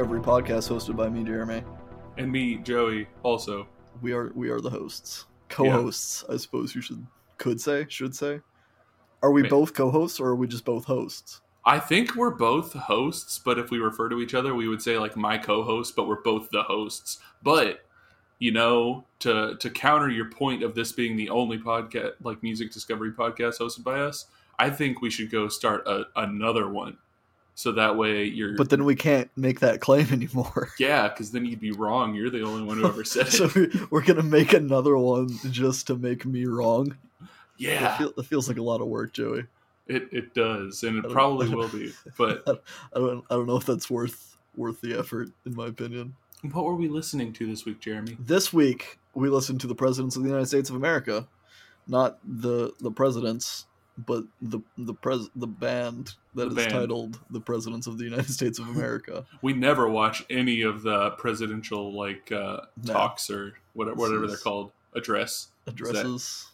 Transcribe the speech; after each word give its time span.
discovery 0.00 0.20
podcast 0.22 0.70
hosted 0.70 0.96
by 0.96 1.10
me, 1.10 1.22
Jeremy. 1.22 1.62
And 2.16 2.32
me, 2.32 2.56
Joey, 2.56 3.06
also. 3.22 3.68
We 4.00 4.14
are 4.14 4.32
we 4.34 4.48
are 4.48 4.58
the 4.58 4.70
hosts. 4.70 5.26
Co-hosts, 5.50 6.24
I 6.26 6.38
suppose 6.38 6.74
you 6.74 6.80
should 6.80 7.06
could 7.36 7.60
say, 7.60 7.84
should 7.90 8.16
say. 8.16 8.40
Are 9.22 9.30
we 9.30 9.42
both 9.42 9.74
co-hosts 9.74 10.18
or 10.18 10.28
are 10.28 10.36
we 10.36 10.46
just 10.46 10.64
both 10.64 10.86
hosts? 10.86 11.42
I 11.66 11.78
think 11.78 12.16
we're 12.16 12.30
both 12.30 12.72
hosts, 12.72 13.38
but 13.40 13.58
if 13.58 13.70
we 13.70 13.78
refer 13.78 14.08
to 14.08 14.22
each 14.22 14.32
other, 14.32 14.54
we 14.54 14.68
would 14.68 14.80
say 14.80 14.96
like 14.96 15.18
my 15.18 15.36
co-host, 15.36 15.94
but 15.96 16.08
we're 16.08 16.22
both 16.22 16.48
the 16.48 16.62
hosts. 16.62 17.18
But 17.42 17.80
you 18.38 18.52
know, 18.52 19.04
to 19.18 19.56
to 19.56 19.68
counter 19.68 20.08
your 20.08 20.30
point 20.30 20.62
of 20.62 20.74
this 20.74 20.92
being 20.92 21.14
the 21.14 21.28
only 21.28 21.58
podcast 21.58 22.12
like 22.24 22.42
music 22.42 22.72
discovery 22.72 23.12
podcast 23.12 23.60
hosted 23.60 23.84
by 23.84 24.00
us, 24.00 24.28
I 24.58 24.70
think 24.70 25.02
we 25.02 25.10
should 25.10 25.30
go 25.30 25.48
start 25.48 25.86
a, 25.86 26.04
another 26.16 26.70
one. 26.70 26.96
So 27.60 27.72
that 27.72 27.98
way 27.98 28.24
you're 28.24 28.56
But 28.56 28.70
then 28.70 28.86
we 28.86 28.94
can't 28.94 29.30
make 29.36 29.60
that 29.60 29.80
claim 29.82 30.06
anymore. 30.12 30.70
yeah, 30.78 31.08
because 31.08 31.30
then 31.30 31.44
you'd 31.44 31.60
be 31.60 31.72
wrong. 31.72 32.14
You're 32.14 32.30
the 32.30 32.42
only 32.42 32.62
one 32.62 32.78
who 32.78 32.86
ever 32.86 33.04
said 33.04 33.26
it. 33.28 33.32
so 33.32 33.50
we- 33.54 33.70
we're 33.90 34.00
gonna 34.02 34.22
make 34.22 34.54
another 34.54 34.96
one 34.96 35.28
just 35.50 35.86
to 35.88 35.96
make 35.96 36.24
me 36.24 36.46
wrong. 36.46 36.96
yeah, 37.58 37.94
it, 37.96 37.98
feel, 37.98 38.12
that 38.16 38.22
feels 38.24 38.48
like 38.48 38.56
a 38.56 38.62
lot 38.62 38.80
of 38.80 38.86
work, 38.86 39.12
Joey. 39.12 39.44
it, 39.86 40.08
it 40.10 40.32
does, 40.32 40.82
and 40.84 41.04
it 41.04 41.10
probably 41.10 41.48
will 41.54 41.68
be. 41.68 41.92
But 42.16 42.42
I 42.48 42.98
don't 42.98 43.24
I 43.30 43.34
don't 43.34 43.46
know 43.46 43.56
if 43.56 43.66
that's 43.66 43.90
worth 43.90 44.38
worth 44.56 44.80
the 44.80 44.98
effort, 44.98 45.28
in 45.44 45.54
my 45.54 45.66
opinion. 45.66 46.16
what 46.52 46.64
were 46.64 46.76
we 46.76 46.88
listening 46.88 47.30
to 47.34 47.46
this 47.46 47.66
week, 47.66 47.80
Jeremy? 47.80 48.16
This 48.18 48.54
week 48.54 48.98
we 49.12 49.28
listened 49.28 49.60
to 49.60 49.66
the 49.66 49.74
presidents 49.74 50.16
of 50.16 50.22
the 50.22 50.28
United 50.30 50.46
States 50.46 50.70
of 50.70 50.76
America, 50.76 51.28
not 51.86 52.18
the 52.24 52.72
the 52.80 52.90
presidents, 52.90 53.66
but 54.06 54.24
the 54.42 54.60
the 54.78 54.94
pres 54.94 55.28
the 55.34 55.46
band 55.46 56.14
that 56.34 56.44
The 56.44 56.50
is 56.50 56.54
band. 56.56 56.70
titled 56.70 57.18
"The 57.30 57.40
Presidents 57.40 57.86
of 57.86 57.98
the 57.98 58.04
United 58.04 58.30
States 58.30 58.58
of 58.58 58.68
America." 58.68 59.24
We 59.42 59.52
never 59.52 59.88
watch 59.88 60.24
any 60.30 60.62
of 60.62 60.82
the 60.82 61.10
presidential 61.12 61.92
like 61.92 62.30
uh, 62.32 62.60
No. 62.84 62.92
talks 62.92 63.30
or 63.30 63.54
whatever, 63.74 63.96
whatever 63.96 64.26
they're 64.26 64.36
called, 64.36 64.72
address. 64.94 65.48
Addresses, 65.66 66.50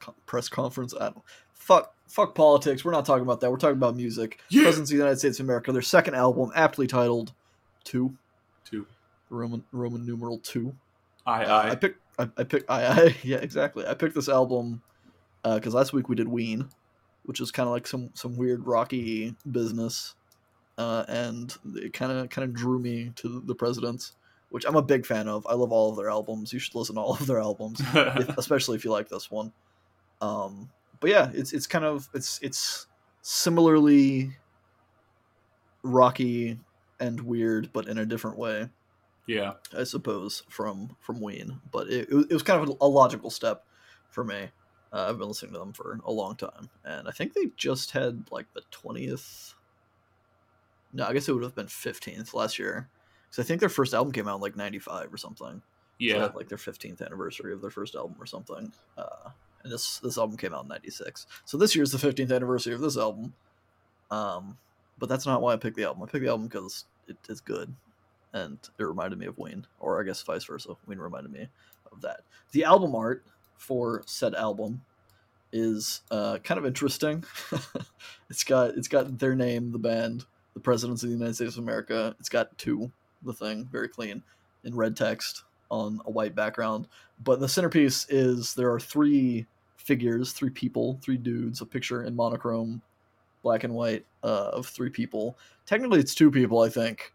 co- 0.00 0.14
press 0.26 0.48
conference. 0.48 0.94
I 0.94 1.10
don't, 1.10 1.22
fuck 1.54 1.94
fuck 2.08 2.34
politics. 2.34 2.84
We're 2.84 2.92
not 2.92 3.04
talking 3.06 3.22
about 3.22 3.40
that. 3.40 3.50
We're 3.50 3.56
talking 3.56 3.76
about 3.76 3.96
music. 3.96 4.40
Yeah. 4.48 4.62
Presidents 4.62 4.90
of 4.90 4.96
the 4.96 5.02
United 5.02 5.18
States 5.18 5.38
of 5.40 5.46
America. 5.46 5.72
Their 5.72 5.82
second 5.82 6.14
album, 6.14 6.50
aptly 6.54 6.86
titled 6.86 7.32
"Two," 7.84 8.16
Two. 8.64 8.86
Roman 9.28 9.64
Roman 9.72 10.04
numeral 10.04 10.38
two. 10.38 10.74
I 11.26 11.44
Uh, 11.44 11.54
I 11.62 11.70
I 11.70 11.74
picked. 11.76 12.00
I, 12.18 12.28
I 12.36 12.44
picked. 12.44 12.70
I, 12.70 12.84
I 12.86 13.16
yeah, 13.22 13.36
exactly. 13.38 13.86
I 13.86 13.94
picked 13.94 14.14
this 14.14 14.28
album 14.28 14.82
because 15.42 15.72
last 15.74 15.92
week 15.92 16.08
we 16.08 16.16
did 16.16 16.28
Ween, 16.28 16.68
which 17.30 17.40
is 17.40 17.52
kind 17.52 17.68
of 17.68 17.72
like 17.72 17.86
some 17.86 18.10
some 18.14 18.36
weird 18.36 18.66
rocky 18.66 19.36
business, 19.52 20.16
uh, 20.78 21.04
and 21.06 21.56
it 21.76 21.92
kind 21.92 22.10
of 22.10 22.28
kind 22.28 22.44
of 22.48 22.52
drew 22.52 22.80
me 22.80 23.12
to 23.14 23.40
the 23.46 23.54
Presidents, 23.54 24.16
which 24.48 24.64
I'm 24.66 24.74
a 24.74 24.82
big 24.82 25.06
fan 25.06 25.28
of. 25.28 25.46
I 25.48 25.54
love 25.54 25.70
all 25.70 25.90
of 25.90 25.96
their 25.96 26.10
albums. 26.10 26.52
You 26.52 26.58
should 26.58 26.74
listen 26.74 26.96
to 26.96 27.00
all 27.00 27.14
of 27.14 27.24
their 27.28 27.38
albums, 27.38 27.80
if, 27.94 28.36
especially 28.36 28.74
if 28.76 28.84
you 28.84 28.90
like 28.90 29.08
this 29.08 29.30
one. 29.30 29.52
Um, 30.20 30.70
but 30.98 31.10
yeah, 31.10 31.30
it's 31.32 31.52
it's 31.52 31.68
kind 31.68 31.84
of 31.84 32.08
it's 32.14 32.40
it's 32.42 32.88
similarly 33.22 34.32
rocky 35.84 36.58
and 36.98 37.20
weird, 37.20 37.70
but 37.72 37.86
in 37.88 37.98
a 37.98 38.04
different 38.06 38.36
way. 38.38 38.68
yeah. 39.26 39.52
I 39.78 39.84
suppose, 39.84 40.42
from 40.48 40.96
from 41.00 41.20
Ween, 41.20 41.60
but 41.70 41.86
it, 41.88 42.08
it 42.10 42.14
was- 42.14 42.26
it 42.26 42.32
was 42.32 42.42
kind 42.42 42.60
of 42.68 42.76
a 42.80 42.86
logical 42.88 43.30
step 43.30 43.64
for 44.10 44.24
me. 44.24 44.48
Uh, 44.92 45.06
I've 45.08 45.18
been 45.18 45.28
listening 45.28 45.52
to 45.52 45.58
them 45.58 45.72
for 45.72 46.00
a 46.04 46.10
long 46.10 46.36
time, 46.36 46.68
and 46.84 47.06
I 47.06 47.12
think 47.12 47.32
they 47.32 47.46
just 47.56 47.92
had 47.92 48.24
like 48.30 48.46
the 48.54 48.62
twentieth. 48.70 49.54
No, 50.92 51.06
I 51.06 51.12
guess 51.12 51.28
it 51.28 51.32
would 51.32 51.44
have 51.44 51.54
been 51.54 51.68
fifteenth 51.68 52.34
last 52.34 52.58
year, 52.58 52.88
because 53.28 53.44
I 53.44 53.46
think 53.46 53.60
their 53.60 53.68
first 53.68 53.94
album 53.94 54.12
came 54.12 54.26
out 54.26 54.36
in 54.36 54.40
like 54.40 54.56
ninety 54.56 54.80
five 54.80 55.12
or 55.12 55.16
something. 55.16 55.62
So 55.62 56.06
Yeah. 56.06 56.22
had, 56.22 56.34
like 56.34 56.48
their 56.48 56.58
fifteenth 56.58 57.02
anniversary 57.02 57.52
of 57.52 57.60
their 57.60 57.70
first 57.70 57.94
album 57.94 58.16
or 58.18 58.26
something. 58.26 58.72
Uh, 58.98 59.30
and 59.62 59.72
this 59.72 59.98
this 59.98 60.18
album 60.18 60.36
came 60.36 60.54
out 60.54 60.64
in 60.64 60.68
ninety 60.68 60.90
six, 60.90 61.26
so 61.44 61.56
this 61.56 61.76
year's 61.76 61.92
the 61.92 61.98
fifteenth 61.98 62.32
anniversary 62.32 62.74
of 62.74 62.80
this 62.80 62.96
album. 62.96 63.32
Um, 64.10 64.58
but 64.98 65.08
that's 65.08 65.26
not 65.26 65.40
why 65.40 65.52
I 65.52 65.56
picked 65.56 65.76
the 65.76 65.84
album. 65.84 66.02
I 66.02 66.06
picked 66.06 66.24
the 66.24 66.30
album 66.30 66.48
because 66.48 66.86
it 67.06 67.16
is 67.28 67.40
good 67.40 67.72
and 68.32 68.58
it 68.78 68.82
reminded 68.82 69.18
me 69.18 69.26
of 69.26 69.38
Ween, 69.38 69.66
or 69.78 70.00
I 70.00 70.04
guess 70.04 70.22
vice 70.22 70.44
versa. 70.44 70.74
Ween 70.86 70.98
reminded 70.98 71.32
me 71.32 71.48
of 71.92 72.00
that. 72.02 72.20
The 72.52 72.64
album 72.64 72.94
art 72.94 73.24
for 73.60 74.02
said 74.06 74.34
album 74.34 74.82
is 75.52 76.00
uh, 76.10 76.38
kind 76.38 76.58
of 76.58 76.64
interesting. 76.64 77.22
it's 78.30 78.42
got 78.42 78.70
it's 78.70 78.88
got 78.88 79.18
their 79.18 79.36
name, 79.36 79.70
the 79.70 79.78
band, 79.78 80.24
the 80.54 80.60
presidents 80.60 81.02
of 81.02 81.10
the 81.10 81.14
United 81.14 81.34
States 81.34 81.56
of 81.56 81.62
America. 81.62 82.16
It's 82.18 82.30
got 82.30 82.56
two, 82.56 82.90
the 83.22 83.34
thing, 83.34 83.68
very 83.70 83.88
clean, 83.88 84.22
in 84.64 84.74
red 84.74 84.96
text 84.96 85.44
on 85.70 86.00
a 86.06 86.10
white 86.10 86.34
background. 86.34 86.88
But 87.22 87.38
the 87.38 87.48
centerpiece 87.48 88.06
is 88.08 88.54
there 88.54 88.72
are 88.72 88.80
three 88.80 89.46
figures, 89.76 90.32
three 90.32 90.50
people, 90.50 90.98
three 91.02 91.18
dudes, 91.18 91.60
a 91.60 91.66
picture 91.66 92.04
in 92.04 92.16
monochrome, 92.16 92.80
black 93.42 93.62
and 93.62 93.74
white, 93.74 94.06
uh, 94.22 94.50
of 94.52 94.66
three 94.66 94.90
people. 94.90 95.38
Technically, 95.66 96.00
it's 96.00 96.14
two 96.14 96.30
people, 96.30 96.60
I 96.60 96.70
think 96.70 97.12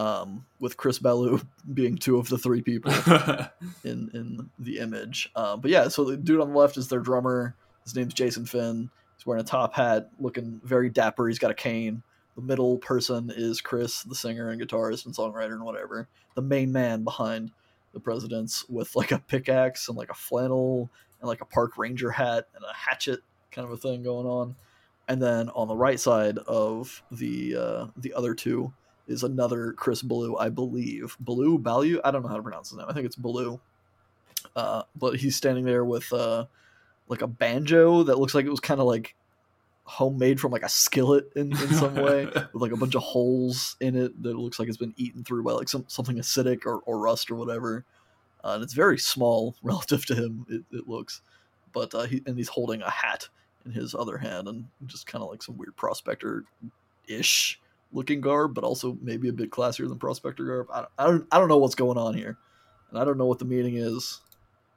um, 0.00 0.46
with 0.58 0.78
Chris 0.78 0.98
Ballew 0.98 1.44
being 1.74 1.96
two 1.96 2.16
of 2.16 2.28
the 2.28 2.38
three 2.38 2.62
people 2.62 2.92
in 3.84 4.10
in 4.14 4.50
the 4.58 4.78
image. 4.78 5.30
Uh, 5.36 5.56
but 5.58 5.70
yeah, 5.70 5.88
so 5.88 6.04
the 6.04 6.16
dude 6.16 6.40
on 6.40 6.52
the 6.52 6.58
left 6.58 6.78
is 6.78 6.88
their 6.88 7.00
drummer. 7.00 7.54
His 7.84 7.94
name's 7.94 8.14
Jason 8.14 8.46
Finn. 8.46 8.90
He's 9.16 9.26
wearing 9.26 9.42
a 9.42 9.46
top 9.46 9.74
hat, 9.74 10.08
looking 10.18 10.60
very 10.64 10.88
dapper. 10.88 11.28
He's 11.28 11.38
got 11.38 11.50
a 11.50 11.54
cane. 11.54 12.02
The 12.34 12.40
middle 12.40 12.78
person 12.78 13.30
is 13.34 13.60
Chris, 13.60 14.02
the 14.02 14.14
singer 14.14 14.48
and 14.48 14.60
guitarist 14.60 15.04
and 15.04 15.14
songwriter 15.14 15.52
and 15.52 15.64
whatever. 15.64 16.08
The 16.34 16.42
main 16.42 16.72
man 16.72 17.04
behind 17.04 17.50
the 17.92 18.00
presidents 18.00 18.64
with 18.70 18.96
like 18.96 19.12
a 19.12 19.18
pickaxe 19.18 19.88
and 19.88 19.98
like 19.98 20.10
a 20.10 20.14
flannel 20.14 20.88
and 21.20 21.28
like 21.28 21.42
a 21.42 21.46
park 21.46 21.76
ranger 21.76 22.10
hat 22.10 22.46
and 22.54 22.64
a 22.64 22.72
hatchet 22.72 23.20
kind 23.50 23.66
of 23.66 23.72
a 23.72 23.76
thing 23.76 24.02
going 24.02 24.26
on. 24.26 24.56
And 25.08 25.20
then 25.20 25.50
on 25.50 25.68
the 25.68 25.76
right 25.76 26.00
side 26.00 26.38
of 26.38 27.02
the 27.10 27.56
uh, 27.56 27.86
the 27.98 28.14
other 28.14 28.32
two 28.32 28.72
is 29.10 29.24
another 29.24 29.72
Chris 29.72 30.02
Blue, 30.02 30.36
I 30.36 30.48
believe. 30.48 31.16
Blue, 31.20 31.58
Baloo? 31.58 32.00
I 32.04 32.10
don't 32.10 32.22
know 32.22 32.28
how 32.28 32.36
to 32.36 32.42
pronounce 32.42 32.70
his 32.70 32.78
name. 32.78 32.86
I 32.88 32.92
think 32.92 33.06
it's 33.06 33.16
Blue. 33.16 33.60
Uh, 34.56 34.82
but 34.96 35.16
he's 35.16 35.36
standing 35.36 35.64
there 35.64 35.84
with 35.84 36.10
uh, 36.12 36.46
like 37.08 37.22
a 37.22 37.26
banjo 37.26 38.04
that 38.04 38.18
looks 38.18 38.34
like 38.34 38.46
it 38.46 38.50
was 38.50 38.60
kind 38.60 38.80
of 38.80 38.86
like 38.86 39.14
homemade 39.84 40.38
from 40.38 40.52
like 40.52 40.62
a 40.62 40.68
skillet 40.68 41.28
in, 41.34 41.50
in 41.50 41.74
some 41.74 41.96
way 41.96 42.24
with 42.52 42.54
like 42.54 42.72
a 42.72 42.76
bunch 42.76 42.94
of 42.94 43.02
holes 43.02 43.76
in 43.80 43.96
it 43.96 44.22
that 44.22 44.36
looks 44.36 44.58
like 44.58 44.68
it's 44.68 44.76
been 44.76 44.94
eaten 44.96 45.24
through 45.24 45.42
by 45.42 45.52
like 45.52 45.68
some 45.68 45.84
something 45.88 46.16
acidic 46.16 46.64
or, 46.64 46.78
or 46.86 46.98
rust 46.98 47.30
or 47.30 47.34
whatever. 47.34 47.84
Uh, 48.44 48.52
and 48.52 48.62
it's 48.62 48.72
very 48.72 48.98
small 48.98 49.56
relative 49.62 50.06
to 50.06 50.14
him. 50.14 50.46
It, 50.48 50.62
it 50.70 50.88
looks, 50.88 51.20
but 51.72 51.94
uh, 51.94 52.04
he 52.04 52.22
and 52.26 52.38
he's 52.38 52.48
holding 52.48 52.80
a 52.82 52.90
hat 52.90 53.28
in 53.66 53.72
his 53.72 53.94
other 53.94 54.16
hand 54.16 54.48
and 54.48 54.66
just 54.86 55.06
kind 55.06 55.22
of 55.22 55.30
like 55.30 55.42
some 55.42 55.58
weird 55.58 55.76
prospector 55.76 56.44
ish 57.06 57.60
looking 57.92 58.20
garb, 58.20 58.54
but 58.54 58.64
also 58.64 58.96
maybe 59.00 59.28
a 59.28 59.32
bit 59.32 59.50
classier 59.50 59.88
than 59.88 59.98
prospector 59.98 60.44
garb. 60.44 60.68
I 60.72 60.80
don't, 60.80 60.90
I 60.98 61.06
don't, 61.06 61.26
I 61.32 61.38
don't 61.38 61.48
know 61.48 61.58
what's 61.58 61.74
going 61.74 61.98
on 61.98 62.14
here, 62.14 62.38
and 62.90 62.98
I 62.98 63.04
don't 63.04 63.18
know 63.18 63.26
what 63.26 63.38
the 63.38 63.44
meaning 63.44 63.76
is. 63.76 64.20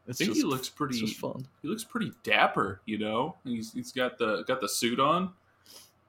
I 0.08 0.14
think 0.14 0.32
just, 0.32 0.42
he 0.42 0.44
looks 0.44 0.70
pretty. 0.70 0.98
it's 1.00 1.14
fun. 1.14 1.48
He 1.62 1.68
looks 1.68 1.84
pretty 1.84 2.12
dapper. 2.24 2.82
You 2.86 3.00
know, 3.00 3.36
he's 3.44 3.72
he's 3.72 3.92
got 3.92 4.18
the 4.18 4.44
got 4.48 4.60
the 4.60 4.68
suit 4.68 5.00
on, 5.00 5.32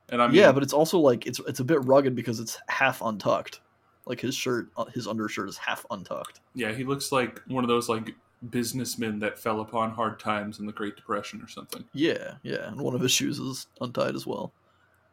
and 0.09 0.21
I 0.21 0.27
mean, 0.27 0.37
yeah, 0.37 0.51
but 0.51 0.63
it's 0.63 0.73
also 0.73 0.99
like 0.99 1.27
it's 1.27 1.41
it's 1.47 1.61
a 1.61 1.65
bit 1.65 1.85
rugged 1.85 2.15
because 2.15 2.41
it's 2.41 2.59
half 2.69 3.03
untucked. 3.03 3.61
Like 4.07 4.21
his 4.21 4.35
shirt, 4.35 4.69
uh, 4.77 4.85
his 4.87 5.07
undershirt 5.07 5.49
is 5.49 5.57
half 5.57 5.87
untucked. 5.91 6.41
yeah, 6.55 6.73
he 6.73 6.85
looks 6.85 7.11
like 7.11 7.41
one 7.47 7.65
of 7.65 7.69
those 7.69 7.89
like 7.89 8.15
businessmen 8.51 9.19
that 9.21 9.39
fell 9.39 9.61
upon 9.61 9.91
hard 9.91 10.19
times 10.21 10.59
in 10.59 10.67
the 10.67 10.73
Great 10.73 10.97
Depression 10.97 11.41
or 11.41 11.49
something. 11.49 11.85
Yeah, 11.93 12.35
yeah, 12.43 12.69
and 12.69 12.81
one 12.81 12.95
of 12.95 13.01
his 13.01 13.13
shoes 13.13 13.39
is 13.39 13.67
untied 13.81 14.15
as 14.15 14.27
well. 14.27 14.53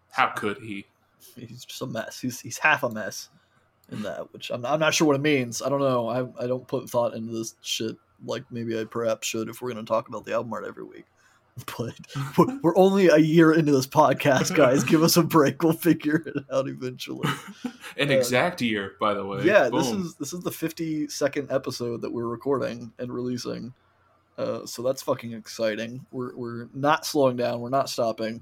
How 0.09 0.27
could 0.27 0.57
he? 0.57 0.88
He's 1.35 1.65
just 1.65 1.81
a 1.81 1.85
mess. 1.88 2.19
He's 2.19 2.39
he's 2.39 2.57
half 2.57 2.83
a 2.83 2.89
mess 2.89 3.29
in 3.91 4.01
that, 4.03 4.31
which 4.33 4.50
I'm 4.51 4.65
I'm 4.65 4.79
not 4.79 4.94
sure 4.94 5.07
what 5.07 5.15
it 5.15 5.21
means. 5.21 5.62
I 5.62 5.69
don't 5.69 5.79
know. 5.81 6.07
I 6.09 6.44
I 6.44 6.47
don't 6.47 6.68
put 6.68 6.89
thought 6.89 7.13
into 7.13 7.31
this 7.33 7.56
shit 7.62 7.95
like 8.25 8.44
maybe 8.51 8.79
I 8.79 8.85
perhaps 8.85 9.27
should 9.27 9.50
if 9.50 9.62
we're 9.62 9.71
going 9.73 9.83
to 9.85 9.89
talk 9.89 10.07
about 10.07 10.25
the 10.25 10.33
album 10.33 10.53
art 10.53 10.65
every 10.65 10.83
week. 10.83 11.06
But 11.77 11.94
we're- 12.38 12.59
we're 12.63 12.77
only 12.77 13.09
a 13.09 13.18
year 13.18 13.51
into 13.51 13.71
this 13.73 13.85
podcast, 13.85 14.56
guys. 14.56 14.83
Give 14.85 15.03
us 15.03 15.18
a 15.18 15.21
break. 15.21 15.62
We'll 15.62 15.73
figure 15.73 16.23
it 16.25 16.44
out 16.51 16.68
eventually. 16.69 17.27
An 17.97 18.09
Uh, 18.09 18.13
exact 18.13 18.62
year, 18.62 18.94
by 19.01 19.13
the 19.13 19.25
way. 19.25 19.44
yeah, 19.44 19.67
this 19.69 19.88
is 19.91 20.15
this 20.15 20.31
is 20.33 20.39
the 20.41 20.50
52nd 20.50 21.51
episode 21.51 22.01
that 22.01 22.12
we're 22.12 22.27
recording 22.27 22.94
and 23.00 23.12
releasing. 23.12 23.74
Uh, 24.38 24.65
so 24.65 24.81
that's 24.81 25.01
fucking 25.01 25.33
exciting. 25.33 26.06
We're 26.12 26.33
we're 26.38 26.69
not 26.74 27.06
slowing 27.06 27.35
down. 27.35 27.59
We're 27.59 27.69
not 27.69 27.89
stopping. 27.89 28.41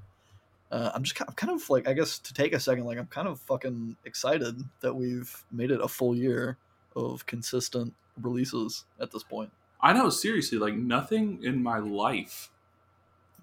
Uh, 0.70 0.90
I'm 0.94 1.02
just 1.02 1.16
kind 1.16 1.28
of, 1.28 1.36
kind 1.36 1.52
of 1.52 1.68
like 1.68 1.88
I 1.88 1.92
guess 1.92 2.18
to 2.18 2.34
take 2.34 2.52
a 2.52 2.60
second, 2.60 2.84
like 2.84 2.98
I'm 2.98 3.06
kind 3.06 3.28
of 3.28 3.40
fucking 3.40 3.96
excited 4.04 4.62
that 4.80 4.94
we've 4.94 5.44
made 5.50 5.70
it 5.70 5.80
a 5.80 5.88
full 5.88 6.14
year 6.14 6.58
of 6.94 7.26
consistent 7.26 7.94
releases 8.20 8.84
at 9.00 9.10
this 9.10 9.22
point. 9.22 9.50
I 9.80 9.92
know, 9.92 10.10
seriously, 10.10 10.58
like 10.58 10.74
nothing 10.74 11.42
in 11.42 11.62
my 11.62 11.78
life 11.78 12.50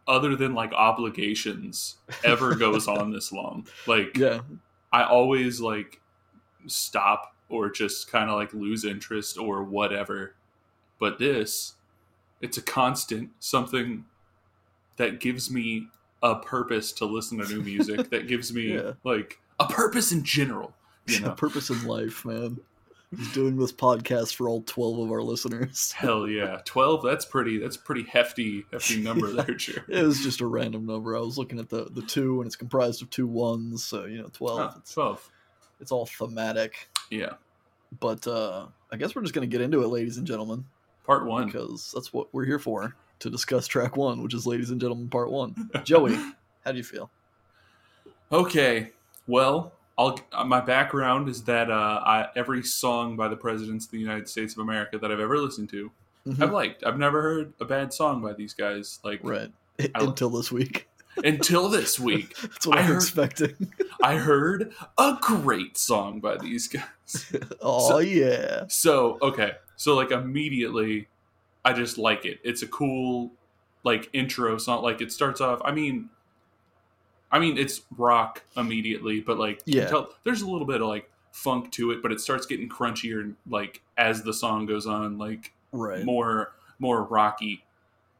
other 0.07 0.35
than 0.35 0.53
like 0.53 0.71
obligations 0.71 1.97
ever 2.23 2.55
goes 2.55 2.87
on 2.87 3.11
this 3.11 3.31
long. 3.31 3.67
Like 3.85 4.17
Yeah, 4.17 4.41
I 4.91 5.03
always 5.03 5.59
like 5.59 5.99
stop 6.67 7.35
or 7.49 7.69
just 7.69 8.11
kind 8.11 8.29
of 8.29 8.37
like 8.37 8.53
lose 8.53 8.85
interest 8.85 9.37
or 9.37 9.63
whatever. 9.63 10.35
But 10.99 11.19
this, 11.19 11.75
it's 12.41 12.57
a 12.57 12.61
constant, 12.61 13.31
something 13.39 14.05
that 14.97 15.19
gives 15.19 15.51
me 15.51 15.87
a 16.23 16.35
purpose 16.35 16.91
to 16.93 17.05
listen 17.05 17.37
to 17.39 17.47
new 17.47 17.61
music, 17.61 18.09
that 18.09 18.27
gives 18.27 18.53
me 18.53 18.73
Yeah. 18.73 18.93
like 19.03 19.39
a 19.59 19.65
purpose 19.67 20.11
in 20.11 20.23
general. 20.23 20.73
You 21.07 21.17
a 21.25 21.27
know? 21.29 21.31
purpose 21.35 21.69
in 21.69 21.85
life, 21.85 22.25
man. 22.25 22.57
He's 23.15 23.31
doing 23.31 23.55
this 23.57 23.71
podcast 23.71 24.35
for 24.35 24.49
all 24.49 24.63
twelve 24.63 24.99
of 24.99 25.09
our 25.11 25.21
listeners. 25.21 25.91
Hell 25.97 26.27
yeah. 26.27 26.59
12, 26.65 27.01
that's 27.03 27.23
pretty, 27.23 27.57
that's 27.57 27.77
pretty 27.77 28.03
hefty, 28.03 28.65
hefty 28.73 28.99
number 29.01 29.29
Yeah. 29.31 29.43
there. 29.43 29.55
It 29.87 30.03
was 30.05 30.21
just 30.21 30.41
a 30.41 30.45
random 30.45 30.85
number. 30.85 31.15
I 31.15 31.21
was 31.21 31.37
looking 31.37 31.57
at 31.59 31.69
the 31.69 31.85
the 31.91 32.01
two, 32.01 32.41
and 32.41 32.47
it's 32.47 32.57
comprised 32.57 33.01
of 33.01 33.09
two 33.09 33.25
ones, 33.27 33.85
so 33.85 34.03
you 34.05 34.17
know, 34.17 34.29
twelve. 34.33 34.59
Huh, 34.59 34.71
It's 34.79 34.93
12. 34.93 35.31
it's 35.79 35.91
all 35.93 36.05
thematic. 36.05 36.89
Yeah. 37.09 37.35
But 38.01 38.27
uh 38.27 38.65
I 38.91 38.97
guess 38.97 39.15
we're 39.15 39.21
just 39.21 39.33
gonna 39.33 39.47
get 39.47 39.61
into 39.61 39.81
it, 39.83 39.87
ladies 39.87 40.17
and 40.17 40.27
gentlemen, 40.27 40.65
Part 41.05 41.25
one. 41.25 41.45
because 41.45 41.91
that's 41.93 42.11
what 42.11 42.27
we're 42.33 42.43
here 42.45 42.59
for 42.59 42.93
to 43.19 43.29
discuss 43.29 43.67
track 43.67 43.97
one, 43.97 44.21
which 44.21 44.33
is 44.33 44.45
ladies 44.47 44.69
and 44.69 44.79
gentlemen 44.79 45.09
part 45.09 45.31
one. 45.31 45.69
Joey, 45.83 46.15
how 46.65 46.71
do 46.71 46.77
you 46.77 46.83
feel? 46.83 47.09
Okay, 48.31 48.91
well, 49.27 49.73
I'll 49.97 50.19
my 50.45 50.59
background 50.61 51.29
is 51.29 51.43
that 51.45 51.71
uh, 51.71 52.01
I, 52.05 52.27
every 52.35 52.63
song 52.63 53.15
by 53.15 53.27
the 53.27 53.37
presidents 53.37 53.85
of 53.85 53.91
the 53.91 53.99
United 53.99 54.27
States 54.27 54.53
of 54.53 54.59
America 54.59 54.97
that 54.99 55.11
I've 55.11 55.19
ever 55.19 55.37
listened 55.37 55.69
to, 55.69 55.91
Mhm. 56.27 56.41
I've 56.43 56.51
liked. 56.51 56.83
I've 56.85 56.97
never 56.99 57.21
heard 57.21 57.53
a 57.61 57.65
bad 57.65 57.93
song 57.93 58.21
by 58.21 58.33
these 58.33 58.53
guys. 58.53 58.99
Like 59.03 59.21
Right. 59.23 59.51
I- 59.79 59.89
Until 59.95 60.29
this 60.29 60.51
week. 60.51 60.87
until 61.23 61.67
this 61.69 61.99
week, 62.09 62.37
That's 62.41 62.67
what 62.67 62.77
I 62.77 62.81
heard- 62.83 62.95
expecting. 62.97 63.71
I 64.03 64.17
heard 64.17 64.73
a 64.99 65.17
great 65.21 65.77
song 65.77 66.19
by 66.19 66.37
these 66.37 66.67
guys. 66.67 67.33
oh 67.61 67.87
So- 67.89 67.97
yeah. 67.99 68.65
So 68.67 69.17
okay, 69.21 69.53
so 69.77 69.95
like 69.95 70.11
immediately, 70.11 71.07
I 71.67 71.73
just 71.73 71.97
like 71.97 72.25
it. 72.25 72.39
It's 72.43 72.61
a 72.61 72.67
cool 72.67 73.31
like 73.83 74.09
intro 74.13 74.57
song. 74.57 74.83
Like 74.83 75.01
it 75.01 75.11
starts 75.11 75.41
off. 75.41 75.61
I 75.65 75.71
mean, 75.71 76.09
I 77.31 77.39
mean 77.39 77.57
it's 77.57 77.81
rock 77.97 78.43
immediately, 78.55 79.19
but 79.19 79.37
like 79.37 79.61
you 79.65 79.81
Yeah. 79.81 79.87
tell, 79.87 80.13
there's 80.23 80.41
a 80.41 80.49
little 80.49 80.65
bit 80.67 80.81
of 80.81 80.87
like 80.87 81.09
funk 81.31 81.71
to 81.73 81.91
it, 81.91 82.01
but 82.01 82.11
it 82.11 82.21
starts 82.21 82.45
getting 82.45 82.69
crunchier 82.69 83.33
like 83.49 83.81
as 83.97 84.23
the 84.23 84.33
song 84.33 84.65
goes 84.65 84.87
on, 84.87 85.17
like 85.17 85.53
Right. 85.73 86.03
more 86.05 86.53
more 86.79 87.03
rocky. 87.03 87.65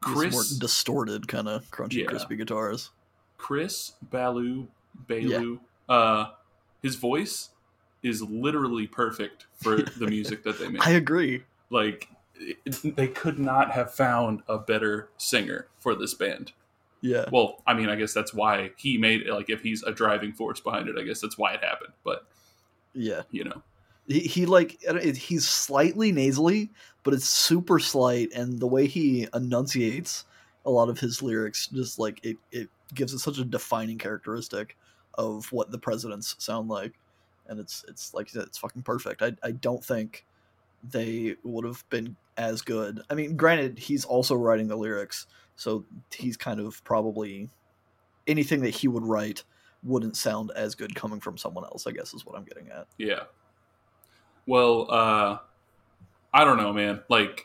Chris 0.00 0.32
more 0.32 0.44
distorted 0.60 1.26
kind 1.26 1.48
of 1.48 1.70
crunchy 1.70 2.02
Yeah. 2.02 2.06
crispy 2.06 2.36
guitars. 2.36 2.90
Chris 3.38 3.92
Ballew 4.10 4.66
Ballew, 5.08 5.58
uh, 5.88 6.26
his 6.82 6.96
voice 6.96 7.50
is 8.02 8.20
literally 8.22 8.86
perfect 8.86 9.46
for 9.54 9.76
the 9.82 10.06
music 10.16 10.42
that 10.44 10.58
they 10.58 10.68
make. 10.68 10.86
I 10.86 10.90
agree. 10.92 11.44
like 11.70 12.08
they 12.84 13.08
could 13.08 13.38
not 13.38 13.70
have 13.72 13.92
found 13.92 14.42
a 14.48 14.58
better 14.58 15.08
singer 15.18 15.66
for 15.78 15.94
this 15.94 16.14
band 16.14 16.52
Yeah. 17.00 17.24
well 17.32 17.62
i 17.66 17.74
mean 17.74 17.88
i 17.88 17.96
guess 17.96 18.12
that's 18.12 18.32
why 18.34 18.70
he 18.76 18.98
made 18.98 19.22
it 19.22 19.32
like 19.32 19.50
if 19.50 19.62
he's 19.62 19.82
a 19.82 19.92
driving 19.92 20.32
force 20.32 20.60
behind 20.60 20.88
it 20.88 20.96
i 20.98 21.02
guess 21.02 21.20
that's 21.20 21.36
why 21.38 21.54
it 21.54 21.62
happened 21.64 21.92
but 22.04 22.26
Yeah. 22.94 23.22
you 23.30 23.44
know 23.44 23.62
He, 24.06 24.20
he 24.20 24.46
like 24.46 24.78
I 24.88 24.92
don't- 24.92 25.04
it- 25.04 25.16
he's 25.16 25.46
slightly 25.46 26.12
nasally, 26.12 26.70
but 27.04 27.12
it's 27.14 27.28
super 27.28 27.78
slight, 27.78 28.32
and 28.34 28.58
the 28.58 28.66
way 28.66 28.86
he 28.86 29.28
enunciates 29.34 30.24
a 30.64 30.70
lot 30.70 30.88
of 30.88 30.98
his 30.98 31.22
lyrics, 31.22 31.66
just 31.68 31.98
like 31.98 32.18
it, 32.24 32.36
it 32.50 32.68
gives 32.94 33.12
it 33.12 33.18
such 33.18 33.36
a 33.38 33.44
defining 33.44 33.98
characteristic 33.98 34.76
of 35.18 35.44
what 35.52 35.70
the 35.70 35.78
presidents 35.78 36.34
sound 36.38 36.68
like, 36.70 36.94
and 37.48 37.60
it's 37.60 37.84
it's 37.86 38.14
like 38.14 38.34
it's 38.34 38.56
fucking 38.56 38.82
perfect. 38.82 39.20
I 39.20 39.32
I 39.42 39.50
don't 39.52 39.84
think 39.84 40.24
they 40.82 41.36
would 41.42 41.64
have 41.64 41.84
been 41.90 42.16
as 42.36 42.62
good. 42.62 43.00
I 43.10 43.14
mean, 43.14 43.36
granted, 43.36 43.78
he's 43.78 44.04
also 44.04 44.34
writing 44.34 44.68
the 44.68 44.76
lyrics, 44.76 45.26
so 45.56 45.84
he's 46.14 46.36
kind 46.36 46.60
of 46.60 46.82
probably 46.84 47.50
anything 48.26 48.60
that 48.62 48.70
he 48.74 48.88
would 48.88 49.04
write 49.04 49.44
wouldn't 49.82 50.16
sound 50.16 50.50
as 50.56 50.74
good 50.74 50.94
coming 50.94 51.20
from 51.20 51.36
someone 51.38 51.64
else. 51.64 51.86
I 51.86 51.92
guess 51.92 52.12
is 52.14 52.26
what 52.26 52.36
I'm 52.36 52.44
getting 52.44 52.68
at. 52.70 52.86
yeah 52.98 53.24
well 54.46 54.90
uh 54.90 55.38
i 56.32 56.42
don't 56.44 56.56
know 56.56 56.72
man 56.72 57.00
like 57.10 57.44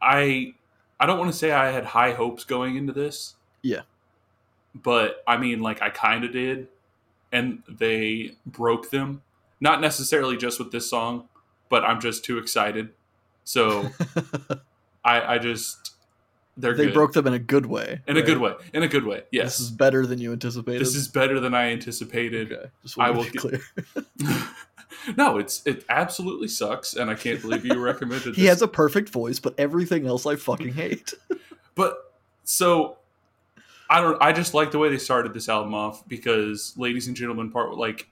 i 0.00 0.54
i 0.98 1.04
don't 1.06 1.18
want 1.18 1.30
to 1.30 1.36
say 1.36 1.50
i 1.52 1.70
had 1.70 1.84
high 1.84 2.12
hopes 2.12 2.44
going 2.44 2.76
into 2.76 2.94
this 2.94 3.34
Yeah. 3.62 3.82
but 4.74 5.22
i 5.26 5.36
mean 5.36 5.60
like 5.60 5.82
i 5.82 5.90
kind 5.90 6.24
of 6.24 6.32
did 6.32 6.68
and 7.30 7.62
they 7.68 8.36
broke 8.46 8.90
them 8.90 9.20
not 9.60 9.82
necessarily 9.82 10.36
just 10.38 10.58
with 10.58 10.72
this 10.72 10.88
song 10.88 11.28
but 11.72 11.82
i'm 11.82 12.00
just 12.00 12.22
too 12.22 12.36
excited 12.36 12.90
so 13.44 13.88
I, 15.04 15.34
I 15.34 15.38
just 15.38 15.92
they're 16.56 16.74
they 16.74 16.86
good. 16.86 16.94
broke 16.94 17.12
them 17.12 17.26
in 17.26 17.32
a 17.32 17.38
good 17.38 17.66
way. 17.66 18.00
in 18.06 18.16
a 18.16 18.22
good 18.22 18.38
way. 18.38 18.54
In 18.74 18.82
a 18.82 18.88
good 18.88 19.06
way. 19.06 19.22
Yes. 19.30 19.58
This 19.58 19.60
is 19.60 19.70
better 19.70 20.06
than 20.06 20.18
you 20.18 20.32
anticipated. 20.32 20.80
This 20.82 20.94
is 20.94 21.08
better 21.08 21.40
than 21.40 21.54
I 21.54 21.70
anticipated. 21.72 22.52
okay. 22.52 22.70
Just 22.82 22.98
I 22.98 23.10
will 23.10 23.24
be 23.24 23.30
clear. 23.30 23.60
no, 25.16 25.38
it's 25.38 25.66
it 25.66 25.84
absolutely 25.88 26.48
sucks, 26.48 26.94
and 26.94 27.10
I 27.10 27.14
can't 27.14 27.40
believe 27.40 27.64
you 27.64 27.80
recommended. 27.80 28.34
he 28.36 28.42
this. 28.42 28.50
has 28.50 28.62
a 28.62 28.68
perfect 28.68 29.08
voice, 29.08 29.40
but 29.40 29.54
everything 29.58 30.06
else 30.06 30.26
I 30.26 30.36
fucking 30.36 30.74
hate. 30.74 31.14
But 31.74 32.12
so 32.44 32.98
I 33.88 34.02
don't. 34.02 34.20
I 34.20 34.32
just 34.32 34.52
like 34.52 34.72
the 34.72 34.78
way 34.78 34.90
they 34.90 34.98
started 34.98 35.32
this 35.32 35.48
album 35.48 35.74
off 35.74 36.06
because, 36.06 36.74
ladies 36.76 37.06
and 37.06 37.16
gentlemen, 37.16 37.50
part 37.50 37.74
like, 37.78 38.10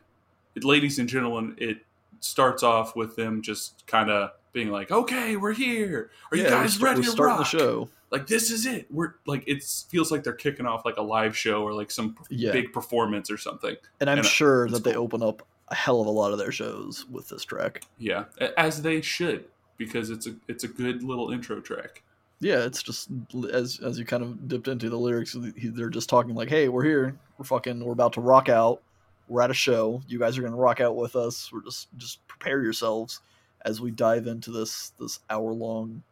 ladies 0.62 0.98
and 0.98 1.10
gentlemen, 1.10 1.56
it 1.58 1.84
starts 2.20 2.62
off 2.62 2.94
with 2.96 3.17
them 3.17 3.43
just 3.43 3.87
kind 3.87 4.11
of 4.11 4.31
being 4.52 4.70
like, 4.70 4.90
"Okay, 4.90 5.37
we're 5.37 5.52
here. 5.52 6.11
Are 6.31 6.37
you 6.37 6.44
Yeah, 6.44 6.50
we're 6.50 6.62
guys 6.62 6.72
st- 6.75 6.82
ready 6.84 7.00
we're 7.00 7.14
to 7.17 7.22
rock? 7.22 7.38
the 7.38 7.44
show. 7.44 7.88
Like 8.11 8.26
this 8.26 8.50
is 8.50 8.67
it. 8.67 8.87
We're 8.90 9.14
like 9.26 9.44
it 9.46 9.62
feels 9.62 10.11
like 10.11 10.25
they're 10.25 10.32
kicking 10.32 10.67
off 10.67 10.84
like 10.84 10.96
a 10.96 11.02
live 11.02 11.37
show 11.37 11.62
or 11.62 11.72
like 11.72 11.90
some 11.90 12.17
Yeah. 12.28 12.50
big 12.52 12.72
performance 12.72 13.31
or 13.31 13.38
something. 13.38 13.76
And 14.00 14.11
I'm 14.11 14.19
and, 14.19 14.26
uh, 14.26 14.28
sure 14.31 14.69
that 14.69 14.82
they 14.82 14.94
open 14.96 15.22
up 15.22 15.46
a 15.69 15.74
hell 15.77 16.00
of 16.00 16.08
a 16.08 16.10
lot 16.10 16.32
of 16.32 16.39
their 16.39 16.50
shows 16.50 17.06
with 17.08 17.29
this 17.29 17.44
track. 17.44 17.82
Yeah, 17.98 18.24
as 18.58 18.82
they 18.82 19.00
should 19.00 19.44
because 19.79 20.10
it's 20.10 20.27
a 20.27 20.34
it's 20.48 20.65
a 20.65 20.69
good 20.69 21.05
little 21.05 21.31
intro 21.31 21.60
track. 21.60 22.03
Yeah, 22.41 22.65
it's 22.65 22.82
just 22.82 23.08
as 23.53 23.79
as 23.81 23.98
you 23.98 24.05
kind 24.05 24.24
of 24.24 24.48
dipped 24.48 24.67
into 24.67 24.91
the 24.91 24.96
lyrics, 24.98 25.36
they're 25.39 25.91
just 25.91 26.08
talking 26.08 26.34
like, 26.34 26.48
"Hey, 26.48 26.69
we're 26.69 26.82
here. 26.84 27.17
We're 27.39 27.44
fucking. 27.44 27.84
We're 27.84 27.93
about 27.93 28.15
to 28.15 28.20
rock 28.20 28.48
out. 28.48 28.82
We're 29.31 29.43
at 29.43 29.51
a 29.51 29.55
show. 29.55 30.03
You 30.08 30.19
guys 30.19 30.37
are 30.37 30.43
gonna 30.43 30.56
rock 30.56 30.81
out 30.81 30.96
with 30.96 31.15
us. 31.15 31.53
We're 31.53 31.63
just 31.63 31.89
just 31.96 32.27
prepare 32.27 32.63
yourselves 32.63 33.20
as 33.65 33.81
we 33.81 33.93
dive 33.93 34.27
into 34.27 34.51
this 34.51 34.93
this 34.99 35.20
hour 35.31 35.53
long 35.53 36.03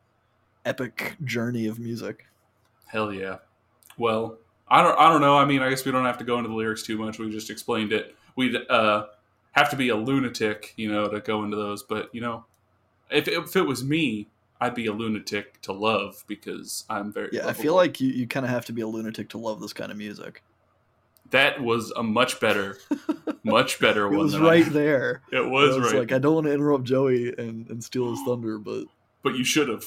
epic 0.64 1.16
journey 1.24 1.66
of 1.66 1.80
music." 1.80 2.26
Hell 2.86 3.12
yeah. 3.12 3.38
Well, 3.98 4.38
I 4.68 4.82
don't 4.82 4.96
I 4.96 5.10
don't 5.10 5.20
know. 5.20 5.36
I 5.36 5.44
mean, 5.44 5.62
I 5.62 5.68
guess 5.68 5.84
we 5.84 5.90
don't 5.90 6.04
have 6.04 6.18
to 6.18 6.24
go 6.24 6.38
into 6.38 6.48
the 6.48 6.54
lyrics 6.54 6.84
too 6.84 6.96
much. 6.96 7.18
We 7.18 7.28
just 7.28 7.50
explained 7.50 7.92
it. 7.92 8.14
We'd 8.36 8.56
uh, 8.70 9.06
have 9.50 9.68
to 9.70 9.76
be 9.76 9.88
a 9.88 9.96
lunatic, 9.96 10.74
you 10.76 10.90
know, 10.90 11.08
to 11.08 11.18
go 11.18 11.42
into 11.42 11.56
those. 11.56 11.82
But 11.82 12.14
you 12.14 12.20
know, 12.20 12.44
if 13.10 13.26
if 13.26 13.56
it 13.56 13.66
was 13.66 13.82
me, 13.82 14.28
I'd 14.60 14.76
be 14.76 14.86
a 14.86 14.92
lunatic 14.92 15.60
to 15.62 15.72
love 15.72 16.22
because 16.28 16.84
I'm 16.88 17.12
very. 17.12 17.30
Yeah, 17.32 17.48
I 17.48 17.52
feel 17.52 17.74
like 17.74 18.00
you, 18.00 18.10
you 18.10 18.28
kind 18.28 18.46
of 18.46 18.50
have 18.50 18.64
to 18.66 18.72
be 18.72 18.82
a 18.82 18.86
lunatic 18.86 19.28
to 19.30 19.38
love 19.38 19.60
this 19.60 19.72
kind 19.72 19.90
of 19.90 19.98
music. 19.98 20.44
That 21.30 21.60
was 21.62 21.90
a 21.92 22.02
much 22.02 22.40
better, 22.40 22.78
much 23.44 23.80
better 23.80 24.04
It 24.06 24.10
one. 24.10 24.14
It 24.14 24.22
was 24.22 24.38
right 24.38 24.66
I, 24.66 24.68
there. 24.68 25.22
It 25.32 25.48
was, 25.48 25.76
was 25.76 25.92
right, 25.92 26.00
like, 26.00 26.12
I 26.12 26.18
don't 26.18 26.34
want 26.34 26.46
to 26.46 26.52
interrupt 26.52 26.84
Joey 26.84 27.34
and, 27.36 27.68
and 27.68 27.82
steal 27.82 28.10
his 28.10 28.20
thunder, 28.26 28.58
but 28.58 28.84
but 29.22 29.34
you 29.34 29.44
should 29.44 29.68
have. 29.68 29.84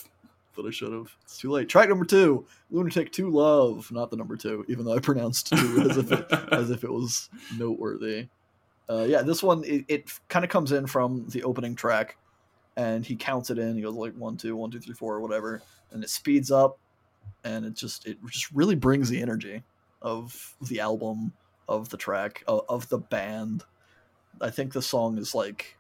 but 0.56 0.66
I 0.66 0.72
should 0.72 0.92
have. 0.92 1.16
It's 1.24 1.38
too 1.38 1.50
late. 1.52 1.70
Track 1.70 1.90
number 1.90 2.06
two, 2.06 2.46
Lunatic 2.70 3.12
Two 3.12 3.30
Love, 3.30 3.92
not 3.92 4.12
the 4.12 4.18
number 4.18 4.36
two, 4.36 4.66
even 4.68 4.86
though 4.86 4.96
I 4.96 5.00
pronounced 5.00 5.48
two 5.48 5.82
as 5.90 5.98
if 5.98 6.12
it, 6.12 6.26
as 6.52 6.70
if 6.70 6.84
it 6.84 6.92
was 6.92 7.30
noteworthy. 7.58 8.28
Uh, 8.90 9.06
yeah, 9.08 9.22
this 9.22 9.42
one 9.42 9.64
it, 9.64 9.86
it 9.88 10.12
kind 10.28 10.44
of 10.44 10.52
comes 10.52 10.72
in 10.72 10.86
from 10.86 11.26
the 11.30 11.44
opening 11.44 11.76
track, 11.76 12.18
and 12.76 13.06
he 13.06 13.16
counts 13.16 13.50
it 13.50 13.58
in. 13.58 13.76
He 13.76 13.82
goes 13.82 13.96
like 13.96 14.14
one, 14.16 14.38
two, 14.38 14.56
one, 14.56 14.70
two, 14.70 14.80
three, 14.80 14.94
four, 14.94 15.16
or 15.16 15.22
whatever, 15.22 15.62
and 15.92 16.04
it 16.04 16.10
speeds 16.10 16.52
up, 16.52 16.78
and 17.46 17.66
it 17.66 17.74
just 17.74 18.06
it 18.06 18.18
just 18.28 18.52
really 18.52 18.76
brings 18.76 19.10
the 19.10 19.22
energy 19.22 19.64
of 20.02 20.56
the 20.62 20.80
album, 20.80 21.34
of 21.68 21.90
the 21.90 21.98
track, 21.98 22.44
of, 22.48 22.62
of 22.70 22.90
the 22.90 22.98
band. 22.98 23.64
I 24.40 24.50
think 24.50 24.74
the 24.74 24.82
song 24.82 25.18
is 25.18 25.36
like, 25.36 25.78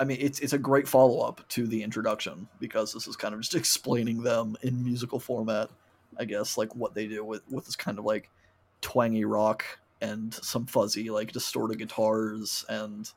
I 0.00 0.04
mean, 0.04 0.18
it's 0.20 0.40
it's 0.40 0.52
a 0.52 0.58
great 0.58 0.88
follow 0.88 1.20
up 1.20 1.46
to 1.50 1.66
the 1.66 1.82
introduction 1.82 2.48
because 2.58 2.92
this 2.92 3.06
is 3.06 3.16
kind 3.16 3.34
of 3.34 3.40
just 3.40 3.54
explaining 3.62 4.22
them 4.22 4.56
in 4.62 4.84
musical 4.84 5.20
format. 5.20 5.70
I 6.18 6.24
guess 6.24 6.58
like 6.58 6.74
what 6.74 6.94
they 6.94 7.06
do 7.06 7.24
with 7.24 7.42
with 7.50 7.66
this 7.66 7.76
kind 7.76 7.98
of 7.98 8.04
like 8.04 8.30
twangy 8.80 9.24
rock 9.24 9.64
and 10.00 10.34
some 10.34 10.66
fuzzy 10.66 11.08
like 11.10 11.32
distorted 11.32 11.78
guitars 11.78 12.64
and 12.68 13.10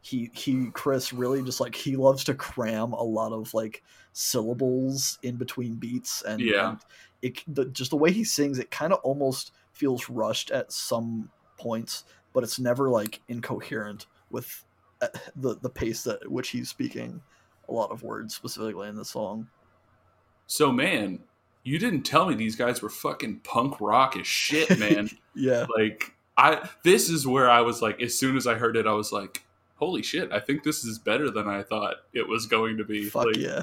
he 0.00 0.30
he 0.32 0.70
Chris 0.72 1.12
really 1.12 1.42
just 1.42 1.60
like 1.60 1.74
he 1.74 1.94
loves 1.94 2.24
to 2.24 2.34
cram 2.34 2.92
a 2.94 3.02
lot 3.02 3.32
of 3.32 3.52
like 3.52 3.82
syllables 4.14 5.18
in 5.22 5.36
between 5.36 5.74
beats 5.74 6.22
and 6.22 6.40
Yeah. 6.40 6.70
and 6.70 6.78
it 7.22 7.42
the, 7.46 7.66
just 7.66 7.90
the 7.90 7.96
way 7.98 8.10
he 8.10 8.24
sings, 8.24 8.58
it 8.58 8.70
kind 8.70 8.92
of 8.94 9.00
almost 9.00 9.52
feels 9.80 10.10
rushed 10.10 10.50
at 10.50 10.70
some 10.70 11.30
points, 11.56 12.04
but 12.34 12.44
it's 12.44 12.60
never 12.60 12.90
like 12.90 13.22
incoherent 13.28 14.06
with 14.30 14.64
uh, 15.00 15.08
the 15.36 15.56
the 15.56 15.70
pace 15.70 16.06
at 16.06 16.30
which 16.30 16.50
he's 16.50 16.68
speaking 16.68 17.22
a 17.68 17.72
lot 17.72 17.90
of 17.90 18.02
words 18.02 18.34
specifically 18.34 18.88
in 18.88 18.94
the 18.94 19.04
song. 19.04 19.48
So 20.46 20.70
man, 20.70 21.20
you 21.64 21.78
didn't 21.78 22.02
tell 22.02 22.26
me 22.26 22.34
these 22.34 22.56
guys 22.56 22.82
were 22.82 22.90
fucking 22.90 23.40
punk 23.40 23.80
rock 23.80 24.16
as 24.18 24.26
shit, 24.26 24.78
man. 24.78 25.08
yeah. 25.34 25.66
Like 25.74 26.14
I 26.36 26.68
this 26.84 27.08
is 27.08 27.26
where 27.26 27.48
I 27.48 27.62
was 27.62 27.80
like 27.80 28.02
as 28.02 28.18
soon 28.18 28.36
as 28.36 28.46
I 28.46 28.54
heard 28.54 28.76
it 28.76 28.86
I 28.86 28.92
was 28.92 29.12
like 29.12 29.44
holy 29.76 30.02
shit, 30.02 30.30
I 30.30 30.40
think 30.40 30.62
this 30.62 30.84
is 30.84 30.98
better 30.98 31.30
than 31.30 31.48
I 31.48 31.62
thought 31.62 31.94
it 32.12 32.28
was 32.28 32.44
going 32.44 32.76
to 32.76 32.84
be. 32.84 33.08
Fuck 33.08 33.24
like, 33.24 33.36
yeah. 33.38 33.62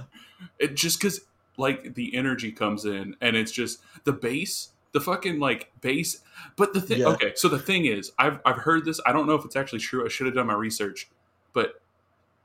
It 0.58 0.76
just 0.76 1.00
cuz 1.00 1.22
like 1.58 1.94
the 1.94 2.16
energy 2.16 2.52
comes 2.52 2.86
in 2.86 3.16
and 3.22 3.36
it's 3.36 3.52
just 3.52 3.82
the 4.04 4.14
bass 4.14 4.70
the 4.94 5.02
fucking 5.02 5.40
like 5.40 5.72
bass 5.82 6.22
but 6.56 6.74
the 6.74 6.82
thing 6.82 7.00
Yeah. 7.00 7.08
okay 7.08 7.34
so 7.36 7.48
the 7.50 7.60
thing 7.60 7.86
is 7.86 8.12
I've, 8.18 8.40
I've 8.46 8.58
heard 8.58 8.86
this. 8.86 9.00
I 9.06 9.12
don't 9.12 9.28
know 9.28 9.36
if 9.36 9.46
it's 9.46 9.56
actually 9.56 9.80
true. 9.80 10.06
I 10.06 10.10
should 10.10 10.26
have 10.28 10.36
done 10.36 10.48
my 10.48 10.54
research. 10.56 11.10
But 11.54 11.82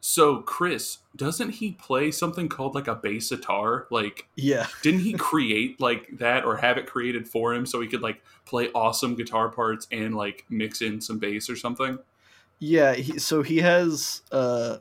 so 0.04 0.38
chris 0.42 0.99
doesn't 1.14 1.50
he 1.50 1.72
play 1.72 2.11
something 2.11 2.49
called 2.49 2.75
like 2.75 2.88
a 2.88 2.94
bass 2.96 3.28
guitar 3.30 3.87
like 3.90 4.26
Yeah. 4.34 4.66
didn't 4.82 5.00
he 5.00 5.12
create 5.12 5.80
like 5.80 6.08
that 6.18 6.44
or 6.44 6.56
have 6.56 6.76
it 6.78 6.87
created 6.87 7.28
for 7.28 7.54
him 7.54 7.64
so 7.66 7.80
he 7.80 7.87
could 7.87 8.02
like 8.02 8.20
play 8.44 8.68
awesome 8.75 9.14
guitar 9.14 9.49
parts 9.49 9.87
and 9.92 10.16
like 10.16 10.44
mix 10.50 10.82
in 10.82 11.00
some 11.00 11.18
bass 11.20 11.49
or 11.49 11.54
something? 11.56 11.99
Yeah, 12.58 12.94
he, 12.94 13.18
so 13.18 13.42
he 13.42 13.58
has 13.58 14.22
uh 14.32 14.78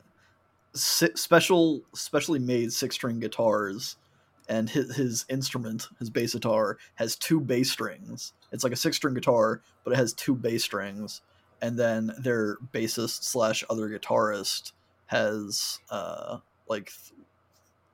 si- 0.73 1.15
special 1.15 1.81
specially 1.93 2.39
made 2.39 2.73
six 2.73 2.95
string 2.95 3.19
guitars 3.19 3.97
and 4.51 4.69
his, 4.69 4.95
his 4.95 5.25
instrument, 5.29 5.87
his 5.97 6.09
bass 6.09 6.33
guitar 6.33 6.77
has 6.95 7.15
two 7.15 7.39
bass 7.39 7.71
strings. 7.71 8.33
It's 8.51 8.65
like 8.65 8.73
a 8.73 8.75
six 8.75 8.97
string 8.97 9.13
guitar, 9.13 9.61
but 9.85 9.93
it 9.93 9.95
has 9.95 10.11
two 10.13 10.35
bass 10.35 10.63
strings 10.63 11.21
and 11.61 11.77
then 11.79 12.11
their 12.19 12.57
bassist 12.73 13.23
slash 13.23 13.63
other 13.69 13.87
guitarist 13.87 14.73
has 15.05 15.79
uh 15.89 16.37
like 16.67 16.91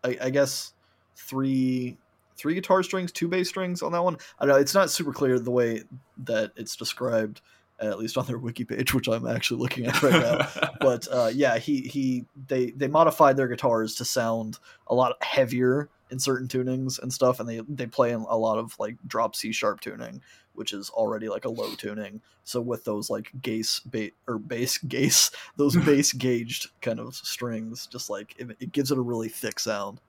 th- 0.03 0.19
I, 0.19 0.27
I 0.27 0.29
guess 0.29 0.73
three 1.15 1.97
three 2.37 2.55
guitar 2.55 2.81
strings, 2.83 3.11
two 3.11 3.27
bass 3.27 3.49
strings 3.49 3.81
on 3.81 3.91
that 3.91 4.03
one. 4.03 4.17
I 4.39 4.45
don't 4.45 4.55
know. 4.55 4.61
It's 4.61 4.75
not 4.75 4.89
super 4.89 5.11
clear 5.11 5.39
the 5.39 5.51
way 5.51 5.83
that 6.25 6.51
it's 6.55 6.75
described, 6.75 7.41
at 7.79 7.97
least 7.99 8.17
on 8.17 8.25
their 8.25 8.37
wiki 8.37 8.63
page, 8.63 8.93
which 8.93 9.07
I'm 9.07 9.27
actually 9.27 9.61
looking 9.61 9.87
at 9.87 10.01
right 10.01 10.13
now. 10.13 10.69
but 10.79 11.07
uh, 11.11 11.31
yeah, 11.33 11.57
he 11.57 11.81
he 11.81 12.25
they 12.47 12.71
they 12.71 12.87
modified 12.87 13.37
their 13.37 13.47
guitars 13.47 13.95
to 13.95 14.05
sound 14.05 14.59
a 14.87 14.95
lot 14.95 15.21
heavier 15.21 15.89
in 16.11 16.19
certain 16.19 16.47
tunings 16.47 16.99
and 17.01 17.11
stuff, 17.11 17.39
and 17.39 17.47
they 17.49 17.61
they 17.67 17.87
play 17.87 18.11
in 18.11 18.21
a 18.29 18.37
lot 18.37 18.57
of 18.57 18.77
like 18.79 18.95
drop 19.07 19.35
C 19.35 19.51
sharp 19.51 19.81
tuning, 19.81 20.21
which 20.53 20.73
is 20.73 20.89
already 20.91 21.29
like 21.29 21.45
a 21.45 21.49
low 21.49 21.73
tuning. 21.75 22.21
So 22.43 22.61
with 22.61 22.85
those 22.85 23.09
like 23.09 23.31
gaze 23.41 23.81
ba- 23.85 24.11
or 24.27 24.37
bass 24.39 24.77
gaze, 24.87 25.31
those 25.57 25.75
bass 25.85 26.13
gauged 26.13 26.67
kind 26.81 26.99
of 26.99 27.15
strings, 27.15 27.87
just 27.87 28.09
like 28.09 28.35
it, 28.37 28.55
it 28.59 28.71
gives 28.71 28.91
it 28.91 28.97
a 28.97 29.01
really 29.01 29.29
thick 29.29 29.59
sound. 29.59 29.99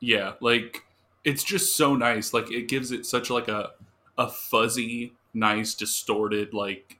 yeah 0.00 0.32
like 0.40 0.82
it's 1.24 1.44
just 1.44 1.76
so 1.76 1.94
nice 1.94 2.34
like 2.34 2.50
it 2.50 2.68
gives 2.68 2.90
it 2.90 3.06
such 3.06 3.30
like 3.30 3.48
a 3.48 3.70
a 4.18 4.28
fuzzy 4.28 5.12
nice 5.32 5.74
distorted 5.74 6.52
like 6.52 6.98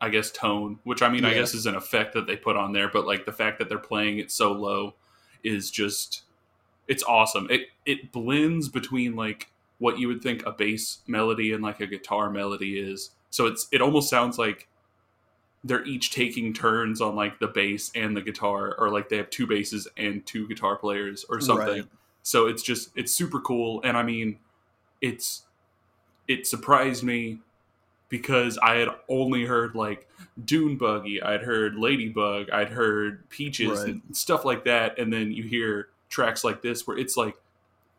i 0.00 0.08
guess 0.08 0.30
tone 0.30 0.78
which 0.84 1.02
i 1.02 1.08
mean 1.08 1.24
i 1.24 1.34
guess 1.34 1.52
is 1.54 1.66
an 1.66 1.74
effect 1.74 2.14
that 2.14 2.26
they 2.26 2.36
put 2.36 2.56
on 2.56 2.72
there 2.72 2.88
but 2.88 3.06
like 3.06 3.26
the 3.26 3.32
fact 3.32 3.58
that 3.58 3.68
they're 3.68 3.78
playing 3.78 4.18
it 4.18 4.30
so 4.30 4.52
low 4.52 4.94
is 5.42 5.70
just 5.70 6.22
it's 6.88 7.04
awesome. 7.04 7.46
It 7.50 7.68
it 7.86 8.10
blends 8.12 8.68
between 8.68 9.14
like 9.14 9.50
what 9.78 9.98
you 9.98 10.08
would 10.08 10.22
think 10.22 10.44
a 10.46 10.50
bass 10.50 10.98
melody 11.06 11.52
and 11.52 11.62
like 11.62 11.80
a 11.80 11.86
guitar 11.86 12.30
melody 12.30 12.78
is. 12.80 13.10
So 13.30 13.46
it's 13.46 13.68
it 13.70 13.80
almost 13.80 14.08
sounds 14.10 14.38
like 14.38 14.68
they're 15.64 15.84
each 15.84 16.10
taking 16.12 16.52
turns 16.54 17.00
on 17.00 17.14
like 17.16 17.38
the 17.40 17.48
bass 17.48 17.90
and 17.94 18.16
the 18.16 18.22
guitar 18.22 18.74
or 18.78 18.90
like 18.90 19.08
they 19.08 19.16
have 19.16 19.28
two 19.30 19.46
basses 19.46 19.86
and 19.96 20.24
two 20.26 20.48
guitar 20.48 20.76
players 20.76 21.24
or 21.28 21.40
something. 21.40 21.66
Right. 21.82 21.84
so 22.22 22.46
it's 22.46 22.62
just 22.62 22.90
it's 22.96 23.12
super 23.12 23.40
cool. 23.40 23.80
And 23.84 23.96
i 23.96 24.02
mean 24.02 24.38
it's 25.00 25.42
it 26.28 26.46
surprised 26.46 27.02
me 27.04 27.38
because 28.08 28.56
i 28.62 28.76
had 28.76 28.88
only 29.08 29.44
heard 29.44 29.74
like 29.74 30.08
dune 30.44 30.76
buggy 30.76 31.22
i'd 31.22 31.42
heard 31.42 31.76
ladybug 31.76 32.48
i'd 32.50 32.70
heard 32.70 33.28
peaches 33.28 33.80
Right. 33.80 33.88
and 33.90 34.16
stuff 34.16 34.44
like 34.44 34.64
that. 34.64 34.98
And 34.98 35.12
then 35.12 35.30
you 35.32 35.42
hear 35.42 35.88
tracks 36.08 36.44
like 36.44 36.62
this 36.62 36.86
where 36.86 36.96
it's 36.98 37.16
like 37.16 37.36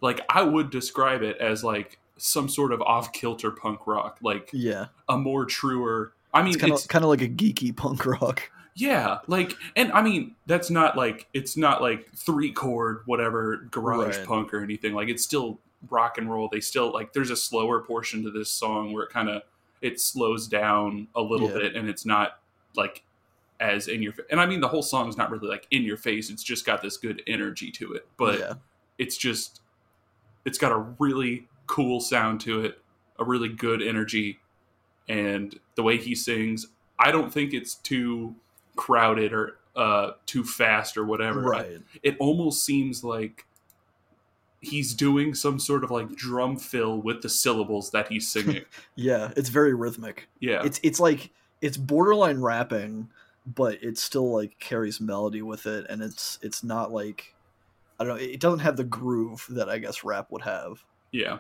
like 0.01 0.21
i 0.29 0.41
would 0.41 0.69
describe 0.69 1.21
it 1.21 1.37
as 1.37 1.63
like 1.63 1.99
some 2.17 2.49
sort 2.49 2.71
of 2.71 2.81
off-kilter 2.81 3.51
punk 3.51 3.85
rock 3.87 4.17
like 4.21 4.49
Yeah, 4.53 4.87
a 5.07 5.17
more 5.17 5.45
truer 5.45 6.13
i 6.33 6.41
mean 6.41 6.53
it's 6.53 6.85
kind 6.87 7.03
of 7.03 7.03
of 7.03 7.09
like 7.09 7.21
a 7.21 7.29
geeky 7.29 7.75
punk 7.75 8.05
rock. 8.05 8.51
yeah, 8.75 9.19
like, 9.27 9.53
and 9.75 9.91
I 9.91 10.01
mean, 10.01 10.35
that's 10.45 10.69
not 10.69 10.95
like 10.95 11.27
it's 11.33 11.57
not 11.57 11.81
like 11.81 12.09
three 12.15 12.51
chord 12.51 13.01
whatever 13.05 13.67
garage 13.71 14.17
Right. 14.17 14.25
punk 14.27 14.53
or 14.53 14.61
anything. 14.63 14.93
Like, 14.93 15.09
it's 15.09 15.23
still 15.23 15.59
rock 15.89 16.17
and 16.17 16.29
roll. 16.31 16.47
They 16.49 16.61
still 16.61 16.93
like 16.93 17.11
there's 17.11 17.29
a 17.31 17.35
slower 17.35 17.81
portion 17.81 18.23
to 18.23 18.31
this 18.31 18.49
song 18.49 18.93
where 18.93 19.03
it 19.03 19.09
kind 19.09 19.27
of 19.29 19.41
it 19.81 19.99
slows 19.99 20.47
down 20.47 21.07
a 21.15 21.21
little 21.21 21.49
Yeah. 21.49 21.55
bit, 21.57 21.75
and 21.75 21.89
it's 21.89 22.05
not 22.05 22.39
like 22.75 23.03
as 23.59 23.87
in 23.87 24.01
your. 24.01 24.13
And 24.29 24.39
I 24.39 24.45
mean, 24.45 24.61
the 24.61 24.67
whole 24.67 24.83
song's 24.83 25.17
not 25.17 25.31
really 25.31 25.47
like 25.47 25.67
in 25.71 25.83
your 25.83 25.97
face. 25.97 26.29
It's 26.29 26.43
just 26.43 26.65
got 26.65 26.81
this 26.81 26.97
good 26.97 27.21
energy 27.27 27.71
to 27.71 27.93
it, 27.93 28.07
but 28.17 28.39
yeah, 28.39 28.53
it's 28.97 29.17
just 29.17 29.61
it's 30.45 30.57
got 30.57 30.71
a 30.71 30.77
really 30.99 31.47
cool 31.67 31.99
sound 31.99 32.41
to 32.41 32.61
it, 32.61 32.79
a 33.17 33.23
really 33.23 33.49
good 33.49 33.81
energy, 33.81 34.39
and 35.07 35.59
the 35.75 35.83
way 35.83 35.97
he 35.97 36.15
sings, 36.15 36.67
I 36.97 37.11
don't 37.11 37.31
think 37.31 37.53
it's 37.53 37.75
too 37.75 38.35
crowded 38.75 39.33
or 39.33 39.57
uh 39.75 40.11
too 40.25 40.43
fast 40.43 40.97
or 40.97 41.03
whatever. 41.05 41.41
right. 41.41 41.79
It 42.01 42.15
almost 42.19 42.63
seems 42.63 43.03
like 43.03 43.45
he's 44.61 44.93
doing 44.93 45.33
some 45.33 45.59
sort 45.59 45.83
of 45.83 45.91
like 45.91 46.09
drum 46.15 46.57
fill 46.57 47.01
with 47.01 47.21
the 47.21 47.29
syllables 47.29 47.91
that 47.91 48.09
he's 48.09 48.27
singing. 48.27 48.65
Yeah, 48.95 49.31
it's 49.37 49.49
very 49.49 49.73
rhythmic. 49.73 50.27
yeah. 50.39 50.61
It's 50.65 50.79
it's 50.83 50.99
like 50.99 51.31
it's 51.61 51.77
borderline 51.77 52.41
rapping, 52.41 53.09
but 53.46 53.81
it 53.84 53.98
still 53.98 54.31
like 54.34 54.60
carries 54.60 55.00
melody 55.01 55.41
with 55.41 55.65
it, 55.65 55.86
and 55.89 56.01
it's 56.01 56.39
it's 56.41 56.63
not 56.63 56.91
like 56.91 57.36
I 58.00 58.03
don't 58.05 58.17
know. 58.17 58.24
It 58.24 58.39
doesn't 58.39 58.60
have 58.60 58.77
the 58.77 58.84
groove 58.84 59.46
that 59.50 59.69
I 59.69 59.77
guess 59.79 60.03
rap 60.03 60.31
would 60.31 60.43
have. 60.43 60.84
yeah. 61.12 61.39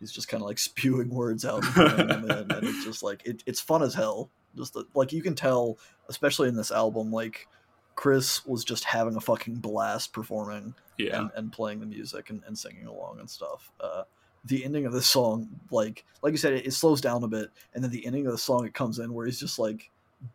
He's 0.00 0.10
just 0.10 0.26
kind 0.26 0.42
of 0.42 0.48
like 0.48 0.58
spewing 0.58 1.10
words 1.14 1.44
out 1.44 1.62
and 1.76 2.10
and 2.30 2.64
it's 2.66 2.84
just 2.84 3.04
like 3.04 3.22
it, 3.24 3.42
it's 3.46 3.60
fun 3.60 3.82
as 3.82 3.94
hell. 3.94 4.30
Just 4.56 4.72
the, 4.74 4.84
like 4.94 5.12
you 5.12 5.22
can 5.22 5.34
tell, 5.36 5.78
especially 6.08 6.48
in 6.48 6.56
this 6.56 6.72
album, 6.72 7.12
like 7.12 7.46
Chris 7.94 8.44
was 8.44 8.64
just 8.64 8.82
having 8.82 9.14
a 9.14 9.20
fucking 9.20 9.54
blast 9.56 10.12
performing 10.12 10.74
Yeah. 10.98 11.20
and, 11.20 11.30
and 11.36 11.52
playing 11.52 11.78
the 11.78 11.86
music 11.86 12.30
and, 12.30 12.42
and 12.48 12.58
singing 12.58 12.86
along 12.86 13.20
and 13.20 13.30
stuff. 13.30 13.70
Uh, 13.80 14.02
the 14.44 14.64
ending 14.64 14.86
of 14.86 14.92
this 14.92 15.06
song, 15.06 15.48
like 15.70 16.04
like 16.20 16.32
you 16.32 16.36
said, 16.38 16.54
it, 16.54 16.66
it 16.66 16.72
slows 16.72 17.00
down 17.00 17.22
a 17.22 17.28
bit, 17.28 17.50
and 17.74 17.84
then 17.84 17.92
the 17.92 18.04
ending 18.04 18.26
of 18.26 18.32
the 18.32 18.38
song 18.38 18.66
it 18.66 18.74
comes 18.74 18.98
in 18.98 19.14
where 19.14 19.26
he's 19.26 19.38
just 19.38 19.60
like 19.60 19.88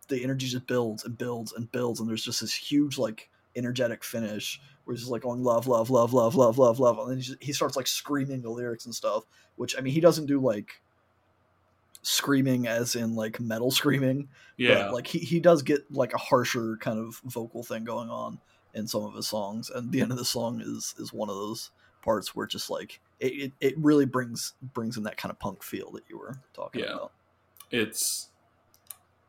the 0.09 0.23
energy 0.23 0.47
just 0.47 0.67
builds 0.67 1.03
and 1.03 1.17
builds 1.17 1.53
and 1.53 1.71
builds, 1.71 1.99
and 1.99 2.09
there's 2.09 2.23
just 2.23 2.41
this 2.41 2.53
huge 2.53 2.97
like 2.97 3.29
energetic 3.55 4.03
finish 4.03 4.59
where 4.83 4.93
he's 4.93 5.01
just 5.01 5.11
like 5.11 5.23
going 5.23 5.41
love, 5.43 5.67
love, 5.67 5.89
love, 5.89 6.13
love, 6.13 6.35
love, 6.35 6.57
love, 6.59 6.79
love, 6.79 6.99
and 6.99 7.09
then 7.11 7.17
he, 7.17 7.23
just, 7.23 7.43
he 7.43 7.53
starts 7.53 7.75
like 7.75 7.87
screaming 7.87 8.41
the 8.41 8.49
lyrics 8.49 8.85
and 8.85 8.95
stuff. 8.95 9.23
Which 9.55 9.77
I 9.77 9.81
mean, 9.81 9.93
he 9.93 10.01
doesn't 10.01 10.27
do 10.27 10.39
like 10.41 10.71
screaming 12.03 12.67
as 12.67 12.95
in 12.95 13.15
like 13.15 13.39
metal 13.39 13.71
screaming, 13.71 14.29
Yeah. 14.57 14.85
but, 14.85 14.91
like 14.91 15.07
he, 15.07 15.19
he 15.19 15.39
does 15.39 15.61
get 15.63 15.81
like 15.91 16.13
a 16.13 16.17
harsher 16.17 16.77
kind 16.77 16.99
of 16.99 17.19
vocal 17.25 17.63
thing 17.63 17.83
going 17.83 18.09
on 18.09 18.39
in 18.73 18.87
some 18.87 19.03
of 19.03 19.15
his 19.15 19.27
songs, 19.27 19.69
and 19.69 19.91
the 19.91 20.01
end 20.01 20.11
of 20.11 20.17
the 20.17 20.25
song 20.25 20.61
is 20.61 20.93
is 20.97 21.11
one 21.13 21.29
of 21.29 21.35
those 21.35 21.71
parts 22.03 22.35
where 22.35 22.45
just 22.47 22.69
like 22.69 23.01
it, 23.19 23.33
it, 23.33 23.53
it 23.59 23.73
really 23.77 24.05
brings 24.05 24.53
brings 24.61 24.97
in 24.97 25.03
that 25.03 25.17
kind 25.17 25.31
of 25.31 25.39
punk 25.39 25.63
feel 25.63 25.91
that 25.91 26.03
you 26.09 26.17
were 26.17 26.41
talking 26.53 26.81
Yeah. 26.81 26.93
about. 26.93 27.13
it's 27.71 28.29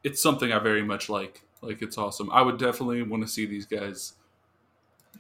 it's 0.05 0.23
something 0.23 0.53
I 0.53 0.59
very 0.59 0.83
much 0.83 1.09
like. 1.09 1.43
Like 1.61 1.83
it's 1.83 1.99
awesome. 1.99 2.31
I 2.31 2.43
would 2.43 2.59
definitely 2.59 3.03
want 3.03 3.23
to 3.25 3.29
see 3.29 3.45
these 3.47 3.67
guys 3.67 4.13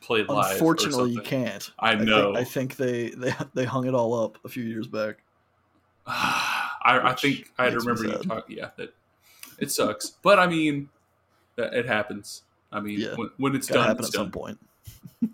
play 0.00 0.22
live. 0.24 0.52
Unfortunately, 0.52 1.10
you 1.10 1.20
can't. 1.20 1.70
I 1.78 1.94
know. 1.96 2.34
I 2.36 2.44
think, 2.44 2.76
they, 2.76 3.10
they 3.10 3.34
they 3.54 3.64
hung 3.64 3.86
it 3.86 3.94
all 3.94 4.14
up 4.24 4.38
a 4.44 4.48
few 4.48 4.62
years 4.62 4.86
back. 4.86 5.16
I, 6.06 7.00
I 7.02 7.14
think 7.14 7.52
I 7.58 7.66
remember 7.66 8.04
you 8.04 8.18
talking. 8.18 8.56
Yeah, 8.56 8.70
that 8.76 8.94
it 9.58 9.70
sucks, 9.72 10.10
but 10.22 10.38
I 10.38 10.46
mean, 10.46 10.88
it 11.56 11.86
happens. 11.86 12.42
I 12.70 12.80
mean, 12.80 13.00
Yeah. 13.00 13.14
when, 13.16 13.30
when 13.38 13.56
it's 13.56 13.68
Gotta 13.68 13.88
done, 13.88 13.98
it's 13.98 14.08
at 14.08 14.14
some 14.14 14.30
point. 14.30 14.58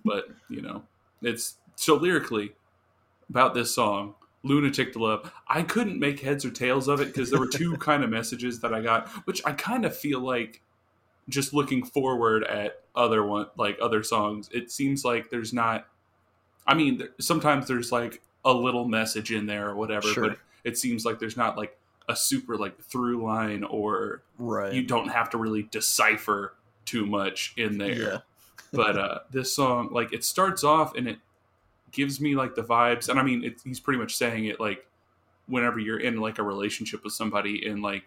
But 0.05 0.29
you 0.49 0.63
know, 0.63 0.83
it's 1.23 1.57
so 1.77 1.97
lyrically 1.97 2.55
about 3.29 3.55
this 3.55 3.75
song. 3.75 4.15
Lunatic 4.45 4.93
to 4.93 5.01
Love. 5.01 5.33
I 5.49 5.63
couldn't 5.63 5.99
make 5.99 6.21
heads 6.21 6.45
or 6.45 6.51
tails 6.51 6.87
of 6.87 7.01
it 7.01 7.07
because 7.07 7.31
there 7.31 7.41
were 7.41 7.49
two 7.49 7.77
kind 7.79 8.05
of 8.05 8.11
messages 8.11 8.61
that 8.61 8.73
I 8.73 8.81
got, 8.81 9.09
which 9.27 9.43
I 9.45 9.53
kind 9.53 9.85
of 9.85 9.97
feel 9.97 10.21
like 10.21 10.63
just 11.29 11.53
looking 11.53 11.85
forward 11.85 12.45
at 12.45 12.83
other 12.95 13.25
one 13.25 13.47
like 13.57 13.79
other 13.81 14.03
songs, 14.03 14.49
it 14.53 14.71
seems 14.71 15.05
like 15.05 15.31
there's 15.31 15.53
not. 15.53 15.87
I 16.67 16.75
mean, 16.75 16.99
there, 16.99 17.09
sometimes 17.21 17.67
there's 17.67 17.91
like 17.91 18.23
a 18.45 18.53
little 18.53 18.87
message 18.87 19.33
in 19.33 19.47
there 19.47 19.71
or 19.71 19.75
whatever, 19.75 20.09
Sure. 20.09 20.29
but 20.29 20.39
it 20.63 20.79
seems 20.79 21.05
like 21.05 21.19
there's 21.19 21.37
not 21.37 21.57
like 21.57 21.77
a 22.09 22.15
super 22.15 22.57
like 22.57 22.79
through 22.83 23.25
line 23.25 23.65
or 23.65 24.23
right. 24.39 24.73
you 24.73 24.83
don't 24.83 25.09
have 25.09 25.31
to 25.31 25.39
really 25.39 25.63
decipher 25.63 26.55
too 26.85 27.07
much 27.07 27.55
in 27.57 27.79
there. 27.79 27.95
yeah. 27.95 28.19
but 28.73 28.99
uh, 28.99 29.19
this 29.31 29.55
song, 29.55 29.89
like, 29.91 30.13
it 30.13 30.23
starts 30.25 30.63
off 30.63 30.95
and 30.97 31.09
it 31.09 31.19
gives 31.95 32.21
me 32.21 32.35
like 32.35 32.55
the 32.55 32.63
vibes, 32.63 33.09
and 33.09 33.19
I 33.19 33.23
mean, 33.23 33.45
it, 33.45 33.55
he's 33.65 33.81
pretty 33.81 33.99
much 33.99 34.17
saying 34.17 34.45
it 34.47 34.61
like 34.61 34.87
whenever 35.47 35.79
you're 35.79 36.01
in 36.01 36.21
like 36.21 36.39
a 36.39 36.43
relationship 36.43 37.05
with 37.05 37.13
somebody 37.13 37.67
and 37.67 37.83
like 37.83 38.05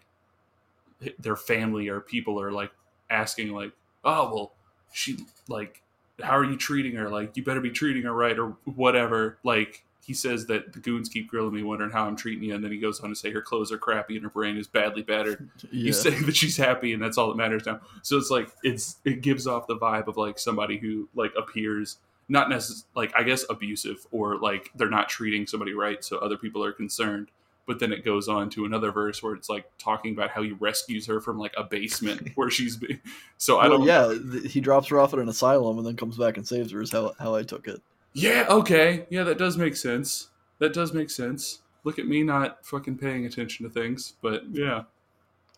their 1.18 1.36
family 1.36 1.88
or 1.88 2.00
people 2.00 2.40
are 2.40 2.52
like 2.52 2.70
asking 3.10 3.52
like, 3.52 3.72
oh 4.04 4.34
well, 4.34 4.52
she 4.92 5.18
like, 5.48 5.82
how 6.22 6.36
are 6.36 6.44
you 6.44 6.56
treating 6.56 6.94
her? 6.96 7.08
Like, 7.08 7.36
you 7.36 7.42
better 7.44 7.60
be 7.60 7.70
treating 7.70 8.02
her 8.04 8.12
right 8.12 8.38
or 8.38 8.56
whatever. 8.64 9.38
Like. 9.42 9.84
He 10.00 10.14
says 10.14 10.46
that 10.46 10.72
the 10.72 10.78
goons 10.78 11.10
keep 11.10 11.28
grilling 11.28 11.54
me, 11.54 11.62
wondering 11.62 11.90
how 11.90 12.06
I'm 12.06 12.16
treating 12.16 12.42
you, 12.42 12.54
and 12.54 12.64
then 12.64 12.72
he 12.72 12.78
goes 12.78 12.98
on 13.00 13.10
to 13.10 13.14
say 13.14 13.30
her 13.30 13.42
clothes 13.42 13.70
are 13.70 13.76
crappy 13.76 14.14
and 14.14 14.24
her 14.24 14.30
brain 14.30 14.56
is 14.56 14.66
badly 14.66 15.02
battered 15.02 15.50
Yeah. 15.70 15.84
he's 15.84 16.00
saying 16.00 16.24
that 16.24 16.34
she's 16.34 16.56
happy 16.56 16.94
and 16.94 17.02
that's 17.02 17.18
all 17.18 17.28
that 17.28 17.36
matters 17.36 17.66
now 17.66 17.80
so 18.00 18.16
it's 18.16 18.30
like 18.30 18.48
it's 18.62 18.96
it 19.04 19.20
gives 19.20 19.46
off 19.46 19.66
the 19.66 19.76
vibe 19.76 20.06
of 20.06 20.16
like 20.16 20.38
somebody 20.38 20.78
who 20.78 21.10
like 21.14 21.32
appears 21.36 21.98
not 22.28 22.48
necessarily 22.50 22.84
like 22.94 23.12
i 23.16 23.22
guess 23.22 23.44
abusive 23.50 24.06
or 24.10 24.38
like 24.38 24.70
they're 24.74 24.90
not 24.90 25.08
treating 25.08 25.46
somebody 25.46 25.72
right 25.74 26.04
so 26.04 26.18
other 26.18 26.36
people 26.36 26.62
are 26.64 26.72
concerned 26.72 27.28
but 27.66 27.78
then 27.80 27.92
it 27.92 28.02
goes 28.04 28.28
on 28.28 28.48
to 28.48 28.64
another 28.64 28.90
verse 28.90 29.22
where 29.22 29.34
it's 29.34 29.50
like 29.50 29.66
talking 29.78 30.12
about 30.14 30.30
how 30.30 30.42
he 30.42 30.52
rescues 30.52 31.06
her 31.06 31.20
from 31.20 31.38
like 31.38 31.52
a 31.56 31.64
basement 31.64 32.30
where 32.34 32.50
she's 32.50 32.76
be- 32.76 33.00
so 33.36 33.58
i 33.58 33.68
don't 33.68 33.84
yeah, 33.84 34.14
he 34.48 34.60
drops 34.60 34.88
her 34.88 34.98
off 34.98 35.12
at 35.12 35.18
an 35.18 35.28
asylum 35.28 35.76
and 35.78 35.86
then 35.86 35.96
comes 35.96 36.16
back 36.16 36.36
and 36.36 36.46
saves 36.46 36.70
her. 36.72 36.80
Is 36.82 36.92
how 36.92 37.12
how 37.18 37.34
I 37.34 37.42
took 37.42 37.68
it. 37.68 37.80
yeah 38.14 38.46
okay 38.48 39.06
yeah 39.10 39.22
that 39.24 39.38
does 39.38 39.56
make 39.56 39.76
sense 39.76 40.28
that 40.58 40.72
does 40.72 40.92
make 40.94 41.10
sense 41.10 41.60
look 41.84 41.98
at 41.98 42.06
me 42.06 42.22
not 42.22 42.64
fucking 42.66 42.96
paying 42.98 43.24
attention 43.26 43.64
to 43.66 43.70
things 43.72 44.14
but 44.22 44.42
yeah 44.52 44.82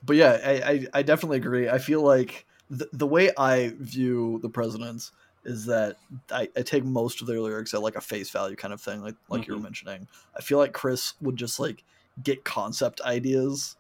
But 0.05 0.17
yeah, 0.17 0.39
I 0.45 0.53
I, 0.53 0.87
I 0.95 1.03
definitely 1.03 1.39
agree. 1.39 1.69
I 1.69 1.79
feel 1.79 2.03
like 2.03 2.47
the 2.71 2.89
the 2.93 3.07
way 3.07 3.31
I 3.37 3.73
view 3.79 4.39
the 4.43 4.49
presidents 4.49 5.13
is 5.45 5.65
that 5.67 5.97
I, 6.31 6.49
I 6.57 6.63
take 6.63 6.85
most 6.85 7.21
of 7.21 7.27
their 7.27 7.41
lyrics 7.41 7.73
at 7.75 7.83
like 7.83 7.97
a 7.97 8.01
face 8.01 8.31
value 8.31 8.57
kind 8.57 8.75
of 8.75 8.81
thing, 8.81 9.01
like 9.03 9.17
like 9.29 9.47
you 9.47 9.55
were 9.55 9.61
Mhm. 9.61 9.65
mentioning. 9.65 10.09
I 10.37 10.43
feel 10.43 10.59
like 10.59 10.73
Chris 10.73 11.15
would 11.21 11.37
just 11.37 11.59
like 11.61 11.85
get 12.23 12.45
concept 12.45 13.01
ideas 13.03 13.77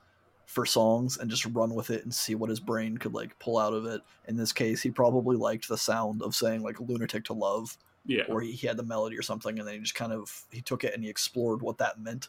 for 0.46 0.66
songs 0.66 1.16
and 1.18 1.30
just 1.30 1.44
run 1.46 1.74
with 1.74 1.90
it 1.90 2.02
and 2.02 2.14
see 2.14 2.34
what 2.34 2.50
his 2.50 2.60
brain 2.60 2.98
could 2.98 3.14
like 3.14 3.38
pull 3.38 3.58
out 3.58 3.72
of 3.74 3.86
it. 3.86 4.02
In 4.26 4.36
this 4.36 4.52
case, 4.52 4.82
he 4.82 4.90
probably 4.90 5.36
liked 5.36 5.68
the 5.68 5.78
sound 5.78 6.22
of 6.22 6.34
saying 6.34 6.62
like 6.62 6.80
lunatic 6.80 7.24
to 7.26 7.32
love 7.34 7.76
yeah 8.06 8.24
or 8.28 8.40
he, 8.40 8.52
he 8.52 8.66
had 8.66 8.78
the 8.78 8.82
melody 8.82 9.16
or 9.18 9.22
something 9.22 9.58
and 9.58 9.68
then 9.68 9.74
he 9.74 9.80
just 9.80 9.94
kind 9.94 10.12
of 10.12 10.46
he 10.50 10.62
took 10.62 10.84
it 10.84 10.94
and 10.94 11.04
he 11.04 11.10
explored 11.10 11.60
what 11.60 11.76
that 11.76 12.00
meant 12.00 12.28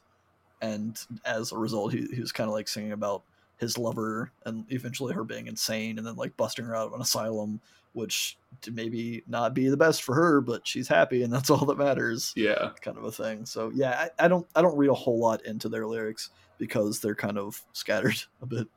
and 0.62 1.06
as 1.26 1.52
a 1.52 1.58
result 1.58 1.94
he, 1.94 2.06
he 2.14 2.20
was 2.22 2.32
kind 2.32 2.48
of 2.50 2.54
like 2.54 2.68
singing 2.68 2.92
about 2.92 3.24
his 3.58 3.78
lover 3.78 4.32
and 4.46 4.66
eventually 4.72 5.14
her 5.14 5.24
being 5.24 5.48
insane 5.48 5.98
and 5.98 6.06
then 6.06 6.16
like 6.16 6.36
busting 6.38 6.66
her 6.66 6.76
out 6.76 6.88
of 6.88 6.94
an 6.94 7.02
asylum 7.02 7.62
which 7.94 8.38
maybe 8.72 9.24
not 9.28 9.54
be 9.54 9.68
the 9.68 9.78
best 9.78 10.04
for 10.04 10.16
her 10.16 10.40
but 10.40 10.66
she's 10.66 10.88
happy 10.88 11.24
and 11.24 11.32
that's 11.34 11.50
all 11.52 11.66
that 11.66 11.78
matters 11.78 12.34
yeah. 12.36 12.70
kind 12.82 12.98
of 12.98 13.04
a 13.04 13.12
thing. 13.12 13.46
So 13.46 13.72
yeah 13.74 14.08
I, 14.20 14.26
I 14.26 14.28
don't 14.28 14.48
i 14.56 14.62
don't 14.62 14.78
read 14.78 14.90
a 14.90 14.94
whole 14.96 15.20
lot 15.20 15.46
into 15.46 15.70
their 15.70 15.86
lyrics 15.86 16.30
because 16.62 17.00
they're 17.00 17.16
kind 17.16 17.40
of 17.40 17.60
scattered 17.74 18.22
a 18.42 18.46
bit. 18.46 18.68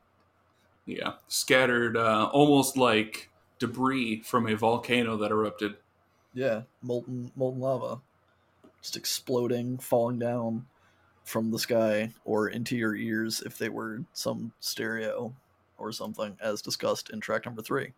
Yeah, 0.87 1.12
scattered 1.28 1.97
uh, 1.97 2.30
almost 2.33 2.76
like 2.76 3.30
debris 3.59 4.21
from 4.23 4.49
a 4.49 4.56
volcano 4.56 5.18
that 5.18 5.31
erupted. 5.31 5.74
Yeah, 6.33 6.62
molten 6.83 7.31
molten 7.37 7.61
lava, 7.61 8.00
just 8.81 8.96
exploding, 8.96 9.79
falling 9.79 10.18
down 10.18 10.64
from 11.24 11.50
the 11.50 11.59
sky 11.59 12.11
or 12.24 12.48
into 12.48 12.77
your 12.77 12.94
ears 12.94 13.42
if 13.44 13.59
they 13.59 13.68
were 13.68 14.03
some 14.14 14.53
stereo 14.61 15.35
or 15.77 15.92
something, 15.92 16.37
as 16.40 16.62
discussed 16.62 17.11
in 17.11 17.20
track 17.20 17.44
number 17.44 17.62
three, 17.62 17.92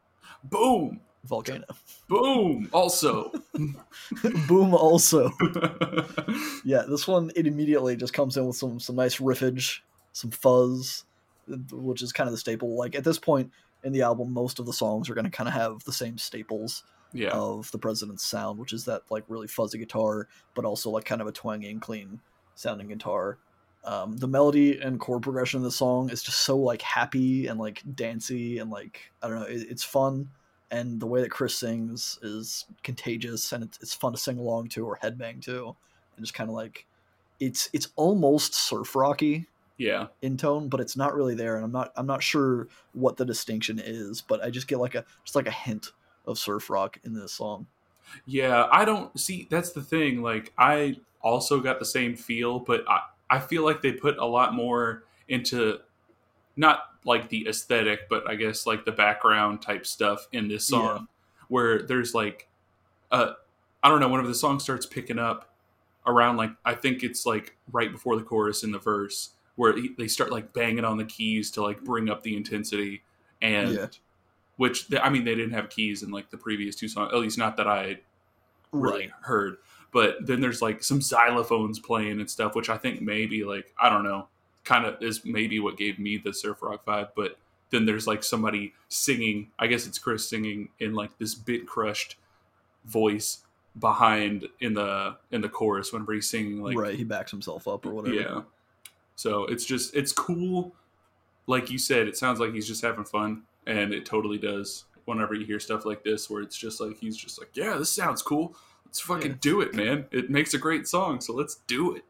Boom! 0.44 1.00
volcano. 1.26 1.66
Boom! 2.08 2.68
Also. 2.72 3.32
Boom. 4.48 4.74
Also, 4.74 5.30
yeah, 6.64 6.84
this 6.88 7.06
one 7.06 7.30
it 7.34 7.46
immediately 7.46 7.96
just 7.96 8.12
comes 8.12 8.36
in 8.36 8.46
with 8.46 8.56
some 8.56 8.80
some 8.80 8.96
nice 8.96 9.16
riffage, 9.16 9.80
some 10.12 10.30
fuzz, 10.30 11.04
which 11.72 12.02
is 12.02 12.12
kind 12.12 12.28
of 12.28 12.32
the 12.32 12.38
staple. 12.38 12.76
Like 12.76 12.94
at 12.94 13.04
this 13.04 13.18
point 13.18 13.50
in 13.84 13.92
the 13.92 14.02
album, 14.02 14.32
most 14.32 14.58
of 14.58 14.66
the 14.66 14.72
songs 14.72 15.10
are 15.10 15.14
going 15.14 15.24
to 15.24 15.30
kind 15.30 15.48
of 15.48 15.54
have 15.54 15.82
the 15.84 15.92
same 15.92 16.16
staples 16.16 16.84
yeah. 17.12 17.30
of 17.30 17.70
the 17.72 17.78
president's 17.78 18.24
sound, 18.24 18.58
which 18.58 18.72
is 18.72 18.84
that 18.86 19.02
like 19.10 19.24
really 19.28 19.48
fuzzy 19.48 19.78
guitar, 19.78 20.28
but 20.54 20.64
also 20.64 20.90
like 20.90 21.04
kind 21.04 21.20
of 21.20 21.26
a 21.26 21.32
twangy 21.32 21.70
and 21.70 21.82
clean 21.82 22.20
sounding 22.54 22.88
guitar. 22.88 23.38
Um, 23.86 24.16
the 24.16 24.26
melody 24.26 24.80
and 24.80 24.98
chord 24.98 25.22
progression 25.22 25.58
of 25.58 25.64
the 25.64 25.70
song 25.70 26.10
is 26.10 26.22
just 26.22 26.38
so 26.40 26.56
like 26.58 26.82
happy 26.82 27.46
and 27.46 27.58
like 27.58 27.82
dancey 27.94 28.58
and 28.58 28.68
like 28.70 29.00
I 29.22 29.28
don't 29.28 29.38
know, 29.40 29.46
it, 29.46 29.66
it's 29.70 29.84
fun. 29.84 30.28
And 30.72 30.98
the 30.98 31.06
way 31.06 31.20
that 31.22 31.30
Chris 31.30 31.54
sings 31.54 32.18
is 32.22 32.64
contagious 32.82 33.52
and 33.52 33.62
it's, 33.62 33.78
it's 33.80 33.94
fun 33.94 34.10
to 34.12 34.18
sing 34.18 34.38
along 34.38 34.68
to 34.70 34.84
or 34.84 34.98
headbang 35.00 35.40
to, 35.42 35.76
and 36.16 36.24
just 36.24 36.34
kind 36.34 36.50
of 36.50 36.56
like 36.56 36.84
it's 37.38 37.70
it's 37.72 37.88
almost 37.94 38.54
surf 38.54 38.96
rocky 38.96 39.46
Yeah. 39.78 40.08
in 40.22 40.36
tone, 40.36 40.68
but 40.68 40.80
it's 40.80 40.96
not 40.96 41.14
really 41.14 41.36
there. 41.36 41.54
And 41.54 41.64
I'm 41.64 41.70
not 41.72 41.92
I'm 41.96 42.06
not 42.06 42.22
sure 42.24 42.66
what 42.94 43.16
the 43.16 43.24
distinction 43.24 43.78
is, 43.78 44.20
but 44.20 44.42
I 44.42 44.50
just 44.50 44.66
get 44.66 44.80
like 44.80 44.96
a 44.96 45.04
just 45.24 45.36
like 45.36 45.46
a 45.46 45.52
hint 45.52 45.92
of 46.26 46.36
surf 46.38 46.68
rock 46.70 46.98
in 47.04 47.14
this 47.14 47.32
song. 47.32 47.68
Yeah. 48.26 48.66
I 48.72 48.84
don't 48.84 49.16
see 49.20 49.46
that's 49.48 49.70
the 49.70 49.82
thing. 49.82 50.22
Like, 50.22 50.52
I 50.58 50.96
also 51.22 51.60
got 51.60 51.78
the 51.78 51.84
same 51.84 52.16
feel, 52.16 52.58
but 52.58 52.82
I, 52.88 53.00
I 53.30 53.38
feel 53.40 53.64
like 53.64 53.82
they 53.82 53.92
put 53.92 54.18
a 54.18 54.24
lot 54.26 54.54
more 54.54 55.04
into 55.28 55.78
not 56.56 56.80
like 57.04 57.28
the 57.28 57.46
aesthetic, 57.48 58.08
but 58.08 58.28
I 58.28 58.34
guess 58.34 58.66
like 58.66 58.84
the 58.84 58.92
background 58.92 59.62
type 59.62 59.86
stuff 59.86 60.26
in 60.32 60.48
this 60.48 60.64
song 60.64 61.08
where 61.48 61.82
there's 61.82 62.14
like, 62.14 62.48
uh, 63.10 63.32
I 63.82 63.88
don't 63.88 64.00
know, 64.00 64.08
whenever 64.08 64.28
the 64.28 64.34
song 64.34 64.58
starts 64.58 64.86
picking 64.86 65.18
up 65.18 65.52
around 66.06 66.36
like, 66.36 66.50
I 66.64 66.74
think 66.74 67.02
it's 67.02 67.26
like 67.26 67.56
right 67.72 67.90
before 67.92 68.16
the 68.16 68.22
chorus 68.22 68.62
in 68.64 68.72
the 68.72 68.78
verse 68.78 69.30
where 69.56 69.74
they 69.96 70.08
start 70.08 70.30
like 70.30 70.52
banging 70.52 70.84
on 70.84 70.96
the 70.98 71.04
keys 71.04 71.50
to 71.52 71.62
like 71.62 71.82
bring 71.82 72.08
up 72.10 72.22
the 72.22 72.36
intensity 72.36 73.02
and 73.42 73.72
Yeah. 73.72 73.86
which 74.56 74.86
I 75.00 75.08
mean 75.10 75.24
they 75.24 75.34
didn't 75.34 75.52
have 75.52 75.68
keys 75.70 76.02
in 76.02 76.10
like 76.10 76.30
the 76.30 76.36
previous 76.36 76.76
two 76.76 76.88
songs 76.88 77.10
at 77.12 77.18
least 77.18 77.38
not 77.38 77.56
that 77.56 77.66
I 77.66 77.98
really 78.72 79.10
heard 79.22 79.56
but 79.96 80.26
then 80.26 80.42
there's 80.42 80.60
like 80.60 80.84
some 80.84 81.00
xylophones 81.00 81.82
playing 81.82 82.20
and 82.20 82.30
stuff 82.30 82.54
which 82.54 82.68
I 82.68 82.76
think 82.76 83.00
maybe 83.00 83.44
like 83.44 83.72
I 83.80 83.88
don't 83.88 84.04
know 84.04 84.28
kind 84.62 84.84
of 84.84 85.02
is 85.02 85.24
maybe 85.24 85.58
what 85.58 85.78
gave 85.78 85.98
me 85.98 86.18
the 86.18 86.34
surf 86.34 86.60
rock 86.60 86.84
vibe 86.84 87.08
but 87.16 87.38
then 87.70 87.86
there's 87.86 88.06
like 88.06 88.22
somebody 88.22 88.74
singing 88.88 89.52
I 89.58 89.68
guess 89.68 89.86
it's 89.86 89.98
Chris 89.98 90.28
singing 90.28 90.68
in 90.78 90.92
like 90.92 91.16
this 91.16 91.34
bit 91.34 91.66
crushed 91.66 92.16
voice 92.84 93.38
behind 93.78 94.48
in 94.60 94.74
the 94.74 95.16
in 95.30 95.40
the 95.40 95.48
chorus 95.48 95.92
whenever 95.94 96.12
he's 96.12 96.28
singing 96.28 96.62
like 96.62 96.76
right. 96.76 96.94
He 96.94 97.04
backs 97.04 97.30
himself 97.30 97.66
up 97.66 97.86
or 97.86 97.90
whatever. 97.90 98.14
yeah. 98.14 98.40
So 99.14 99.44
it's 99.46 99.64
just 99.64 99.94
it's 99.94 100.12
cool. 100.12 100.74
Like 101.46 101.70
you 101.70 101.78
said, 101.78 102.08
it 102.08 102.16
sounds 102.16 102.40
like 102.40 102.52
he's 102.52 102.66
just 102.66 102.82
having 102.82 103.04
fun, 103.04 103.42
and 103.66 103.94
it 103.94 104.04
totally 104.04 104.38
does. 104.38 104.84
Whenever 105.04 105.34
you 105.34 105.46
hear 105.46 105.60
stuff 105.60 105.86
like 105.86 106.02
this, 106.02 106.28
where 106.28 106.42
it's 106.42 106.56
just 106.56 106.80
like 106.80 106.98
he's 106.98 107.16
just 107.16 107.38
like, 107.38 107.50
"Yeah, 107.54 107.76
this 107.78 107.90
sounds 107.90 108.22
cool. 108.22 108.56
Let's 108.96 109.06
fucking 109.06 109.32
Yeah. 109.32 109.36
do 109.40 109.60
it, 109.60 109.74
man. 109.74 110.06
It 110.10 110.30
makes 110.30 110.54
a 110.54 110.58
great 110.58 110.88
song, 110.88 111.20
so 111.20 111.34
let's 111.34 111.56
do 111.66 111.94
it." 111.94 112.04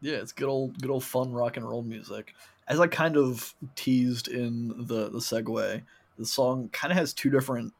Yeah, 0.00 0.16
it's 0.16 0.32
good 0.32 0.48
old 0.48 0.80
good 0.82 0.90
old 0.90 1.04
fun 1.04 1.32
rock 1.32 1.56
and 1.56 1.68
roll 1.68 1.82
music. 1.82 2.34
As 2.66 2.80
I 2.80 2.88
kind 2.88 3.16
of 3.16 3.54
teased 3.76 4.26
in 4.26 4.68
the 4.86 5.08
the 5.08 5.20
segue, 5.20 5.82
the 6.18 6.26
song 6.26 6.68
kind 6.70 6.90
of 6.90 6.98
has 6.98 7.14
two 7.14 7.30
different 7.30 7.72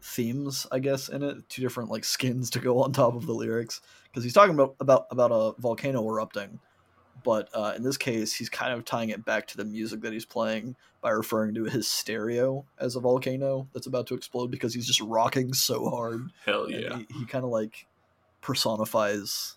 themes, 0.00 0.68
I 0.70 0.78
guess, 0.78 1.08
in 1.08 1.24
it. 1.24 1.48
Two 1.48 1.62
different 1.62 1.90
like 1.90 2.04
skins 2.04 2.48
to 2.50 2.60
go 2.60 2.80
on 2.80 2.92
top 2.92 3.16
of 3.16 3.26
the 3.26 3.34
lyrics 3.34 3.80
because 4.04 4.22
he's 4.22 4.34
talking 4.34 4.54
about 4.54 4.76
about 4.78 5.06
about 5.10 5.32
a 5.32 5.60
volcano 5.60 6.08
erupting, 6.08 6.60
but 7.24 7.48
uh, 7.52 7.72
in 7.76 7.82
this 7.82 7.96
case, 7.96 8.32
he's 8.34 8.48
kind 8.48 8.72
of 8.72 8.84
tying 8.84 9.08
it 9.08 9.24
back 9.24 9.48
to 9.48 9.56
the 9.56 9.64
music 9.64 10.02
that 10.02 10.12
he's 10.12 10.24
playing 10.24 10.76
by 11.00 11.10
referring 11.10 11.54
to 11.54 11.64
his 11.64 11.88
stereo 11.88 12.64
as 12.78 12.94
a 12.94 13.00
volcano 13.00 13.66
that's 13.72 13.88
about 13.88 14.06
to 14.06 14.14
explode 14.14 14.50
because 14.52 14.72
he's 14.72 14.86
just 14.86 15.00
rocking 15.00 15.52
so 15.52 15.90
hard. 15.90 16.30
Hell 16.44 16.66
And 16.66 16.74
yeah, 16.74 16.96
he, 16.98 17.06
he 17.20 17.26
kind 17.26 17.44
of 17.44 17.50
like 17.50 17.86
personifies 18.40 19.56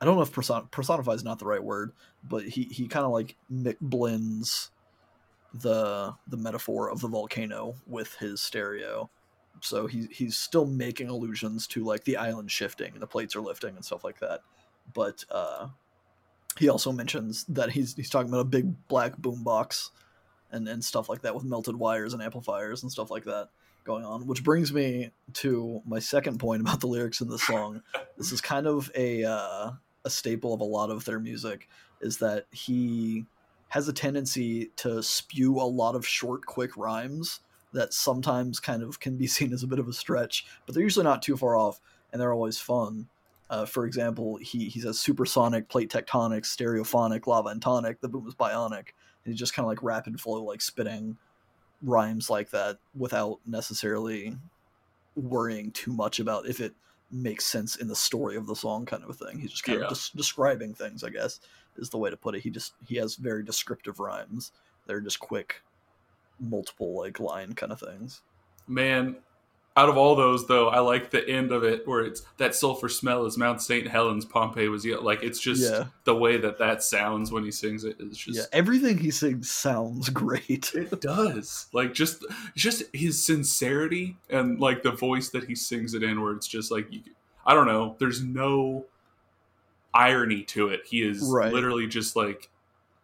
i 0.00 0.04
don't 0.04 0.14
know 0.14 0.22
if 0.22 0.30
person, 0.30 0.62
personify 0.70 1.10
is 1.12 1.24
not 1.24 1.40
the 1.40 1.44
right 1.44 1.62
word 1.62 1.90
but 2.22 2.44
he, 2.44 2.62
he 2.64 2.86
kind 2.86 3.04
of 3.04 3.10
like 3.10 3.34
blends 3.80 4.70
the 5.54 6.14
the 6.26 6.36
metaphor 6.36 6.90
of 6.90 7.00
the 7.00 7.08
volcano 7.08 7.76
with 7.86 8.16
his 8.16 8.40
stereo. 8.40 9.08
So 9.60 9.86
he, 9.86 10.08
he's 10.10 10.36
still 10.36 10.66
making 10.66 11.08
allusions 11.08 11.66
to 11.68 11.84
like 11.84 12.04
the 12.04 12.16
island 12.16 12.50
shifting 12.50 12.92
and 12.92 13.00
the 13.00 13.06
plates 13.06 13.36
are 13.36 13.40
lifting 13.40 13.76
and 13.76 13.84
stuff 13.84 14.02
like 14.04 14.18
that. 14.18 14.40
But 14.92 15.24
uh 15.30 15.68
he 16.58 16.68
also 16.68 16.92
mentions 16.92 17.44
that 17.44 17.70
he's 17.70 17.94
he's 17.94 18.10
talking 18.10 18.28
about 18.28 18.40
a 18.40 18.44
big 18.44 18.74
black 18.88 19.16
boom 19.16 19.42
box 19.42 19.90
and 20.50 20.68
and 20.68 20.84
stuff 20.84 21.08
like 21.08 21.22
that 21.22 21.34
with 21.34 21.44
melted 21.44 21.76
wires 21.76 22.12
and 22.12 22.22
amplifiers 22.22 22.82
and 22.82 22.92
stuff 22.92 23.10
like 23.10 23.24
that 23.24 23.48
going 23.84 24.04
on, 24.04 24.26
which 24.26 24.42
brings 24.42 24.72
me 24.72 25.10
to 25.34 25.82
my 25.86 25.98
second 25.98 26.38
point 26.38 26.62
about 26.62 26.80
the 26.80 26.86
lyrics 26.86 27.20
in 27.20 27.28
the 27.28 27.38
song. 27.38 27.82
this 28.16 28.32
is 28.32 28.40
kind 28.40 28.66
of 28.66 28.90
a 28.94 29.24
uh, 29.24 29.70
a 30.04 30.10
staple 30.10 30.54
of 30.54 30.60
a 30.60 30.64
lot 30.64 30.90
of 30.90 31.04
their 31.04 31.20
music 31.20 31.68
is 32.00 32.18
that 32.18 32.46
he 32.50 33.24
has 33.68 33.88
a 33.88 33.92
tendency 33.92 34.70
to 34.76 35.02
spew 35.02 35.56
a 35.56 35.62
lot 35.62 35.94
of 35.94 36.06
short, 36.06 36.46
quick 36.46 36.76
rhymes 36.76 37.40
that 37.72 37.92
sometimes 37.92 38.60
kind 38.60 38.82
of 38.82 39.00
can 39.00 39.16
be 39.16 39.26
seen 39.26 39.52
as 39.52 39.62
a 39.62 39.66
bit 39.66 39.78
of 39.78 39.88
a 39.88 39.92
stretch, 39.92 40.46
but 40.66 40.74
they're 40.74 40.84
usually 40.84 41.04
not 41.04 41.22
too 41.22 41.36
far 41.36 41.56
off, 41.56 41.80
and 42.12 42.20
they're 42.20 42.32
always 42.32 42.58
fun. 42.58 43.08
Uh, 43.50 43.66
for 43.66 43.84
example, 43.86 44.36
he 44.36 44.68
he 44.68 44.80
says 44.80 44.98
supersonic, 44.98 45.68
plate 45.68 45.90
tectonic, 45.90 46.42
stereophonic, 46.44 47.26
lava 47.26 47.50
and 47.50 47.60
tonic. 47.62 48.00
The 48.00 48.08
boom 48.08 48.26
is 48.26 48.34
bionic. 48.34 48.88
And 49.24 49.32
he's 49.32 49.38
just 49.38 49.54
kind 49.54 49.64
of 49.64 49.68
like 49.68 49.82
rapid 49.82 50.20
flow, 50.20 50.42
like 50.42 50.60
spitting 50.60 51.16
rhymes 51.82 52.30
like 52.30 52.50
that 52.50 52.78
without 52.96 53.38
necessarily 53.46 54.36
worrying 55.16 55.70
too 55.72 55.92
much 55.92 56.18
about 56.18 56.46
if 56.46 56.60
it 56.60 56.74
makes 57.10 57.44
sense 57.44 57.76
in 57.76 57.86
the 57.86 57.94
story 57.94 58.36
of 58.36 58.46
the 58.46 58.56
song, 58.56 58.84
kind 58.86 59.04
of 59.04 59.10
a 59.10 59.12
thing. 59.12 59.38
He's 59.38 59.50
just 59.50 59.62
kind 59.64 59.78
Yeah. 59.80 59.86
of 59.86 59.92
des- 59.94 60.16
describing 60.16 60.74
things, 60.74 61.04
I 61.04 61.10
guess, 61.10 61.38
is 61.76 61.90
the 61.90 61.98
way 61.98 62.10
to 62.10 62.16
put 62.16 62.34
it. 62.34 62.40
He 62.40 62.50
just 62.50 62.72
he 62.88 62.96
has 62.96 63.14
very 63.16 63.44
descriptive 63.44 64.00
rhymes. 64.00 64.52
They're 64.86 65.00
just 65.00 65.20
quick, 65.20 65.62
multiple 66.40 66.96
like 66.98 67.20
line 67.20 67.54
kind 67.54 67.72
of 67.72 67.78
things. 67.80 68.22
Man, 68.66 69.16
out 69.76 69.88
of 69.88 69.96
all 69.96 70.14
those 70.14 70.46
though, 70.46 70.68
I 70.68 70.78
like 70.78 71.10
the 71.10 71.28
end 71.28 71.50
of 71.50 71.64
it 71.64 71.86
where 71.88 72.02
it's 72.04 72.22
that 72.36 72.54
sulfur 72.54 72.88
smell 72.88 73.26
is 73.26 73.36
Mount 73.36 73.60
St. 73.60 73.88
Helens, 73.88 74.24
Pompeii 74.24 74.68
was 74.68 74.84
yet. 74.84 75.02
Like 75.02 75.22
it's 75.24 75.40
just 75.40 75.62
Yeah. 75.68 75.86
the 76.04 76.14
way 76.14 76.36
that 76.36 76.58
that 76.58 76.82
sounds 76.84 77.32
when 77.32 77.42
he 77.44 77.50
sings 77.50 77.82
it. 77.82 77.96
is 77.98 78.16
just 78.16 78.38
yeah, 78.38 78.44
everything 78.52 78.98
he 78.98 79.10
sings 79.10 79.50
sounds 79.50 80.08
great. 80.10 80.72
It 80.74 81.00
does. 81.00 81.66
Like 81.72 81.92
just 81.92 82.24
just 82.54 82.84
his 82.92 83.20
sincerity 83.22 84.16
and 84.30 84.60
like 84.60 84.82
the 84.84 84.92
voice 84.92 85.30
that 85.30 85.44
he 85.44 85.56
sings 85.56 85.94
it 85.94 86.04
in 86.04 86.20
where 86.22 86.32
it's 86.34 86.46
just 86.46 86.70
like 86.70 86.86
you, 86.92 87.00
I 87.44 87.52
don't 87.54 87.66
know, 87.66 87.96
there's 87.98 88.22
no 88.22 88.86
irony 89.92 90.42
to 90.42 90.68
it. 90.68 90.82
He 90.86 91.02
is 91.02 91.22
Right. 91.22 91.52
literally 91.52 91.86
just 91.86 92.16
like 92.16 92.48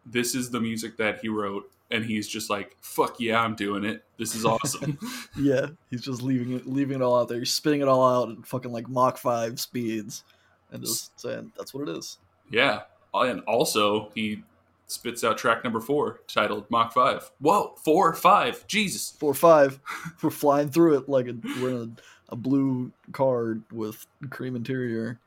this 0.06 0.34
is 0.34 0.50
the 0.50 0.60
music 0.60 0.96
that 0.96 1.20
he 1.20 1.28
wrote 1.28 1.70
and 1.90 2.04
he's 2.04 2.28
just 2.28 2.50
like 2.50 2.76
fuck 2.80 3.16
yeah, 3.18 3.40
I'm 3.40 3.54
doing 3.54 3.84
it. 3.84 4.04
This 4.18 4.34
is 4.34 4.44
awesome. 4.44 4.98
yeah, 5.38 5.66
he's 5.90 6.02
just 6.02 6.22
leaving 6.22 6.52
it, 6.54 6.66
leaving 6.66 6.96
it 6.96 7.02
all 7.02 7.20
out 7.20 7.28
there. 7.28 7.38
He's 7.38 7.52
spitting 7.52 7.80
it 7.80 7.88
all 7.88 8.04
out 8.06 8.30
at 8.30 8.46
fucking 8.46 8.72
like 8.72 8.88
Mach 8.88 9.18
five 9.18 9.58
speeds, 9.60 10.24
and 10.70 10.82
just 10.82 11.18
saying 11.20 11.52
that's 11.56 11.74
what 11.74 11.88
it 11.88 11.96
is. 11.96 12.18
yeah. 12.50 12.82
Uh, 13.12 13.22
and 13.22 13.40
also 13.48 14.12
he 14.14 14.44
spits 14.86 15.24
out 15.24 15.38
track 15.38 15.64
number 15.64 15.80
4 15.80 16.20
titled 16.28 16.70
Mach 16.70 16.92
5. 16.92 17.30
Whoa, 17.40 17.74
4 17.84 18.14
5. 18.14 18.66
Jesus. 18.66 19.14
Four 19.18 19.34
five, 19.34 19.80
we're 20.22 20.30
flying 20.30 20.68
through 20.68 20.98
it 20.98 21.08
like 21.08 21.26
a, 21.26 21.34
we're 21.60 21.70
in 21.70 21.96
a, 22.28 22.34
a 22.34 22.36
blue 22.36 22.92
car 23.12 23.58
with 23.72 24.06
cream 24.30 24.54
interior, 24.56 25.18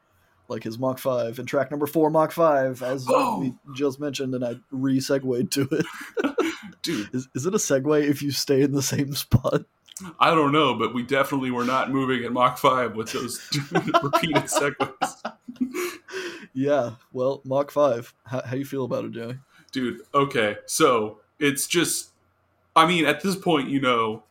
like 0.48 0.64
his 0.64 0.80
Mach 0.80 1.00
five. 1.00 1.40
And 1.40 1.48
track 1.48 1.72
number 1.72 1.88
four, 1.88 2.10
Mach 2.10 2.32
five, 2.32 2.82
as 2.84 3.06
Whoa. 3.06 3.40
we 3.40 3.54
just 3.76 4.00
mentioned, 4.00 4.34
and 4.36 4.46
I 4.46 4.56
re 4.72 5.00
segued 5.00 5.52
to 5.52 5.68
it. 5.72 5.86
Dude, 6.82 7.14
Is, 7.14 7.28
is 7.36 7.46
it 7.46 7.54
a 7.54 7.58
segue 7.58 8.08
if 8.08 8.22
you 8.22 8.32
stay 8.32 8.62
in 8.62 8.72
the 8.72 8.82
same 8.82 9.14
spot? 9.14 9.64
I 10.20 10.34
don't 10.34 10.52
know, 10.52 10.74
but 10.74 10.94
we 10.94 11.04
definitely 11.04 11.52
were 11.52 11.66
not 11.66 11.92
moving 11.92 12.24
at 12.24 12.32
Mach 12.34 12.58
5 12.58 12.96
with 12.96 13.12
those 13.12 13.40
repeated 13.72 14.44
segues. 14.46 15.34
Yeah, 16.54 16.92
well, 17.12 17.42
Mach 17.46 17.72
five. 17.72 18.14
How, 18.26 18.42
how 18.42 18.56
you 18.56 18.66
feel 18.66 18.86
about 18.86 19.06
it, 19.06 19.12
Joey? 19.12 19.38
Dude, 19.72 20.02
okay. 20.14 20.58
So 20.66 21.20
it's 21.40 21.68
just, 21.68 22.10
I 22.76 22.86
mean, 22.86 23.06
at 23.06 23.22
this 23.22 23.36
point, 23.36 23.70
you 23.70 23.82
know 23.82 24.24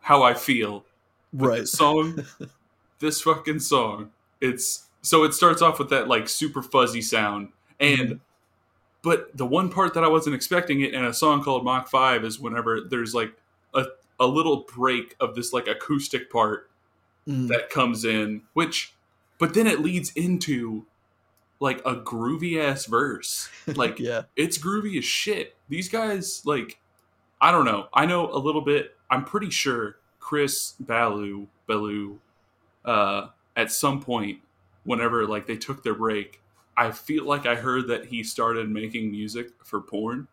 how 0.00 0.22
I 0.22 0.34
feel. 0.34 0.84
Right. 1.32 1.60
This 1.60 1.72
song, 1.72 2.24
this 2.98 3.20
fucking 3.20 3.60
song, 3.60 4.10
it's, 4.40 4.86
so 5.02 5.24
it 5.24 5.34
starts 5.34 5.60
off 5.62 5.78
with 5.78 5.90
that 5.90 6.08
like 6.08 6.28
super 6.28 6.62
fuzzy 6.62 7.02
sound. 7.02 7.48
And, 7.80 8.08
Mhm. 8.08 8.20
But 9.06 9.36
the 9.36 9.46
one 9.46 9.70
part 9.70 9.94
that 9.94 10.02
I 10.02 10.08
wasn't 10.08 10.34
expecting 10.34 10.80
it 10.80 10.92
in 10.92 11.04
a 11.04 11.14
song 11.14 11.42
called 11.42 11.64
Mach 11.64 11.86
5 11.86 12.24
is 12.24 12.40
whenever 12.40 12.80
there's 12.80 13.14
like 13.14 13.32
a, 13.72 13.84
a 14.18 14.26
little 14.26 14.66
break 14.74 15.14
of 15.20 15.36
this 15.36 15.52
like 15.52 15.68
acoustic 15.68 16.28
part 16.28 16.68
Mm, 17.28 17.48
that 17.48 17.70
comes 17.70 18.04
in, 18.04 18.42
which, 18.52 18.94
but 19.38 19.52
then 19.54 19.66
it 19.66 19.80
leads 19.80 20.12
into 20.12 20.86
like 21.58 21.80
a 21.80 21.96
groovy 21.96 22.62
ass 22.62 22.86
verse. 22.86 23.48
Like, 23.74 23.98
yeah, 23.98 24.22
it's 24.36 24.58
groovy 24.58 24.96
as 24.98 25.04
shit. 25.04 25.56
These 25.68 25.88
guys, 25.88 26.42
like, 26.46 26.78
I 27.40 27.50
don't 27.50 27.64
know. 27.64 27.88
I 27.92 28.06
know 28.06 28.30
a 28.30 28.38
little 28.38 28.60
bit. 28.60 28.94
I'm 29.10 29.24
pretty 29.24 29.50
sure 29.50 29.96
Chris 30.20 30.74
Ballew, 30.80 31.48
Ballew, 31.68 32.18
uh, 32.84 33.28
at 33.56 33.72
some 33.72 34.00
point, 34.00 34.38
whenever 34.84 35.26
like 35.26 35.46
they 35.46 35.56
took 35.56 35.82
their 35.82 35.94
break, 35.94 36.40
I 36.76 36.90
feel 36.90 37.24
like 37.24 37.46
I 37.46 37.54
heard 37.54 37.88
that 37.88 38.06
he 38.06 38.22
started 38.22 38.70
making 38.70 39.10
music 39.10 39.48
for 39.64 39.80
porn. 39.80 40.28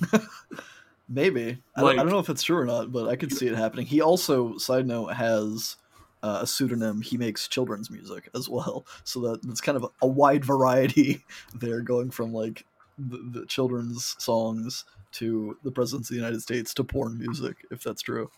maybe. 1.08 1.58
I, 1.76 1.82
Like- 1.82 1.98
I 1.98 2.02
don't 2.02 2.12
know 2.12 2.18
if 2.18 2.28
it's 2.28 2.42
true 2.42 2.58
or 2.58 2.64
not, 2.64 2.92
but 2.92 3.08
I 3.08 3.16
could 3.16 3.32
see 3.32 3.46
it 3.46 3.56
happening. 3.56 3.86
He 3.86 4.00
also, 4.00 4.56
side 4.58 4.86
note, 4.86 5.14
has 5.14 5.76
uh, 6.22 6.40
a 6.42 6.46
pseudonym. 6.46 7.00
He 7.02 7.16
makes 7.16 7.48
children's 7.48 7.90
music 7.90 8.28
as 8.34 8.48
well, 8.48 8.86
so 9.04 9.20
that 9.20 9.40
it's 9.48 9.60
kind 9.60 9.76
of 9.76 9.90
a 10.02 10.06
wide 10.06 10.44
variety 10.44 11.24
there, 11.54 11.80
going 11.80 12.10
from 12.10 12.32
like 12.32 12.64
the, 12.98 13.40
the 13.40 13.46
children's 13.46 14.16
songs 14.18 14.84
to 15.10 15.56
the 15.62 15.70
presidents 15.70 16.10
of 16.10 16.14
the 16.14 16.20
United 16.20 16.42
States 16.42 16.74
to 16.74 16.84
porn 16.84 17.18
music, 17.18 17.56
if 17.70 17.82
that's 17.82 18.02
true. 18.02 18.30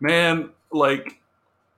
Man, 0.00 0.50
like, 0.72 1.20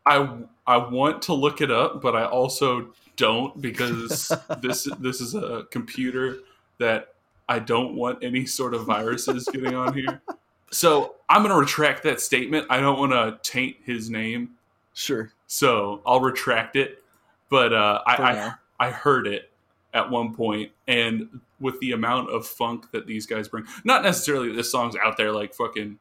I 0.07 0.29
I 0.70 0.76
want 0.88 1.22
to 1.22 1.35
look 1.35 1.61
it 1.61 1.70
up, 1.70 2.00
but 2.00 2.14
I 2.14 2.24
also 2.24 2.92
don't 3.16 3.61
because 3.61 4.33
this 4.61 4.88
this 5.00 5.20
is 5.20 5.35
a 5.35 5.66
computer 5.70 6.38
that 6.78 7.14
I 7.48 7.59
don't 7.59 7.94
want 7.96 8.22
any 8.22 8.46
sort 8.46 8.74
of 8.74 8.85
viruses 8.87 9.48
getting 9.52 9.74
on 9.74 9.92
here. 9.94 10.22
So 10.70 11.16
I'm 11.28 11.42
gonna 11.42 11.56
retract 11.56 12.04
that 12.04 12.20
statement. 12.20 12.66
I 12.70 12.80
don't 12.80 12.98
want 12.98 13.12
to 13.12 13.38
taint 13.48 13.76
his 13.85 14.09
name, 14.09 14.50
Sure. 14.94 15.33
so 15.48 16.00
I'll 16.06 16.20
retract 16.20 16.76
it. 16.76 17.02
But 17.48 17.72
uh, 17.72 18.00
I, 18.06 18.14
I. 18.33 18.52
I 18.78 18.90
heard 18.90 19.26
it 19.26 19.50
at 19.92 20.09
one 20.09 20.35
point, 20.35 20.70
and 20.88 21.40
with 21.59 21.78
the 21.80 21.92
amount 21.92 22.30
of 22.30 22.46
funk 22.46 22.90
that 22.92 23.06
these 23.06 23.26
guys 23.26 23.46
bring, 23.48 23.66
not 23.85 24.02
necessarily 24.02 24.48
that 24.48 24.54
this 24.54 24.70
song's 24.72 24.94
out 25.04 25.18
there 25.18 25.33
like 25.33 25.52
fucking 25.52 25.98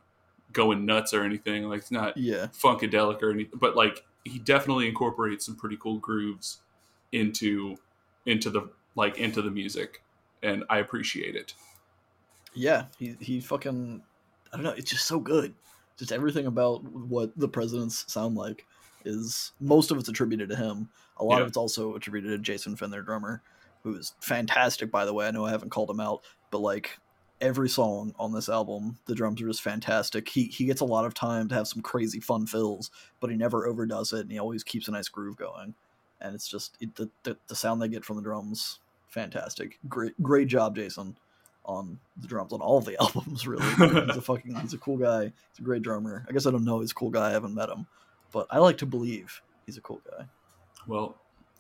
going 0.53 0.86
nuts 0.86 1.13
or 1.13 1.23
anything. 1.23 1.63
Like 1.67 1.79
it's 1.79 1.91
not 1.91 2.15
Yeah. 2.15 2.47
funkadelic 2.53 3.21
or 3.21 3.32
anything, 3.32 3.60
but 3.60 3.75
like 3.75 4.05
he 4.25 4.39
definitely 4.39 4.88
incorporates 4.88 5.45
some 5.45 5.55
pretty 5.55 5.77
cool 5.77 5.97
grooves 5.97 6.60
into 7.12 7.77
into 8.25 8.49
the 8.49 8.69
like 8.95 9.17
into 9.17 9.41
the 9.41 9.51
music, 9.51 10.03
and 10.43 10.63
I 10.69 10.79
appreciate 10.79 11.36
it. 11.36 11.53
Yeah. 12.53 12.86
He 12.97 13.15
he 13.19 13.39
fucking 13.39 14.01
I 14.51 14.55
don't 14.55 14.63
know. 14.63 14.71
It's 14.71 14.89
just 14.91 15.05
so 15.05 15.19
good. 15.19 15.53
Just 15.97 16.12
everything 16.12 16.45
about 16.47 16.84
what 16.84 17.32
the 17.38 17.47
presidents 17.47 18.12
sound 18.12 18.36
like 18.36 18.65
is 19.05 19.51
most 19.60 19.91
of 19.91 19.97
it's 19.97 20.10
attributed 20.10 20.49
to 20.49 20.55
him. 20.55 20.89
A 21.17 21.23
lot 21.23 21.38
Yeah. 21.38 21.41
of 21.41 21.47
it's 21.47 21.58
also 21.58 21.95
attributed 21.95 22.32
to 22.32 22.38
Jason 22.39 22.75
Finn, 22.75 22.89
their 22.89 23.01
drummer, 23.01 23.41
who's 23.84 24.13
fantastic. 24.21 24.91
By 24.91 25.05
the 25.05 25.13
way, 25.13 25.27
I 25.27 25.32
know 25.32 25.45
I 25.45 25.51
haven't 25.51 25.69
called 25.69 25.89
him 25.89 25.99
out, 25.99 26.23
but 26.51 26.60
like 26.60 26.97
every 27.41 27.69
song 27.69 28.13
on 28.19 28.34
this 28.34 28.49
album, 28.49 28.97
the 29.06 29.15
drums 29.15 29.41
are 29.41 29.47
just 29.47 29.62
fantastic. 29.62 30.28
He 30.30 30.45
he 30.45 30.65
gets 30.65 30.82
a 30.82 30.86
lot 30.86 31.06
of 31.06 31.13
time 31.13 31.47
to 31.49 31.56
have 31.56 31.67
some 31.67 31.82
crazy 31.82 32.19
fun 32.19 32.45
fills, 32.45 32.91
but 33.19 33.30
he 33.30 33.38
never 33.38 33.67
overdoes 33.67 34.13
it, 34.13 34.21
and 34.21 34.32
he 34.32 34.39
always 34.39 34.63
keeps 34.63 34.88
a 34.88 34.91
nice 34.91 35.08
groove 35.08 35.38
going. 35.38 35.75
And 36.21 36.36
it's 36.36 36.47
just 36.47 36.75
it, 36.80 36.95
the, 36.95 37.10
the 37.23 37.38
the 37.47 37.56
sound 37.56 37.82
they 37.82 37.88
get 37.88 38.06
from 38.06 38.17
the 38.17 38.21
drums, 38.21 38.80
fantastic. 39.08 39.80
Great 39.88 40.21
great 40.21 40.47
job, 40.47 40.75
Jason, 40.75 41.17
on 41.65 41.99
the 42.17 42.28
drums 42.28 42.54
on 42.54 42.62
all 42.62 42.82
the 42.82 42.97
albums. 43.02 43.47
Really, 43.47 43.65
he's 43.65 44.17
a 44.17 44.21
fucking 44.21 44.56
he's 44.56 44.73
a 44.73 44.78
cool 44.78 44.97
guy. 44.97 45.23
He's 45.23 45.60
a 45.60 45.63
great 45.63 45.82
drummer. 45.82 46.25
I 46.28 46.34
guess 46.34 46.45
I 46.45 46.52
don't 46.52 46.65
know 46.65 46.80
he's 46.80 46.91
a 46.91 46.95
cool 46.95 47.10
guy. 47.10 47.30
I 47.30 47.32
haven't 47.32 47.56
met 47.56 47.69
him, 47.69 47.88
but 48.32 48.47
I 48.49 48.60
like 48.60 48.78
to 48.80 48.86
believe 48.86 49.41
he's 49.65 49.78
a 49.78 49.82
cool 49.82 50.02
guy. 50.10 50.25
Well, 50.88 51.17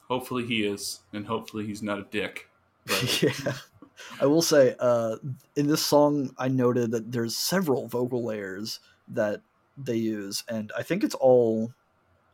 hopefully 0.07 0.45
he 0.45 0.65
is, 0.65 1.01
and 1.13 1.25
hopefully 1.27 1.65
he's 1.65 1.83
not 1.83 1.99
a 1.99 2.05
dick. 2.09 2.49
But 2.85 3.21
yeah. 3.23 3.53
I 4.19 4.25
will 4.25 4.41
say, 4.41 4.75
uh, 4.79 5.17
in 5.55 5.67
this 5.67 5.81
song, 5.81 6.31
I 6.37 6.47
noted 6.47 6.91
that 6.91 7.11
there's 7.11 7.35
several 7.35 7.87
vocal 7.87 8.23
layers 8.23 8.79
that 9.09 9.41
they 9.77 9.95
use, 9.95 10.43
and 10.47 10.71
I 10.77 10.83
think 10.83 11.03
it's 11.03 11.15
all. 11.15 11.73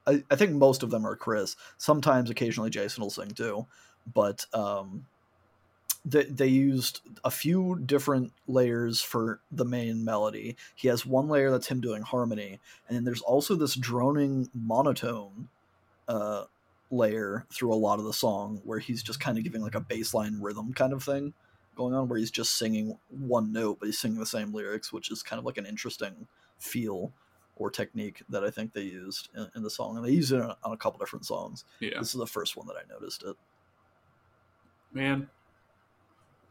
I, 0.07 0.23
I 0.29 0.35
think 0.35 0.51
most 0.51 0.83
of 0.83 0.91
them 0.91 1.05
are 1.05 1.15
Chris. 1.15 1.55
Sometimes, 1.77 2.29
occasionally, 2.29 2.69
Jason 2.69 3.01
will 3.01 3.09
sing 3.09 3.31
too, 3.31 3.65
but 4.13 4.45
um, 4.53 5.05
they 6.05 6.23
they 6.25 6.47
used 6.47 7.01
a 7.23 7.31
few 7.31 7.81
different 7.85 8.31
layers 8.47 9.01
for 9.01 9.41
the 9.51 9.65
main 9.65 10.05
melody. 10.05 10.55
He 10.75 10.87
has 10.87 11.05
one 11.05 11.27
layer 11.27 11.51
that's 11.51 11.67
him 11.67 11.81
doing 11.81 12.03
harmony, 12.03 12.59
and 12.87 12.95
then 12.95 13.03
there's 13.03 13.21
also 13.21 13.55
this 13.55 13.75
droning 13.75 14.49
monotone 14.53 15.49
uh, 16.07 16.45
layer 16.91 17.45
through 17.51 17.73
a 17.73 17.75
lot 17.75 17.99
of 17.99 18.05
the 18.05 18.13
song 18.13 18.61
where 18.63 18.79
he's 18.79 19.01
just 19.01 19.19
kind 19.19 19.37
of 19.37 19.43
giving 19.43 19.61
like 19.61 19.75
a 19.75 19.81
baseline 19.81 20.37
rhythm 20.39 20.73
kind 20.73 20.93
of 20.93 21.03
thing 21.03 21.33
going 21.75 21.93
on 21.93 22.07
where 22.07 22.17
he's 22.19 22.31
just 22.31 22.57
singing 22.57 22.97
one 23.09 23.51
note 23.51 23.77
but 23.79 23.85
he's 23.85 23.99
singing 23.99 24.19
the 24.19 24.25
same 24.25 24.53
lyrics 24.53 24.91
which 24.93 25.11
is 25.11 25.21
kind 25.21 25.39
of 25.39 25.45
like 25.45 25.57
an 25.57 25.65
interesting 25.65 26.27
feel 26.57 27.11
or 27.57 27.69
technique 27.69 28.23
that 28.29 28.43
i 28.43 28.49
think 28.49 28.73
they 28.73 28.81
used 28.81 29.29
in, 29.35 29.49
in 29.55 29.63
the 29.63 29.69
song 29.69 29.97
and 29.97 30.05
they 30.05 30.11
use 30.11 30.31
it 30.31 30.41
on, 30.41 30.55
on 30.63 30.71
a 30.73 30.77
couple 30.77 30.99
different 30.99 31.25
songs 31.25 31.65
yeah, 31.79 31.99
this 31.99 32.13
is 32.13 32.19
the 32.19 32.27
first 32.27 32.57
one 32.57 32.67
that 32.67 32.75
i 32.75 32.93
noticed 32.93 33.23
it 33.23 33.35
man, 34.95 35.27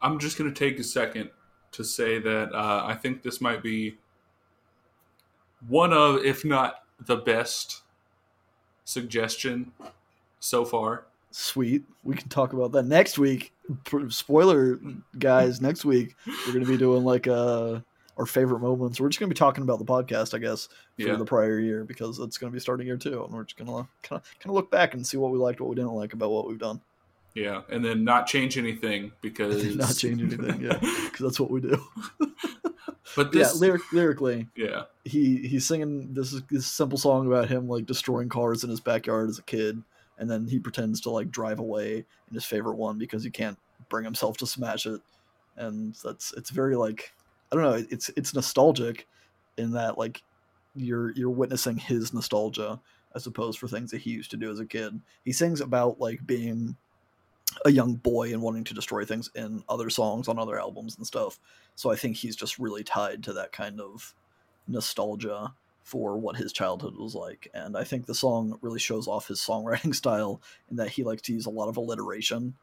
I'm 0.01 0.19
just 0.19 0.37
gonna 0.37 0.51
take 0.51 0.79
a 0.79 0.83
second 0.83 1.31
to 1.71 1.83
say 1.83 2.19
that 2.19 2.53
uh, 2.53 2.83
I 2.85 2.93
think 2.93 3.23
this 3.23 3.41
might 3.41 3.61
be 3.61 3.97
one 5.67 5.91
of, 5.91 6.23
if 6.23 6.45
not 6.45 6.83
the 6.99 7.17
best 7.17 7.81
suggestion 8.85 9.73
so 10.39 10.63
far. 10.63 11.05
Sweet. 11.31 11.83
We 12.03 12.15
can 12.15 12.29
talk 12.29 12.53
about 12.53 12.71
that 12.73 12.83
next 12.83 13.17
week. 13.17 13.51
Spoiler, 14.09 14.79
guys. 15.17 15.61
Next 15.61 15.85
week 15.85 16.15
we're 16.47 16.53
gonna 16.53 16.65
be 16.65 16.77
doing 16.85 17.03
like 17.03 17.27
uh 17.27 17.79
our 18.17 18.25
favorite 18.25 18.59
moments. 18.59 18.99
We're 18.99 19.09
just 19.09 19.19
gonna 19.19 19.29
be 19.29 19.35
talking 19.35 19.63
about 19.63 19.79
the 19.79 19.85
podcast, 19.85 20.33
I 20.33 20.37
guess, 20.39 20.67
for 20.97 21.03
Yeah. 21.07 21.15
the 21.15 21.25
prior 21.25 21.59
year 21.59 21.83
because 21.83 22.19
it's 22.19 22.37
gonna 22.37 22.51
be 22.51 22.59
starting 22.59 22.87
year 22.87 22.97
two, 22.97 23.23
and 23.23 23.33
we're 23.33 23.43
just 23.43 23.57
gonna 23.57 23.87
kind 24.03 24.21
of 24.21 24.23
kind 24.39 24.45
of 24.45 24.51
look 24.51 24.71
back 24.71 24.93
and 24.93 25.05
see 25.05 25.17
what 25.17 25.31
we 25.31 25.37
liked, 25.37 25.59
what 25.59 25.69
we 25.69 25.75
didn't 25.75 25.91
like 25.93 26.13
about 26.13 26.31
what 26.31 26.47
we've 26.47 26.59
done. 26.59 26.81
Yeah, 27.33 27.63
and 27.69 27.83
then 27.83 28.05
not 28.05 28.27
change 28.27 28.57
anything 28.57 29.11
because 29.21 29.75
Not 29.75 29.95
change 29.97 30.21
anything, 30.21 30.61
yeah, 30.61 30.77
because 31.05 31.19
that's 31.19 31.39
what 31.39 31.51
we 31.51 31.59
do. 31.59 31.83
but 33.15 33.33
yeah, 33.33 33.49
lyric, 33.57 33.81
lyrically, 33.91 34.47
yeah, 34.55 34.83
he 35.03 35.45
he's 35.47 35.67
singing 35.67 36.13
this 36.13 36.39
this 36.49 36.65
simple 36.65 36.97
song 36.97 37.27
about 37.27 37.49
him 37.49 37.67
like 37.67 37.85
destroying 37.85 38.29
cars 38.29 38.63
in 38.63 38.69
his 38.69 38.79
backyard 38.79 39.29
as 39.29 39.39
a 39.39 39.43
kid, 39.43 39.83
and 40.17 40.29
then 40.29 40.47
he 40.47 40.59
pretends 40.59 41.01
to 41.01 41.09
like 41.09 41.31
drive 41.31 41.59
away 41.59 41.97
in 41.97 42.33
his 42.33 42.45
favorite 42.45 42.77
one 42.77 42.97
because 42.97 43.23
he 43.23 43.29
can't 43.29 43.57
bring 43.89 44.03
himself 44.03 44.37
to 44.37 44.47
smash 44.47 44.85
it, 44.85 45.01
and 45.57 45.95
that's 46.03 46.33
it's 46.33 46.49
very 46.49 46.75
like 46.75 47.13
I 47.51 47.55
don't 47.55 47.63
know, 47.63 47.85
it's 47.89 48.09
it's 48.15 48.33
nostalgic 48.33 49.07
in 49.57 49.71
that 49.71 49.97
like 49.97 50.23
you're 50.75 51.11
you're 51.11 51.29
witnessing 51.29 51.77
his 51.77 52.13
nostalgia 52.13 52.79
as 53.15 53.25
opposed 53.27 53.59
for 53.59 53.67
things 53.67 53.91
that 53.91 54.01
he 54.01 54.11
used 54.11 54.31
to 54.31 54.37
do 54.37 54.51
as 54.51 54.59
a 54.59 54.65
kid. 54.65 54.99
He 55.23 55.31
sings 55.31 55.61
about 55.61 55.99
like 55.99 56.25
being 56.27 56.75
a 57.63 57.71
young 57.71 57.95
boy 57.95 58.33
and 58.33 58.41
wanting 58.41 58.65
to 58.65 58.73
destroy 58.73 59.05
things 59.05 59.31
in 59.35 59.63
other 59.69 59.89
songs 59.89 60.27
on 60.27 60.37
other 60.37 60.59
albums 60.59 60.97
and 60.97 61.07
stuff. 61.07 61.39
So 61.75 61.91
I 61.91 61.95
think 61.95 62.17
he's 62.17 62.35
just 62.35 62.59
really 62.59 62.83
tied 62.83 63.23
to 63.23 63.33
that 63.33 63.53
kind 63.53 63.79
of 63.79 64.13
nostalgia 64.67 65.53
for 65.85 66.17
what 66.17 66.35
his 66.35 66.51
childhood 66.51 66.97
was 66.97 67.13
like. 67.13 67.47
And 67.53 67.77
I 67.77 67.83
think 67.83 68.07
the 68.07 68.15
song 68.15 68.57
really 68.61 68.79
shows 68.79 69.07
off 69.07 69.27
his 69.27 69.39
songwriting 69.39 69.93
style 70.03 70.41
in 70.69 70.77
that 70.77 70.89
he 70.89 71.03
likes 71.03 71.21
to 71.23 71.33
use 71.33 71.45
a 71.45 71.51
lot 71.51 71.69
of 71.69 71.77
alliteration 71.77 72.55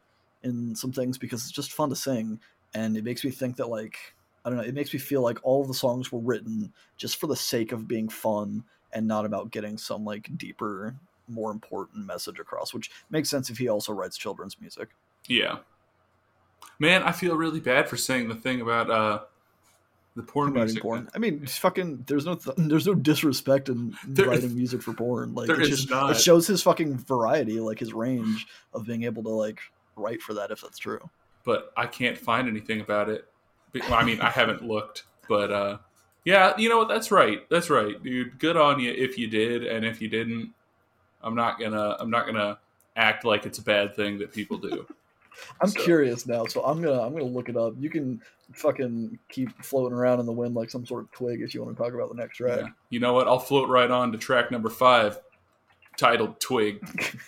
in 0.42 0.74
some 0.74 0.92
things 0.92 1.18
because 1.18 1.42
it's 1.42 1.52
just 1.52 1.72
fun 1.72 1.88
to 1.90 1.96
sing. 1.96 2.40
And 2.74 2.96
it 2.96 3.04
makes 3.04 3.22
me 3.22 3.30
think 3.30 3.56
that, 3.56 3.68
like, 3.68 3.96
I 4.44 4.48
don't 4.50 4.58
know, 4.58 4.64
it 4.64 4.74
makes 4.74 4.92
me 4.92 4.98
feel 4.98 5.22
like 5.22 5.38
all 5.44 5.62
of 5.62 5.68
the 5.68 5.74
songs 5.74 6.10
were 6.10 6.18
written 6.18 6.72
just 6.96 7.16
for 7.20 7.28
the 7.28 7.36
sake 7.36 7.70
of 7.70 7.86
being 7.86 8.08
fun 8.08 8.64
and 8.92 9.06
not 9.06 9.24
about 9.24 9.52
getting 9.52 9.78
some, 9.78 10.04
like, 10.04 10.36
deeper, 10.36 10.96
more 11.28 11.52
important 11.52 12.04
message 12.04 12.40
across, 12.40 12.74
which 12.74 12.90
makes 13.08 13.30
sense 13.30 13.50
if 13.50 13.58
he 13.58 13.68
also 13.68 13.92
writes 13.92 14.18
children's 14.18 14.60
music. 14.60 14.88
yeah. 15.28 15.58
Man, 16.78 17.04
I 17.04 17.12
feel 17.12 17.36
really 17.36 17.60
bad 17.60 17.88
for 17.88 17.96
saying 17.96 18.28
the 18.28 18.34
thing 18.34 18.60
about 18.60 18.90
uh 18.90 19.20
the 20.14 20.22
porn 20.22 20.48
writing 20.52 20.64
music. 20.66 20.82
porn. 20.82 21.08
I 21.14 21.18
mean, 21.18 21.46
fucking. 21.46 22.04
There's 22.06 22.26
no 22.26 22.34
th- 22.34 22.56
there's 22.58 22.86
no 22.86 22.94
disrespect 22.94 23.68
in 23.68 23.94
There- 24.06 24.26
writing 24.26 24.54
music 24.54 24.82
for 24.82 24.92
porn. 24.92 25.34
Like 25.34 25.48
is 25.50 25.68
just 25.68 25.90
not. 25.90 26.10
it 26.10 26.20
shows 26.20 26.46
his 26.46 26.62
fucking 26.62 26.98
variety, 26.98 27.60
like 27.60 27.78
his 27.78 27.92
range 27.92 28.46
of 28.74 28.84
being 28.86 29.04
able 29.04 29.22
to 29.24 29.30
like 29.30 29.60
write 29.96 30.20
for 30.22 30.34
that 30.34 30.50
if 30.50 30.60
that's 30.60 30.78
true. 30.78 31.00
but 31.44 31.72
I 31.76 31.86
can't 31.86 32.16
find 32.18 32.48
anything 32.48 32.80
about 32.80 33.08
it. 33.08 33.26
Well, 33.74 33.94
I 33.94 34.04
mean, 34.04 34.20
I 34.20 34.28
haven't 34.30 34.62
looked, 34.62 35.04
but 35.28 35.50
uh, 35.50 35.78
yeah, 36.24 36.54
you 36.58 36.68
know 36.68 36.76
what? 36.78 36.88
That's 36.88 37.10
right. 37.10 37.48
That's 37.48 37.70
right, 37.70 38.00
dude. 38.02 38.38
Good 38.38 38.56
on 38.58 38.80
you 38.80 38.90
if 38.92 39.16
you 39.18 39.28
did, 39.28 39.64
and 39.64 39.84
if 39.84 40.00
you 40.02 40.08
didn't, 40.08 40.52
I'm 41.22 41.34
not 41.34 41.58
gonna. 41.58 41.96
I'm 41.98 42.10
not 42.10 42.26
gonna 42.26 42.58
act 42.96 43.24
like 43.24 43.46
it's 43.46 43.58
a 43.58 43.62
bad 43.62 43.96
thing 43.96 44.18
that 44.18 44.32
people 44.32 44.58
do. 44.58 44.86
I'm 45.60 45.68
So- 45.68 45.80
curious 45.82 46.26
now, 46.26 46.46
so 46.46 46.62
I'm 46.62 46.82
gonna 46.82 47.00
I'm 47.00 47.12
gonna 47.12 47.24
look 47.24 47.48
it 47.48 47.56
up. 47.56 47.74
You 47.78 47.90
can 47.90 48.20
fucking 48.54 49.18
keep 49.30 49.50
floating 49.64 49.96
around 49.96 50.20
in 50.20 50.26
the 50.26 50.32
wind 50.32 50.54
like 50.54 50.68
some 50.70 50.84
sort 50.84 51.04
of 51.04 51.12
twig 51.12 51.40
if 51.40 51.54
you 51.54 51.62
want 51.64 51.76
to 51.76 51.82
talk 51.82 51.94
about 51.94 52.08
the 52.10 52.14
next 52.20 52.36
track. 52.36 52.60
Yeah. 52.60 52.68
You 52.90 53.00
know 53.00 53.12
what? 53.14 53.26
I'll 53.26 53.38
float 53.38 53.68
right 53.68 53.90
on 53.90 54.12
to 54.12 54.18
track 54.18 54.50
number 54.50 54.68
five, 54.68 55.18
titled 55.96 56.38
"Twig." 56.40 56.80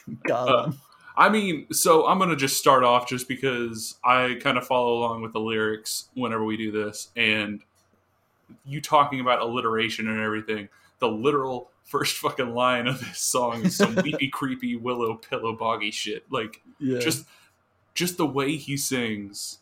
Got 0.27 0.49
Uh, 0.49 0.65
him. 0.67 0.79
I 1.17 1.29
mean, 1.29 1.73
so 1.73 2.07
I'm 2.07 2.19
gonna 2.19 2.37
just 2.37 2.59
start 2.59 2.83
off 2.85 3.09
just 3.09 3.29
because 3.29 3.97
I 4.05 4.39
kind 4.43 4.59
of 4.59 4.67
follow 4.67 4.99
along 4.99 5.23
with 5.23 5.33
the 5.33 5.41
lyrics 5.41 6.09
whenever 6.15 6.45
we 6.45 6.57
do 6.57 6.73
this, 6.73 7.09
and 7.17 7.63
you 8.67 8.81
talking 8.81 9.21
about 9.21 9.41
alliteration 9.41 10.09
and 10.09 10.21
everything. 10.21 10.69
The 10.99 11.09
literal 11.09 11.71
first 11.85 12.17
fucking 12.17 12.55
line 12.55 12.87
of 12.87 12.99
this 12.99 13.19
song 13.21 13.65
is 13.65 13.77
some 13.77 13.95
weepy, 14.03 14.29
creepy 14.29 14.77
willow 14.77 15.15
pillow 15.17 15.55
boggy 15.55 15.91
shit. 15.91 16.25
Like 16.31 16.61
yeah. 16.79 16.99
just, 16.99 17.27
just 17.95 18.17
the 18.17 18.27
way 18.27 18.57
he 18.57 18.77
sings 18.77 19.59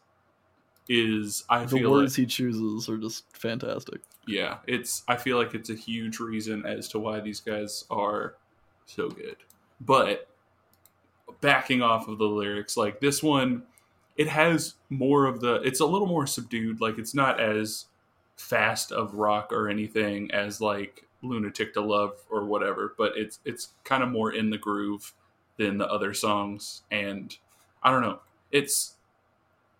is. 0.89 1.45
I 1.49 1.59
feel 1.59 1.61
like 1.61 1.71
the 1.71 1.79
feel 1.79 1.91
words 1.91 2.13
like, 2.13 2.19
he 2.19 2.27
chooses 2.27 2.89
are 2.89 2.99
just 2.99 3.25
fantastic. 3.37 4.01
yeah, 4.27 4.59
it's. 4.67 5.03
I 5.09 5.17
feel 5.17 5.37
like 5.37 5.55
it's 5.55 5.71
a 5.71 5.75
huge 5.75 6.19
reason 6.19 6.65
as 6.67 6.89
to 6.89 6.99
why 6.99 7.21
these 7.21 7.41
guys 7.41 7.85
are 7.91 8.37
so 8.87 9.09
good. 9.09 9.37
But 9.81 10.29
backing 11.41 11.83
off 11.83 12.09
of 12.09 12.19
the 12.19 12.27
lyrics, 12.27 12.77
like 12.77 13.01
this 13.01 13.23
one, 13.23 13.65
it 14.17 14.29
has 14.29 14.75
more 14.91 15.27
of 15.27 15.41
the. 15.41 15.57
It's 15.63 15.81
a 15.81 15.87
little 15.87 16.09
more 16.09 16.27
subdued. 16.27 16.81
Like 16.81 16.99
it's 16.99 17.15
not 17.15 17.41
as 17.41 17.87
fast 18.37 18.93
of 18.93 19.15
rock 19.15 19.53
or 19.53 19.69
anything 19.69 20.31
as 20.33 20.61
like 20.61 21.07
lunatic 21.23 21.73
to 21.73 21.81
love 21.81 22.15
or 22.31 22.45
whatever 22.45 22.95
but 22.99 23.13
it's 23.17 23.39
it's 23.45 23.75
kind 23.85 24.03
of 24.03 24.09
more 24.09 24.33
in 24.33 24.51
the 24.51 24.59
groove 24.59 25.15
than 25.59 25.79
the 25.79 25.87
other 25.87 26.13
songs 26.13 26.83
and 26.91 27.37
i 27.83 27.91
don't 27.91 28.03
know 28.03 28.21
it's 28.51 28.95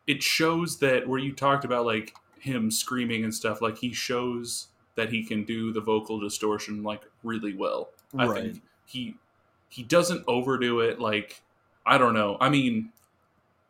it 0.07 0.23
shows 0.23 0.79
that 0.79 1.07
where 1.09 1.19
you 1.21 1.33
talked 1.33 1.65
about 1.65 1.87
like 1.87 2.15
him 2.39 2.71
screaming 2.71 3.25
and 3.25 3.35
stuff 3.35 3.61
like 3.63 3.79
he 3.79 3.93
shows 3.93 4.69
that 4.97 5.11
he 5.11 5.25
can 5.25 5.45
do 5.45 5.73
the 5.73 5.81
vocal 5.81 6.19
distortion 6.19 6.83
like 6.83 7.03
really 7.23 7.55
well 7.55 7.91
i 8.19 8.27
right. 8.27 8.43
think 8.43 8.63
he 8.87 9.15
he 9.69 9.83
doesn't 9.83 10.25
overdo 10.27 10.81
it 10.81 10.99
like 11.01 11.43
i 11.87 11.97
don't 11.97 12.15
know 12.15 12.37
i 12.41 12.49
mean 12.49 12.91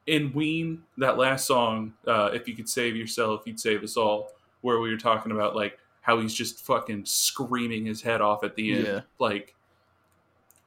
in 0.06 0.32
ween 0.32 0.82
that 0.98 1.16
last 1.16 1.46
song 1.46 1.92
uh 2.06 2.30
if 2.32 2.48
you 2.48 2.54
could 2.56 2.68
save 2.68 2.96
yourself 2.96 3.42
you'd 3.44 3.60
save 3.60 3.82
us 3.84 3.96
all 3.96 4.30
where 4.62 4.80
we 4.80 4.90
were 4.90 4.96
talking 4.96 5.32
about 5.32 5.54
like 5.54 5.78
how 6.00 6.18
he's 6.18 6.34
just 6.34 6.58
fucking 6.60 7.04
screaming 7.04 7.86
his 7.86 8.02
head 8.02 8.20
off 8.20 8.42
at 8.42 8.56
the 8.56 8.72
end 8.72 8.86
Yeah. 8.86 9.00
like 9.20 9.54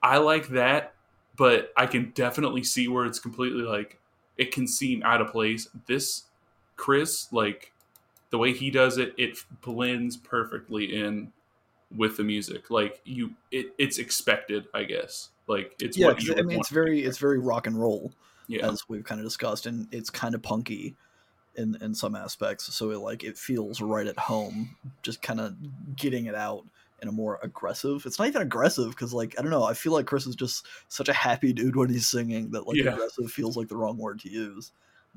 i 0.01 0.17
like 0.17 0.47
that 0.49 0.94
but 1.36 1.71
i 1.78 1.86
can 1.86 2.12
definitely 2.15 2.63
see 2.63 2.88
where 2.88 3.06
it's 3.06 3.19
completely 3.19 3.63
like 3.63 4.00
it 4.38 4.52
can 4.52 4.67
seem 4.67 5.02
out 5.04 5.21
of 5.21 5.32
place. 5.32 5.67
This 5.88 6.24
chris 6.76 7.32
like 7.32 7.71
the 8.32 8.38
way 8.38 8.52
he 8.54 8.69
does 8.69 8.98
it 8.98 9.13
it 9.17 9.38
blends 9.62 10.17
perfectly 10.17 10.93
in 10.93 11.32
with 11.95 12.17
the 12.17 12.24
music. 12.24 12.69
Like 12.69 13.00
you 13.06 13.32
it, 13.52 13.67
it's 13.78 13.98
expected 13.98 14.65
i 14.74 14.84
guess. 14.84 15.30
Like 15.48 15.74
it's 15.80 15.98
yeah, 15.98 16.08
what 16.08 16.17
'cause, 16.17 16.28
you 16.28 16.36
I 16.38 16.41
mean 16.41 16.60
it's 16.60 16.69
very 16.69 17.04
it's 17.04 17.17
very 17.17 17.39
rock 17.39 17.67
and 17.67 17.80
roll. 17.80 18.12
yeah. 18.48 18.69
as 18.69 18.84
we've 18.89 19.04
kind 19.04 19.21
of 19.21 19.26
discussed, 19.26 19.65
and 19.65 19.88
it's 19.93 20.10
kind 20.10 20.36
of 20.36 20.41
punky 20.41 20.95
in 21.56 21.78
in 21.82 21.93
some 21.95 22.15
aspects. 22.15 22.74
So 22.74 22.91
it 22.91 22.98
like 22.98 23.24
it 23.24 23.38
feels 23.38 23.80
right 23.80 24.08
at 24.08 24.17
home, 24.17 24.76
just 25.04 25.21
kind 25.21 25.39
of 25.39 25.56
getting 25.95 26.26
it 26.26 26.36
out 26.36 26.65
in 27.01 27.08
a 27.10 27.12
more 27.12 27.39
aggressive. 27.43 28.05
It's 28.05 28.17
not 28.19 28.27
even 28.27 28.41
aggressive 28.41 28.89
because 28.91 29.13
like 29.13 29.36
I 29.38 29.41
don't 29.41 29.51
know. 29.51 29.63
I 29.63 29.73
feel 29.73 29.91
like 29.93 30.05
Chris 30.05 30.25
is 30.27 30.36
just 30.36 30.65
such 30.88 31.10
a 31.10 31.13
happy 31.13 31.51
dude 31.53 31.75
when 31.75 31.89
he's 31.89 32.08
singing 32.08 32.51
that 32.51 32.67
like 32.67 32.77
Yeah. 32.77 32.93
aggressive 32.93 33.31
feels 33.31 33.58
like 33.58 33.67
the 33.67 33.77
wrong 33.77 33.97
word 33.97 34.19
to 34.21 34.29
use, 34.29 34.71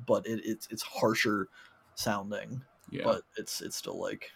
but 0.05 0.25
it, 0.27 0.41
it's 0.43 0.67
it's 0.69 0.83
harsher 0.83 1.47
sounding, 1.95 2.61
yeah 2.91 3.03
but 3.03 3.21
it's 3.37 3.61
it's 3.61 3.75
still 3.75 3.99
like 3.99 4.29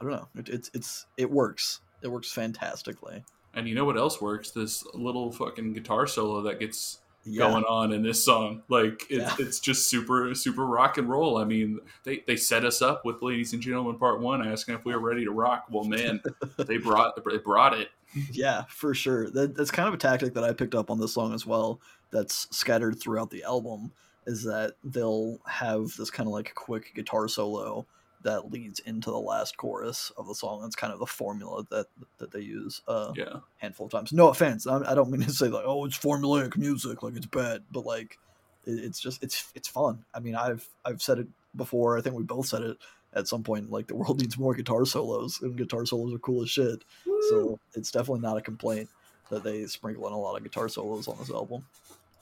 I 0.00 0.04
don't 0.04 0.12
know. 0.12 0.28
It, 0.36 0.48
it's 0.48 0.70
it's 0.74 1.06
it 1.16 1.30
works. 1.30 1.80
It 2.02 2.08
works 2.08 2.32
fantastically. 2.32 3.22
and 3.54 3.68
you 3.68 3.74
know 3.74 3.84
what 3.84 3.98
else 3.98 4.20
works 4.20 4.50
this 4.52 4.84
little 4.94 5.30
fucking 5.32 5.72
guitar 5.74 6.06
solo 6.06 6.40
that 6.42 6.58
gets 6.60 7.00
Yeah, 7.24 7.48
going 7.48 7.64
on 7.64 7.92
in 7.92 8.02
this 8.02 8.24
song. 8.24 8.62
Like 8.68 9.06
it's 9.10 9.38
Yeah. 9.38 9.46
it's 9.46 9.60
just 9.60 9.88
super 9.88 10.34
super 10.34 10.64
rock 10.66 10.96
and 10.98 11.08
roll. 11.08 11.36
I 11.36 11.44
mean, 11.44 11.78
they 12.04 12.24
they 12.26 12.36
set 12.36 12.64
us 12.64 12.80
up 12.80 13.04
with 13.04 13.20
"Ladies 13.22 13.52
and 13.52 13.60
Gentlemen" 13.62 13.98
Part 13.98 14.20
One, 14.20 14.46
asking 14.46 14.74
if 14.76 14.84
we 14.84 14.94
were 14.94 15.00
ready 15.00 15.24
to 15.24 15.30
rock. 15.30 15.66
Well, 15.70 15.84
man, 15.84 16.22
they 16.56 16.78
brought 16.78 17.22
they 17.24 17.38
brought 17.38 17.78
it. 17.78 17.88
Yeah, 18.32 18.64
for 18.68 18.94
sure. 18.94 19.30
That, 19.30 19.54
that's 19.54 19.70
kind 19.70 19.86
of 19.86 19.94
a 19.94 19.98
tactic 19.98 20.34
that 20.34 20.42
I 20.44 20.52
picked 20.52 20.74
up 20.74 20.90
on 20.90 20.98
this 20.98 21.12
song 21.14 21.32
as 21.34 21.46
well. 21.46 21.80
That's 22.10 22.48
scattered 22.56 22.98
throughout 22.98 23.30
the 23.30 23.44
album. 23.44 23.92
Is 24.26 24.42
that 24.44 24.74
they'll 24.82 25.38
have 25.46 25.94
this 25.96 26.10
kind 26.10 26.26
of 26.26 26.32
like 26.32 26.54
quick 26.54 26.92
guitar 26.94 27.28
solo 27.28 27.86
that 28.22 28.50
leads 28.52 28.80
into 28.80 29.10
the 29.10 29.18
last 29.18 29.56
chorus 29.56 30.12
of 30.16 30.26
the 30.26 30.34
song. 30.34 30.62
That's 30.62 30.76
kind 30.76 30.92
of 30.92 30.98
the 30.98 31.06
formula 31.06 31.64
that 31.70 31.86
that 32.18 32.30
they 32.32 32.40
use 32.40 32.82
a 32.86 33.12
Yeah, 33.16 33.40
handful 33.58 33.86
of 33.86 33.92
times. 33.92 34.12
No 34.12 34.28
offense, 34.28 34.66
I, 34.66 34.78
I 34.90 34.94
don't 34.94 35.10
mean 35.10 35.22
to 35.22 35.30
say 35.32 35.48
like, 35.48 35.64
oh, 35.66 35.84
it's 35.84 35.98
formulaic 35.98 36.56
music, 36.56 37.02
like 37.02 37.16
it's 37.16 37.26
bad, 37.26 37.64
but 37.70 37.84
like 37.86 38.18
it, 38.66 38.72
it's 38.84 39.00
just 39.00 39.22
it's 39.22 39.50
it's 39.54 39.68
fun. 39.68 40.04
I 40.14 40.20
mean, 40.20 40.34
I've 40.34 40.68
I've 40.84 41.02
said 41.02 41.18
it 41.18 41.28
before. 41.56 41.98
I 41.98 42.02
think 42.02 42.14
we 42.14 42.22
both 42.22 42.46
said 42.46 42.62
it 42.62 42.78
at 43.14 43.28
some 43.28 43.42
point. 43.42 43.70
Like 43.70 43.86
the 43.88 43.96
world 43.96 44.20
needs 44.20 44.38
more 44.38 44.54
guitar 44.54 44.84
solos, 44.84 45.40
and 45.42 45.56
guitar 45.56 45.86
solos 45.86 46.14
are 46.14 46.18
cool 46.18 46.42
as 46.42 46.50
shit. 46.50 46.84
So 47.30 47.58
it's 47.74 47.90
definitely 47.90 48.20
not 48.20 48.36
a 48.36 48.42
complaint 48.42 48.88
that 49.30 49.44
they 49.44 49.64
sprinkle 49.66 50.06
in 50.06 50.12
a 50.12 50.18
lot 50.18 50.36
of 50.36 50.42
guitar 50.42 50.68
solos 50.68 51.08
on 51.08 51.16
this 51.18 51.30
album. 51.30 51.64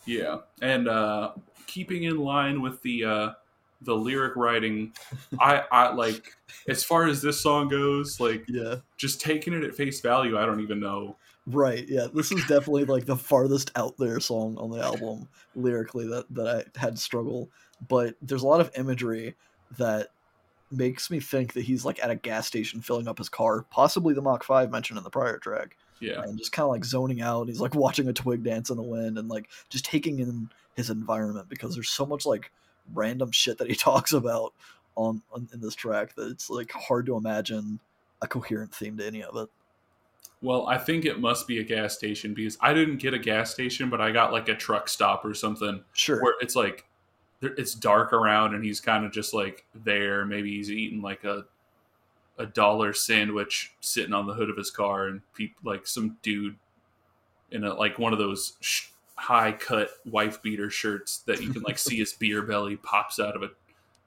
Yeah, 0.06 0.38
and 0.62 0.88
uh, 0.88 1.32
keeping 1.66 2.04
in 2.04 2.18
line 2.18 2.62
with 2.62 2.80
the 2.82 3.04
uh, 3.04 3.30
the 3.82 3.94
lyric 3.94 4.34
writing, 4.36 4.92
I 5.40 5.62
I 5.70 5.92
like 5.94 6.32
as 6.68 6.82
far 6.84 7.06
as 7.06 7.22
this 7.22 7.40
song 7.40 7.68
goes, 7.68 8.18
like 8.20 8.44
Yeah. 8.48 8.76
just 8.96 9.20
taking 9.20 9.52
it 9.54 9.62
at 9.64 9.74
face 9.74 10.00
value. 10.00 10.36
I 10.38 10.46
don't 10.46 10.60
even 10.60 10.80
know. 10.80 11.16
Right, 11.46 11.88
yeah. 11.88 12.08
This 12.12 12.30
is 12.30 12.40
definitely 12.46 12.84
like 12.84 13.06
the 13.06 13.16
farthest 13.16 13.70
out 13.76 13.96
there 13.96 14.20
song 14.20 14.58
on 14.58 14.70
the 14.70 14.80
album 14.82 15.28
lyrically 15.54 16.06
that, 16.08 16.26
that 16.34 16.46
I 16.76 16.78
had 16.78 16.96
to 16.96 17.00
struggle. 17.00 17.48
But 17.88 18.16
there's 18.20 18.42
a 18.42 18.46
lot 18.46 18.60
of 18.60 18.70
imagery 18.76 19.34
that 19.78 20.08
makes 20.70 21.10
me 21.10 21.20
think 21.20 21.54
that 21.54 21.62
he's 21.62 21.84
like 21.86 22.02
at 22.04 22.10
a 22.10 22.14
gas 22.16 22.46
station 22.46 22.82
filling 22.82 23.08
up 23.08 23.16
his 23.16 23.30
car, 23.30 23.62
possibly 23.70 24.12
the 24.12 24.20
Mach 24.20 24.44
5 24.44 24.70
mentioned 24.70 24.98
in 24.98 25.04
the 25.04 25.08
prior 25.10 25.38
track, 25.38 25.76
Yeah, 26.00 26.20
and 26.22 26.36
just 26.36 26.52
kind 26.52 26.64
of 26.64 26.70
like 26.70 26.84
zoning 26.84 27.22
out. 27.22 27.48
He's 27.48 27.60
like 27.60 27.74
watching 27.74 28.08
a 28.08 28.12
twig 28.12 28.42
dance 28.44 28.68
in 28.68 28.76
the 28.76 28.82
wind 28.82 29.16
and 29.16 29.28
like 29.30 29.48
just 29.70 29.86
taking 29.86 30.18
in 30.18 30.50
his 30.74 30.90
environment 30.90 31.48
because 31.48 31.74
there's 31.74 31.88
so 31.88 32.04
much 32.04 32.26
like 32.26 32.50
random 32.94 33.30
shit 33.32 33.58
that 33.58 33.68
he 33.68 33.74
talks 33.76 34.12
about 34.12 34.52
on, 34.96 35.22
on 35.32 35.48
in 35.52 35.60
this 35.60 35.74
track 35.74 36.14
that 36.16 36.30
it's 36.30 36.50
like 36.50 36.70
hard 36.72 37.06
to 37.06 37.16
imagine 37.16 37.78
a 38.22 38.26
coherent 38.26 38.74
theme 38.74 38.96
to 38.98 39.06
any 39.06 39.22
of 39.22 39.36
it. 39.36 39.48
Well, 40.40 40.68
I 40.68 40.78
think 40.78 41.04
it 41.04 41.20
must 41.20 41.48
be 41.48 41.58
a 41.58 41.64
gas 41.64 41.94
station 41.96 42.32
because 42.34 42.56
I 42.60 42.72
didn't 42.72 42.98
get 42.98 43.12
a 43.14 43.18
gas 43.18 43.50
station, 43.52 43.90
but 43.90 44.00
I 44.00 44.12
got 44.12 44.32
like 44.32 44.48
a 44.48 44.54
truck 44.54 44.88
stop 44.88 45.24
or 45.24 45.34
something 45.34 45.82
Sure. 45.92 46.22
where 46.22 46.34
it's 46.40 46.54
like 46.54 46.84
it's 47.40 47.74
dark 47.74 48.12
around 48.12 48.54
and 48.54 48.64
he's 48.64 48.80
kind 48.80 49.04
of 49.04 49.12
just 49.12 49.34
like 49.34 49.64
there. 49.74 50.24
Maybe 50.24 50.56
he's 50.56 50.70
eating 50.70 51.02
like 51.02 51.24
a 51.24 51.44
a 52.38 52.46
dollar 52.46 52.92
sandwich 52.92 53.72
sitting 53.80 54.12
on 54.12 54.26
the 54.28 54.34
hood 54.34 54.48
of 54.48 54.56
his 54.56 54.70
car, 54.70 55.08
and 55.08 55.20
peop 55.34 55.54
like 55.64 55.86
some 55.88 56.16
dude 56.22 56.56
in 57.50 57.64
a 57.64 57.74
like 57.74 57.98
one 57.98 58.12
of 58.12 58.18
those 58.20 58.56
sh- 58.60 58.88
high 59.18 59.50
cut 59.52 59.90
wife 60.06 60.40
beater 60.42 60.70
shirts 60.70 61.18
that 61.26 61.42
you 61.42 61.50
can 61.52 61.62
like 61.62 61.76
see 61.78 61.96
his 61.96 62.12
beer 62.12 62.40
belly 62.42 62.76
pops 62.76 63.18
out 63.18 63.34
of 63.34 63.42
it 63.42 63.50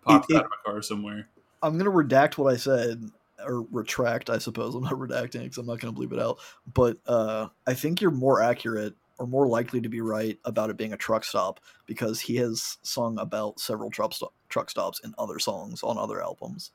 pops 0.01 0.29
It- 0.29 0.37
out 0.37 0.45
of 0.45 0.51
a 0.51 0.69
car 0.69 0.81
somewhere. 0.81 1.27
I'm 1.61 1.77
gonna 1.77 1.91
redact 1.91 2.37
what 2.37 2.51
I 2.51 2.57
said, 2.57 3.03
or 3.45 3.61
retract, 3.71 4.29
I 4.31 4.37
suppose. 4.39 4.73
I'm 4.73 4.83
not 4.83 4.93
redacting 4.93 5.43
because 5.43 5.57
I'm 5.59 5.65
not 5.67 5.79
gonna 5.79 5.93
bleep 5.93 6.11
it 6.13 6.19
out. 6.19 6.39
But 6.73 6.97
uh, 7.05 7.47
I 7.67 7.73
think 7.75 8.01
you're 8.01 8.09
more 8.09 8.41
accurate 8.41 8.95
or 9.19 9.27
more 9.27 9.47
likely 9.47 9.79
to 9.81 9.89
be 9.89 10.01
right 10.01 10.39
about 10.45 10.71
it 10.71 10.77
being 10.77 10.93
a 10.93 10.97
truck 10.97 11.23
stop 11.23 11.59
because 11.85 12.19
he 12.19 12.35
has 12.37 12.79
sung 12.81 13.19
about 13.19 13.59
several 13.59 13.91
truck 13.91 14.13
stop, 14.13 14.33
truck 14.49 14.71
stops 14.71 14.99
in 15.03 15.13
other 15.19 15.37
songs 15.37 15.83
on 15.83 15.97
other 15.99 16.23
albums. 16.23 16.71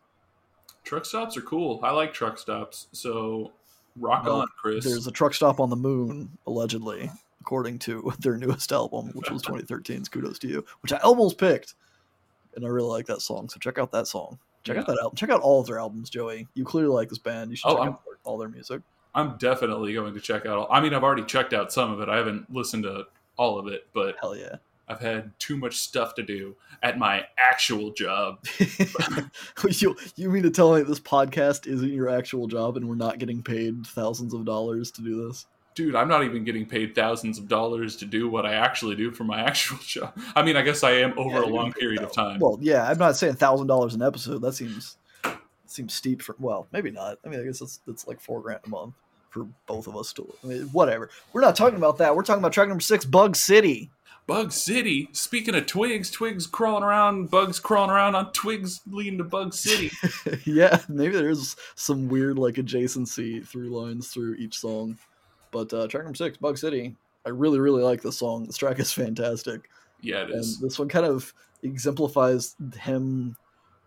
Truck 0.84 1.04
stops 1.04 1.36
are 1.36 1.42
cool. 1.42 1.80
I 1.82 1.90
like 1.90 2.12
truck 2.14 2.38
stops. 2.38 2.86
So 2.92 3.50
rock 3.98 4.24
Well, 4.24 4.42
on, 4.42 4.46
Chris. 4.62 4.84
There's 4.84 5.08
a 5.08 5.10
truck 5.10 5.34
stop 5.34 5.58
on 5.58 5.70
the 5.70 5.74
moon, 5.76 6.38
allegedly, 6.46 7.10
according 7.46 7.78
to 7.78 8.12
their 8.18 8.36
newest 8.36 8.72
album, 8.72 9.10
which 9.14 9.30
was 9.30 9.42
2013's 9.44 10.08
"Kudos 10.08 10.38
to 10.40 10.48
You," 10.48 10.64
which 10.80 10.92
I 10.92 10.96
almost 10.98 11.38
picked, 11.38 11.74
and 12.56 12.64
I 12.64 12.68
really 12.68 12.88
like 12.88 13.06
that 13.06 13.22
song. 13.22 13.48
So 13.48 13.58
check 13.60 13.78
out 13.78 13.92
that 13.92 14.08
song. 14.08 14.38
Check 14.64 14.78
out 14.78 14.86
that 14.88 14.98
album. 15.00 15.14
Check 15.16 15.30
out 15.30 15.40
all 15.42 15.60
of 15.60 15.68
their 15.68 15.78
albums, 15.78 16.10
Joey. 16.10 16.48
You 16.54 16.64
clearly 16.64 16.92
like 16.92 17.08
this 17.08 17.18
band. 17.18 17.50
You 17.50 17.56
should 17.56 17.68
Oh, 17.68 17.74
check 17.76 17.80
I'm- 17.84 17.92
out 17.92 18.00
all 18.24 18.36
their 18.36 18.48
music. 18.48 18.82
I'm 19.14 19.36
definitely 19.38 19.94
going 19.94 20.12
to 20.12 20.20
check 20.20 20.44
out. 20.44 20.58
All, 20.58 20.66
I 20.70 20.80
mean, 20.80 20.92
I've 20.92 21.04
already 21.04 21.24
checked 21.24 21.54
out 21.54 21.72
some 21.72 21.90
of 21.92 22.00
it. 22.02 22.08
I 22.10 22.16
haven't 22.16 22.52
listened 22.52 22.82
to 22.82 23.04
all 23.38 23.58
of 23.58 23.66
it, 23.68 23.86
but 23.94 24.16
Hell 24.20 24.36
yeah. 24.36 24.56
I've 24.88 25.00
had 25.00 25.32
too 25.38 25.56
much 25.56 25.78
stuff 25.78 26.14
to 26.16 26.22
do 26.22 26.54
at 26.82 26.98
my 26.98 27.24
actual 27.38 27.92
job. 27.92 28.44
you 29.70 29.96
you 30.16 30.28
mean 30.30 30.42
to 30.42 30.50
tell 30.50 30.74
me 30.74 30.82
this 30.82 31.00
podcast 31.00 31.66
isn't 31.66 31.92
your 31.92 32.08
actual 32.10 32.46
job 32.46 32.76
and 32.76 32.86
we're 32.88 32.94
not 32.94 33.18
getting 33.18 33.42
paid 33.42 33.86
thousands 33.86 34.34
of 34.34 34.44
dollars 34.44 34.90
to 34.92 35.00
do 35.02 35.26
this? 35.28 35.46
Dude, 35.76 35.94
I'm 35.94 36.08
not 36.08 36.24
even 36.24 36.42
getting 36.42 36.66
paid 36.66 36.94
thousands 36.94 37.38
of 37.38 37.48
dollars 37.48 37.96
to 37.96 38.06
do 38.06 38.28
what 38.28 38.46
I 38.46 38.54
actually 38.54 38.96
do 38.96 39.12
for 39.12 39.24
my 39.24 39.40
actual 39.46 39.78
job. 39.78 40.18
I 40.34 40.42
mean, 40.42 40.56
I 40.56 40.62
guess 40.62 40.82
I 40.82 40.92
am 40.92 41.16
over 41.18 41.38
Yeah, 41.38 41.44
a 41.44 41.46
long 41.46 41.72
period 41.72 42.02
of 42.02 42.12
time. 42.12 42.40
Well, 42.40 42.58
yeah, 42.60 42.88
I'm 42.88 42.98
not 42.98 43.16
saying 43.16 43.34
thousand 43.34 43.68
dollars 43.68 43.94
an 43.94 44.02
episode. 44.02 44.40
That 44.40 44.54
seems 44.54 44.96
seems 45.66 45.94
steep 45.94 46.22
for 46.22 46.34
well, 46.38 46.66
maybe 46.72 46.90
not. 46.90 47.18
I 47.24 47.28
mean, 47.28 47.40
I 47.40 47.44
guess 47.44 47.60
it's 47.60 47.80
it's 47.86 48.06
like 48.08 48.20
four 48.20 48.40
grand 48.40 48.60
a 48.64 48.68
month 48.70 48.94
for 49.28 49.46
both 49.66 49.86
of 49.86 49.96
us 49.96 50.12
to. 50.14 50.34
I 50.42 50.46
mean, 50.46 50.62
whatever. 50.72 51.10
We're 51.32 51.42
not 51.42 51.54
talking 51.54 51.76
about 51.76 51.98
that. 51.98 52.16
We're 52.16 52.22
talking 52.22 52.40
about 52.40 52.52
track 52.52 52.68
number 52.68 52.80
six, 52.80 53.04
Bug 53.04 53.36
City. 53.36 53.90
Bug 54.26 54.50
City. 54.50 55.08
Speaking 55.12 55.54
of 55.54 55.66
twigs, 55.66 56.10
twigs 56.10 56.46
crawling 56.46 56.82
around, 56.82 57.30
bugs 57.30 57.60
crawling 57.60 57.90
around 57.90 58.16
on 58.16 58.32
twigs 58.32 58.80
leading 58.90 59.18
to 59.18 59.24
Bug 59.24 59.54
City. 59.54 59.92
yeah, 60.44 60.80
maybe 60.88 61.14
there's 61.14 61.54
some 61.74 62.08
weird 62.08 62.38
like 62.38 62.54
adjacency 62.54 63.46
through 63.46 63.68
lines 63.68 64.08
through 64.08 64.34
each 64.36 64.58
song. 64.58 64.96
But 65.56 65.72
uh, 65.72 65.88
track 65.88 66.04
number 66.04 66.16
six, 66.16 66.36
Bug 66.36 66.58
City. 66.58 66.94
I 67.24 67.30
really, 67.30 67.58
really 67.58 67.82
like 67.82 68.02
this 68.02 68.18
song. 68.18 68.44
This 68.44 68.58
track 68.58 68.78
is 68.78 68.92
fantastic. 68.92 69.70
yeah, 70.02 70.22
it 70.22 70.30
and 70.30 70.40
is. 70.40 70.60
this 70.60 70.78
one 70.78 70.88
kind 70.88 71.06
of 71.06 71.32
exemplifies 71.62 72.54
him 72.78 73.36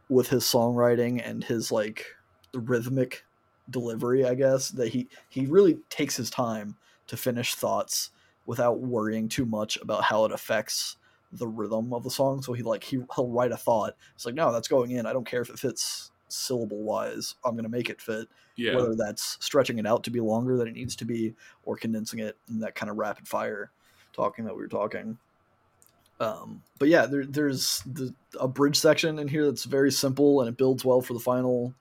with 0.09 0.27
his 0.27 0.43
songwriting 0.43 1.21
and 1.23 1.43
his 1.43 1.71
like 1.71 2.05
rhythmic 2.53 3.23
delivery 3.69 4.25
i 4.25 4.33
guess 4.33 4.69
that 4.69 4.87
he 4.87 5.07
he 5.29 5.45
really 5.45 5.77
takes 5.91 6.17
his 6.17 6.31
time 6.31 6.75
to 7.05 7.15
finish 7.15 7.53
thoughts 7.53 8.09
without 8.47 8.79
worrying 8.79 9.29
too 9.29 9.45
much 9.45 9.77
about 9.77 10.03
how 10.03 10.25
it 10.25 10.31
affects 10.31 10.97
the 11.33 11.47
rhythm 11.47 11.93
of 11.93 12.03
the 12.03 12.09
song 12.09 12.41
so 12.41 12.53
he 12.53 12.63
like 12.63 12.83
he, 12.83 12.99
he'll 13.15 13.27
write 13.27 13.51
a 13.51 13.57
thought 13.57 13.95
it's 14.15 14.25
like 14.25 14.33
no 14.33 14.51
that's 14.51 14.67
going 14.67 14.89
in 14.89 15.05
i 15.05 15.13
don't 15.13 15.27
care 15.27 15.41
if 15.41 15.51
it 15.51 15.59
fits 15.59 16.09
syllable 16.31 16.83
wise 16.83 17.35
i'm 17.43 17.53
going 17.53 17.63
to 17.63 17.69
make 17.69 17.89
it 17.89 18.01
fit 18.01 18.27
Yeah. 18.55 18.75
whether 18.75 18.95
that's 18.95 19.37
stretching 19.39 19.79
it 19.79 19.85
out 19.85 20.03
to 20.05 20.11
be 20.11 20.19
longer 20.19 20.57
than 20.57 20.67
it 20.67 20.73
needs 20.75 20.95
to 20.97 21.05
be 21.05 21.35
or 21.63 21.75
condensing 21.75 22.19
it 22.19 22.37
in 22.49 22.59
that 22.59 22.75
kind 22.75 22.89
of 22.89 22.97
rapid 22.97 23.27
fire 23.27 23.71
talking 24.13 24.45
that 24.45 24.55
we 24.55 24.61
were 24.61 24.67
talking 24.67 25.17
um, 26.19 26.61
but 26.79 26.89
yeah 26.89 27.05
there, 27.05 27.25
there's 27.25 27.81
the, 27.85 28.13
a 28.39 28.47
bridge 28.47 28.77
section 28.77 29.19
in 29.19 29.27
here 29.27 29.45
that's 29.45 29.63
very 29.63 29.91
simple 29.91 30.41
and 30.41 30.49
it 30.49 30.57
builds 30.57 30.83
well 30.83 31.01
for 31.01 31.13
the 31.13 31.19
final 31.19 31.73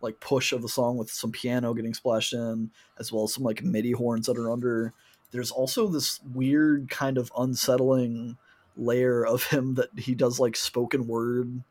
like 0.00 0.18
push 0.20 0.52
of 0.52 0.62
the 0.62 0.68
song 0.68 0.96
with 0.96 1.10
some 1.10 1.32
piano 1.32 1.74
getting 1.74 1.92
splashed 1.94 2.32
in 2.32 2.70
as 2.98 3.12
well 3.12 3.24
as 3.24 3.34
some 3.34 3.44
like 3.44 3.62
midi 3.62 3.92
horns 3.92 4.26
that 4.26 4.38
are 4.38 4.50
under 4.52 4.92
there's 5.32 5.50
also 5.50 5.88
this 5.88 6.20
weird 6.34 6.88
kind 6.88 7.18
of 7.18 7.32
unsettling 7.36 8.36
layer 8.76 9.26
of 9.26 9.44
him 9.44 9.74
that 9.74 9.88
he 9.98 10.14
does 10.14 10.38
like 10.38 10.56
spoken 10.56 11.06
word 11.06 11.62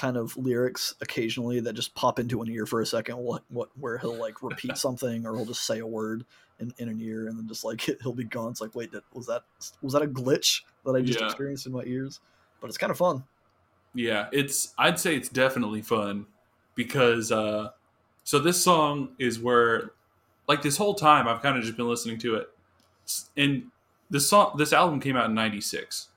kind 0.00 0.16
of 0.16 0.34
lyrics 0.38 0.94
occasionally 1.02 1.60
that 1.60 1.74
just 1.74 1.94
pop 1.94 2.18
into 2.18 2.40
an 2.40 2.48
ear 2.48 2.64
for 2.64 2.80
a 2.80 2.86
second 2.86 3.18
what 3.18 3.42
what 3.48 3.68
where 3.78 3.98
he'll 3.98 4.18
like 4.18 4.42
repeat 4.42 4.78
something 4.78 5.26
or 5.26 5.36
he'll 5.36 5.44
just 5.44 5.66
say 5.66 5.80
a 5.80 5.86
word 5.86 6.24
in, 6.58 6.72
in 6.78 6.88
an 6.88 6.98
ear 7.02 7.28
and 7.28 7.38
then 7.38 7.46
just 7.46 7.64
like 7.64 7.82
he'll 8.02 8.14
be 8.14 8.24
gone 8.24 8.50
it's 8.50 8.62
like 8.62 8.74
wait 8.74 8.90
that, 8.92 9.04
was 9.12 9.26
that 9.26 9.42
was 9.82 9.92
that 9.92 10.00
a 10.02 10.06
glitch 10.06 10.62
that 10.86 10.92
i 10.96 11.02
just 11.02 11.20
Yeah. 11.20 11.26
experienced 11.26 11.66
in 11.66 11.72
my 11.72 11.82
ears 11.84 12.20
but 12.60 12.68
it's 12.68 12.78
kind 12.78 12.90
of 12.90 12.96
fun 12.96 13.22
Yeah, 13.94 14.28
it's 14.32 14.72
I'd 14.78 14.98
say 15.00 15.16
it's 15.16 15.28
definitely 15.28 15.82
fun 15.82 16.26
because 16.76 17.30
uh 17.30 17.70
so 18.24 18.38
this 18.38 18.62
song 18.62 19.10
is 19.18 19.38
where 19.38 19.90
like 20.48 20.62
this 20.62 20.76
whole 20.76 20.94
time 20.94 21.28
I've 21.28 21.42
kind 21.42 21.58
of 21.58 21.64
just 21.64 21.76
been 21.76 21.88
listening 21.88 22.18
to 22.20 22.36
it. 22.36 22.48
And 23.36 23.64
this 24.08 24.30
song 24.30 24.54
this 24.56 24.72
album 24.72 25.00
came 25.00 25.16
out 25.16 25.26
in 25.26 25.34
96. 25.34 26.08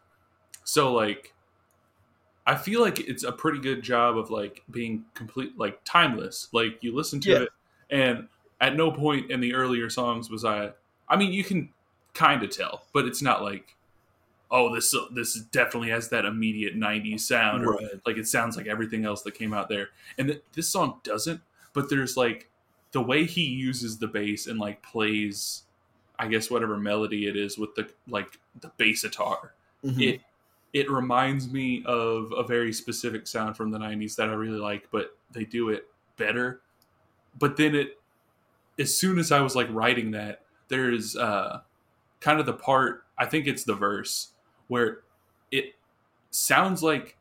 So 0.63 0.93
like 0.93 1.32
I 2.45 2.55
feel 2.55 2.81
like 2.81 2.99
it's 2.99 3.23
a 3.23 3.31
pretty 3.31 3.59
good 3.59 3.81
job 3.83 4.17
of 4.17 4.29
like 4.29 4.63
being 4.69 5.05
complete 5.13 5.57
like 5.57 5.79
timeless. 5.85 6.49
Like 6.51 6.77
you 6.81 6.93
listen 6.95 7.19
to 7.21 7.29
Yeah. 7.31 7.39
it 7.43 7.49
and 7.89 8.27
at 8.61 8.75
no 8.75 8.91
point 8.91 9.29
in 9.31 9.39
the 9.41 9.53
earlier 9.53 9.89
songs 9.89 10.29
was 10.29 10.43
I 10.45 10.71
I 11.07 11.15
mean 11.15 11.31
you 11.31 11.43
can 11.43 11.69
kind 12.13 12.43
of 12.43 12.49
tell, 12.49 12.83
but 12.93 13.05
it's 13.05 13.21
not 13.21 13.41
like 13.43 13.75
oh 14.51 14.73
this 14.75 14.93
this 15.11 15.35
definitely 15.35 15.89
has 15.89 16.09
that 16.09 16.25
immediate 16.25 16.75
90s 16.77 17.21
sound 17.21 17.65
or 17.65 17.79
like 18.05 18.17
it 18.17 18.27
sounds 18.27 18.55
like 18.57 18.67
everything 18.67 19.03
else 19.05 19.21
that 19.23 19.33
came 19.33 19.53
out 19.53 19.67
there 19.69 19.89
and 20.17 20.27
th- 20.27 20.43
this 20.53 20.69
song 20.69 20.99
doesn't 21.03 21.41
but 21.73 21.89
there's 21.89 22.15
like 22.15 22.49
the 22.91 23.01
way 23.01 23.23
he 23.25 23.41
uses 23.45 23.97
the 23.97 24.05
bass 24.05 24.45
and 24.45 24.59
like 24.59 24.83
plays 24.83 25.63
i 26.19 26.27
guess 26.27 26.51
whatever 26.51 26.77
melody 26.77 27.25
it 27.25 27.35
is 27.35 27.57
with 27.57 27.73
the 27.73 27.89
like 28.07 28.37
the 28.61 28.67
bass 28.77 29.01
guitar 29.01 29.53
Mhm. 29.83 30.01
it 30.13 30.21
it 30.73 30.89
reminds 30.89 31.49
me 31.51 31.83
of 31.85 32.33
a 32.35 32.43
very 32.43 32.73
specific 32.73 33.27
sound 33.27 33.55
from 33.55 33.69
the 33.71 33.77
90s 33.77 34.15
that 34.15 34.29
i 34.29 34.33
really 34.33 34.59
like 34.59 34.87
but 34.91 35.17
they 35.31 35.45
do 35.45 35.69
it 35.69 35.87
better 36.17 36.61
but 37.39 37.55
then 37.57 37.75
it 37.75 37.99
as 38.79 38.95
soon 38.97 39.17
as 39.19 39.31
i 39.31 39.39
was 39.39 39.55
like 39.55 39.67
writing 39.71 40.11
that 40.11 40.41
there's 40.67 41.15
uh 41.15 41.61
kind 42.19 42.39
of 42.39 42.45
the 42.45 42.53
part 42.53 43.03
i 43.17 43.25
think 43.25 43.47
it's 43.47 43.63
the 43.63 43.75
verse 43.75 44.29
where 44.67 45.01
it 45.51 45.75
sounds 46.31 46.81
like 46.83 47.17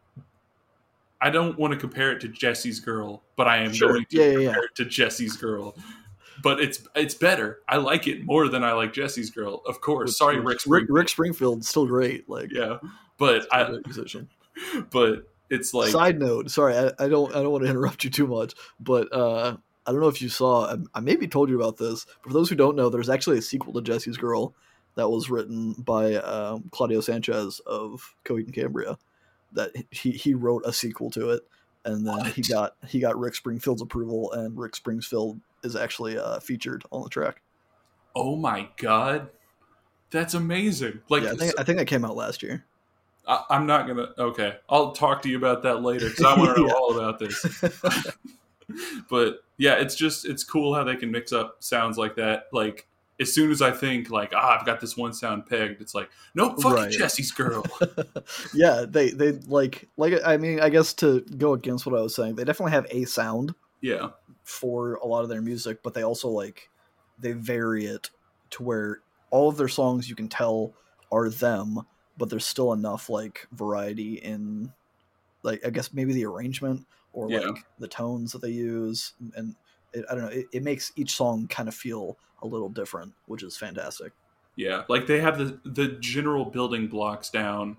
I 1.24 1.30
don't 1.30 1.56
want 1.56 1.72
to 1.72 1.78
compare 1.78 2.10
it 2.10 2.20
to 2.22 2.28
Jesse's 2.28 2.80
Girl, 2.80 3.22
but 3.36 3.46
I 3.46 3.58
am 3.58 3.72
Sure. 3.72 3.92
going 3.92 4.06
to 4.06 4.16
Yeah, 4.16 4.24
yeah, 4.38 4.44
compare 4.46 4.64
it 4.64 4.74
to 4.74 4.84
Jesse's 4.84 5.36
Girl. 5.36 5.76
But 6.42 6.60
it's 6.60 6.86
it's 6.94 7.14
better. 7.14 7.60
I 7.68 7.76
like 7.76 8.08
it 8.08 8.24
more 8.24 8.48
than 8.48 8.64
I 8.64 8.72
like 8.72 8.92
Jesse's 8.92 9.30
Girl. 9.30 9.62
Of 9.66 9.80
course. 9.80 10.16
Sorry, 10.16 10.38
Rick. 10.38 10.46
Rick, 10.46 10.60
Springfield. 10.60 10.96
Rick 10.98 11.08
Springfield's 11.08 11.68
still 11.68 11.86
great. 11.86 12.28
Like, 12.28 12.50
Yeah, 12.52 12.78
but 13.18 13.46
I 13.52 13.68
musician. 13.84 14.28
but 14.90 15.28
it's 15.50 15.74
like 15.74 15.90
Side 15.90 16.18
note, 16.18 16.50
sorry, 16.50 16.76
I, 16.76 16.90
I 16.98 17.08
don't 17.08 17.30
I 17.34 17.42
don't 17.42 17.52
want 17.52 17.64
to 17.64 17.70
interrupt 17.70 18.04
you 18.04 18.10
too 18.10 18.26
much, 18.26 18.54
but 18.80 19.12
uh, 19.12 19.56
I 19.86 19.92
don't 19.92 20.00
know 20.00 20.08
if 20.08 20.22
you 20.22 20.28
saw. 20.28 20.72
I, 20.72 20.76
I 20.94 21.00
maybe 21.00 21.28
told 21.28 21.50
you 21.50 21.56
about 21.56 21.76
this. 21.76 22.06
But 22.22 22.30
for 22.30 22.32
those 22.32 22.48
who 22.48 22.56
don't 22.56 22.76
know, 22.76 22.88
there's 22.88 23.10
actually 23.10 23.38
a 23.38 23.42
sequel 23.42 23.74
to 23.74 23.82
Jesse's 23.82 24.16
Girl 24.16 24.54
that 24.94 25.08
was 25.08 25.30
written 25.30 25.74
by 25.74 26.14
um, 26.16 26.70
Claudio 26.70 27.00
Sanchez 27.00 27.60
of 27.66 28.14
Coheed 28.24 28.44
and 28.44 28.54
Cambria. 28.54 28.96
That 29.52 29.72
he 29.90 30.12
he 30.12 30.34
wrote 30.34 30.62
a 30.64 30.72
sequel 30.72 31.10
to 31.10 31.30
it, 31.30 31.42
and 31.84 32.06
then 32.06 32.24
he 32.26 32.42
got 32.42 32.76
he 32.86 33.00
got 33.00 33.18
Rick 33.18 33.34
Springfield's 33.34 33.82
approval, 33.82 34.32
and 34.32 34.56
Rick 34.58 34.76
Springfield 34.76 35.40
is 35.62 35.76
actually 35.76 36.18
uh, 36.18 36.40
featured 36.40 36.84
on 36.90 37.02
the 37.02 37.08
track. 37.08 37.42
Oh 38.14 38.36
my 38.36 38.68
god, 38.76 39.30
that's 40.10 40.34
amazing! 40.34 41.00
Like, 41.08 41.24
yeah, 41.24 41.32
I 41.32 41.34
think 41.36 41.54
I 41.58 41.64
think 41.64 41.78
that 41.78 41.86
came 41.86 42.04
out 42.04 42.16
last 42.16 42.42
year. 42.42 42.64
I, 43.26 43.44
I'm 43.50 43.66
not 43.66 43.86
gonna. 43.86 44.08
Okay, 44.18 44.56
I'll 44.68 44.92
talk 44.92 45.22
to 45.22 45.28
you 45.28 45.36
about 45.36 45.62
that 45.62 45.82
later 45.82 46.08
because 46.08 46.24
I 46.24 46.38
want 46.38 46.56
to 46.56 46.62
know 46.66 46.74
all 46.74 46.98
about 46.98 47.18
this. 47.18 47.64
but 49.10 49.38
yeah, 49.56 49.74
it's 49.74 49.94
just 49.94 50.24
it's 50.26 50.44
cool 50.44 50.74
how 50.74 50.84
they 50.84 50.96
can 50.96 51.10
mix 51.10 51.32
up 51.32 51.56
sounds 51.60 51.98
like 51.98 52.16
that. 52.16 52.46
Like 52.52 52.86
as 53.20 53.32
soon 53.32 53.50
as 53.50 53.62
I 53.62 53.70
think 53.70 54.10
like 54.10 54.32
ah, 54.34 54.58
I've 54.58 54.66
got 54.66 54.80
this 54.80 54.96
one 54.96 55.12
sound 55.12 55.46
pegged, 55.46 55.80
it's 55.80 55.94
like 55.94 56.10
nope, 56.34 56.60
fucking 56.60 56.72
Right. 56.72 56.90
Jesse's 56.90 57.30
girl. 57.32 57.64
yeah, 58.54 58.84
they 58.88 59.10
they 59.10 59.32
like 59.32 59.88
like 59.96 60.14
I 60.24 60.36
mean 60.36 60.60
I 60.60 60.68
guess 60.68 60.92
to 60.94 61.20
go 61.36 61.52
against 61.54 61.86
what 61.86 61.98
I 61.98 62.02
was 62.02 62.14
saying, 62.14 62.36
they 62.36 62.44
definitely 62.44 62.72
have 62.72 62.86
a 62.90 63.04
sound 63.04 63.54
yeah, 63.80 64.10
for 64.44 64.94
a 64.96 65.06
lot 65.06 65.22
of 65.22 65.28
their 65.28 65.42
music, 65.42 65.82
but 65.82 65.94
they 65.94 66.02
also 66.02 66.28
like 66.28 66.70
they 67.18 67.32
vary 67.32 67.86
it 67.86 68.10
to 68.50 68.62
where 68.62 69.00
all 69.30 69.48
of 69.48 69.56
their 69.56 69.68
songs 69.68 70.08
you 70.08 70.14
can 70.16 70.28
tell 70.28 70.74
are 71.10 71.28
them, 71.28 71.80
but 72.18 72.30
there's 72.30 72.46
still 72.46 72.72
enough 72.72 73.08
like 73.08 73.46
variety 73.52 74.14
in 74.14 74.72
like 75.42 75.64
I 75.66 75.70
guess 75.70 75.92
maybe 75.92 76.12
the 76.12 76.24
arrangement 76.24 76.86
or 77.12 77.30
Yeah. 77.30 77.40
like 77.40 77.64
the 77.78 77.88
tones 77.88 78.32
that 78.32 78.42
they 78.42 78.50
use 78.50 79.12
and 79.36 79.54
it, 79.92 80.04
I 80.10 80.14
don't 80.14 80.24
know 80.24 80.30
it, 80.30 80.46
it 80.52 80.62
makes 80.62 80.92
each 80.96 81.14
song 81.14 81.46
kind 81.48 81.68
of 81.68 81.74
feel 81.74 82.16
a 82.42 82.46
little 82.46 82.68
different, 82.68 83.12
which 83.26 83.42
is 83.42 83.56
fantastic. 83.56 84.12
yeah. 84.56 84.82
Like 84.88 85.06
they 85.06 85.20
have 85.20 85.38
the 85.38 85.58
the 85.64 85.88
general 86.00 86.44
building 86.44 86.88
blocks 86.88 87.30
down, 87.30 87.76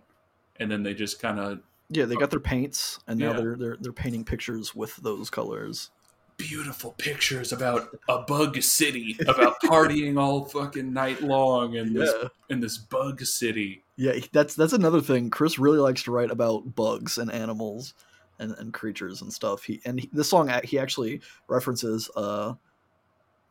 and 0.60 0.72
then 0.72 0.84
they 0.84 0.94
just 0.94 1.22
kind 1.22 1.40
of 1.40 1.60
Yeah, 1.90 2.06
they 2.06 2.16
got 2.16 2.32
their 2.32 2.40
paints 2.40 3.00
and 3.08 3.20
now 3.20 3.32
Yeah. 3.32 3.38
they're 3.40 3.56
they're 3.56 3.78
they're 3.80 3.94
painting 3.94 4.24
pictures 4.26 4.74
with 4.74 4.96
those 4.98 5.30
colors. 5.30 5.92
beautiful 6.38 6.96
pictures 6.98 7.52
about 7.54 7.90
a 8.10 8.20
bug 8.24 8.60
city, 8.64 9.16
about 9.28 9.54
partying 9.64 10.20
all 10.20 10.44
fucking 10.46 10.92
night 10.92 11.22
long 11.22 11.76
in 11.76 11.94
this 11.94 12.12
Yeah. 12.22 12.30
in 12.50 12.60
this 12.60 12.78
bug 12.80 13.22
city. 13.24 13.84
Yeah, 13.98 14.14
that's 14.32 14.56
that's 14.56 14.74
another 14.74 15.00
thing. 15.02 15.30
Chris 15.30 15.60
really 15.60 15.78
likes 15.78 16.02
to 16.04 16.12
write 16.12 16.32
about 16.32 16.74
bugs 16.76 17.20
and 17.20 17.32
animals 17.32 17.94
and, 18.40 18.54
and 18.58 18.74
creatures 18.74 19.22
and 19.22 19.32
stuff. 19.32 19.64
He 19.64 19.80
and 19.86 20.00
he, 20.00 20.10
this 20.12 20.28
song 20.30 20.50
he 20.64 20.80
actually 20.80 21.22
references 21.48 22.10
uh, 22.16 22.56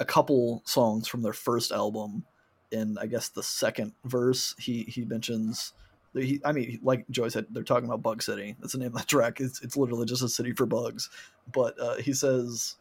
a 0.02 0.04
couple 0.04 0.62
songs 0.66 1.06
from 1.06 1.22
their 1.22 1.32
first 1.32 1.72
album. 1.72 2.24
In 2.72 2.98
I 2.98 3.06
guess 3.06 3.28
the 3.28 3.42
second 3.42 3.92
verse, 4.04 4.54
he 4.58 4.82
he 4.84 5.04
mentions. 5.04 5.72
He, 6.14 6.40
I 6.44 6.52
mean, 6.52 6.78
like 6.82 7.08
Joy 7.08 7.28
said, 7.28 7.46
they're 7.50 7.62
talking 7.62 7.86
about 7.86 8.02
Bug 8.02 8.22
City. 8.22 8.56
That's 8.60 8.72
the 8.72 8.78
name 8.78 8.88
of 8.88 8.94
that 8.94 9.08
track. 9.08 9.40
It's 9.40 9.62
it's 9.62 9.76
literally 9.76 10.06
just 10.06 10.22
a 10.22 10.28
city 10.28 10.52
for 10.52 10.66
bugs. 10.66 11.08
But 11.52 11.78
uh, 11.80 11.96
he 11.96 12.12
says, 12.12 12.76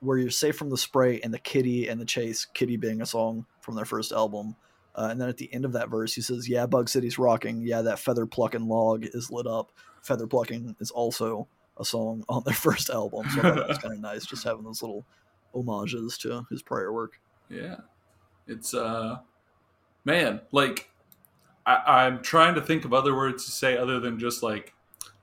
"Where 0.00 0.18
you're 0.18 0.30
safe 0.30 0.56
from 0.56 0.70
the 0.70 0.76
spray 0.76 1.20
and 1.20 1.34
the 1.34 1.38
kitty 1.38 1.88
and 1.88 2.00
the 2.00 2.04
chase." 2.04 2.44
Kitty 2.44 2.76
being 2.76 3.02
a 3.02 3.06
song 3.06 3.46
from 3.60 3.74
their 3.74 3.84
first 3.84 4.12
album. 4.12 4.56
Uh, 4.94 5.08
and 5.10 5.20
then 5.20 5.28
at 5.28 5.36
the 5.36 5.52
end 5.52 5.64
of 5.64 5.72
that 5.72 5.88
verse, 5.88 6.14
he 6.14 6.20
says, 6.20 6.48
"Yeah, 6.48 6.66
Bug 6.66 6.88
City's 6.88 7.18
rocking. 7.18 7.62
Yeah, 7.62 7.82
that 7.82 7.98
feather 7.98 8.26
plucking 8.26 8.68
log 8.68 9.04
is 9.04 9.30
lit 9.30 9.46
up. 9.46 9.72
Feather 10.02 10.26
plucking 10.26 10.76
is 10.80 10.90
also 10.90 11.48
a 11.78 11.84
song 11.84 12.24
on 12.28 12.42
their 12.44 12.54
first 12.68 12.90
album. 12.90 13.28
So 13.30 13.40
I 13.40 13.42
thought 13.42 13.54
that 13.56 13.68
was 13.68 13.78
kind 13.82 13.94
of 13.94 14.00
nice, 14.00 14.26
just 14.26 14.44
having 14.44 14.64
those 14.64 14.82
little 14.82 15.04
homages 15.54 16.16
to 16.18 16.46
his 16.50 16.62
prior 16.62 16.92
work. 16.92 17.20
Yeah. 17.48 17.76
It's 18.46 18.74
uh 18.74 19.18
man, 20.04 20.40
like 20.52 20.90
I, 21.66 22.04
I'm 22.06 22.22
trying 22.22 22.54
to 22.54 22.60
think 22.60 22.84
of 22.84 22.92
other 22.92 23.14
words 23.14 23.44
to 23.44 23.50
say 23.50 23.76
other 23.76 24.00
than 24.00 24.18
just 24.18 24.42
like 24.42 24.72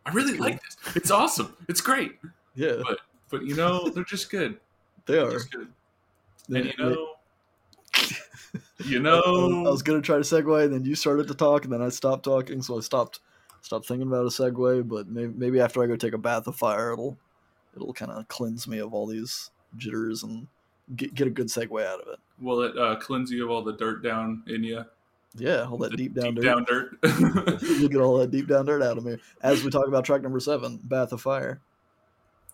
I 0.06 0.12
really 0.12 0.38
like 0.38 0.62
this. 0.62 0.96
It's 0.96 1.12
awesome. 1.12 1.56
It's 1.68 1.82
great. 1.82 2.14
Yeah, 2.56 2.78
But 2.84 3.00
but 3.30 3.44
you 3.44 3.56
know, 3.56 3.90
they're 3.90 4.04
just 4.06 4.30
good. 4.30 4.60
they 5.06 5.14
They're 5.16 5.28
are. 5.28 5.32
just 5.32 5.52
good. 5.52 5.68
They- 6.50 6.60
And 6.60 6.66
you 6.68 6.74
they- 6.78 6.84
know 6.96 7.08
You 8.86 9.00
know 9.00 9.64
I 9.66 9.70
was 9.70 9.82
gonna 9.82 10.02
try 10.02 10.18
to 10.18 10.22
segue, 10.22 10.64
and 10.66 10.74
then 10.74 10.86
you 10.86 10.96
started 10.96 11.28
to 11.28 11.34
talk, 11.34 11.64
and 11.64 11.74
then 11.74 11.82
I 11.82 11.90
stopped 11.90 12.24
talking, 12.26 12.62
so 12.62 12.78
I 12.78 12.82
stopped 12.82 13.20
stopped 13.62 13.88
thinking 13.88 14.08
about 14.08 14.26
a 14.26 14.30
segue. 14.30 14.88
But 14.88 15.08
maybe, 15.08 15.34
maybe 15.36 15.60
after 15.60 15.84
I 15.84 15.88
go 15.88 15.96
take 15.96 16.14
a 16.14 16.18
bath 16.18 16.46
of 16.48 16.56
fire, 16.56 16.94
it'll 16.94 17.18
it'll 17.76 17.94
kind 17.94 18.12
of 18.12 18.28
cleanse 18.28 18.68
me 18.68 18.78
of 18.78 18.94
all 18.94 19.08
these 19.08 19.50
jitters 19.78 20.24
and 20.24 20.48
get 20.96 21.14
get 21.16 21.28
a 21.28 21.32
good 21.32 21.48
segue 21.48 21.86
out 21.86 22.00
of 22.02 22.08
it. 22.08 22.20
will 22.40 22.62
it 22.62 22.78
uh, 22.78 22.96
cleanse 22.98 23.32
you 23.32 23.44
of 23.46 23.52
all 23.52 23.62
the 23.64 23.74
dirt 23.74 24.04
down 24.04 24.44
in 24.48 24.64
you? 24.64 24.84
Yeah, 25.36 25.66
all 25.70 25.78
that 25.80 25.92
The 25.92 25.98
deep 25.98 26.14
down 26.16 26.34
dirt. 26.36 26.44
down 26.44 26.64
dirt. 26.64 26.98
you 27.62 27.88
get 27.90 28.00
all 28.02 28.18
that 28.18 28.32
deep 28.32 28.48
down 28.48 28.66
dirt 28.66 28.82
out 28.82 28.98
of 28.98 29.06
me 29.06 29.18
as 29.44 29.64
we 29.64 29.70
talk 29.70 29.88
about 29.88 30.04
track 30.06 30.22
number 30.24 30.40
seven, 30.40 30.80
Bath 30.84 31.12
of 31.12 31.22
Fire. 31.22 31.62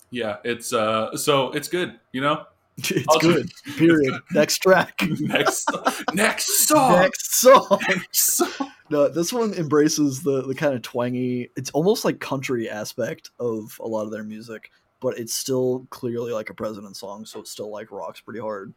yeah, 0.09 0.37
it's 0.43 0.73
uh 0.73 1.15
so 1.15 1.51
it's 1.51 1.67
good, 1.67 1.99
you 2.11 2.21
know? 2.21 2.45
It's 2.77 3.17
good. 3.19 3.51
Period. 3.77 4.15
Next 4.33 4.57
track. 4.57 4.99
Next 5.19 5.69
next 6.15 6.67
song. 6.67 6.93
Next 7.01 7.35
song. 7.35 7.77
Next 7.87 8.19
song. 8.31 8.71
No, 8.89 9.07
this 9.09 9.31
one 9.31 9.53
embraces 9.53 10.23
the 10.23 10.41
the 10.41 10.55
kind 10.55 10.73
of 10.73 10.81
twangy. 10.81 11.51
It's 11.55 11.69
almost 11.69 12.03
like 12.03 12.19
country 12.19 12.67
aspect 12.67 13.29
of 13.39 13.77
a 13.79 13.87
lot 13.87 14.05
of 14.05 14.11
their 14.11 14.23
music, 14.23 14.71
but 15.03 15.19
it's 15.19 15.33
still 15.33 15.85
clearly 15.89 16.31
like 16.31 16.49
a 16.49 16.53
president 16.53 16.95
song, 16.95 17.25
so 17.25 17.41
it 17.41 17.47
still 17.47 17.69
like 17.69 17.91
rocks 17.91 18.21
pretty 18.21 18.39
hard. 18.39 18.73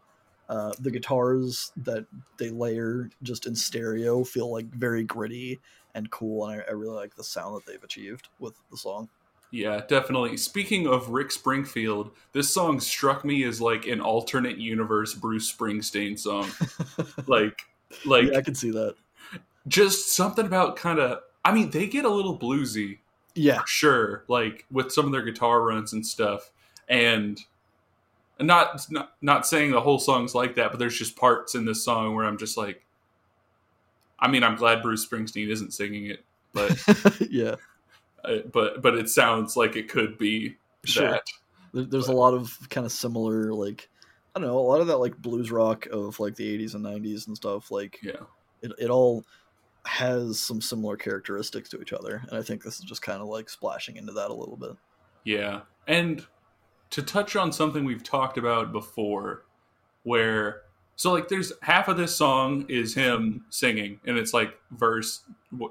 Uh, 0.48 0.72
the 0.80 0.90
guitars 0.90 1.70
that 1.76 2.04
they 2.36 2.50
layer 2.50 3.08
just 3.22 3.46
in 3.46 3.54
stereo 3.54 4.24
feel 4.24 4.50
like 4.50 4.66
very 4.66 5.04
gritty 5.04 5.60
and 5.94 6.10
cool, 6.10 6.46
and 6.48 6.60
I, 6.60 6.64
I 6.68 6.72
really 6.72 6.96
like 6.96 7.14
the 7.14 7.22
sound 7.22 7.54
that 7.56 7.64
they've 7.64 7.82
achieved 7.82 8.28
with 8.40 8.54
the 8.72 8.76
song. 8.76 9.08
Yeah, 9.52 9.82
definitely. 9.88 10.36
Speaking 10.36 10.88
of 10.88 11.10
Rick 11.10 11.30
Springfield, 11.30 12.10
this 12.32 12.52
song 12.52 12.80
struck 12.80 13.24
me 13.24 13.44
as 13.44 13.60
like 13.60 13.86
an 13.86 14.00
alternate 14.00 14.58
universe 14.58 15.14
Bruce 15.14 15.50
Springsteen 15.50 16.18
song. 16.18 16.50
Like 17.28 17.60
like 18.04 18.32
yeah, 18.32 18.38
I 18.38 18.42
can 18.42 18.54
see 18.54 18.70
that. 18.72 18.96
just 19.68 20.14
something 20.16 20.44
about 20.44 20.76
kind 20.76 20.98
of 20.98 21.20
I 21.44 21.52
mean, 21.52 21.70
they 21.70 21.86
get 21.86 22.04
a 22.04 22.10
little 22.10 22.36
bluesy, 22.36 22.98
Yeah, 23.36 23.62
sure, 23.66 24.24
like 24.28 24.64
with 24.70 24.90
some 24.90 25.06
of 25.06 25.12
their 25.12 25.22
guitar 25.22 25.62
runs 25.62 25.92
and 25.92 26.04
stuff. 26.06 26.50
And 26.88 27.40
not 28.40 28.84
not 28.90 29.12
not 29.20 29.46
saying 29.46 29.70
the 29.72 29.80
whole 29.80 29.98
song's 29.98 30.34
like 30.34 30.54
that, 30.56 30.70
but 30.70 30.78
there's 30.78 30.96
just 30.98 31.16
parts 31.16 31.54
in 31.54 31.64
this 31.64 31.84
song 31.84 32.14
where 32.14 32.24
I'm 32.24 32.38
just 32.38 32.56
like 32.56 32.82
I 34.18 34.28
mean, 34.28 34.42
I'm 34.42 34.56
glad 34.56 34.82
Bruce 34.82 35.06
Springsteen 35.06 35.48
isn't 35.50 35.74
singing 35.74 36.06
it, 36.06 36.24
but 36.52 36.80
yeah. 37.30 37.56
uh, 38.24 38.38
but 38.52 38.80
but 38.82 38.94
it 38.94 39.08
sounds 39.10 39.56
like 39.56 39.76
it 39.76 39.88
could 39.88 40.16
be 40.18 40.56
Sure. 40.84 41.10
that. 41.10 41.22
There, 41.74 41.84
there's 41.84 42.08
a 42.08 42.12
lot 42.12 42.32
of 42.32 42.56
kind 42.70 42.86
of 42.86 42.92
similar, 42.92 43.52
like 43.52 43.88
I 44.34 44.38
don't 44.38 44.48
know, 44.48 44.58
a 44.58 44.60
lot 44.60 44.80
of 44.80 44.86
that 44.86 44.98
like 44.98 45.16
blues 45.18 45.50
rock 45.50 45.86
of 45.86 46.18
like 46.20 46.36
the 46.36 46.58
80s 46.58 46.74
and 46.74 46.84
90s 46.84 47.26
and 47.26 47.36
stuff. 47.36 47.70
Like 47.70 47.98
Yeah. 48.02 48.20
it, 48.62 48.72
it 48.78 48.90
all 48.90 49.24
has 49.86 50.38
some 50.38 50.60
similar 50.60 50.96
characteristics 50.96 51.68
to 51.70 51.80
each 51.80 51.92
other, 51.92 52.22
and 52.28 52.38
I 52.38 52.42
think 52.42 52.62
this 52.62 52.78
is 52.78 52.84
just 52.84 53.02
kind 53.02 53.20
of 53.22 53.28
like 53.28 53.48
splashing 53.48 53.96
into 53.96 54.12
that 54.12 54.30
a 54.30 54.34
little 54.34 54.56
bit. 54.56 54.72
Yeah. 55.24 55.60
And 55.86 56.24
to 56.90 57.02
touch 57.02 57.36
on 57.36 57.52
something 57.52 57.84
we've 57.84 58.02
talked 58.02 58.38
about 58.38 58.72
before, 58.72 59.44
where, 60.02 60.62
so 60.96 61.12
like 61.12 61.28
there's 61.28 61.52
half 61.62 61.88
of 61.88 61.96
this 61.96 62.14
song 62.14 62.66
is 62.68 62.94
him 62.94 63.44
singing, 63.50 64.00
and 64.06 64.18
it's 64.18 64.34
like 64.34 64.58
verse, 64.72 65.22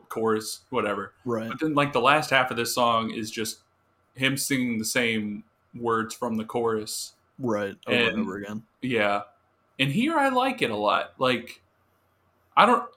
chorus, 0.10 0.62
whatever. 0.70 1.14
Right. 1.26 1.50
But 1.50 1.60
then 1.60 1.74
like 1.74 1.94
the 1.94 2.02
last 2.02 2.30
half 2.30 2.52
of 2.52 2.58
this 2.58 2.74
song 2.74 3.12
is 3.12 3.32
just 3.32 3.60
him 4.16 4.38
singing 4.38 4.78
the 4.78 4.86
same 4.86 5.44
words 5.74 6.16
from 6.16 6.38
the 6.38 6.46
chorus. 6.46 7.14
Right. 7.38 7.76
Over 7.88 7.98
and, 7.98 8.08
And- 8.10 8.20
over 8.22 8.36
again. 8.38 8.64
Yeah. 8.82 9.22
And 9.78 9.92
here 9.92 10.18
I 10.18 10.30
like 10.30 10.62
it 10.62 10.72
a 10.72 10.76
lot. 10.78 11.16
Like, 11.18 11.62
I 12.56 12.66
don't, 12.66 12.90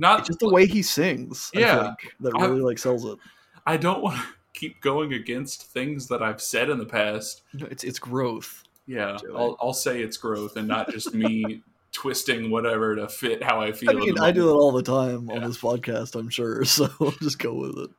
not 0.00 0.20
It's 0.20 0.28
just 0.28 0.40
the 0.40 0.48
way 0.48 0.66
he 0.66 0.82
sings. 0.82 1.50
I 1.54 1.60
Yeah. 1.60 1.82
think, 1.82 2.14
that 2.20 2.32
I- 2.36 2.46
really 2.46 2.62
like 2.62 2.78
sells 2.78 3.04
it. 3.04 3.18
I 3.66 3.76
don't 3.76 4.02
want 4.02 4.16
to 4.16 4.22
keep 4.54 4.80
going 4.80 5.12
against 5.12 5.64
things 5.72 6.08
that 6.08 6.22
I've 6.22 6.40
said 6.42 6.70
in 6.70 6.78
the 6.78 6.86
past. 6.86 7.42
No, 7.54 7.66
It's 7.70 7.84
it's 7.84 7.98
growth. 8.00 8.64
Yeah, 8.86 9.18
I'll, 9.36 9.56
I'll 9.60 9.72
say 9.72 10.02
it's 10.02 10.16
growth 10.16 10.56
and 10.56 10.66
not 10.66 10.90
just 10.90 11.14
me 11.14 11.62
twisting 11.92 12.50
whatever 12.50 12.96
to 12.96 13.08
fit 13.08 13.42
how 13.42 13.60
I 13.60 13.70
feel. 13.72 13.90
I 13.90 13.92
mean, 13.94 14.18
I 14.18 14.32
do 14.32 14.48
it 14.48 14.52
all 14.54 14.72
the 14.72 14.82
time 14.82 15.30
on 15.30 15.42
this 15.42 15.58
podcast. 15.58 16.16
I'm 16.18 16.28
sure. 16.30 16.64
So 16.64 16.88
I'll 17.00 17.10
just 17.22 17.38
go 17.38 17.54
with 17.54 17.78
it. 17.78 17.90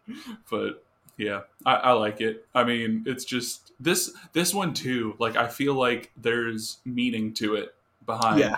but 0.50 0.84
yeah, 1.18 1.42
I, 1.66 1.76
I 1.76 1.92
like 1.94 2.20
it. 2.20 2.46
I 2.56 2.64
mean, 2.66 3.04
it's 3.06 3.24
just 3.26 3.72
this 3.80 4.12
this 4.34 4.54
one 4.54 4.74
too. 4.74 5.16
Like, 5.20 5.36
I 5.38 5.48
feel 5.48 5.76
like 5.76 6.12
there's 6.18 6.80
meaning 6.84 7.34
to 7.36 7.56
it 7.56 7.74
behind 8.06 8.40
Yeah. 8.40 8.58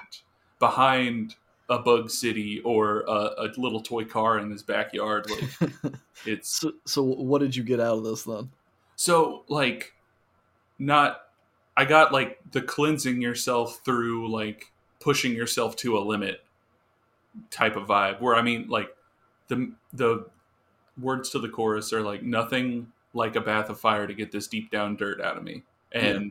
behind 0.59 1.35
a 1.70 1.80
bug 1.80 2.09
city 2.09 2.59
or 2.61 3.01
a, 3.01 3.11
a 3.11 3.49
little 3.57 3.82
toy 3.82 4.05
car 4.05 4.39
in 4.39 4.51
his 4.51 4.64
backyard. 4.64 5.26
Like, 5.30 5.72
it's 6.26 6.59
so, 6.59 6.74
so 6.86 7.03
what 7.03 7.39
did 7.39 7.55
you 7.55 7.64
get 7.64 7.80
out 7.80 7.97
of 7.97 8.03
this 8.03 8.24
then? 8.24 8.49
So 8.95 9.43
like 9.47 9.93
not 10.80 11.22
I 11.76 11.86
got 11.86 12.11
like 12.11 12.39
the 12.51 12.61
cleansing 12.61 13.22
yourself 13.22 13.82
through 13.84 14.30
like 14.30 14.72
pushing 14.99 15.34
yourself 15.34 15.76
to 15.78 15.97
a 15.97 15.99
limit. 15.99 16.41
type 17.49 17.76
of 17.76 17.88
vibe. 17.88 18.22
Where 18.22 18.36
I 18.36 18.41
mean, 18.41 18.68
like 18.68 18.95
the 19.47 19.72
the 19.93 20.26
words 20.99 21.30
to 21.32 21.39
the 21.39 21.49
chorus 21.49 21.91
are 21.93 22.01
like 22.01 22.24
nothing 22.24 22.91
like 23.14 23.36
a 23.36 23.41
bath 23.41 23.70
of 23.70 23.80
fire 23.80 24.07
to 24.07 24.14
get 24.14 24.32
this 24.32 24.47
deep 24.47 24.72
down 24.72 24.95
dirt 24.95 25.22
out 25.22 25.38
of 25.38 25.43
me, 25.43 25.64
and 25.91 26.26
yeah. 26.26 26.30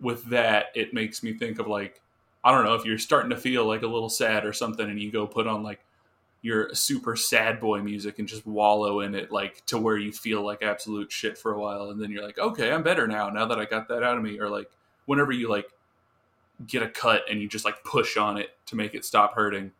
with 0.00 0.24
that, 0.26 0.66
it 0.74 0.94
makes 0.94 1.22
me 1.22 1.32
think 1.32 1.58
of 1.58 1.66
like 1.66 2.02
I 2.42 2.52
don't 2.52 2.64
know 2.64 2.74
if 2.74 2.84
you're 2.84 2.98
starting 2.98 3.30
to 3.30 3.36
feel 3.36 3.66
like 3.66 3.82
a 3.82 3.86
little 3.86 4.08
sad 4.08 4.44
or 4.44 4.52
something, 4.52 4.88
and 4.88 5.00
you 5.00 5.10
go 5.10 5.26
put 5.26 5.46
on 5.46 5.62
like 5.62 5.80
your 6.42 6.74
super 6.74 7.16
sad 7.16 7.60
boy 7.60 7.82
music 7.82 8.18
and 8.18 8.26
just 8.26 8.46
wallow 8.46 9.00
in 9.00 9.14
it 9.14 9.30
like 9.30 9.64
to 9.66 9.76
where 9.76 9.98
you 9.98 10.10
feel 10.10 10.42
like 10.42 10.62
absolute 10.62 11.12
shit 11.12 11.36
for 11.36 11.52
a 11.52 11.60
while 11.60 11.90
and 11.90 12.00
then 12.00 12.10
you're 12.10 12.24
like 12.24 12.38
okay 12.38 12.72
i'm 12.72 12.82
better 12.82 13.06
now 13.06 13.28
now 13.28 13.44
that 13.44 13.58
i 13.58 13.66
got 13.66 13.88
that 13.88 14.02
out 14.02 14.16
of 14.16 14.22
me 14.22 14.40
or 14.40 14.48
like 14.48 14.70
whenever 15.04 15.32
you 15.32 15.50
like 15.50 15.66
get 16.66 16.82
a 16.82 16.88
cut 16.88 17.24
and 17.30 17.42
you 17.42 17.46
just 17.46 17.66
like 17.66 17.84
push 17.84 18.16
on 18.16 18.38
it 18.38 18.56
to 18.64 18.74
make 18.74 18.94
it 18.94 19.04
stop 19.04 19.34
hurting 19.34 19.70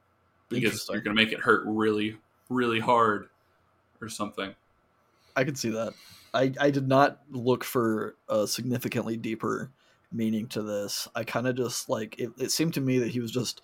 because 0.50 0.86
you're 0.90 1.00
going 1.00 1.16
to 1.16 1.22
make 1.22 1.32
it 1.32 1.40
hurt 1.40 1.62
really 1.66 2.18
really 2.50 2.80
hard 2.80 3.28
or 4.00 4.08
something. 4.08 4.54
I 5.36 5.44
could 5.44 5.56
see 5.56 5.70
that. 5.70 5.94
I 6.34 6.52
i 6.60 6.70
did 6.70 6.86
not 6.86 7.20
look 7.30 7.64
for 7.64 8.16
a 8.28 8.46
significantly 8.46 9.16
deeper 9.16 9.70
meaning 10.12 10.46
to 10.46 10.62
this 10.62 11.06
i 11.14 11.22
kind 11.22 11.46
of 11.46 11.56
just 11.56 11.88
like 11.88 12.18
it, 12.18 12.30
it 12.38 12.50
seemed 12.50 12.74
to 12.74 12.80
me 12.80 12.98
that 12.98 13.10
he 13.10 13.20
was 13.20 13.30
just 13.30 13.62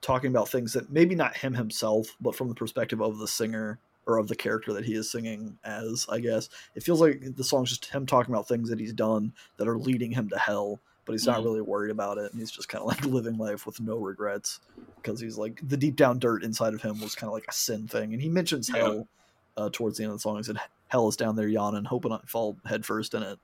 talking 0.00 0.30
about 0.30 0.48
things 0.48 0.72
that 0.72 0.90
maybe 0.90 1.14
not 1.14 1.36
him 1.36 1.54
himself, 1.54 2.16
but 2.20 2.34
from 2.34 2.48
the 2.48 2.54
perspective 2.54 3.00
of 3.00 3.18
the 3.18 3.28
singer 3.28 3.78
or 4.06 4.16
of 4.16 4.28
the 4.28 4.36
character 4.36 4.72
that 4.72 4.84
he 4.84 4.94
is 4.94 5.10
singing 5.10 5.58
as, 5.64 6.06
I 6.08 6.20
guess. 6.20 6.48
It 6.74 6.82
feels 6.82 7.00
like 7.00 7.36
the 7.36 7.44
song's 7.44 7.70
just 7.70 7.86
him 7.86 8.06
talking 8.06 8.34
about 8.34 8.48
things 8.48 8.70
that 8.70 8.80
he's 8.80 8.92
done 8.92 9.32
that 9.56 9.68
are 9.68 9.78
leading 9.78 10.10
him 10.10 10.28
to 10.30 10.38
hell, 10.38 10.80
but 11.04 11.12
he's 11.12 11.26
not 11.26 11.38
mm-hmm. 11.38 11.46
really 11.46 11.60
worried 11.60 11.90
about 11.90 12.18
it. 12.18 12.32
And 12.32 12.40
he's 12.40 12.50
just 12.50 12.68
kind 12.68 12.82
of 12.82 12.88
like 12.88 13.04
living 13.04 13.36
life 13.36 13.66
with 13.66 13.80
no 13.80 13.98
regrets 13.98 14.60
because 14.96 15.20
he's 15.20 15.36
like 15.36 15.60
the 15.68 15.76
deep 15.76 15.96
down 15.96 16.18
dirt 16.18 16.42
inside 16.42 16.74
of 16.74 16.82
him 16.82 17.00
was 17.00 17.14
kind 17.14 17.28
of 17.28 17.34
like 17.34 17.46
a 17.48 17.52
sin 17.52 17.86
thing. 17.86 18.12
And 18.12 18.22
he 18.22 18.28
mentions 18.28 18.70
yeah. 18.70 18.76
hell 18.76 19.08
uh, 19.56 19.68
towards 19.70 19.98
the 19.98 20.04
end 20.04 20.12
of 20.12 20.18
the 20.18 20.22
song. 20.22 20.38
He 20.38 20.42
said, 20.42 20.58
Hell 20.88 21.08
is 21.08 21.16
down 21.16 21.36
there 21.36 21.46
yawning, 21.46 21.84
hoping 21.84 22.10
I 22.10 22.18
fall 22.26 22.56
headfirst 22.64 23.14
in 23.14 23.22
it. 23.22 23.38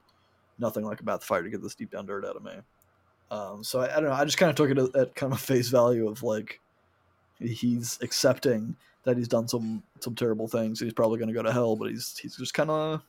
Nothing 0.59 0.85
like 0.85 1.05
the 1.05 1.19
fire 1.19 1.43
to 1.43 1.51
get 1.51 1.63
this 1.63 1.75
deep 1.75 1.91
down 1.91 2.07
dirt 2.07 2.25
out 2.25 2.37
of 2.37 2.45
me. 2.45 2.53
Um, 3.31 3.65
so 3.65 3.81
I, 3.81 3.97
I, 3.97 4.01
don't 4.01 4.11
know. 4.11 4.13
I 4.13 4.25
just 4.25 4.39
kind 4.39 4.51
of 4.51 4.57
took 4.57 4.71
it 4.71 4.97
at 4.97 5.15
kind 5.15 5.33
of 5.33 5.41
face 5.41 5.69
value 5.69 6.09
of 6.09 6.23
like 6.23 6.61
he's 7.39 7.99
accepting 8.03 8.77
that 9.05 9.17
he's 9.17 9.29
done 9.29 9.49
some 9.49 9.83
some 10.01 10.15
terrible 10.15 10.49
things. 10.49 10.81
He's 10.81 10.93
probably 10.93 11.19
going 11.19 11.29
to 11.29 11.35
go 11.35 11.43
to 11.43 11.53
hell, 11.53 11.77
but 11.77 11.91
he's 11.91 12.17
he's 12.19 12.37
just 12.37 12.55
kind 12.55 12.71
of 12.71 13.03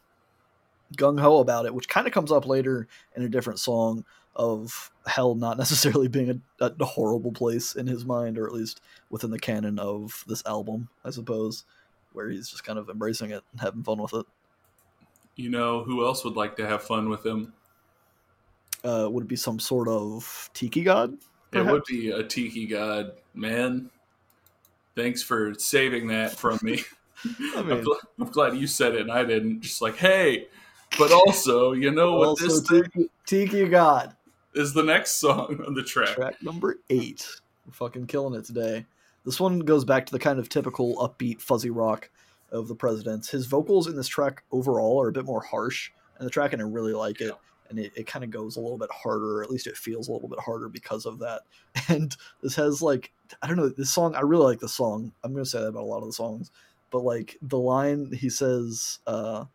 gung 0.95 1.19
ho 1.19 1.39
about 1.39 1.65
it, 1.65 1.73
which 1.73 1.89
kind 1.89 2.07
of 2.07 2.13
comes 2.13 2.31
up 2.31 2.45
later 2.45 2.87
in 3.15 3.23
a 3.23 3.29
different 3.29 3.59
song 3.59 4.05
of 4.35 4.91
hell 5.05 5.35
not 5.35 5.57
necessarily 5.57 6.07
being 6.07 6.41
a, 6.61 6.71
a, 6.79 6.85
horrible 6.85 7.31
place 7.31 7.75
in 7.75 7.87
his 7.87 8.05
mind, 8.05 8.37
or 8.37 8.47
at 8.47 8.53
least 8.53 8.81
within 9.09 9.31
the 9.31 9.39
canon 9.39 9.79
of 9.79 10.23
this 10.27 10.45
album, 10.45 10.87
I 11.03 11.09
suppose, 11.09 11.65
where 12.13 12.29
he's 12.29 12.49
just 12.49 12.63
kind 12.63 12.79
of 12.79 12.89
embracing 12.89 13.31
it 13.31 13.43
and 13.51 13.61
having 13.61 13.83
fun 13.83 14.01
with 14.01 14.13
it. 14.13 14.25
You 15.37 15.49
know 15.49 15.83
who 15.83 16.05
else 16.05 16.25
would 16.25 16.35
like 16.35 16.57
to 16.57 16.67
have 16.67 16.83
fun 16.83 17.09
with 17.09 17.25
him? 17.25 17.53
uh, 18.83 19.07
would 19.09 19.25
it 19.25 19.27
be 19.27 19.35
some 19.35 19.59
sort 19.59 19.87
of 19.87 20.49
tiki 20.53 20.83
god? 20.83 21.17
Perhaps? 21.51 21.67
It 21.67 21.71
would 21.71 21.83
be 21.85 22.11
a 22.11 22.23
tiki 22.23 22.65
god, 22.65 23.13
man. 23.33 23.89
Thanks 24.95 25.21
for 25.21 25.53
saving 25.55 26.07
that 26.07 26.31
from 26.31 26.59
me. 26.61 26.81
I 27.55 27.61
mean, 27.63 27.83
I'm, 28.19 28.29
glad, 28.29 28.55
you 28.55 28.67
said 28.67 28.95
it 28.95 29.01
and 29.01 29.11
I 29.11 29.23
didn't. 29.23 29.61
Just 29.61 29.81
like, 29.81 29.97
hey, 29.97 30.47
but 30.97 31.11
also, 31.11 31.73
you 31.73 31.91
know 31.91 32.15
what 32.15 32.39
this 32.39 32.61
tiki, 32.61 33.09
tiki 33.25 33.67
god 33.67 34.15
is 34.53 34.73
the 34.73 34.83
next 34.83 35.19
song 35.19 35.63
on 35.65 35.73
the 35.73 35.83
track. 35.83 36.15
Track 36.15 36.41
number 36.41 36.79
eight. 36.89 37.27
We're 37.65 37.73
fucking 37.73 38.07
killing 38.07 38.39
it 38.39 38.45
today. 38.45 38.85
This 39.25 39.39
one 39.39 39.59
goes 39.59 39.83
back 39.83 40.05
to 40.05 40.11
the 40.11 40.19
kind 40.19 40.39
of 40.39 40.47
typical 40.47 40.95
upbeat 40.97 41.41
fuzzy 41.41 41.69
rock 41.69 42.09
of 42.51 42.67
the 42.67 42.75
presidents. 42.75 43.29
His 43.29 43.45
vocals 43.45 43.87
in 43.87 43.95
this 43.95 44.07
track 44.07 44.43
overall 44.51 45.01
are 45.01 45.09
a 45.09 45.13
bit 45.13 45.25
more 45.25 45.41
harsh, 45.41 45.91
and 46.17 46.25
the 46.25 46.31
track 46.31 46.53
and 46.53 46.61
I 46.61 46.65
really 46.65 46.93
like 46.93 47.21
it 47.21 47.33
and 47.69 47.79
it, 47.79 47.91
it 47.95 48.07
kind 48.07 48.23
of 48.23 48.31
goes 48.31 48.55
a 48.55 48.61
little 48.61 48.77
bit 48.77 48.91
harder, 48.91 49.37
or 49.37 49.43
at 49.43 49.49
least 49.49 49.67
it 49.67 49.77
feels 49.77 50.07
a 50.07 50.11
little 50.11 50.29
bit 50.29 50.39
harder 50.39 50.69
because 50.69 51.05
of 51.05 51.19
that. 51.19 51.41
And 51.89 52.15
this 52.41 52.55
has 52.55 52.81
like 52.81 53.11
I 53.41 53.47
don't 53.47 53.55
know 53.55 53.69
this 53.69 53.91
song. 53.91 54.15
I 54.15 54.21
really 54.21 54.43
like 54.43 54.59
the 54.59 54.67
song. 54.67 55.13
I'm 55.23 55.31
gonna 55.31 55.45
say 55.45 55.59
that 55.59 55.67
about 55.67 55.83
a 55.83 55.85
lot 55.85 56.01
of 56.01 56.07
the 56.07 56.13
songs, 56.13 56.51
but 56.91 57.03
like 57.03 57.37
the 57.41 57.57
line 57.57 58.11
he 58.11 58.29
says, 58.29 58.99
uh, 59.07 59.45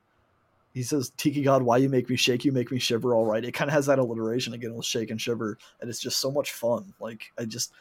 he 0.73 0.83
says, 0.83 1.13
"Tiki 1.17 1.43
God, 1.43 1.63
why 1.63 1.77
you 1.79 1.89
make 1.89 2.09
me 2.09 2.17
shake? 2.17 2.45
You 2.45 2.53
make 2.53 2.71
me 2.71 2.79
shiver." 2.79 3.15
All 3.15 3.27
right, 3.27 3.45
it 3.45 3.53
kind 3.53 3.69
of 3.69 3.75
has 3.75 3.87
that 3.87 3.99
alliteration 3.99 4.55
again 4.55 4.75
with 4.75 4.87
shake 4.87 5.11
and 5.11 5.21
shiver, 5.21 5.59
and 5.81 5.91
it's 5.91 6.01
just 6.01 6.21
so 6.21 6.31
much 6.31 6.53
fun. 6.53 6.95
Like 7.01 7.33
I 7.39 7.45
just 7.45 7.73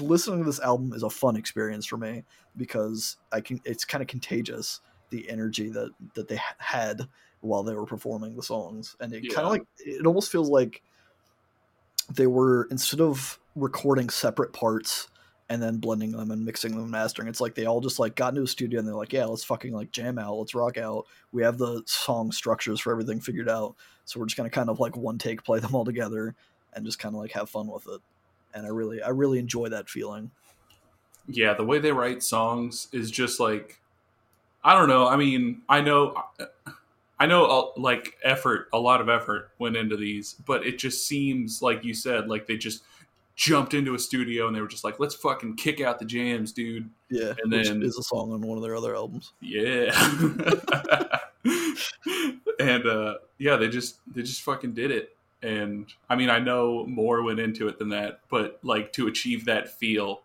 listening 0.00 0.40
to 0.40 0.44
this 0.44 0.60
album 0.60 0.92
is 0.92 1.02
a 1.02 1.10
fun 1.10 1.36
experience 1.36 1.86
for 1.86 1.96
me 1.96 2.24
because 2.56 3.16
I 3.32 3.40
can. 3.40 3.60
It's 3.64 3.84
kind 3.84 4.02
of 4.02 4.08
contagious 4.08 4.80
the 5.10 5.28
energy 5.28 5.68
that 5.70 5.90
that 6.14 6.28
they 6.28 6.40
had 6.58 7.08
while 7.40 7.62
they 7.62 7.74
were 7.74 7.86
performing 7.86 8.36
the 8.36 8.42
songs, 8.42 8.96
and 9.00 9.12
it 9.12 9.24
yeah. 9.24 9.34
kind 9.34 9.46
of 9.46 9.52
like 9.52 9.62
it 9.78 10.06
almost 10.06 10.30
feels 10.30 10.48
like 10.48 10.82
they 12.12 12.26
were 12.26 12.66
instead 12.70 13.00
of 13.00 13.38
recording 13.54 14.08
separate 14.08 14.52
parts 14.52 15.08
and 15.50 15.62
then 15.62 15.78
blending 15.78 16.12
them 16.12 16.30
and 16.30 16.44
mixing 16.44 16.72
them 16.72 16.82
and 16.82 16.90
mastering. 16.90 17.28
It's 17.28 17.40
like 17.40 17.54
they 17.54 17.64
all 17.64 17.80
just 17.80 17.98
like 17.98 18.14
got 18.14 18.30
into 18.30 18.42
a 18.42 18.46
studio 18.46 18.78
and 18.78 18.86
they're 18.86 18.94
like, 18.94 19.12
yeah, 19.12 19.24
let's 19.24 19.44
fucking 19.44 19.72
like 19.72 19.90
jam 19.90 20.18
out, 20.18 20.34
let's 20.34 20.54
rock 20.54 20.76
out. 20.76 21.06
We 21.32 21.42
have 21.42 21.58
the 21.58 21.82
song 21.86 22.32
structures 22.32 22.80
for 22.80 22.92
everything 22.92 23.20
figured 23.20 23.48
out, 23.48 23.74
so 24.04 24.20
we're 24.20 24.26
just 24.26 24.36
gonna 24.36 24.50
kind 24.50 24.68
of 24.68 24.80
like 24.80 24.96
one 24.96 25.18
take 25.18 25.42
play 25.42 25.58
them 25.60 25.74
all 25.74 25.84
together 25.84 26.34
and 26.74 26.84
just 26.84 26.98
kind 26.98 27.14
of 27.14 27.20
like 27.20 27.32
have 27.32 27.48
fun 27.48 27.66
with 27.66 27.86
it. 27.86 28.00
And 28.54 28.66
I 28.66 28.70
really, 28.70 29.02
I 29.02 29.10
really 29.10 29.38
enjoy 29.38 29.68
that 29.68 29.88
feeling. 29.88 30.30
Yeah, 31.26 31.54
the 31.54 31.64
way 31.64 31.78
they 31.78 31.92
write 31.92 32.22
songs 32.22 32.88
is 32.92 33.10
just 33.10 33.38
like, 33.38 33.80
I 34.64 34.74
don't 34.74 34.88
know. 34.88 35.06
I 35.06 35.16
mean, 35.16 35.62
I 35.68 35.80
know 35.80 36.14
I 37.20 37.26
know 37.26 37.72
like 37.76 38.16
effort, 38.22 38.68
a 38.72 38.78
lot 38.78 39.00
of 39.00 39.08
effort 39.08 39.50
went 39.58 39.76
into 39.76 39.96
these, 39.96 40.34
but 40.46 40.64
it 40.66 40.78
just 40.78 41.06
seems 41.06 41.60
like 41.62 41.84
you 41.84 41.92
said, 41.92 42.28
like 42.28 42.46
they 42.46 42.56
just 42.56 42.84
jumped 43.34 43.74
into 43.74 43.94
a 43.94 43.98
studio 43.98 44.46
and 44.46 44.54
they 44.54 44.60
were 44.60 44.68
just 44.68 44.84
like, 44.84 45.00
let's 45.00 45.14
fucking 45.16 45.56
kick 45.56 45.80
out 45.80 45.98
the 45.98 46.04
jams, 46.04 46.52
dude. 46.52 46.88
Yeah, 47.10 47.34
and 47.42 47.52
then 47.52 47.82
is 47.82 47.98
a 47.98 48.02
song 48.02 48.32
on 48.32 48.40
one 48.42 48.56
of 48.56 48.62
their 48.62 48.76
other 48.76 48.94
albums. 48.94 49.32
Yeah, 49.40 49.90
and 52.60 52.86
uh, 52.86 53.14
yeah, 53.38 53.56
they 53.56 53.68
just 53.68 53.98
they 54.14 54.22
just 54.22 54.42
fucking 54.42 54.74
did 54.74 54.92
it. 54.92 55.16
And 55.42 55.86
I 56.08 56.16
mean, 56.16 56.30
I 56.30 56.38
know 56.38 56.84
more 56.86 57.22
went 57.22 57.38
into 57.38 57.68
it 57.68 57.78
than 57.78 57.90
that, 57.90 58.20
but 58.28 58.58
like 58.62 58.92
to 58.94 59.06
achieve 59.06 59.44
that 59.44 59.68
feel 59.68 60.22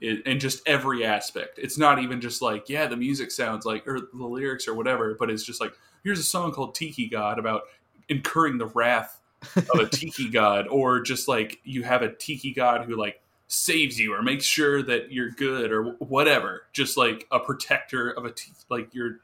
in 0.00 0.38
just 0.38 0.66
every 0.66 1.04
aspect. 1.04 1.58
It's 1.58 1.76
not 1.76 1.98
even 1.98 2.20
just 2.20 2.40
like, 2.40 2.68
yeah, 2.68 2.86
the 2.86 2.96
music 2.96 3.30
sounds 3.30 3.64
like, 3.64 3.86
or 3.88 3.98
the 4.12 4.26
lyrics 4.26 4.68
or 4.68 4.74
whatever, 4.74 5.16
but 5.18 5.28
it's 5.28 5.42
just 5.42 5.60
like, 5.60 5.72
here's 6.04 6.20
a 6.20 6.24
song 6.24 6.52
called 6.52 6.74
Tiki 6.74 7.08
God 7.08 7.38
about 7.38 7.62
incurring 8.08 8.58
the 8.58 8.66
wrath 8.66 9.20
of 9.56 9.80
a 9.80 9.86
tiki 9.90 10.28
god, 10.28 10.68
or 10.68 11.00
just 11.00 11.26
like 11.26 11.60
you 11.64 11.82
have 11.82 12.02
a 12.02 12.12
tiki 12.12 12.52
god 12.52 12.84
who 12.84 12.96
like 12.96 13.20
saves 13.48 13.98
you 13.98 14.14
or 14.14 14.22
makes 14.22 14.44
sure 14.44 14.82
that 14.82 15.10
you're 15.10 15.30
good 15.30 15.72
or 15.72 15.96
whatever. 15.98 16.62
Just 16.72 16.96
like 16.96 17.26
a 17.32 17.40
protector 17.40 18.10
of 18.10 18.24
a 18.24 18.30
tiki, 18.30 18.52
like 18.68 18.94
your 18.94 19.18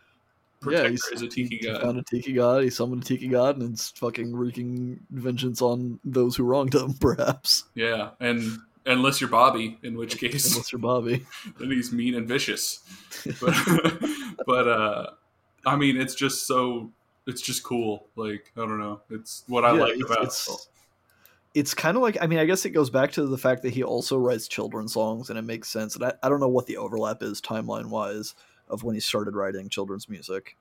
protector 0.64 0.90
yeah, 0.90 1.14
is 1.14 1.22
a 1.22 1.28
tiki 1.28 1.56
he 1.56 1.66
god. 1.66 1.82
found 1.82 1.98
a 1.98 2.02
tiki 2.02 2.32
god. 2.32 2.62
He 2.62 2.70
summoned 2.70 3.02
a 3.02 3.04
tiki 3.04 3.28
god, 3.28 3.58
and 3.58 3.72
it's 3.72 3.90
fucking 3.90 4.34
wreaking 4.34 5.00
vengeance 5.10 5.62
on 5.62 6.00
those 6.04 6.36
who 6.36 6.44
wronged 6.44 6.74
him. 6.74 6.94
Perhaps. 7.00 7.64
Yeah, 7.74 8.10
and 8.20 8.58
unless 8.86 9.20
you're 9.20 9.30
Bobby, 9.30 9.78
in 9.82 9.96
which 9.96 10.18
case, 10.20 10.52
unless 10.52 10.72
you're 10.72 10.80
Bobby, 10.80 11.26
then 11.58 11.70
he's 11.70 11.92
mean 11.92 12.14
and 12.14 12.26
vicious. 12.26 12.80
But, 13.40 13.54
but 14.46 14.68
uh, 14.68 15.06
I 15.66 15.76
mean, 15.76 15.96
it's 15.96 16.14
just 16.14 16.46
so 16.46 16.90
it's 17.26 17.42
just 17.42 17.62
cool. 17.62 18.06
Like 18.16 18.50
I 18.56 18.60
don't 18.60 18.80
know, 18.80 19.00
it's 19.10 19.44
what 19.48 19.64
I 19.64 19.74
yeah, 19.74 19.80
like 19.80 19.94
it's, 19.94 20.10
about. 20.10 20.24
It's, 20.24 20.68
it's 21.54 21.74
kind 21.74 21.96
of 21.96 22.02
like 22.02 22.18
I 22.20 22.26
mean, 22.26 22.38
I 22.38 22.44
guess 22.44 22.64
it 22.64 22.70
goes 22.70 22.90
back 22.90 23.12
to 23.12 23.26
the 23.26 23.38
fact 23.38 23.62
that 23.62 23.72
he 23.72 23.82
also 23.82 24.18
writes 24.18 24.48
children's 24.48 24.94
songs, 24.94 25.30
and 25.30 25.38
it 25.38 25.42
makes 25.42 25.68
sense. 25.68 25.94
And 25.94 26.04
I, 26.04 26.12
I 26.22 26.28
don't 26.28 26.40
know 26.40 26.48
what 26.48 26.66
the 26.66 26.76
overlap 26.78 27.22
is 27.22 27.40
timeline 27.40 27.86
wise 27.86 28.34
of 28.68 28.82
when 28.82 28.94
he 28.94 29.00
started 29.00 29.34
writing 29.34 29.68
children's 29.68 30.08
music. 30.08 30.56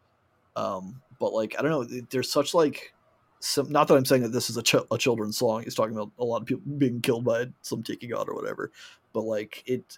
Um, 0.55 1.01
but 1.19 1.33
like 1.33 1.55
I 1.57 1.61
don't 1.61 1.71
know, 1.71 2.01
there's 2.09 2.31
such 2.31 2.53
like 2.53 2.93
some, 3.39 3.69
not 3.69 3.87
that 3.87 3.95
I'm 3.95 4.05
saying 4.05 4.21
that 4.23 4.31
this 4.31 4.49
is 4.49 4.55
a, 4.55 4.63
ch- 4.63 4.75
a 4.89 4.97
children's 4.97 5.37
song. 5.37 5.63
He's 5.63 5.75
talking 5.75 5.95
about 5.95 6.11
a 6.17 6.23
lot 6.23 6.41
of 6.41 6.47
people 6.47 6.63
being 6.77 7.01
killed 7.01 7.25
by 7.25 7.47
some 7.61 7.83
tiki 7.83 8.07
god 8.07 8.29
or 8.29 8.35
whatever. 8.35 8.71
But 9.11 9.23
like 9.23 9.63
it, 9.65 9.97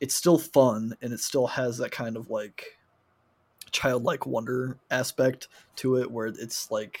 it's 0.00 0.14
still 0.14 0.38
fun 0.38 0.94
and 1.00 1.12
it 1.12 1.20
still 1.20 1.46
has 1.46 1.78
that 1.78 1.92
kind 1.92 2.16
of 2.16 2.30
like 2.30 2.78
childlike 3.70 4.26
wonder 4.26 4.78
aspect 4.90 5.48
to 5.76 5.98
it, 5.98 6.10
where 6.10 6.26
it's 6.26 6.70
like, 6.70 6.98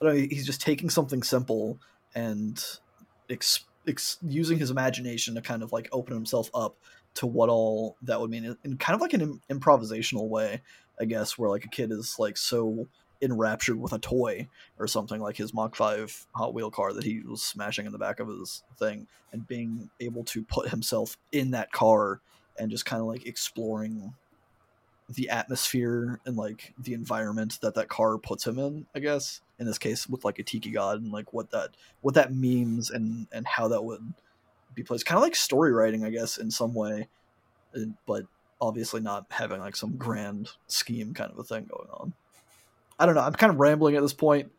I 0.00 0.04
don't 0.04 0.14
know, 0.14 0.26
he's 0.30 0.46
just 0.46 0.60
taking 0.60 0.90
something 0.90 1.22
simple 1.22 1.80
and 2.14 2.62
ex- 3.28 3.64
ex- 3.88 4.18
using 4.22 4.58
his 4.58 4.70
imagination 4.70 5.34
to 5.34 5.40
kind 5.40 5.62
of 5.62 5.72
like 5.72 5.88
open 5.90 6.14
himself 6.14 6.50
up 6.54 6.76
to 7.14 7.26
what 7.26 7.48
all 7.48 7.96
that 8.02 8.20
would 8.20 8.30
mean 8.30 8.56
in 8.64 8.76
kind 8.76 8.94
of 8.94 9.00
like 9.00 9.12
an 9.12 9.20
Im- 9.20 9.40
improvisational 9.50 10.28
way, 10.28 10.62
I 11.00 11.04
guess, 11.04 11.38
where 11.38 11.50
like 11.50 11.64
a 11.64 11.68
kid 11.68 11.92
is 11.92 12.16
like 12.18 12.36
so 12.36 12.88
enraptured 13.22 13.80
with 13.80 13.92
a 13.92 13.98
toy 13.98 14.48
or 14.78 14.86
something 14.86 15.20
like 15.20 15.36
his 15.36 15.54
Mach 15.54 15.74
5 15.74 16.26
Hot 16.34 16.54
Wheel 16.54 16.70
car 16.70 16.92
that 16.92 17.04
he 17.04 17.20
was 17.20 17.42
smashing 17.42 17.86
in 17.86 17.92
the 17.92 17.98
back 17.98 18.20
of 18.20 18.28
his 18.28 18.62
thing 18.78 19.06
and 19.32 19.46
being 19.46 19.90
able 20.00 20.24
to 20.24 20.42
put 20.42 20.68
himself 20.68 21.16
in 21.32 21.52
that 21.52 21.72
car 21.72 22.20
and 22.58 22.70
just 22.70 22.86
kind 22.86 23.00
of 23.00 23.06
like 23.06 23.26
exploring 23.26 24.12
the 25.08 25.28
atmosphere 25.28 26.20
and 26.24 26.36
like 26.36 26.72
the 26.78 26.94
environment 26.94 27.58
that 27.60 27.74
that 27.74 27.88
car 27.88 28.16
puts 28.16 28.46
him 28.46 28.58
in 28.58 28.86
i 28.94 28.98
guess. 28.98 29.40
In 29.58 29.66
this 29.66 29.78
case 29.78 30.08
with 30.08 30.24
like 30.24 30.38
a 30.38 30.42
tiki 30.42 30.70
god 30.70 31.00
and 31.00 31.12
like 31.12 31.32
what 31.32 31.50
that 31.50 31.70
what 32.00 32.14
that 32.14 32.34
means 32.34 32.90
and 32.90 33.28
and 33.32 33.46
how 33.46 33.68
that 33.68 33.84
would 33.84 34.02
be 34.74 34.82
placed 34.82 35.06
kind 35.06 35.16
of 35.16 35.22
like 35.22 35.36
story 35.36 35.72
writing 35.72 36.04
i 36.04 36.10
guess 36.10 36.38
in 36.38 36.50
some 36.50 36.74
way 36.74 37.08
uh, 37.76 37.80
but 38.06 38.24
obviously 38.60 39.00
not 39.00 39.26
having 39.30 39.60
like 39.60 39.76
some 39.76 39.96
grand 39.96 40.50
scheme 40.66 41.12
kind 41.12 41.30
of 41.30 41.38
a 41.38 41.44
thing 41.44 41.66
going 41.66 41.88
on. 41.92 42.12
I 42.98 43.06
don't 43.06 43.14
know 43.14 43.20
i'm 43.20 43.32
kind 43.32 43.52
of 43.52 43.60
rambling 43.60 43.96
at 43.96 44.02
this 44.02 44.14
point. 44.14 44.50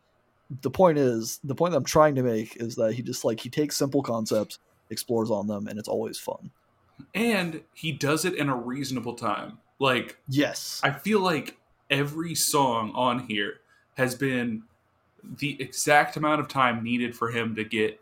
The 0.60 0.70
point 0.70 0.98
is 0.98 1.40
the 1.42 1.54
point 1.54 1.72
that 1.72 1.78
i'm 1.78 1.84
trying 1.84 2.14
to 2.16 2.22
make 2.22 2.56
is 2.56 2.76
that 2.76 2.94
he 2.94 3.02
just 3.02 3.24
like 3.24 3.40
he 3.40 3.48
takes 3.48 3.76
simple 3.76 4.02
concepts 4.02 4.58
explores 4.90 5.30
on 5.30 5.46
them 5.46 5.66
and 5.66 5.78
it's 5.78 5.88
always 5.88 6.18
fun. 6.18 6.50
And 7.14 7.62
he 7.74 7.92
does 7.92 8.24
it 8.24 8.34
in 8.34 8.48
a 8.48 8.56
reasonable 8.56 9.14
time. 9.14 9.58
Like, 9.78 10.18
yes, 10.28 10.80
I 10.84 10.90
feel 10.90 11.20
like 11.20 11.56
every 11.90 12.34
song 12.34 12.92
on 12.94 13.26
here 13.26 13.60
has 13.96 14.14
been 14.14 14.62
the 15.22 15.60
exact 15.60 16.16
amount 16.16 16.40
of 16.40 16.48
time 16.48 16.84
needed 16.84 17.16
for 17.16 17.30
him 17.30 17.54
to 17.56 17.64
get 17.64 18.00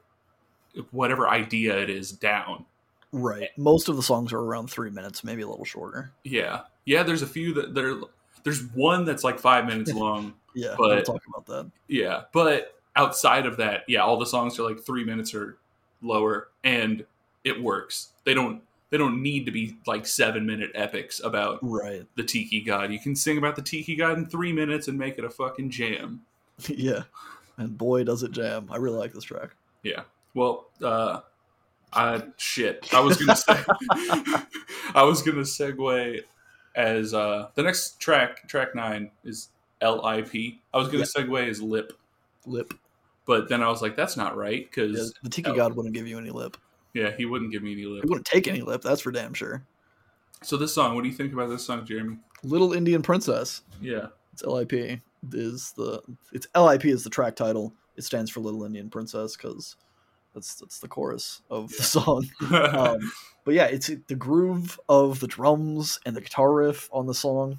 whatever 0.90 1.28
idea 1.28 1.76
it 1.78 1.90
is 1.90 2.12
down. 2.12 2.64
Right. 3.12 3.50
Most 3.56 3.88
of 3.88 3.96
the 3.96 4.02
songs 4.02 4.32
are 4.32 4.40
around 4.40 4.68
three 4.68 4.90
minutes, 4.90 5.22
maybe 5.22 5.42
a 5.42 5.48
little 5.48 5.64
shorter. 5.64 6.12
Yeah. 6.24 6.62
Yeah. 6.84 7.02
There's 7.02 7.22
a 7.22 7.26
few 7.26 7.54
that 7.54 7.74
there. 7.74 7.94
There's 8.42 8.64
one 8.74 9.04
that's 9.04 9.24
like 9.24 9.38
five 9.38 9.66
minutes 9.66 9.92
long. 9.94 10.34
yeah. 10.54 10.74
But, 10.76 10.88
we'll 10.88 11.02
talk 11.02 11.22
about 11.28 11.46
that. 11.46 11.70
Yeah. 11.88 12.22
But 12.32 12.78
outside 12.96 13.46
of 13.46 13.56
that, 13.58 13.84
yeah, 13.88 14.00
all 14.00 14.18
the 14.18 14.26
songs 14.26 14.58
are 14.58 14.64
like 14.64 14.80
three 14.80 15.04
minutes 15.04 15.34
or 15.34 15.58
lower, 16.02 16.48
and 16.64 17.04
it 17.44 17.62
works. 17.62 18.10
They 18.24 18.34
don't 18.34 18.62
they 18.94 18.98
don't 18.98 19.22
need 19.22 19.44
to 19.44 19.50
be 19.50 19.76
like 19.88 20.06
seven 20.06 20.46
minute 20.46 20.70
epics 20.72 21.20
about 21.24 21.58
right 21.62 22.06
the 22.14 22.22
tiki 22.22 22.60
god 22.60 22.92
you 22.92 23.00
can 23.00 23.16
sing 23.16 23.38
about 23.38 23.56
the 23.56 23.62
tiki 23.62 23.96
god 23.96 24.16
in 24.16 24.24
three 24.24 24.52
minutes 24.52 24.86
and 24.86 24.96
make 24.96 25.18
it 25.18 25.24
a 25.24 25.30
fucking 25.30 25.68
jam 25.68 26.20
yeah 26.68 27.02
and 27.56 27.76
boy 27.76 28.04
does 28.04 28.22
it 28.22 28.30
jam 28.30 28.68
i 28.70 28.76
really 28.76 28.96
like 28.96 29.12
this 29.12 29.24
track 29.24 29.50
yeah 29.82 30.02
well 30.34 30.66
uh 30.82 31.20
I 31.92 32.22
shit 32.36 32.92
i 32.92 33.00
was 33.00 33.16
gonna 33.18 33.36
say 33.36 33.54
i 34.94 35.02
was 35.04 35.22
gonna 35.22 35.42
segue 35.42 36.20
as 36.74 37.14
uh 37.14 37.48
the 37.54 37.62
next 37.62 38.00
track 38.00 38.48
track 38.48 38.74
nine 38.74 39.10
is 39.24 39.50
lip 39.80 39.96
i 40.02 40.78
was 40.78 40.88
gonna 40.88 40.98
yeah. 40.98 41.04
segue 41.04 41.48
as 41.48 41.62
lip 41.62 41.92
lip 42.46 42.74
but 43.26 43.48
then 43.48 43.62
i 43.62 43.68
was 43.68 43.80
like 43.80 43.94
that's 43.96 44.16
not 44.16 44.36
right 44.36 44.68
because 44.68 44.96
yeah, 44.98 45.20
the 45.22 45.30
tiki 45.30 45.52
god 45.52 45.74
wouldn't 45.76 45.94
give 45.94 46.08
you 46.08 46.18
any 46.18 46.30
lip 46.30 46.56
yeah, 46.94 47.10
he 47.10 47.26
wouldn't 47.26 47.50
give 47.50 47.62
me 47.62 47.72
any 47.72 47.84
lip. 47.84 48.04
He 48.04 48.08
wouldn't 48.08 48.26
take 48.26 48.48
any 48.48 48.62
lip. 48.62 48.80
That's 48.80 49.00
for 49.00 49.10
damn 49.10 49.34
sure. 49.34 49.64
So 50.42 50.56
this 50.56 50.72
song, 50.72 50.94
what 50.94 51.02
do 51.02 51.08
you 51.08 51.14
think 51.14 51.32
about 51.32 51.50
this 51.50 51.66
song, 51.66 51.84
Jeremy? 51.84 52.18
Little 52.44 52.72
Indian 52.72 53.02
Princess. 53.02 53.62
Yeah, 53.80 54.06
it's 54.32 54.44
LIP. 54.44 55.00
Is 55.32 55.72
the 55.72 56.00
it's 56.32 56.46
LIP 56.54 56.84
is 56.84 57.02
the 57.02 57.10
track 57.10 57.34
title. 57.34 57.74
It 57.96 58.04
stands 58.04 58.30
for 58.30 58.40
Little 58.40 58.64
Indian 58.64 58.90
Princess 58.90 59.36
because 59.36 59.76
that's 60.34 60.56
that's 60.56 60.80
the 60.80 60.88
chorus 60.88 61.42
of 61.50 61.70
the 61.70 61.82
song. 61.82 62.28
um, 62.52 62.98
but 63.44 63.54
yeah, 63.54 63.66
it's 63.66 63.90
the 64.08 64.14
groove 64.14 64.78
of 64.88 65.20
the 65.20 65.26
drums 65.26 65.98
and 66.04 66.16
the 66.16 66.20
guitar 66.20 66.52
riff 66.52 66.88
on 66.92 67.06
the 67.06 67.14
song, 67.14 67.58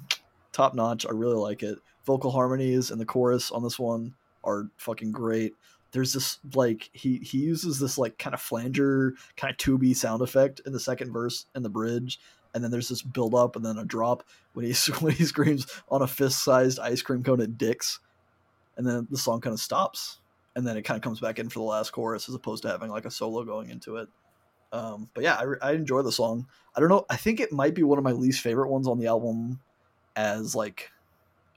top 0.52 0.74
notch. 0.74 1.06
I 1.06 1.10
really 1.10 1.36
like 1.36 1.62
it. 1.62 1.78
Vocal 2.04 2.30
harmonies 2.30 2.90
and 2.90 3.00
the 3.00 3.06
chorus 3.06 3.50
on 3.50 3.62
this 3.62 3.78
one 3.78 4.14
are 4.44 4.68
fucking 4.76 5.10
great 5.10 5.54
there's 5.92 6.12
this 6.12 6.38
like 6.54 6.90
he 6.92 7.18
he 7.18 7.38
uses 7.38 7.78
this 7.80 7.96
like 7.96 8.18
kind 8.18 8.34
of 8.34 8.40
flanger 8.40 9.14
kind 9.36 9.50
of 9.50 9.56
tubey 9.56 9.96
sound 9.96 10.20
effect 10.20 10.60
in 10.66 10.72
the 10.72 10.80
second 10.80 11.10
verse 11.10 11.46
and 11.54 11.64
the 11.64 11.70
bridge 11.70 12.20
and 12.54 12.64
then 12.64 12.70
there's 12.70 12.88
this 12.88 13.02
build 13.02 13.34
up 13.34 13.54
and 13.54 13.64
then 13.64 13.78
a 13.78 13.84
drop 13.84 14.22
when 14.54 14.64
he 14.64 14.72
when 15.00 15.12
he 15.12 15.24
screams 15.24 15.66
on 15.88 16.02
a 16.02 16.06
fist 16.06 16.42
sized 16.42 16.78
ice 16.78 17.02
cream 17.02 17.22
cone 17.22 17.40
at 17.40 17.58
Dick's 17.58 18.00
and 18.76 18.86
then 18.86 19.06
the 19.10 19.18
song 19.18 19.40
kind 19.40 19.54
of 19.54 19.60
stops 19.60 20.18
and 20.56 20.66
then 20.66 20.76
it 20.76 20.82
kind 20.82 20.96
of 20.96 21.02
comes 21.02 21.20
back 21.20 21.38
in 21.38 21.48
for 21.48 21.60
the 21.60 21.64
last 21.64 21.90
chorus 21.92 22.28
as 22.28 22.34
opposed 22.34 22.62
to 22.62 22.68
having 22.68 22.90
like 22.90 23.04
a 23.04 23.10
solo 23.10 23.44
going 23.44 23.70
into 23.70 23.96
it 23.96 24.08
um, 24.72 25.08
but 25.14 25.22
yeah 25.22 25.34
I, 25.34 25.68
I 25.70 25.72
enjoy 25.72 26.02
the 26.02 26.10
song 26.10 26.48
I 26.74 26.80
don't 26.80 26.88
know 26.88 27.06
I 27.08 27.16
think 27.16 27.38
it 27.38 27.52
might 27.52 27.74
be 27.74 27.84
one 27.84 27.98
of 27.98 28.04
my 28.04 28.12
least 28.12 28.40
favorite 28.40 28.70
ones 28.70 28.88
on 28.88 28.98
the 28.98 29.06
album 29.06 29.60
as 30.16 30.56
like 30.56 30.90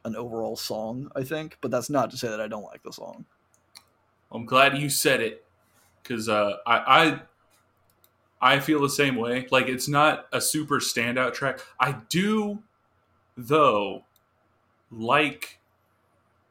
an 0.05 0.15
overall 0.15 0.55
song 0.55 1.09
I 1.15 1.23
think 1.23 1.57
but 1.61 1.71
that's 1.71 1.89
not 1.89 2.11
to 2.11 2.17
say 2.17 2.27
that 2.27 2.41
I 2.41 2.47
don't 2.47 2.63
like 2.63 2.83
the 2.83 2.93
song 2.93 3.25
I'm 4.31 4.45
glad 4.45 4.77
you 4.77 4.89
said 4.89 5.21
it 5.21 5.43
because 6.03 6.29
uh, 6.29 6.57
I, 6.67 6.77
I 6.77 7.21
I 8.41 8.59
feel 8.59 8.81
the 8.81 8.89
same 8.89 9.15
way. 9.15 9.47
Like 9.51 9.67
it's 9.67 9.87
not 9.87 10.27
a 10.31 10.39
super 10.39 10.79
standout 10.79 11.33
track. 11.33 11.59
I 11.79 11.97
do 12.09 12.63
though 13.35 14.05
like 14.91 15.59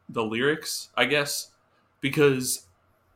the 0.08 0.24
lyrics, 0.24 0.90
I 0.96 1.04
guess, 1.04 1.50
because 2.00 2.66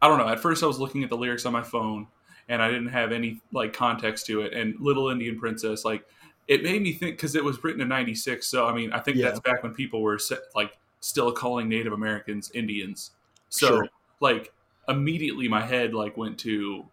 I 0.01 0.09
don't 0.09 0.18
know. 0.18 0.28
At 0.28 0.41
first, 0.41 0.62
I 0.62 0.66
was 0.66 0.78
looking 0.78 1.05
at 1.05 1.11
the 1.11 1.16
lyrics 1.16 1.47
on 1.47 1.53
my 1.53 1.62
phone 1.62 2.07
and 2.49 2.62
I 2.62 2.68
didn't 2.70 2.89
have 2.89 3.12
any 3.12 3.41
like 3.53 3.72
context 3.72 4.26
to 4.26 4.43
it. 4.43 4.53
And 4.53 4.74
Little 4.80 5.11
Indian 5.11 5.39
Princess, 5.39 5.85
like 5.85 6.05
it 6.49 6.62
made 6.62 6.83
me 6.83 6.93
think 6.93 7.16
because 7.16 7.35
it 7.37 7.45
was 7.45 7.62
written 7.62 7.80
in 7.80 7.89
'96. 7.89 8.47
So 8.47 8.66
I 8.66 8.74
mean, 8.74 8.93
I 8.93 8.99
think 8.99 9.16
yeah. 9.16 9.26
that's 9.28 9.41
back 9.41 9.62
when 9.62 9.74
people 9.74 10.03
were 10.03 10.18
set, 10.18 10.41
like 10.55 10.76
still 11.01 11.33
calling 11.33 11.68
Native 11.68 11.93
Americans 11.93 12.51
Indians. 12.55 13.12
So 13.49 13.66
sure 13.66 13.89
like 14.22 14.53
immediately 14.89 15.49
my 15.49 15.61
head 15.61 15.93
like 15.93 16.16
went 16.16 16.39
to 16.39 16.87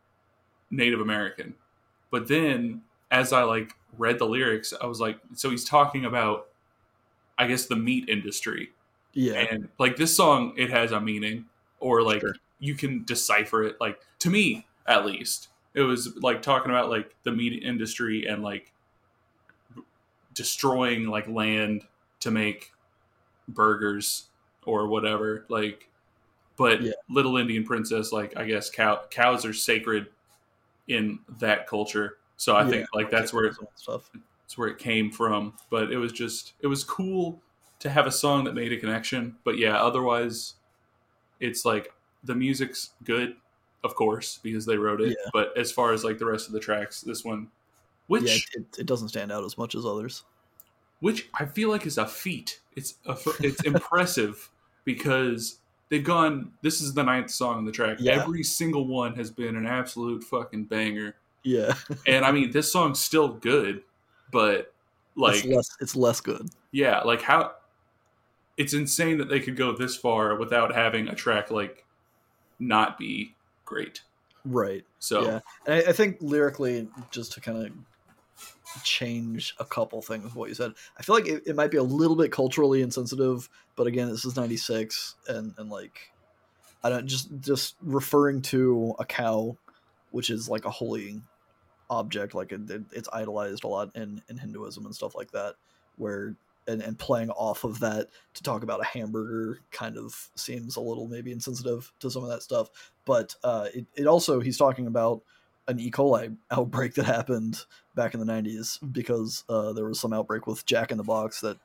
Native 0.71 0.99
American. 0.99 1.53
But 2.11 2.27
then 2.27 2.81
as 3.11 3.31
I 3.31 3.43
like 3.43 3.75
read 3.97 4.19
the 4.19 4.25
lyrics, 4.25 4.73
I 4.81 4.87
was 4.87 4.99
like, 4.99 5.19
so 5.35 5.49
he's 5.49 5.63
talking 5.63 6.03
about 6.03 6.47
I 7.37 7.47
guess 7.47 7.67
the 7.67 7.77
meat 7.77 8.09
industry. 8.09 8.71
Yeah. 9.13 9.33
And 9.33 9.69
like 9.77 9.95
this 9.95 10.13
song, 10.13 10.53
it 10.57 10.71
has 10.71 10.91
a 10.91 10.99
meaning. 10.99 11.45
Or 11.79 12.01
like 12.01 12.21
sure. 12.21 12.35
you 12.59 12.75
can 12.75 13.03
decipher 13.05 13.63
it. 13.63 13.77
Like 13.79 13.99
to 14.19 14.29
me, 14.29 14.67
at 14.87 15.05
least. 15.05 15.49
It 15.73 15.81
was 15.81 16.15
like 16.17 16.41
talking 16.41 16.71
about 16.71 16.89
like 16.89 17.15
the 17.23 17.31
meat 17.31 17.63
industry 17.63 18.25
and 18.25 18.43
like 18.43 18.73
destroying 20.33 21.07
like 21.07 21.27
land 21.27 21.83
to 22.21 22.31
make 22.31 22.71
burgers 23.47 24.27
or 24.65 24.87
whatever. 24.87 25.45
Like 25.47 25.89
but 26.59 26.81
yeah. 26.81 26.91
Little 27.09 27.37
Indian 27.37 27.63
Princess, 27.63 28.11
like 28.11 28.35
I 28.35 28.43
guess 28.43 28.69
cow, 28.69 28.99
cows 29.09 29.45
are 29.45 29.53
sacred 29.53 30.07
in 30.89 31.19
that 31.39 31.67
culture. 31.67 32.17
So 32.35 32.53
I 32.53 32.63
yeah, 32.63 32.69
think 32.69 32.87
like 32.93 33.09
that's 33.09 33.33
where 33.33 33.45
it, 33.45 33.55
stuff. 33.75 34.11
that's 34.41 34.57
where 34.57 34.67
it 34.67 34.77
came 34.77 35.09
from. 35.09 35.53
But 35.69 35.89
it 35.89 35.97
was 35.97 36.11
just 36.11 36.53
it 36.59 36.67
was 36.67 36.83
cool 36.83 37.41
to 37.79 37.89
have 37.89 38.07
a 38.07 38.11
song 38.11 38.43
that 38.43 38.55
made 38.55 38.73
a 38.73 38.77
connection. 38.77 39.37
But 39.45 39.57
yeah, 39.57 39.81
otherwise, 39.81 40.55
it's 41.39 41.65
like 41.65 41.93
the 42.23 42.35
music's 42.35 42.91
good, 43.03 43.35
of 43.83 43.95
course, 43.95 44.39
because 44.43 44.65
they 44.65 44.77
wrote 44.77 45.01
it. 45.01 45.09
Yeah. 45.09 45.29
But 45.33 45.57
as 45.57 45.71
far 45.71 45.93
as 45.93 46.03
like 46.03 46.17
the 46.17 46.25
rest 46.25 46.47
of 46.47 46.53
the 46.53 46.59
tracks, 46.59 47.01
this 47.01 47.23
one, 47.23 47.47
which 48.07 48.23
yeah, 48.23 48.61
it, 48.61 48.79
it, 48.79 48.85
doesn't 48.85 49.09
stand 49.09 49.31
out 49.31 49.43
as 49.45 49.57
much 49.57 49.75
as 49.75 49.85
others, 49.85 50.23
which 50.99 51.29
I 51.33 51.45
feel 51.45 51.69
like 51.69 51.85
is 51.85 51.97
a 51.97 52.07
feat. 52.07 52.59
It's 52.75 52.95
a, 53.05 53.17
it's 53.39 53.63
impressive 53.63 54.49
because 54.83 55.59
they've 55.89 56.03
gone. 56.03 56.51
This 56.61 56.81
is 56.81 56.93
the 56.93 57.03
ninth 57.03 57.31
song 57.31 57.57
on 57.57 57.65
the 57.65 57.71
track. 57.71 57.97
Yeah. 57.99 58.21
Every 58.21 58.43
single 58.43 58.87
one 58.87 59.15
has 59.15 59.31
been 59.31 59.55
an 59.55 59.65
absolute 59.65 60.23
fucking 60.23 60.65
banger. 60.65 61.15
Yeah, 61.43 61.73
and 62.07 62.25
I 62.25 62.31
mean 62.31 62.51
this 62.51 62.71
song's 62.71 62.99
still 62.99 63.29
good, 63.29 63.83
but 64.31 64.73
like 65.15 65.37
it's 65.37 65.45
less, 65.45 65.77
it's 65.79 65.95
less 65.95 66.19
good. 66.19 66.49
Yeah, 66.71 66.99
like 67.01 67.21
how 67.21 67.53
it's 68.59 68.73
insane 68.73 69.17
that 69.17 69.29
they 69.29 69.39
could 69.39 69.55
go 69.55 69.71
this 69.71 69.95
far 69.95 70.35
without 70.35 70.75
having 70.75 71.07
a 71.07 71.15
track 71.15 71.49
like 71.49 71.85
not 72.59 72.97
be 72.97 73.33
great. 73.63 74.01
Right. 74.43 74.83
So 74.99 75.23
yeah, 75.23 75.39
I, 75.65 75.83
I 75.89 75.93
think 75.93 76.17
lyrically, 76.19 76.89
just 77.09 77.31
to 77.33 77.41
kind 77.41 77.65
of 77.65 78.83
change 78.83 79.55
a 79.59 79.65
couple 79.65 80.01
things 80.01 80.25
of 80.25 80.35
what 80.35 80.49
you 80.49 80.55
said. 80.55 80.73
I 80.97 81.03
feel 81.03 81.15
like 81.15 81.27
it, 81.27 81.43
it 81.45 81.55
might 81.55 81.71
be 81.71 81.77
a 81.77 81.83
little 81.83 82.17
bit 82.17 82.33
culturally 82.33 82.81
insensitive, 82.81 83.49
but 83.77 83.87
again, 83.87 84.09
this 84.09 84.25
is 84.25 84.35
'96, 84.35 85.15
and 85.29 85.53
and 85.57 85.69
like 85.69 86.11
I 86.83 86.89
don't 86.89 87.07
just 87.07 87.29
just 87.39 87.77
referring 87.81 88.41
to 88.43 88.93
a 88.99 89.05
cow, 89.05 89.57
which 90.11 90.29
is 90.29 90.49
like 90.49 90.65
a 90.65 90.69
holy 90.69 91.21
object, 91.89 92.35
like 92.35 92.51
it, 92.51 92.69
it, 92.69 92.81
it's 92.91 93.09
idolized 93.13 93.63
a 93.63 93.67
lot 93.67 93.95
in 93.95 94.21
in 94.27 94.37
Hinduism 94.37 94.85
and 94.85 94.93
stuff 94.93 95.15
like 95.15 95.31
that, 95.31 95.55
where 95.95 96.35
and, 96.69 96.81
and 96.81 96.97
playing 96.97 97.31
off 97.31 97.63
of 97.63 97.79
that 97.79 98.07
to 98.35 98.43
talk 98.43 98.63
about 98.63 98.81
a 98.81 98.85
hamburger 98.85 99.61
kind 99.71 99.97
of 99.97 100.29
seems 100.35 100.75
a 100.75 100.81
little 100.81 101.07
maybe 101.07 101.31
insensitive 101.31 101.91
to 101.99 102.09
some 102.11 102.23
of 102.23 102.29
that 102.29 102.43
stuff. 102.43 102.69
But 103.05 103.35
uh, 103.43 103.67
it, 103.73 103.85
it 103.95 104.07
also 104.07 104.39
he's 104.39 104.57
talking 104.57 104.87
about 104.87 105.23
an 105.67 105.79
E. 105.79 105.91
coli 105.91 106.35
outbreak 106.51 106.93
that 106.95 107.05
happened 107.05 107.59
back 107.95 108.13
in 108.13 108.19
the 108.19 108.25
90s 108.25 108.79
because 108.91 109.43
uh, 109.49 109.73
there 109.73 109.85
was 109.85 109.99
some 109.99 110.13
outbreak 110.13 110.47
with 110.47 110.65
Jack 110.65 110.91
in 110.91 110.97
the 110.97 111.03
Box 111.03 111.41
that 111.41 111.57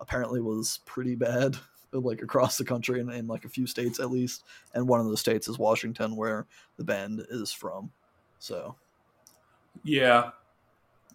apparently 0.00 0.40
was 0.40 0.80
pretty 0.84 1.14
bad 1.14 1.56
like 1.92 2.22
across 2.22 2.56
the 2.56 2.64
country 2.64 3.00
in, 3.00 3.10
in 3.10 3.26
like 3.26 3.44
a 3.44 3.50
few 3.50 3.66
states 3.66 4.00
at 4.00 4.10
least, 4.10 4.44
and 4.74 4.88
one 4.88 5.00
of 5.00 5.06
those 5.06 5.20
states 5.20 5.48
is 5.48 5.58
Washington, 5.58 6.16
where 6.16 6.46
the 6.76 6.84
band 6.84 7.24
is 7.30 7.52
from. 7.52 7.90
So 8.38 8.76
Yeah. 9.84 10.30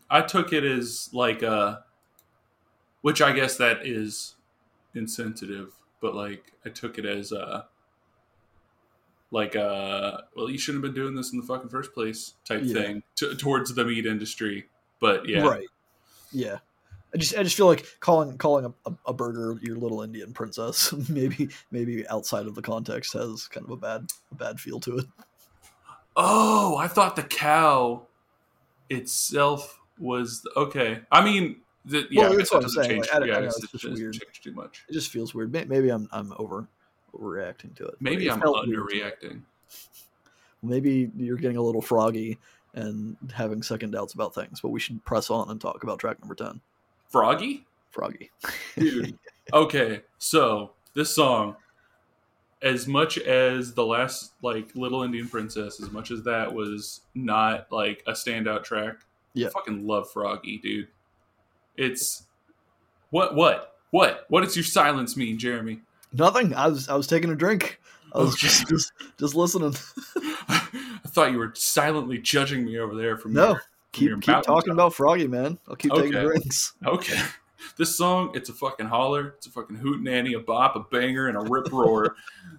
I 0.10 0.22
took 0.22 0.54
it 0.54 0.64
as 0.64 1.10
like 1.12 1.44
uh 1.44 1.78
which 3.08 3.22
I 3.22 3.32
guess 3.32 3.56
that 3.56 3.86
is 3.88 4.36
insensitive, 4.94 5.72
but 6.02 6.14
like 6.14 6.52
I 6.66 6.70
took 6.70 6.98
it 6.98 7.06
as 7.06 7.32
uh 7.32 7.64
like 9.32 9.56
uh 9.56 10.18
well 10.36 10.50
you 10.50 10.58
shouldn't 10.58 10.84
have 10.84 10.94
been 10.94 11.02
doing 11.02 11.16
this 11.16 11.32
in 11.32 11.40
the 11.40 11.46
fucking 11.46 11.70
first 11.70 11.94
place 11.94 12.34
type 12.44 12.64
Yeah. 12.66 12.74
thing 12.74 13.04
t- 13.16 13.34
towards 13.38 13.74
the 13.74 13.86
meat 13.86 14.06
industry. 14.06 14.68
But 15.00 15.30
yeah. 15.30 15.40
right, 15.48 15.68
yeah. 16.34 16.58
I 17.14 17.18
just 17.18 17.38
I 17.38 17.44
just 17.44 17.56
feel 17.56 17.68
like 17.68 17.86
calling 18.02 18.38
calling 18.38 18.66
a, 18.66 18.90
a, 18.90 18.94
a 19.06 19.14
burger 19.14 19.58
your 19.62 19.78
little 19.78 20.02
Indian 20.02 20.34
princess 20.34 20.92
maybe 21.10 21.48
maybe 21.72 22.06
outside 22.10 22.46
of 22.46 22.56
the 22.56 22.62
context 22.62 23.14
has 23.14 23.48
kind 23.48 23.66
of 23.66 23.72
a 23.72 23.78
bad 23.78 24.02
a 24.34 24.36
bad 24.36 24.60
feel 24.60 24.82
to 24.82 24.98
it. 24.98 25.06
Oh, 26.18 26.76
I 26.76 26.90
thought 26.90 27.16
the 27.16 27.24
cow 27.24 28.06
itself 28.90 29.80
was 29.98 30.46
okay. 30.58 31.00
I 31.10 31.24
mean, 31.24 31.62
the, 31.88 32.06
yeah, 32.12 32.22
Well, 32.30 32.38
that's 32.38 32.52
what 32.52 32.58
it 32.58 32.58
I'm 32.58 32.62
doesn't 32.64 32.84
saying, 32.84 33.02
change. 33.04 33.10
like, 33.14 33.22
I 33.24 33.26
yeah, 33.26 33.34
I 33.34 33.40
know, 33.40 33.46
guess 33.46 33.64
it's 33.64 33.72
just 33.72 33.84
weird. 34.00 34.14
change 34.14 34.42
too 34.42 34.52
much. 34.54 34.84
It 34.90 34.94
just 34.94 35.12
feels 35.12 35.34
weird. 35.34 35.52
Maybe 35.52 35.90
I'm 35.90 36.08
I'm 36.12 36.34
over 36.38 36.68
overreacting 37.16 37.76
to 37.78 37.86
it. 37.88 37.96
Maybe 38.00 38.28
it 38.28 38.32
I'm 38.34 38.42
felt 38.42 38.68
weird 38.68 38.88
to 38.90 38.96
me. 38.96 39.02
underreacting. 39.02 39.42
Maybe 40.64 41.12
you're 41.16 41.38
getting 41.38 41.58
a 41.58 41.62
little 41.62 41.82
froggy 41.82 42.38
and 42.74 43.16
having 43.34 43.62
second 43.64 43.92
doubts 43.92 44.14
about 44.14 44.34
things, 44.36 44.60
but 44.62 44.70
we 44.70 44.80
should 44.80 45.04
press 45.06 45.30
on 45.30 45.50
and 45.50 45.60
talk 45.62 45.84
about 45.84 46.00
track 46.00 46.20
number 46.20 46.36
10. 46.36 46.60
Froggy? 47.10 47.66
Froggy. 47.92 48.30
Dude. 48.78 49.18
okay, 49.54 50.02
so 50.18 50.72
this 50.94 51.14
song, 51.14 51.56
as 52.62 52.88
much 52.88 53.18
as 53.20 53.74
the 53.74 53.86
last 53.86 54.34
like 54.42 54.76
Little 54.76 55.04
Indian 55.04 55.28
Princess, 55.28 55.80
as 55.82 55.92
much 55.92 56.12
as 56.12 56.24
that 56.24 56.54
was 56.54 57.02
not 57.16 57.72
like 57.72 58.04
a 58.08 58.12
standout 58.12 58.64
track, 58.64 58.98
Yeah. 59.34 59.48
I 59.48 59.50
fucking 59.52 59.86
love 59.88 60.12
Froggy, 60.12 60.58
dude. 60.58 60.88
It's 61.78 62.24
what 63.12 63.36
what 63.36 63.76
what 63.92 64.26
what 64.30 64.44
does 64.44 64.56
your 64.56 64.66
silence 64.66 65.16
mean, 65.16 65.38
Jeremy? 65.38 65.82
Nothing. 66.14 66.54
I 66.54 66.68
was 66.68 66.90
I 66.90 66.96
was 66.96 67.08
taking 67.08 67.30
a 67.30 67.36
drink. 67.36 67.80
I 68.14 68.20
was 68.20 68.34
Okay. 68.34 68.48
just, 68.48 68.68
just 68.68 68.92
just 69.20 69.36
listening. 69.36 69.76
I 70.50 71.00
thought 71.08 71.32
you 71.32 71.38
were 71.38 71.52
silently 71.56 72.18
judging 72.18 72.66
me 72.66 72.78
over 72.80 72.96
there 72.96 73.18
from 73.18 73.34
No. 73.34 73.50
your, 73.50 73.62
Keep 73.94 74.22
keep 74.22 74.42
talking 74.44 74.74
about 74.74 74.94
Froggy, 74.94 75.28
man. 75.28 75.58
I'll 75.68 75.76
keep 75.76 75.92
taking 75.94 76.12
drinks. 76.12 76.74
Okay. 76.86 77.20
This 77.76 77.96
song, 77.96 78.32
it's 78.36 78.50
a 78.50 78.54
fucking 78.54 78.86
holler, 78.86 79.34
it's 79.38 79.48
a 79.48 79.50
fucking 79.50 79.78
hoot 79.78 80.02
nanny, 80.02 80.34
a 80.34 80.40
bop, 80.40 80.76
a 80.76 80.80
banger, 80.80 81.28
and 81.28 81.36
a 81.36 81.42
rip 81.42 81.72
roar, 81.72 82.16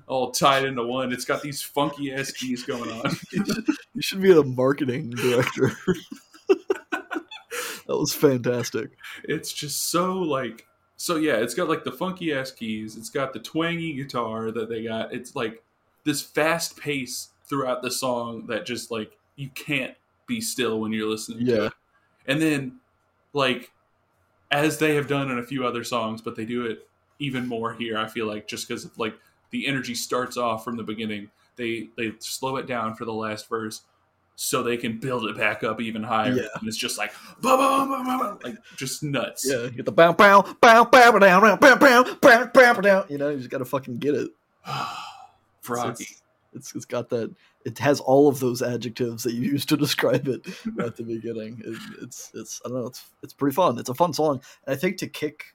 all 0.09 0.33
tied 0.33 0.65
into 0.65 0.83
one. 0.83 1.13
It's 1.13 1.25
got 1.25 1.41
these 1.41 1.63
funky 1.63 2.13
ass 2.13 2.33
keys 2.33 2.65
going 2.65 2.91
on. 2.91 3.17
You 3.33 4.03
should 4.03 4.21
be 4.21 4.33
the 4.33 4.43
marketing 4.43 5.11
director. 5.11 5.73
That 7.89 7.97
was 7.97 8.15
fantastic. 8.15 8.91
It's 9.25 9.53
just 9.53 9.91
so 9.91 10.15
like 10.15 10.67
so 10.97 11.17
yeah, 11.17 11.37
it's 11.37 11.55
got 11.55 11.69
like 11.69 11.85
the 11.85 11.93
funky 11.93 12.33
ass 12.33 12.51
keys, 12.51 12.97
it's 12.97 13.11
got 13.11 13.33
the 13.33 13.39
twangy 13.39 13.95
guitar 13.95 14.51
that 14.51 14.69
they 14.69 14.85
got. 14.85 15.13
It's 15.13 15.35
like 15.35 15.63
this 16.05 16.23
fast 16.23 16.77
pace 16.77 17.29
throughout 17.45 17.83
the 17.83 17.91
song 17.91 18.47
that 18.47 18.67
just 18.67 18.91
like 18.91 19.17
you 19.37 19.49
can't 19.55 19.95
be 20.27 20.41
still 20.41 20.81
when 20.81 20.93
you're 20.93 21.09
listening 21.09 21.45
to 21.47 21.53
Yeah. 21.53 21.67
it. 21.67 21.73
And 22.27 22.43
then 22.43 22.81
like 23.33 23.71
as 24.51 24.79
they 24.79 24.95
have 24.95 25.09
done 25.09 25.31
in 25.31 25.39
a 25.39 25.43
few 25.43 25.67
other 25.67 25.85
songs, 25.85 26.21
but 26.21 26.37
they 26.37 26.45
do 26.45 26.67
it 26.67 26.89
even 27.19 27.47
more 27.47 27.73
here, 27.75 27.97
I 27.99 28.07
feel 28.07 28.27
like 28.27 28.47
just 28.49 28.69
because 28.69 28.85
of 28.85 28.99
like 28.99 29.15
the 29.51 29.67
energy 29.67 29.95
starts 29.95 30.37
off 30.37 30.65
from 30.65 30.77
the 30.77 30.83
beginning. 30.83 31.31
They 31.57 31.89
they 31.97 32.13
slow 32.19 32.57
it 32.57 32.67
down 32.67 32.95
for 32.95 33.05
the 33.05 33.13
last 33.13 33.49
verse 33.49 33.83
so 34.41 34.63
they 34.63 34.77
can 34.77 35.01
build 35.01 35.25
it 35.25 35.37
back 35.37 35.65
up 35.65 35.81
even 35.81 36.01
higher. 36.01 36.33
Yeah. 36.33 36.47
And 36.55 36.69
it's 36.69 36.77
just 36.77 36.97
like 36.97 37.13
bah, 37.43 37.57
bah, 37.57 37.87
bah, 37.89 38.37
like 38.45 38.57
just 38.77 39.03
nuts. 39.03 39.45
Yeah, 39.45 39.65
you 39.65 39.71
get 39.71 39.85
the 39.85 39.91
bow 39.91 40.13
bow 40.13 40.43
bow 40.61 40.85
bow 40.85 41.19
down 41.19 41.41
bow 41.41 41.57
bow 41.57 41.75
bow 41.77 42.15
bow 42.23 42.47
bow 42.47 42.81
down. 42.81 43.05
You 43.09 43.19
know, 43.19 43.31
you 43.31 43.39
just 43.39 43.51
gotta 43.51 43.65
fucking 43.65 43.99
get 43.99 44.15
it. 44.15 44.31
Froggy. 45.61 46.05
It's, 46.05 46.23
it's 46.55 46.75
it's 46.77 46.85
got 46.85 47.09
that. 47.09 47.35
It 47.65 47.81
has 47.81 47.99
all 47.99 48.29
of 48.29 48.39
those 48.39 48.63
adjectives 48.63 49.25
that 49.25 49.33
you 49.35 49.43
used 49.43 49.69
to 49.71 49.77
describe 49.77 50.29
it 50.29 50.47
at 50.79 50.95
the 50.95 51.03
beginning. 51.03 51.61
It, 51.65 51.77
it's 52.03 52.31
it's 52.33 52.63
I 52.65 52.69
don't 52.69 52.79
know. 52.79 52.87
It's 52.87 53.11
it's 53.25 53.33
pretty 53.33 53.57
fun. 53.57 53.77
It's 53.77 53.89
a 53.89 53.95
fun 53.95 54.13
song, 54.13 54.41
and 54.67 54.77
I 54.77 54.79
think 54.79 54.99
to 54.99 55.09
kick 55.09 55.47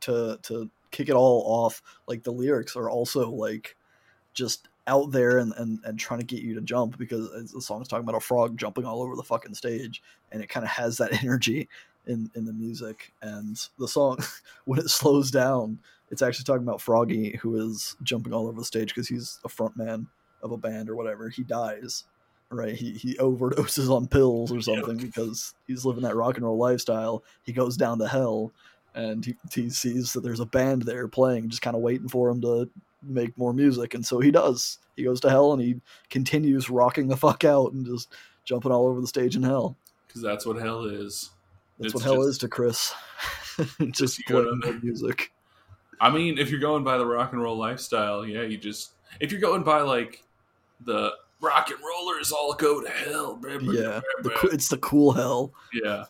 to 0.00 0.38
to 0.42 0.70
kick 0.90 1.08
it 1.08 1.14
all 1.14 1.42
off, 1.46 1.82
like 2.06 2.22
the 2.22 2.32
lyrics 2.32 2.76
are 2.76 2.90
also 2.90 3.30
like 3.30 3.76
just 4.34 4.68
out 4.86 5.10
there 5.10 5.38
and, 5.38 5.52
and, 5.56 5.80
and 5.84 5.98
trying 5.98 6.20
to 6.20 6.26
get 6.26 6.42
you 6.42 6.54
to 6.54 6.60
jump 6.60 6.96
because 6.98 7.30
the 7.52 7.60
song's 7.60 7.88
talking 7.88 8.04
about 8.04 8.16
a 8.16 8.20
frog 8.20 8.56
jumping 8.56 8.84
all 8.84 9.02
over 9.02 9.16
the 9.16 9.22
fucking 9.22 9.54
stage 9.54 10.02
and 10.32 10.42
it 10.42 10.48
kind 10.48 10.64
of 10.64 10.70
has 10.70 10.96
that 10.98 11.22
energy 11.24 11.68
in, 12.06 12.30
in 12.34 12.44
the 12.44 12.52
music. 12.52 13.12
And 13.22 13.56
the 13.78 13.88
song 13.88 14.18
when 14.64 14.78
it 14.78 14.90
slows 14.90 15.30
down 15.30 15.78
it's 16.10 16.22
actually 16.22 16.44
talking 16.44 16.62
about 16.62 16.80
froggy 16.80 17.36
who 17.42 17.56
is 17.56 17.96
jumping 18.04 18.32
all 18.32 18.46
over 18.46 18.60
the 18.60 18.64
stage 18.64 18.88
because 18.88 19.08
he's 19.08 19.40
a 19.44 19.48
front 19.48 19.76
man 19.76 20.06
of 20.40 20.52
a 20.52 20.56
band 20.56 20.88
or 20.88 20.94
whatever. 20.94 21.28
He 21.28 21.42
dies 21.42 22.04
right? 22.50 22.74
He, 22.74 22.92
he 22.92 23.14
overdoses 23.16 23.90
on 23.90 24.06
pills 24.06 24.52
or 24.52 24.60
something 24.60 24.96
because 24.96 25.54
he's 25.66 25.84
living 25.84 26.04
that 26.04 26.16
rock 26.16 26.36
and 26.36 26.44
roll 26.44 26.56
lifestyle. 26.56 27.24
He 27.42 27.52
goes 27.52 27.76
down 27.76 27.98
to 27.98 28.08
hell 28.08 28.52
and 28.94 29.24
he, 29.24 29.36
he 29.52 29.68
sees 29.70 30.12
that 30.12 30.22
there's 30.22 30.40
a 30.40 30.46
band 30.46 30.82
there 30.82 31.08
playing 31.08 31.48
just 31.48 31.62
kind 31.62 31.76
of 31.76 31.82
waiting 31.82 32.08
for 32.08 32.28
him 32.28 32.40
to 32.42 32.70
make 33.06 33.36
more 33.38 33.52
music 33.52 33.94
and 33.94 34.04
so 34.04 34.20
he 34.20 34.30
does 34.30 34.78
he 34.96 35.04
goes 35.04 35.20
to 35.20 35.30
hell 35.30 35.52
and 35.52 35.60
he 35.62 35.76
continues 36.10 36.68
rocking 36.70 37.06
the 37.08 37.16
fuck 37.16 37.44
out 37.44 37.72
and 37.72 37.84
just 37.86 38.12
jumping 38.44 38.72
all 38.72 38.86
over 38.86 39.00
the 39.00 39.06
stage 39.06 39.36
in 39.36 39.42
hell 39.42 39.76
Because 40.06 40.22
that's 40.22 40.46
what 40.46 40.56
hell 40.56 40.84
is. 40.84 41.30
that's 41.78 41.92
It's 41.92 41.94
what 41.94 42.04
hell 42.04 42.16
just- 42.16 42.28
is 42.28 42.38
to 42.38 42.48
chris 42.48 42.94
just 43.90 44.20
playing 44.26 44.60
good 44.62 44.82
music 44.84 45.32
I 45.98 46.10
mean, 46.10 46.36
if 46.36 46.50
you're 46.50 46.60
going 46.60 46.84
by 46.84 46.98
the 46.98 47.06
rock 47.06 47.32
and 47.32 47.40
roll 47.40 47.56
lifestyle, 47.56 48.26
yeah, 48.26 48.42
you 48.42 48.58
just 48.58 48.90
if 49.18 49.32
you're 49.32 49.40
going 49.40 49.62
by 49.62 49.80
like 49.80 50.22
the 50.84 51.10
rock 51.40 51.70
and 51.70 51.78
rollers 51.80 52.32
all 52.32 52.52
go 52.52 52.82
to 52.82 52.90
hell, 52.90 53.34
blah, 53.36 53.56
blah, 53.56 53.72
yeah 53.72 54.00
blah, 54.22 54.32
it's 54.52 54.68
the 54.68 54.76
cool 54.76 55.10
hell 55.12 55.54
Yeah, 55.72 56.04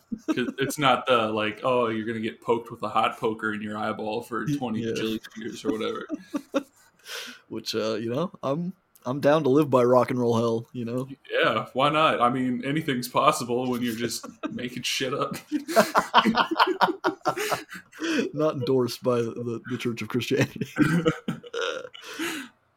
it's 0.59 0.76
not 0.76 1.07
the 1.07 1.28
like, 1.28 1.61
oh, 1.62 1.86
you're 1.86 2.05
gonna 2.05 2.18
get 2.18 2.40
poked 2.40 2.72
with 2.72 2.82
a 2.82 2.88
hot 2.88 3.16
poker 3.20 3.55
in 3.55 3.62
your 3.62 3.78
eyeball 3.78 4.22
for 4.22 4.44
twenty 4.59 4.80
Yeah. 4.80 5.18
years 5.36 5.64
or 5.64 5.70
whatever. 5.70 6.05
which 7.48 7.74
uh 7.74 7.94
you 7.94 8.11
know 8.12 8.30
i'm 8.42 8.72
i'm 9.04 9.20
down 9.20 9.42
to 9.44 9.48
live 9.48 9.70
by 9.70 9.82
rock 9.84 10.11
and 10.11 10.18
roll 10.18 10.36
hell 10.36 10.66
you 10.72 10.84
know 10.84 11.07
Yeah, 11.30 11.66
why 11.74 11.90
not? 11.90 12.20
I 12.20 12.28
mean, 12.30 12.62
anything's 12.64 13.07
possible 13.09 13.70
when 13.70 13.80
you're 13.82 13.94
just 13.94 14.26
making 14.52 14.82
shit 14.82 15.14
up. 15.14 15.36
not 18.34 18.54
endorsed 18.54 19.02
by 19.02 19.16
the, 19.16 19.61
the 19.70 19.78
church 19.78 20.02
of 20.02 20.09
christianity 20.09 20.66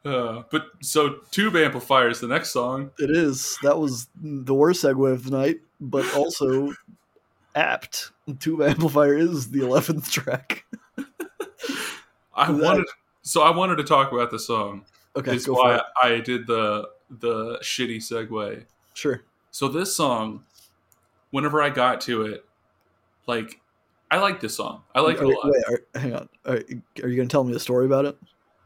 Uh, 0.02 0.44
but 0.50 0.64
so 0.80 1.16
tube 1.30 1.54
amplifiers, 1.56 2.20
the 2.20 2.26
next 2.26 2.52
song. 2.52 2.90
it 2.98 3.10
is 3.10 3.58
that 3.62 3.78
was 3.78 4.08
the 4.22 4.54
worst 4.54 4.82
segue 4.82 5.12
of 5.12 5.24
the 5.24 5.30
night 5.30 5.60
but 5.78 6.06
also 6.14 6.72
apt 7.54 8.10
tube 8.38 8.62
amplifier 8.62 9.14
is 9.14 9.50
the 9.50 9.58
11th 9.60 10.10
track 10.10 10.64
I 12.34 12.50
That- 12.50 12.62
wanted, 12.62 12.86
so 13.22 13.42
I 13.42 13.54
wanted 13.54 13.76
to 13.76 13.84
talk 13.84 14.12
about 14.12 14.30
the 14.30 14.38
song. 14.38 14.84
okay 15.16 15.34
is 15.34 15.46
go 15.46 15.54
for 15.54 15.62
why 15.62 15.80
I 16.02 16.20
did 16.20 16.46
the 16.46 16.88
the 17.10 17.58
shitty 17.62 17.96
segue. 17.96 18.64
sure 18.94 19.22
So 19.50 19.68
this 19.68 19.94
song, 19.94 20.44
whenever 21.30 21.60
I 21.60 21.70
got 21.70 22.00
to 22.02 22.22
it, 22.22 22.44
like 23.26 23.60
I 24.10 24.18
like 24.18 24.40
this 24.40 24.56
song. 24.56 24.82
I 24.94 25.00
like 25.00 25.16
it 25.16 25.24
a 25.24 25.28
lot. 25.28 25.44
wait, 25.44 25.64
are, 25.68 26.00
hang 26.00 26.14
on 26.14 26.28
are, 26.44 26.62
are 27.02 27.08
you 27.08 27.16
gonna 27.16 27.28
tell 27.28 27.44
me 27.44 27.54
a 27.54 27.60
story 27.60 27.86
about 27.86 28.04
it 28.04 28.16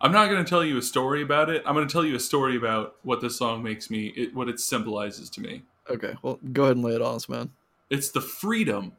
I'm 0.01 0.13
not 0.13 0.29
going 0.29 0.45
to 0.45 0.49
tell 0.49 0.63
you 0.63 0.77
a 0.77 0.83
story 0.83 1.23
about 1.23 1.49
it. 1.49 1.63
I'm 1.65 1.75
going 1.75 1.87
to 1.87 1.91
tell 1.91 2.05
you 2.05 2.15
a 2.17 2.21
story 2.21 2.57
about 2.57 2.97
what 3.05 3.23
this 3.23 3.39
song 3.39 3.63
makes 3.63 3.89
me, 3.89 4.09
it, 4.09 4.35
what 4.35 4.51
it 4.51 4.61
symbolizes 4.61 5.31
to 5.31 5.41
me. 5.41 5.63
okay 5.89 6.15
well 6.21 6.39
go 6.53 6.65
ahead 6.65 6.77
and 6.77 6.85
lay 6.85 6.95
it 6.95 7.01
on 7.01 7.15
us 7.15 7.27
man 7.29 7.51
It's 7.89 8.11
the 8.11 8.21
freedom 8.21 8.93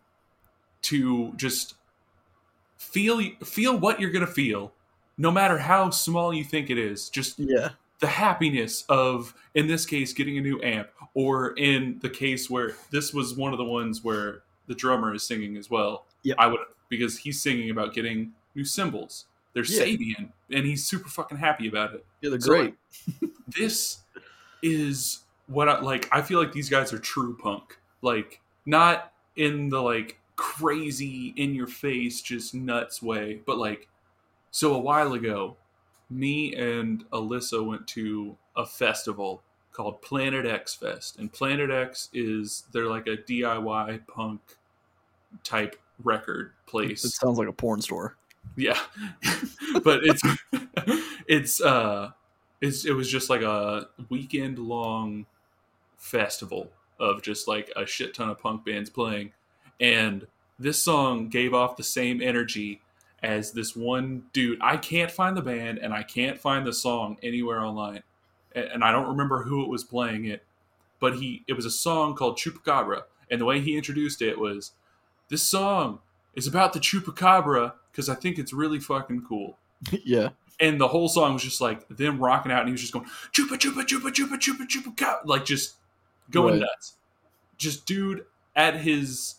to 0.84 1.34
just 1.36 1.76
feel 2.78 3.22
feel 3.44 3.78
what 3.78 4.00
you're 4.00 4.12
going 4.12 4.26
to 4.26 4.32
feel, 4.32 4.72
no 5.18 5.32
matter 5.32 5.58
how 5.58 5.90
small 5.90 6.34
you 6.34 6.44
think 6.44 6.70
it 6.70 6.78
is. 6.78 7.10
Just 7.10 7.40
yeah 7.40 7.70
the 8.00 8.08
happiness 8.08 8.84
of 8.90 9.34
in 9.54 9.68
this 9.68 9.86
case 9.86 10.12
getting 10.12 10.38
a 10.38 10.42
new 10.42 10.62
amp 10.62 10.90
or 11.14 11.54
in 11.58 11.98
the 12.02 12.10
case 12.10 12.50
where 12.50 12.74
this 12.92 13.14
was 13.14 13.34
one 13.36 13.54
of 13.54 13.58
the 13.58 13.64
ones 13.64 14.04
where 14.04 14.42
the 14.68 14.76
drummer 14.76 15.14
is 15.16 15.24
singing 15.24 15.56
as 15.56 15.70
well 15.70 16.06
Yep. 16.24 16.36
i 16.38 16.46
would 16.46 16.60
because 16.90 17.18
he's 17.20 17.42
singing 17.42 17.70
about 17.70 17.94
getting 17.94 18.34
new 18.54 18.66
cymbals 18.66 19.26
they're 19.54 19.64
Yeah. 19.64 19.84
Sabian 19.86 20.30
and 20.52 20.66
he's 20.66 20.84
super 20.86 21.08
fucking 21.08 21.38
happy 21.38 21.70
about 21.70 21.94
it 21.94 22.06
yeah 22.22 22.32
they're 22.32 22.40
So, 22.42 22.48
great 22.50 22.76
this 23.48 24.00
is 24.62 25.20
what 25.48 25.70
I 25.70 25.80
like. 25.80 26.10
I 26.12 26.22
feel 26.22 26.40
like 26.40 26.52
these 26.52 26.70
guys 26.70 26.92
are 26.92 27.00
true 27.00 27.38
punk. 27.38 27.78
Like, 28.02 28.42
not 28.66 29.14
in 29.36 29.70
the 29.70 29.82
like 29.82 30.20
crazy, 30.36 31.34
in 31.38 31.54
your 31.56 31.68
face, 31.68 32.22
just 32.22 32.54
nuts 32.54 33.02
way, 33.02 33.42
but 33.46 33.58
like 33.58 33.88
So 34.56 34.74
a 34.74 34.80
while 34.80 35.12
ago, 35.12 35.58
me 36.10 36.56
and 36.56 37.04
Alyssa 37.10 37.68
went 37.68 37.88
to 37.88 38.38
a 38.56 38.66
festival 38.66 39.44
called 39.74 40.02
Planet 40.02 40.46
X 40.46 40.74
Fest, 40.74 41.20
and 41.20 41.30
Planet 41.30 41.70
X 41.70 42.08
is 42.14 42.64
they're 42.72 42.88
like 42.88 43.06
a 43.06 43.18
DIY 43.18 44.08
punk 44.08 44.40
type 45.44 45.76
record 46.02 46.54
place. 46.68 47.04
It 47.04 47.10
sounds 47.10 47.38
like 47.38 47.50
a 47.50 47.52
porn 47.52 47.82
store. 47.82 48.16
Yeah, 48.56 48.80
but 49.84 50.06
it's 50.06 50.22
it's 51.28 51.60
uh 51.60 52.12
it's 52.62 52.86
it 52.86 52.94
was 52.94 53.12
just 53.12 53.30
like 53.30 53.42
a 53.42 53.90
weekend 54.08 54.58
long 54.58 55.26
festival 55.98 56.72
of 56.98 57.22
just 57.22 57.46
like 57.46 57.74
a 57.76 57.86
shit 57.86 58.14
ton 58.14 58.30
of 58.30 58.40
punk 58.40 58.64
bands 58.64 58.90
playing, 58.90 59.34
and 59.82 60.28
this 60.58 60.82
song 60.82 61.28
gave 61.28 61.54
off 61.54 61.76
the 61.76 61.84
same 61.84 62.22
energy 62.22 62.80
as 63.26 63.52
this 63.54 63.76
one 63.76 64.24
dude. 64.34 64.60
I 64.62 64.78
can't 64.78 65.10
find 65.10 65.36
the 65.36 65.42
band 65.42 65.80
and 65.80 65.94
I 65.94 66.04
can't 66.04 66.40
find 66.40 66.66
the 66.66 66.72
song 66.74 67.18
anywhere 67.24 67.60
online, 67.60 68.04
and 68.54 68.84
I 68.84 68.92
don't 68.92 69.08
remember 69.08 69.44
who 69.44 69.64
it 69.64 69.70
was 69.70 69.84
playing 69.84 70.26
it, 70.26 70.44
but 71.00 71.16
he 71.16 71.44
it 71.48 71.54
was 71.54 71.66
a 71.66 71.72
song 71.72 72.16
called 72.16 72.38
Chupacabra, 72.38 73.04
and 73.30 73.42
the 73.42 73.46
way 73.46 73.60
he 73.60 73.76
introduced 73.76 74.22
it 74.22 74.38
was, 74.40 74.74
"This 75.30 75.42
song 75.42 76.00
is 76.36 76.46
about 76.46 76.74
the 76.74 76.80
Chupacabra 76.80 77.74
because 77.92 78.08
I 78.10 78.16
think 78.16 78.38
it's 78.38 78.54
really 78.54 78.80
fucking 78.80 79.24
cool." 79.28 79.58
yeah. 80.06 80.30
And 80.60 80.80
the 80.80 80.88
whole 80.88 81.10
song 81.10 81.34
was 81.34 81.44
just 81.44 81.60
like 81.60 81.86
them 81.90 82.20
rocking 82.20 82.52
out, 82.52 82.60
and 82.60 82.70
he 82.70 82.74
was 82.74 82.82
just 82.82 82.94
going 82.94 83.06
chupa 83.34 83.58
chupa 83.58 83.84
chupa 83.84 84.12
chupa 84.14 84.38
chupa 84.38 84.68
chupa 84.68 84.96
cow, 84.96 85.20
like 85.26 85.46
just 85.46 85.76
going 86.30 86.54
Right. 86.54 86.62
nuts. 86.62 86.94
Just 87.58 87.86
dude 87.88 88.26
at 88.56 88.76
his 88.82 89.36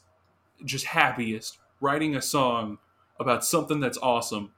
just 0.64 0.86
happiest, 0.86 1.58
writing 1.80 2.16
a 2.16 2.20
song 2.22 2.78
about 3.18 3.44
something 3.44 3.80
that's 3.80 3.98
awesome, 3.98 4.52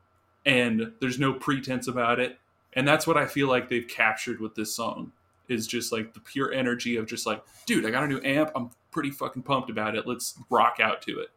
and 0.44 0.92
there's 1.00 1.18
no 1.18 1.32
pretense 1.32 1.88
about 1.88 2.20
it. 2.20 2.38
And 2.74 2.86
that's 2.86 3.06
what 3.06 3.16
I 3.16 3.26
feel 3.26 3.48
like 3.48 3.68
they've 3.68 3.88
captured 3.88 4.40
with 4.40 4.54
this 4.54 4.74
song 4.74 5.12
is 5.48 5.66
just 5.66 5.92
like 5.92 6.12
the 6.12 6.20
pure 6.20 6.52
energy 6.52 6.96
of 6.96 7.06
just 7.06 7.26
like, 7.26 7.42
dude, 7.64 7.86
I 7.86 7.90
got 7.90 8.04
a 8.04 8.08
new 8.08 8.20
amp. 8.22 8.50
I'm 8.54 8.70
pretty 8.90 9.10
fucking 9.10 9.42
pumped 9.42 9.70
about 9.70 9.96
it. 9.96 10.06
Let's 10.06 10.38
rock 10.50 10.76
out 10.80 11.00
to 11.02 11.20
it. 11.20 11.30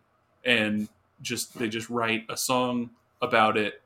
And 0.44 0.90
just 1.22 1.58
they 1.58 1.70
just 1.70 1.90
write 1.90 2.26
a 2.30 2.36
song 2.36 2.90
about 3.22 3.56
it 3.58 3.82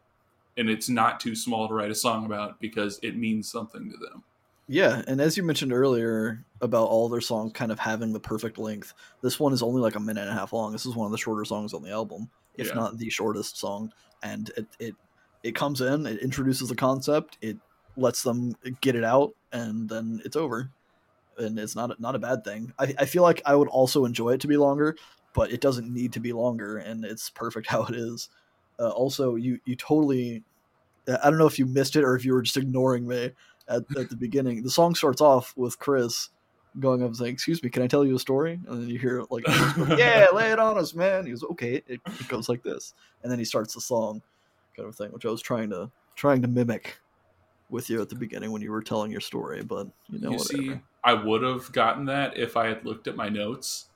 and 0.57 0.69
it's 0.69 0.89
not 0.89 1.19
too 1.19 1.35
small 1.35 1.67
to 1.67 1.73
write 1.73 1.91
a 1.91 1.95
song 1.95 2.25
about 2.25 2.59
because 2.59 2.99
it 3.03 3.15
means 3.17 3.51
something 3.51 3.91
to 3.91 3.97
them. 3.97 4.23
Yeah, 4.67 5.03
and 5.07 5.21
as 5.21 5.37
you 5.37 5.43
mentioned 5.43 5.71
earlier 5.73 6.43
about 6.59 6.87
all 6.87 7.07
their 7.07 7.21
songs 7.21 7.51
kind 7.53 7.71
of 7.71 7.77
having 7.79 8.13
the 8.13 8.19
perfect 8.19 8.57
length, 8.57 8.93
this 9.21 9.39
one 9.39 9.53
is 9.53 9.61
only 9.61 9.79
like 9.81 9.95
a 9.95 9.99
minute 9.99 10.21
and 10.21 10.31
a 10.31 10.33
half 10.33 10.53
long. 10.53 10.71
This 10.71 10.87
is 10.87 10.95
one 10.95 11.05
of 11.05 11.11
the 11.11 11.19
shorter 11.19 11.45
songs 11.45 11.73
on 11.73 11.83
the 11.83 11.91
album, 11.91 12.31
if 12.55 12.73
Yeah. 12.73 12.73
not 12.73 12.97
the 12.97 13.09
shortest 13.11 13.59
song. 13.59 13.91
And 14.23 14.49
it 14.57 14.75
it 14.79 14.97
it 15.43 15.55
comes 15.55 15.81
in, 15.81 16.07
it 16.07 16.19
introduces 16.19 16.69
the 16.69 16.75
concept, 16.75 17.37
it 17.41 17.59
lets 17.95 18.23
them 18.23 18.53
get 18.81 18.95
it 18.95 19.03
out, 19.03 19.35
and 19.51 19.87
then 19.87 20.19
it's 20.25 20.35
over. 20.35 20.71
And 21.37 21.59
it's 21.59 21.75
not 21.75 21.99
not 21.99 22.15
a 22.15 22.19
bad 22.19 22.43
thing. 22.45 22.73
I, 22.79 22.95
I 22.99 23.05
feel 23.05 23.23
like 23.23 23.41
I 23.45 23.55
would 23.55 23.67
also 23.69 24.05
enjoy 24.05 24.31
it 24.31 24.41
to 24.41 24.47
be 24.47 24.57
longer, 24.57 24.97
but 25.33 25.51
it 25.51 25.61
doesn't 25.61 25.91
need 25.93 26.13
to 26.13 26.21
be 26.21 26.33
longer, 26.33 26.77
and 26.77 27.05
it's 27.05 27.29
perfect 27.29 27.67
how 27.71 27.83
it 27.85 27.95
is. 27.95 28.29
Uh, 28.79 28.89
also, 28.91 29.35
you 29.35 29.59
you 29.65 29.75
totally, 29.75 30.45
I 31.07 31.29
don't 31.29 31.37
know 31.39 31.47
if 31.47 31.59
you 31.59 31.65
missed 31.65 31.95
it 31.95 32.03
or 32.03 32.15
if 32.15 32.25
you 32.25 32.33
were 32.33 32.41
just 32.41 32.57
ignoring 32.57 33.07
me 33.07 33.31
at, 33.67 33.83
at 33.97 34.09
the 34.09 34.15
beginning. 34.15 34.63
The 34.63 34.69
song 34.69 34.95
starts 34.95 35.21
off 35.21 35.53
with 35.55 35.79
Chris 35.79 36.29
going 36.79 37.01
up 37.01 37.07
and 37.07 37.17
saying, 37.17 37.33
"Excuse 37.33 37.63
me, 37.63 37.69
can 37.69 37.83
I 37.83 37.87
tell 37.87 38.05
you 38.05 38.15
a 38.15 38.19
story?" 38.19 38.59
And 38.67 38.81
then 38.81 38.89
you 38.89 38.99
hear 38.99 39.23
like, 39.29 39.47
"Yeah, 39.97 40.27
lay 40.33 40.51
it 40.51 40.59
on 40.59 40.77
us, 40.77 40.93
man." 40.93 41.25
He 41.25 41.31
goes, 41.31 41.43
"Okay." 41.43 41.81
It, 41.87 42.01
it 42.05 42.27
goes 42.27 42.49
like 42.49 42.63
this, 42.63 42.93
and 43.23 43.31
then 43.31 43.39
he 43.39 43.45
starts 43.45 43.73
the 43.73 43.81
song, 43.81 44.21
kind 44.75 44.87
of 44.87 44.95
thing, 44.95 45.11
which 45.11 45.25
I 45.25 45.29
was 45.29 45.41
trying 45.41 45.69
to 45.71 45.91
trying 46.15 46.41
to 46.41 46.47
mimic 46.47 46.97
with 47.69 47.89
you 47.89 48.01
at 48.01 48.09
the 48.09 48.15
beginning 48.15 48.51
when 48.51 48.61
you 48.61 48.71
were 48.71 48.81
telling 48.81 49.11
your 49.11 49.21
story, 49.21 49.63
but 49.63 49.87
you 50.09 50.19
know 50.19 50.31
you 50.31 50.37
whatever. 50.37 50.63
see, 50.63 50.79
I 51.03 51.13
would 51.13 51.43
have 51.43 51.71
gotten 51.71 52.05
that 52.05 52.37
if 52.37 52.57
I 52.57 52.67
had 52.67 52.85
looked 52.85 53.07
at 53.07 53.15
my 53.15 53.29
notes, 53.29 53.87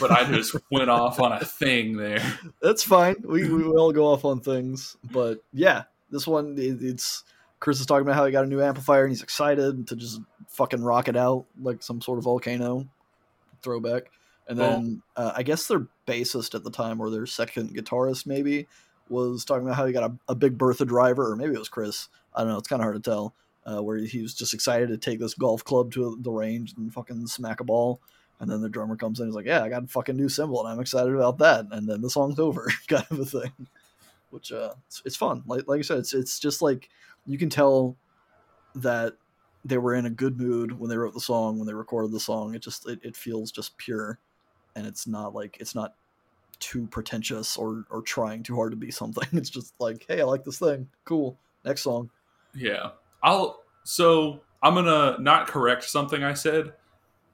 but 0.00 0.10
I 0.10 0.24
just 0.24 0.56
went 0.70 0.90
off 0.90 1.20
on 1.20 1.32
a 1.32 1.44
thing 1.44 1.96
there. 1.96 2.22
That's 2.62 2.82
fine. 2.82 3.16
We 3.24 3.48
we 3.48 3.64
all 3.64 3.92
go 3.92 4.06
off 4.06 4.24
on 4.24 4.40
things, 4.40 4.96
but 5.12 5.42
yeah, 5.52 5.84
this 6.10 6.26
one 6.26 6.56
it, 6.58 6.82
it's 6.82 7.24
Chris 7.60 7.80
is 7.80 7.86
talking 7.86 8.02
about 8.02 8.14
how 8.14 8.24
he 8.24 8.32
got 8.32 8.44
a 8.44 8.48
new 8.48 8.62
amplifier 8.62 9.02
and 9.02 9.12
he's 9.12 9.22
excited 9.22 9.88
to 9.88 9.96
just 9.96 10.20
fucking 10.48 10.82
rock 10.82 11.08
it 11.08 11.16
out 11.16 11.44
like 11.60 11.82
some 11.82 12.00
sort 12.00 12.18
of 12.18 12.24
volcano 12.24 12.86
throwback. 13.62 14.10
And 14.48 14.58
then 14.58 15.02
uh, 15.16 15.32
I 15.36 15.42
guess 15.42 15.66
their 15.66 15.86
bassist 16.06 16.54
at 16.54 16.64
the 16.64 16.70
time 16.70 17.00
or 17.00 17.10
their 17.10 17.26
second 17.26 17.76
guitarist 17.76 18.26
maybe 18.26 18.66
was 19.08 19.44
talking 19.44 19.64
about 19.64 19.76
how 19.76 19.86
he 19.86 19.92
got 19.92 20.10
a, 20.10 20.32
a 20.32 20.34
Big 20.34 20.56
Bertha 20.56 20.86
driver 20.86 21.30
or 21.30 21.36
maybe 21.36 21.54
it 21.54 21.58
was 21.58 21.68
Chris. 21.68 22.08
I 22.34 22.40
don't 22.40 22.48
know. 22.48 22.58
It's 22.58 22.68
kind 22.68 22.80
of 22.80 22.84
hard 22.84 23.02
to 23.02 23.10
tell. 23.10 23.34
Uh, 23.66 23.82
where 23.82 23.98
he 23.98 24.22
was 24.22 24.32
just 24.32 24.54
excited 24.54 24.88
to 24.88 24.96
take 24.96 25.18
this 25.18 25.34
golf 25.34 25.62
club 25.62 25.92
to 25.92 26.16
the 26.22 26.30
range 26.30 26.72
and 26.78 26.90
fucking 26.90 27.26
smack 27.26 27.60
a 27.60 27.64
ball. 27.64 28.00
And 28.40 28.50
then 28.50 28.62
the 28.62 28.68
drummer 28.68 28.96
comes 28.96 29.20
in. 29.20 29.26
He's 29.26 29.34
like, 29.34 29.44
"Yeah, 29.44 29.62
I 29.62 29.68
got 29.68 29.84
a 29.84 29.88
fucking 29.88 30.16
new 30.16 30.30
cymbal, 30.30 30.60
and 30.60 30.72
I'm 30.72 30.80
excited 30.80 31.12
about 31.12 31.36
that." 31.38 31.66
And 31.72 31.86
then 31.86 32.00
the 32.00 32.08
song's 32.08 32.38
over, 32.38 32.70
kind 32.88 33.04
of 33.10 33.18
a 33.18 33.26
thing. 33.26 33.52
Which 34.30 34.52
uh, 34.52 34.72
it's, 34.86 35.02
it's 35.04 35.16
fun. 35.16 35.42
Like 35.46 35.68
like 35.68 35.80
I 35.80 35.82
said, 35.82 35.98
it's 35.98 36.14
it's 36.14 36.38
just 36.38 36.62
like 36.62 36.88
you 37.28 37.38
can 37.38 37.50
tell 37.50 37.96
that 38.74 39.12
they 39.64 39.78
were 39.78 39.94
in 39.94 40.06
a 40.06 40.10
good 40.10 40.40
mood 40.40 40.76
when 40.78 40.88
they 40.88 40.96
wrote 40.96 41.12
the 41.12 41.20
song, 41.20 41.58
when 41.58 41.66
they 41.66 41.74
recorded 41.74 42.10
the 42.10 42.18
song. 42.18 42.54
It 42.54 42.62
just 42.62 42.88
it, 42.88 42.98
it 43.02 43.14
feels 43.14 43.52
just 43.52 43.76
pure, 43.76 44.18
and 44.74 44.86
it's 44.86 45.06
not 45.06 45.34
like 45.34 45.58
it's 45.60 45.74
not 45.74 45.94
too 46.58 46.86
pretentious 46.86 47.56
or 47.56 47.84
or 47.90 48.02
trying 48.02 48.42
too 48.42 48.56
hard 48.56 48.72
to 48.72 48.76
be 48.76 48.90
something. 48.90 49.28
It's 49.32 49.50
just 49.50 49.74
like, 49.78 50.06
hey, 50.08 50.22
I 50.22 50.24
like 50.24 50.44
this 50.44 50.58
thing. 50.58 50.88
Cool. 51.04 51.38
Next 51.64 51.82
song. 51.82 52.10
Yeah. 52.54 52.90
I'll 53.22 53.62
so 53.84 54.40
I'm 54.62 54.74
gonna 54.74 55.18
not 55.20 55.46
correct 55.46 55.84
something 55.84 56.24
I 56.24 56.32
said, 56.32 56.72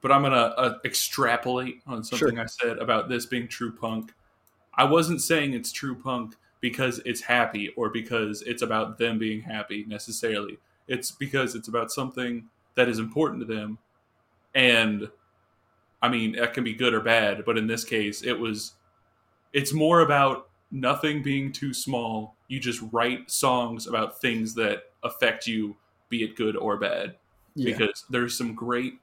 but 0.00 0.10
I'm 0.10 0.22
gonna 0.22 0.54
uh, 0.56 0.78
extrapolate 0.84 1.82
on 1.86 2.02
something 2.02 2.34
Sure. 2.34 2.42
I 2.42 2.46
said 2.46 2.78
about 2.78 3.08
this 3.08 3.26
being 3.26 3.46
true 3.46 3.72
punk. 3.72 4.12
I 4.76 4.84
wasn't 4.84 5.22
saying 5.22 5.52
it's 5.52 5.70
true 5.70 5.94
punk 5.94 6.34
because 6.64 6.98
it's 7.04 7.20
happy 7.20 7.68
or 7.76 7.90
because 7.90 8.40
it's 8.40 8.62
about 8.62 8.96
them 8.96 9.18
being 9.18 9.42
happy 9.42 9.84
necessarily. 9.86 10.56
It's 10.88 11.10
because 11.10 11.54
it's 11.54 11.68
about 11.68 11.92
something 11.92 12.46
that 12.74 12.88
is 12.88 12.98
important 12.98 13.46
to 13.46 13.54
them. 13.54 13.76
And 14.54 15.10
I 16.00 16.08
mean, 16.08 16.36
that 16.36 16.54
can 16.54 16.64
be 16.64 16.72
good 16.72 16.94
or 16.94 17.00
bad, 17.00 17.44
but 17.44 17.58
in 17.58 17.66
this 17.66 17.84
case, 17.84 18.22
it 18.22 18.32
was 18.32 18.72
it's 19.52 19.74
more 19.74 20.00
about 20.00 20.48
nothing 20.70 21.22
being 21.22 21.52
too 21.52 21.74
small. 21.74 22.34
You 22.48 22.60
just 22.60 22.80
write 22.92 23.30
songs 23.30 23.86
about 23.86 24.22
things 24.22 24.54
that 24.54 24.84
affect 25.02 25.46
you, 25.46 25.76
be 26.08 26.24
it 26.24 26.34
good 26.34 26.56
or 26.56 26.78
bad. 26.78 27.16
Yeah. 27.56 27.72
Because 27.76 28.06
there's 28.08 28.38
some 28.38 28.54
great 28.54 28.94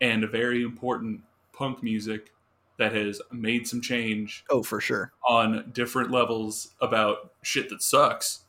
and 0.00 0.26
very 0.30 0.62
important 0.62 1.20
punk 1.52 1.82
music 1.82 2.32
that 2.80 2.94
has 2.94 3.20
made 3.30 3.68
some 3.68 3.80
change 3.80 4.44
oh, 4.50 4.62
for 4.62 4.80
sure. 4.80 5.12
on 5.28 5.70
different 5.72 6.10
levels 6.10 6.74
about 6.80 7.32
shit 7.42 7.68
that 7.68 7.82
sucks. 7.82 8.40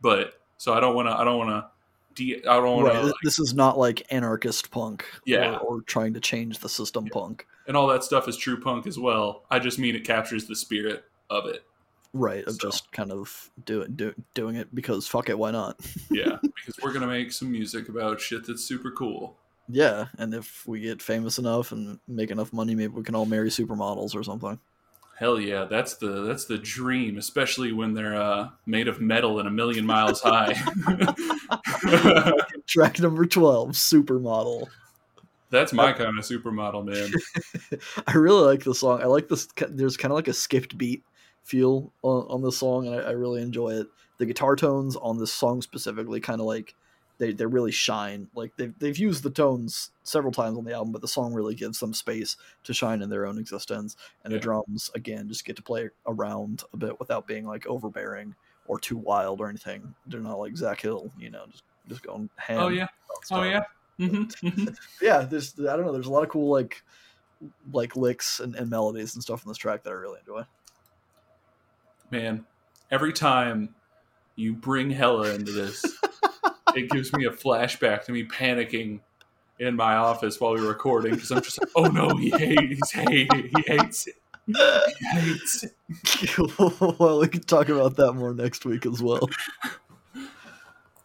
But 0.00 0.40
so 0.58 0.72
I 0.74 0.80
don't 0.80 0.94
want 0.94 1.08
to. 1.08 1.12
I 1.18 1.24
don't 1.24 1.38
want 1.38 1.50
to. 1.50 1.66
De- 2.14 2.44
I 2.46 2.54
don't 2.56 2.76
want 2.82 2.86
Right. 2.88 2.94
to. 2.96 3.02
th- 3.02 3.14
this 3.24 3.38
is 3.38 3.54
not 3.54 3.78
like 3.78 4.06
anarchist 4.12 4.70
punk. 4.70 5.04
Yeah. 5.24 5.56
Or, 5.56 5.78
or 5.78 5.82
trying 5.82 6.14
to 6.14 6.20
change 6.20 6.58
the 6.60 6.68
system 6.68 7.06
Yeah. 7.06 7.12
punk. 7.12 7.46
and 7.66 7.76
all 7.76 7.86
that 7.88 8.02
stuff 8.02 8.26
is 8.28 8.36
true 8.36 8.58
punk 8.60 8.86
as 8.86 8.98
well. 8.98 9.44
I 9.50 9.58
just 9.58 9.78
mean 9.78 9.94
it 9.94 10.02
captures 10.04 10.46
the 10.46 10.56
spirit 10.56 11.04
of 11.30 11.46
it. 11.46 11.64
Right. 12.14 12.42
Of 12.44 12.54
So- 12.54 12.68
just 12.70 12.90
kind 12.92 13.12
of 13.12 13.50
do 13.66 13.82
it, 13.82 13.96
do, 13.96 14.14
doing 14.34 14.56
it 14.56 14.74
because 14.74 15.06
fuck 15.06 15.28
it, 15.28 15.38
why 15.38 15.50
not? 15.50 15.78
Yeah, 16.10 16.38
because 16.42 16.76
we're 16.82 16.92
gonna 16.92 17.06
make 17.06 17.30
some 17.32 17.50
music 17.52 17.88
about 17.88 18.20
shit 18.20 18.46
that's 18.46 18.64
super 18.64 18.90
cool. 18.90 19.36
Yeah. 19.68 20.06
And 20.18 20.34
if 20.34 20.66
we 20.66 20.80
get 20.80 21.02
famous 21.02 21.38
enough 21.38 21.72
and 21.72 21.98
make 22.08 22.30
enough 22.30 22.52
money, 22.52 22.74
maybe 22.74 22.92
we 22.92 23.02
can 23.02 23.14
all 23.14 23.26
marry 23.26 23.50
supermodels 23.50 24.14
or 24.14 24.22
something. 24.22 24.58
Hell 25.18 25.40
yeah, 25.40 25.64
that's 25.64 25.96
the 25.96 26.22
that's 26.22 26.44
the 26.44 26.58
dream, 26.58 27.18
especially 27.18 27.72
when 27.72 27.92
they're 27.92 28.14
uh, 28.14 28.50
made 28.66 28.86
of 28.86 29.00
metal 29.00 29.40
and 29.40 29.48
a 29.48 29.50
million 29.50 29.84
miles 29.84 30.20
high. 30.20 30.54
Track 32.68 33.00
number 33.00 33.26
12, 33.26 33.70
supermodel. 33.70 34.68
that's 35.50 35.72
my 35.72 35.92
kind 35.92 36.16
of 36.16 36.24
supermodel, 36.24 36.84
man. 36.84 37.80
I 38.06 38.12
really 38.12 38.44
like 38.44 38.62
the 38.62 38.72
song. 38.72 39.02
I 39.02 39.06
like 39.06 39.26
this. 39.26 39.48
There's 39.68 39.96
kind 39.96 40.12
of 40.12 40.16
like 40.16 40.28
a 40.28 40.32
skipped 40.32 40.78
beat 40.78 41.02
feel 41.42 41.92
on, 42.02 42.24
on 42.28 42.40
this 42.40 42.58
song, 42.58 42.86
and 42.86 42.94
I, 42.94 43.08
I 43.08 43.10
really 43.10 43.42
enjoy 43.42 43.70
it. 43.70 43.88
The 44.18 44.26
guitar 44.26 44.54
tones 44.54 44.94
on 44.94 45.18
this 45.18 45.32
song 45.32 45.62
specifically, 45.62 46.20
kind 46.20 46.40
of 46.40 46.46
like 46.46 46.76
they, 47.18 47.32
they 47.32 47.46
really 47.46 47.72
shine. 47.72 48.28
Like 48.34 48.52
they've 48.56 48.76
they've 48.78 48.96
used 48.96 49.22
the 49.22 49.30
tones 49.30 49.90
several 50.02 50.32
times 50.32 50.56
on 50.56 50.64
the 50.64 50.72
album, 50.72 50.92
but 50.92 51.02
the 51.02 51.08
song 51.08 51.34
really 51.34 51.54
gives 51.54 51.80
them 51.80 51.92
space 51.92 52.36
to 52.64 52.72
shine 52.72 53.02
in 53.02 53.10
their 53.10 53.26
own 53.26 53.38
existence. 53.38 53.96
And 54.24 54.32
Yeah. 54.32 54.38
the 54.38 54.42
drums 54.42 54.90
again 54.94 55.28
just 55.28 55.44
get 55.44 55.56
to 55.56 55.62
play 55.62 55.90
around 56.06 56.62
a 56.72 56.76
bit 56.76 56.98
without 56.98 57.26
being 57.26 57.46
like 57.46 57.66
overbearing 57.66 58.34
or 58.66 58.78
too 58.78 58.96
wild 58.96 59.40
or 59.40 59.48
anything. 59.48 59.94
They're 60.06 60.20
not 60.20 60.38
like 60.38 60.56
Zach 60.56 60.80
Hill, 60.80 61.10
you 61.18 61.30
know, 61.30 61.44
just 61.50 61.64
just 61.88 62.02
going 62.02 62.30
ham. 62.36 62.60
Oh 62.60 62.68
yeah, 62.68 62.88
oh 63.32 63.42
yeah. 63.42 63.62
hmm 63.98 64.24
hmm 64.40 64.66
yeah 65.02 65.22
there's 65.22 65.58
i 65.58 65.76
don't 65.76 65.84
know 65.84 65.92
there's 65.92 66.06
a 66.06 66.12
lot 66.12 66.22
of 66.22 66.28
cool 66.28 66.52
like 66.52 66.84
like 67.72 67.96
licks 67.96 68.38
and, 68.38 68.54
and 68.54 68.70
melodies 68.70 69.14
and 69.14 69.22
stuff 69.22 69.44
on 69.44 69.50
this 69.50 69.58
track 69.58 69.82
that 69.82 69.90
i 69.90 69.94
really 69.94 70.20
enjoy 70.20 70.42
Man, 72.10 72.46
every 72.90 73.12
time 73.12 73.74
you 74.36 74.54
bring 74.54 74.90
Hella 74.90 75.34
into 75.34 75.52
this. 75.52 75.84
It 76.78 76.90
gives 76.90 77.12
me 77.12 77.26
a 77.26 77.30
flashback 77.30 78.04
to 78.04 78.12
me 78.12 78.24
panicking 78.24 79.00
in 79.58 79.74
my 79.74 79.96
office 79.96 80.40
while 80.40 80.54
we 80.54 80.60
were 80.60 80.68
recording 80.68 81.14
because 81.14 81.30
I'm 81.30 81.42
just 81.42 81.60
like, 81.60 81.70
oh 81.74 81.86
no, 81.86 82.16
he 82.16 82.30
hates, 82.30 82.90
he 82.92 83.00
hates 83.00 83.34
he 83.34 83.62
hates 83.66 84.06
it, 84.06 84.16
he 84.46 85.20
hates 85.20 85.64
it. 85.64 86.98
well, 87.00 87.20
we 87.20 87.28
can 87.28 87.42
talk 87.42 87.68
about 87.68 87.96
that 87.96 88.12
more 88.12 88.32
next 88.32 88.64
week 88.64 88.86
as 88.86 89.02
well. 89.02 89.28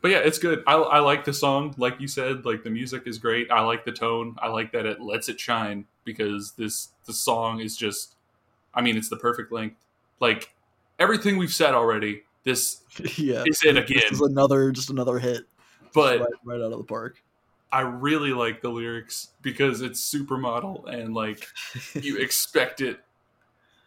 But 0.04 0.12
yeah, 0.12 0.18
it's 0.18 0.38
good. 0.38 0.64
I, 0.68 0.74
I 0.74 1.00
like 1.00 1.24
the 1.24 1.32
song, 1.32 1.74
like 1.78 2.02
you 2.02 2.10
said. 2.10 2.46
Like 2.46 2.64
the 2.64 2.70
music 2.70 3.04
is 3.06 3.18
great. 3.18 3.50
I 3.50 3.62
like 3.62 3.86
the 3.86 3.92
tone. 3.94 4.36
I 4.40 4.50
like 4.50 4.74
that 4.74 4.86
it 4.86 5.00
lets 5.00 5.30
it 5.30 5.40
shine 5.40 5.86
because 6.04 6.52
this 6.58 6.90
the 7.06 7.14
song 7.14 7.62
is 7.62 7.78
just. 7.78 8.16
I 8.76 8.82
mean, 8.82 8.98
it's 8.98 9.08
the 9.08 9.16
perfect 9.16 9.54
length. 9.54 9.78
Like 10.20 10.54
everything 11.00 11.38
we've 11.38 11.54
said 11.54 11.74
already, 11.74 12.24
this 12.44 12.82
yeah, 13.18 13.44
is 13.48 13.64
it 13.64 13.78
again. 13.78 14.02
This 14.10 14.20
is 14.20 14.22
another 14.22 14.74
just 14.74 14.90
another 14.90 15.20
hit, 15.20 15.46
but 15.94 16.20
right, 16.20 16.30
right 16.44 16.62
out 16.62 16.72
of 16.72 16.78
the 16.78 16.84
park. 16.84 17.24
I 17.72 17.82
really 17.82 18.34
like 18.34 18.62
the 18.62 18.70
lyrics 18.70 19.30
because 19.42 19.82
it's 19.82 20.00
supermodel 20.00 20.88
and 20.88 21.14
like 21.14 21.48
you 21.94 22.18
expect 22.18 22.82
it. 22.82 23.00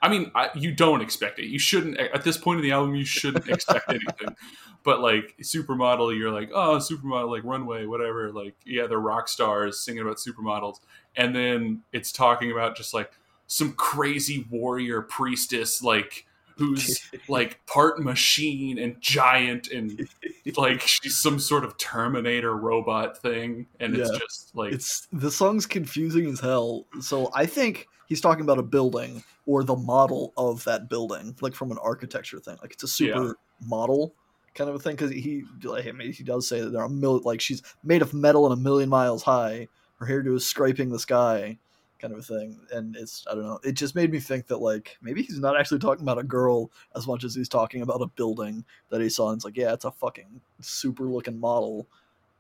I 0.02 0.08
mean, 0.08 0.30
I, 0.34 0.50
you 0.54 0.72
don't 0.72 1.00
expect 1.00 1.38
it. 1.38 1.46
You 1.46 1.58
shouldn't 1.58 1.98
at 1.98 2.22
this 2.22 2.36
point 2.36 2.58
in 2.58 2.64
the 2.64 2.72
album. 2.72 2.94
You 2.94 3.04
shouldn't 3.04 3.48
expect 3.48 3.88
anything. 3.88 4.36
But 4.84 5.00
like 5.00 5.34
supermodel, 5.42 6.16
you're 6.16 6.30
like, 6.30 6.52
oh, 6.54 6.76
supermodel, 6.76 7.28
like 7.28 7.42
runway, 7.42 7.86
whatever. 7.86 8.30
Like, 8.30 8.54
yeah, 8.64 8.86
they're 8.86 9.00
rock 9.00 9.26
stars 9.26 9.80
singing 9.80 10.02
about 10.02 10.18
supermodels, 10.18 10.76
and 11.16 11.34
then 11.34 11.82
it's 11.92 12.12
talking 12.12 12.52
about 12.52 12.76
just 12.76 12.94
like 12.94 13.10
some 13.48 13.72
crazy 13.72 14.46
warrior 14.48 15.02
priestess, 15.02 15.82
like 15.82 16.25
who's 16.56 17.08
like 17.28 17.64
part 17.66 18.00
machine 18.00 18.78
and 18.78 19.00
giant 19.00 19.68
and 19.68 20.08
like 20.56 20.80
she's 20.80 21.16
some 21.16 21.38
sort 21.38 21.64
of 21.64 21.76
terminator 21.78 22.56
robot 22.56 23.18
thing 23.18 23.66
and 23.80 23.96
it's 23.96 24.10
just 24.18 24.56
like 24.56 24.72
It's 24.72 25.06
the 25.12 25.30
song's 25.30 25.66
confusing 25.66 26.26
as 26.26 26.40
hell. 26.40 26.86
So 27.00 27.30
I 27.34 27.46
think 27.46 27.88
he's 28.08 28.20
talking 28.20 28.42
about 28.42 28.58
a 28.58 28.62
building 28.62 29.22
or 29.46 29.64
the 29.64 29.76
model 29.76 30.32
of 30.36 30.64
that 30.64 30.88
building, 30.88 31.36
like 31.40 31.54
from 31.54 31.70
an 31.70 31.78
architecture 31.78 32.40
thing. 32.40 32.56
Like 32.62 32.72
it's 32.72 32.82
a 32.82 32.88
super 32.88 33.36
model 33.60 34.14
kind 34.56 34.70
of 34.70 34.76
a 34.76 34.78
thing 34.78 34.96
because 34.96 35.10
he 35.10 35.44
like 35.62 35.86
I 35.86 35.92
mean, 35.92 36.12
he 36.12 36.24
does 36.24 36.48
say 36.48 36.60
that 36.60 36.70
they're 36.70 36.82
a 36.82 36.90
mil- 36.90 37.20
like 37.24 37.40
she's 37.40 37.62
made 37.84 38.02
of 38.02 38.12
metal 38.12 38.50
and 38.50 38.58
a 38.58 38.62
million 38.62 38.88
miles 38.88 39.22
high. 39.22 39.68
Her 39.98 40.06
hairdo 40.06 40.36
is 40.36 40.46
scraping 40.46 40.90
the 40.90 40.98
sky, 40.98 41.58
kind 42.06 42.18
of 42.18 42.24
a 42.30 42.38
thing. 42.38 42.58
And 42.72 42.96
it's 42.96 43.24
I 43.30 43.34
don't 43.34 43.44
know. 43.44 43.58
It 43.64 43.72
just 43.72 43.94
made 43.94 44.10
me 44.10 44.20
think 44.20 44.46
that 44.46 44.58
like 44.58 44.96
maybe 45.02 45.22
he's 45.22 45.40
not 45.40 45.58
actually 45.58 45.78
talking 45.80 46.04
about 46.04 46.18
a 46.18 46.22
girl 46.22 46.70
as 46.94 47.06
much 47.06 47.24
as 47.24 47.34
he's 47.34 47.48
talking 47.48 47.82
about 47.82 48.00
a 48.02 48.06
building 48.06 48.64
that 48.90 49.00
he 49.00 49.08
saw. 49.08 49.30
And 49.30 49.36
it's 49.38 49.44
like 49.44 49.56
yeah, 49.56 49.72
it's 49.72 49.84
a 49.84 49.90
fucking 49.90 50.40
super 50.60 51.04
looking 51.04 51.38
model 51.38 51.86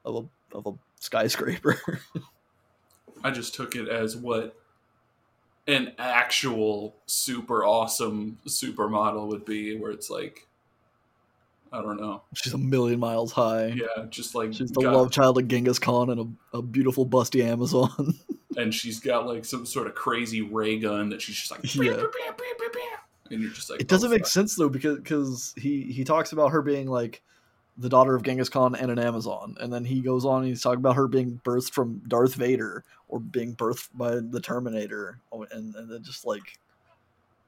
of 0.04 0.26
a 0.52 0.56
of 0.56 0.66
a 0.66 0.72
skyscraper. 1.00 1.80
I 3.24 3.30
just 3.30 3.54
took 3.54 3.74
it 3.74 3.88
as 3.88 4.16
what 4.16 4.56
an 5.66 5.92
actual 5.98 6.94
super 7.06 7.64
awesome 7.64 8.38
supermodel 8.46 9.26
would 9.28 9.44
be 9.44 9.76
where 9.76 9.90
it's 9.90 10.10
like 10.10 10.46
I 11.72 11.82
don't 11.82 12.00
know. 12.00 12.22
She's 12.34 12.52
a 12.52 12.58
million 12.58 13.00
miles 13.00 13.32
high. 13.32 13.66
Yeah, 13.66 14.04
just 14.08 14.36
like 14.36 14.54
She's 14.54 14.70
the 14.70 14.82
got- 14.82 14.94
love 14.94 15.10
child 15.10 15.38
of 15.38 15.48
Genghis 15.48 15.80
Khan 15.80 16.10
and 16.10 16.36
a, 16.52 16.58
a 16.58 16.62
beautiful 16.62 17.04
busty 17.04 17.42
Amazon. 17.42 18.14
and 18.56 18.74
she's 18.74 19.00
got 19.00 19.26
like 19.26 19.44
some 19.44 19.66
sort 19.66 19.86
of 19.86 19.94
crazy 19.94 20.42
ray 20.42 20.78
gun 20.78 21.08
that 21.10 21.20
she's 21.22 21.36
just 21.36 21.50
like 21.50 21.62
Yeah. 21.74 21.92
"Bam, 21.92 21.96
bam, 21.98 22.10
bam, 22.36 22.36
bam, 22.58 22.68
bam," 22.72 22.98
and 23.30 23.40
you're 23.42 23.50
just 23.52 23.70
like 23.70 23.80
it 23.80 23.88
doesn't 23.88 24.08
oh, 24.08 24.12
make 24.14 24.26
sense 24.26 24.54
though 24.54 24.68
because 24.68 24.96
because 24.96 25.54
he 25.56 25.82
he 25.82 26.04
talks 26.04 26.32
about 26.32 26.48
her 26.52 26.62
being 26.62 26.88
like 26.88 27.22
the 27.78 27.88
daughter 27.88 28.14
of 28.14 28.22
Genghis 28.22 28.48
Khan 28.48 28.74
and 28.74 28.90
an 28.90 28.98
Amazon, 28.98 29.54
and 29.60 29.70
then 29.70 29.84
he 29.84 30.00
goes 30.00 30.24
on 30.24 30.38
and 30.40 30.48
he's 30.48 30.62
talking 30.62 30.78
about 30.78 30.96
her 30.96 31.06
being 31.06 31.40
birthed 31.44 31.72
from 31.72 32.00
Darth 32.08 32.34
Vader 32.34 32.84
or 33.08 33.20
being 33.20 33.54
birthed 33.54 33.90
by 33.94 34.14
the 34.14 34.40
Terminator, 34.40 35.20
Oh, 35.30 35.42
and 35.50 35.74
and 35.74 35.90
then 35.90 36.02
just 36.02 36.24
like 36.26 36.58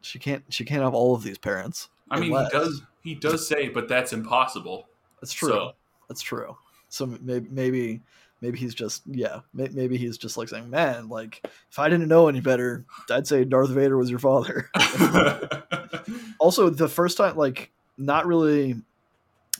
she 0.02 0.18
can't 0.18 0.44
she 0.50 0.64
can't 0.64 0.82
have 0.82 0.94
all 0.94 1.14
of 1.14 1.22
these 1.22 1.38
parents. 1.38 1.88
I 2.11 2.20
mean, 2.20 2.30
Unless- 2.30 2.52
he 2.52 2.59
does 2.59 2.82
he 3.02 3.14
does 3.14 3.48
say, 3.48 3.68
but 3.68 3.88
that's 3.88 4.12
impossible. 4.12 4.86
That's 5.20 5.32
true. 5.32 5.48
So- 5.48 5.72
That's 6.09 6.22
true. 6.22 6.56
So 6.90 7.06
maybe 7.20 7.48
maybe 7.50 8.00
maybe 8.41 8.59
he's 8.59 8.74
just 8.74 9.03
yeah 9.07 9.41
may- 9.53 9.68
maybe 9.72 9.97
he's 9.97 10.18
just 10.18 10.36
like 10.36 10.49
saying 10.49 10.70
man 10.70 11.09
like 11.09 11.41
if 11.70 11.78
I 11.78 11.89
didn't 11.89 12.09
know 12.09 12.28
any 12.28 12.41
better 12.41 12.84
I'd 13.11 13.26
say 13.26 13.45
Darth 13.45 13.70
Vader 13.70 13.97
was 13.97 14.11
your 14.11 14.18
father. 14.18 14.70
also 16.39 16.70
the 16.70 16.89
first 16.89 17.16
time 17.16 17.36
like 17.36 17.70
not 17.97 18.26
really 18.26 18.80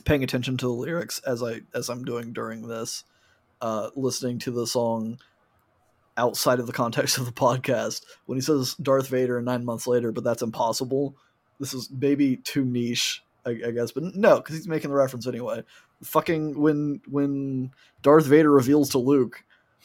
paying 0.05 0.23
attention 0.23 0.57
to 0.57 0.65
the 0.65 0.73
lyrics 0.73 1.19
as 1.19 1.43
i 1.43 1.61
as 1.73 1.89
i'm 1.89 2.03
doing 2.03 2.33
during 2.33 2.67
this 2.67 3.03
uh 3.61 3.89
listening 3.95 4.39
to 4.39 4.51
the 4.51 4.65
song 4.65 5.19
outside 6.17 6.59
of 6.59 6.67
the 6.67 6.73
context 6.73 7.17
of 7.17 7.25
the 7.25 7.31
podcast 7.31 8.03
when 8.25 8.37
he 8.37 8.41
says 8.41 8.75
darth 8.75 9.07
vader 9.07 9.41
nine 9.41 9.65
months 9.65 9.87
later 9.87 10.11
but 10.11 10.23
that's 10.23 10.41
impossible 10.41 11.15
this 11.59 11.73
is 11.73 11.89
maybe 11.91 12.37
too 12.37 12.63
niche 12.63 13.23
i, 13.45 13.51
I 13.51 13.71
guess 13.71 13.91
but 13.91 14.15
no 14.15 14.37
because 14.37 14.55
he's 14.55 14.67
making 14.67 14.89
the 14.89 14.95
reference 14.95 15.27
anyway 15.27 15.63
fucking 16.03 16.59
when 16.59 17.01
when 17.07 17.71
darth 18.01 18.25
vader 18.25 18.51
reveals 18.51 18.89
to 18.89 18.97
luke 18.97 19.43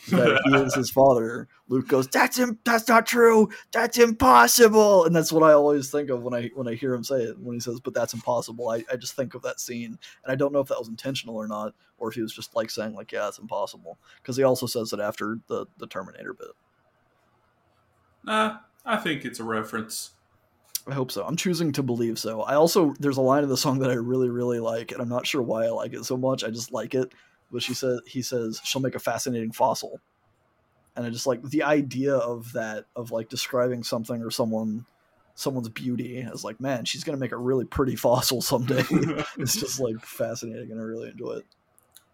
that 0.08 0.40
he 0.44 0.54
is 0.54 0.74
his 0.74 0.90
father 0.92 1.48
luke 1.68 1.88
goes 1.88 2.06
that's 2.08 2.38
him 2.38 2.58
that's 2.64 2.88
not 2.88 3.06
true. 3.06 3.48
That's 3.72 3.98
impossible. 3.98 5.04
And 5.04 5.14
that's 5.14 5.32
what 5.32 5.42
i 5.42 5.52
always 5.52 5.90
think 5.90 6.10
of 6.10 6.22
when 6.22 6.34
i 6.34 6.50
when 6.54 6.68
i 6.68 6.74
hear 6.74 6.94
him 6.94 7.04
say 7.04 7.22
it 7.22 7.38
when 7.38 7.54
he 7.54 7.60
says 7.60 7.80
but 7.80 7.94
that's 7.94 8.14
impossible. 8.14 8.68
I, 8.68 8.84
I 8.90 8.96
just 8.96 9.16
think 9.16 9.34
of 9.34 9.42
that 9.42 9.60
scene 9.60 9.98
and 10.24 10.32
i 10.32 10.34
don't 10.34 10.52
know 10.52 10.60
if 10.60 10.68
that 10.68 10.78
was 10.78 10.88
intentional 10.88 11.36
or 11.36 11.48
not 11.48 11.74
or 11.98 12.08
if 12.08 12.14
he 12.14 12.22
was 12.22 12.34
just 12.34 12.54
like 12.54 12.70
saying 12.70 12.94
like 12.94 13.12
yeah 13.12 13.28
it's 13.28 13.38
impossible. 13.38 13.98
Because 14.22 14.36
he 14.36 14.42
also 14.42 14.66
says 14.66 14.92
it 14.92 15.00
after 15.00 15.38
the 15.48 15.66
the 15.78 15.86
terminator 15.86 16.34
bit. 16.34 16.48
Nah, 18.24 18.58
I 18.84 18.96
think 18.96 19.24
it's 19.24 19.40
a 19.40 19.44
reference. 19.44 20.13
I 20.86 20.94
hope 20.94 21.10
so. 21.10 21.24
I'm 21.24 21.36
choosing 21.36 21.72
to 21.72 21.82
believe 21.82 22.18
so. 22.18 22.42
I 22.42 22.54
also 22.54 22.94
there's 22.98 23.16
a 23.16 23.22
line 23.22 23.42
of 23.42 23.48
the 23.48 23.56
song 23.56 23.78
that 23.80 23.90
i 23.90 23.94
really 23.94 24.28
really 24.28 24.60
like 24.60 24.92
and 24.92 25.00
i'm 25.00 25.08
not 25.08 25.26
sure 25.26 25.42
why 25.42 25.64
i 25.64 25.70
like 25.70 25.92
it 25.92 26.04
so 26.04 26.16
much. 26.16 26.44
I 26.44 26.50
just 26.50 26.72
like 26.72 26.94
it. 26.94 27.12
But 27.50 27.62
she 27.62 27.74
says 27.74 28.00
he 28.06 28.22
says 28.22 28.60
she'll 28.64 28.82
make 28.82 28.94
a 28.94 29.00
fascinating 29.00 29.52
fossil. 29.52 30.00
And 30.96 31.06
i 31.06 31.10
just 31.10 31.26
like 31.26 31.42
the 31.42 31.62
idea 31.62 32.14
of 32.14 32.52
that 32.52 32.86
of 32.96 33.10
like 33.10 33.28
describing 33.28 33.82
something 33.82 34.22
or 34.22 34.30
someone 34.30 34.86
someone's 35.36 35.68
beauty 35.68 36.20
as 36.32 36.44
like 36.44 36.60
man 36.60 36.84
she's 36.84 37.02
gonna 37.02 37.18
make 37.18 37.32
a 37.32 37.36
really 37.36 37.64
pretty 37.64 37.96
fossil 37.96 38.40
someday. 38.40 38.84
It's 39.38 39.58
just 39.58 39.80
like 39.80 40.00
fascinating 40.00 40.70
and 40.70 40.80
i 40.80 40.84
really 40.84 41.10
enjoy 41.10 41.32
it 41.34 41.46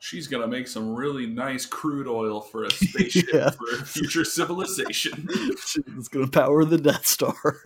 She's 0.03 0.27
gonna 0.29 0.49
make 0.49 0.67
some 0.67 0.95
really 0.95 1.27
nice 1.27 1.67
crude 1.67 2.09
oil 2.09 2.41
for 2.41 2.65
a 2.65 2.71
spaceship 2.71 3.29
Yeah. 3.35 3.51
for 3.51 3.81
a 3.81 3.85
future 3.85 4.25
civilization. 4.25 5.29
it's 5.31 6.09
gonna 6.09 6.27
power 6.27 6.65
the 6.65 6.79
death 6.79 7.07
star 7.07 7.35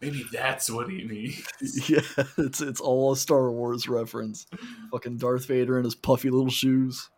Maybe 0.00 0.24
that's 0.32 0.68
what 0.68 0.90
he 0.90 1.04
means. 1.04 1.88
yeah 1.88 2.00
it's 2.36 2.60
it's 2.60 2.80
all 2.80 3.12
a 3.12 3.16
star 3.16 3.52
wars 3.52 3.88
reference 3.88 4.46
fucking 4.90 5.18
darth 5.18 5.46
vader 5.46 5.78
in 5.78 5.84
his 5.84 5.94
puffy 5.94 6.28
little 6.28 6.50
shoes 6.50 7.08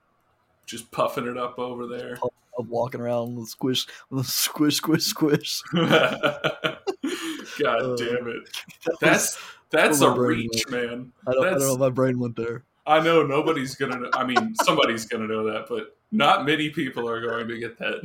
Just 0.66 0.90
puffing 0.90 1.26
it 1.26 1.38
up 1.38 1.58
over 1.58 1.86
there. 1.86 2.18
of 2.58 2.68
walking 2.68 3.00
around 3.00 3.36
with 3.36 3.48
squish 3.48 3.86
with 4.10 4.26
squish 4.26 4.76
squish 4.76 5.04
squish 5.04 5.62
God 5.72 7.80
Uh, 7.82 7.96
damn 7.96 8.28
it. 8.28 8.50
That 8.84 8.96
That's 9.00 9.38
that's 9.70 10.00
a 10.02 10.10
reach, 10.10 10.68
man. 10.68 11.12
I 11.26 11.32
don't, 11.32 11.46
I 11.46 11.48
don't 11.50 11.52
That's 11.58 11.64
know. 11.64 11.76
My 11.78 11.88
brain 11.90 12.18
went 12.18 12.36
there. 12.36 12.64
I 12.86 13.00
know 13.00 13.22
nobody's 13.26 13.74
gonna. 13.74 13.98
Know, 13.98 14.10
I 14.12 14.24
mean, 14.24 14.54
somebody's 14.56 15.06
gonna 15.06 15.26
know 15.26 15.44
that, 15.52 15.66
but 15.68 15.96
not 16.12 16.44
many 16.44 16.70
people 16.70 17.08
are 17.08 17.20
going 17.20 17.48
to 17.48 17.58
get 17.58 17.78
that. 17.78 18.00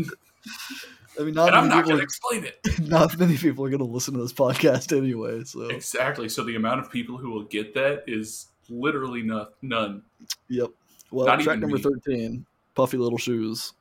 I 1.19 1.23
mean, 1.23 1.33
not 1.33 1.49
And 1.49 1.57
I'm 1.57 1.67
not 1.67 1.77
people. 1.83 1.91
gonna 1.91 2.03
explain 2.03 2.45
it 2.45 2.59
not 2.87 3.17
many 3.19 3.35
people 3.37 3.65
are 3.65 3.69
going 3.69 3.79
to 3.79 3.85
listen 3.85 4.13
to 4.13 4.21
this 4.21 4.31
podcast 4.31 4.95
anyway. 4.97 5.43
So, 5.43 5.67
exactly. 5.67 6.29
So 6.29 6.43
the 6.43 6.55
amount 6.55 6.79
of 6.79 6.89
people 6.89 7.17
who 7.17 7.29
will 7.31 7.43
get 7.43 7.73
that 7.73 8.03
is 8.07 8.47
literally 8.69 9.21
no, 9.21 9.47
none. 9.61 10.03
yep. 10.47 10.69
Well, 11.11 11.25
Not 11.25 11.41
track 11.41 11.59
number 11.59 11.75
me. 11.77 11.81
thirteen, 11.83 12.45
"Puffy 12.75 12.97
Little 12.97 13.17
Shoes," 13.17 13.73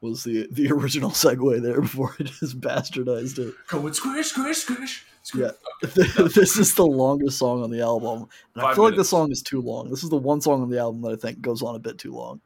was 0.00 0.22
the 0.24 0.46
the 0.52 0.70
original 0.70 1.10
segue 1.10 1.60
there 1.62 1.80
before 1.80 2.14
I 2.20 2.22
just 2.24 2.60
bastardized 2.60 3.38
it. 3.38 3.54
Going 3.68 3.92
squish, 3.92 4.28
squish, 4.28 4.58
squish. 4.58 5.04
squish. 5.22 5.42
Yeah. 5.42 5.50
this 6.34 6.56
is 6.56 6.74
the 6.74 6.86
longest 6.86 7.38
song 7.38 7.62
on 7.62 7.70
the 7.70 7.80
album, 7.80 8.28
and 8.54 8.64
I 8.64 8.74
feel 8.74 8.84
like 8.84 8.92
minutes. 8.92 8.96
this 8.98 9.10
song 9.10 9.30
is 9.32 9.42
too 9.42 9.60
long. 9.60 9.90
This 9.90 10.02
is 10.04 10.10
the 10.10 10.16
one 10.16 10.40
song 10.40 10.62
on 10.62 10.70
the 10.70 10.78
album 10.78 11.02
that 11.02 11.12
I 11.12 11.16
think 11.16 11.40
goes 11.40 11.62
on 11.62 11.74
a 11.74 11.78
bit 11.78 11.98
too 11.98 12.12
long. 12.14 12.40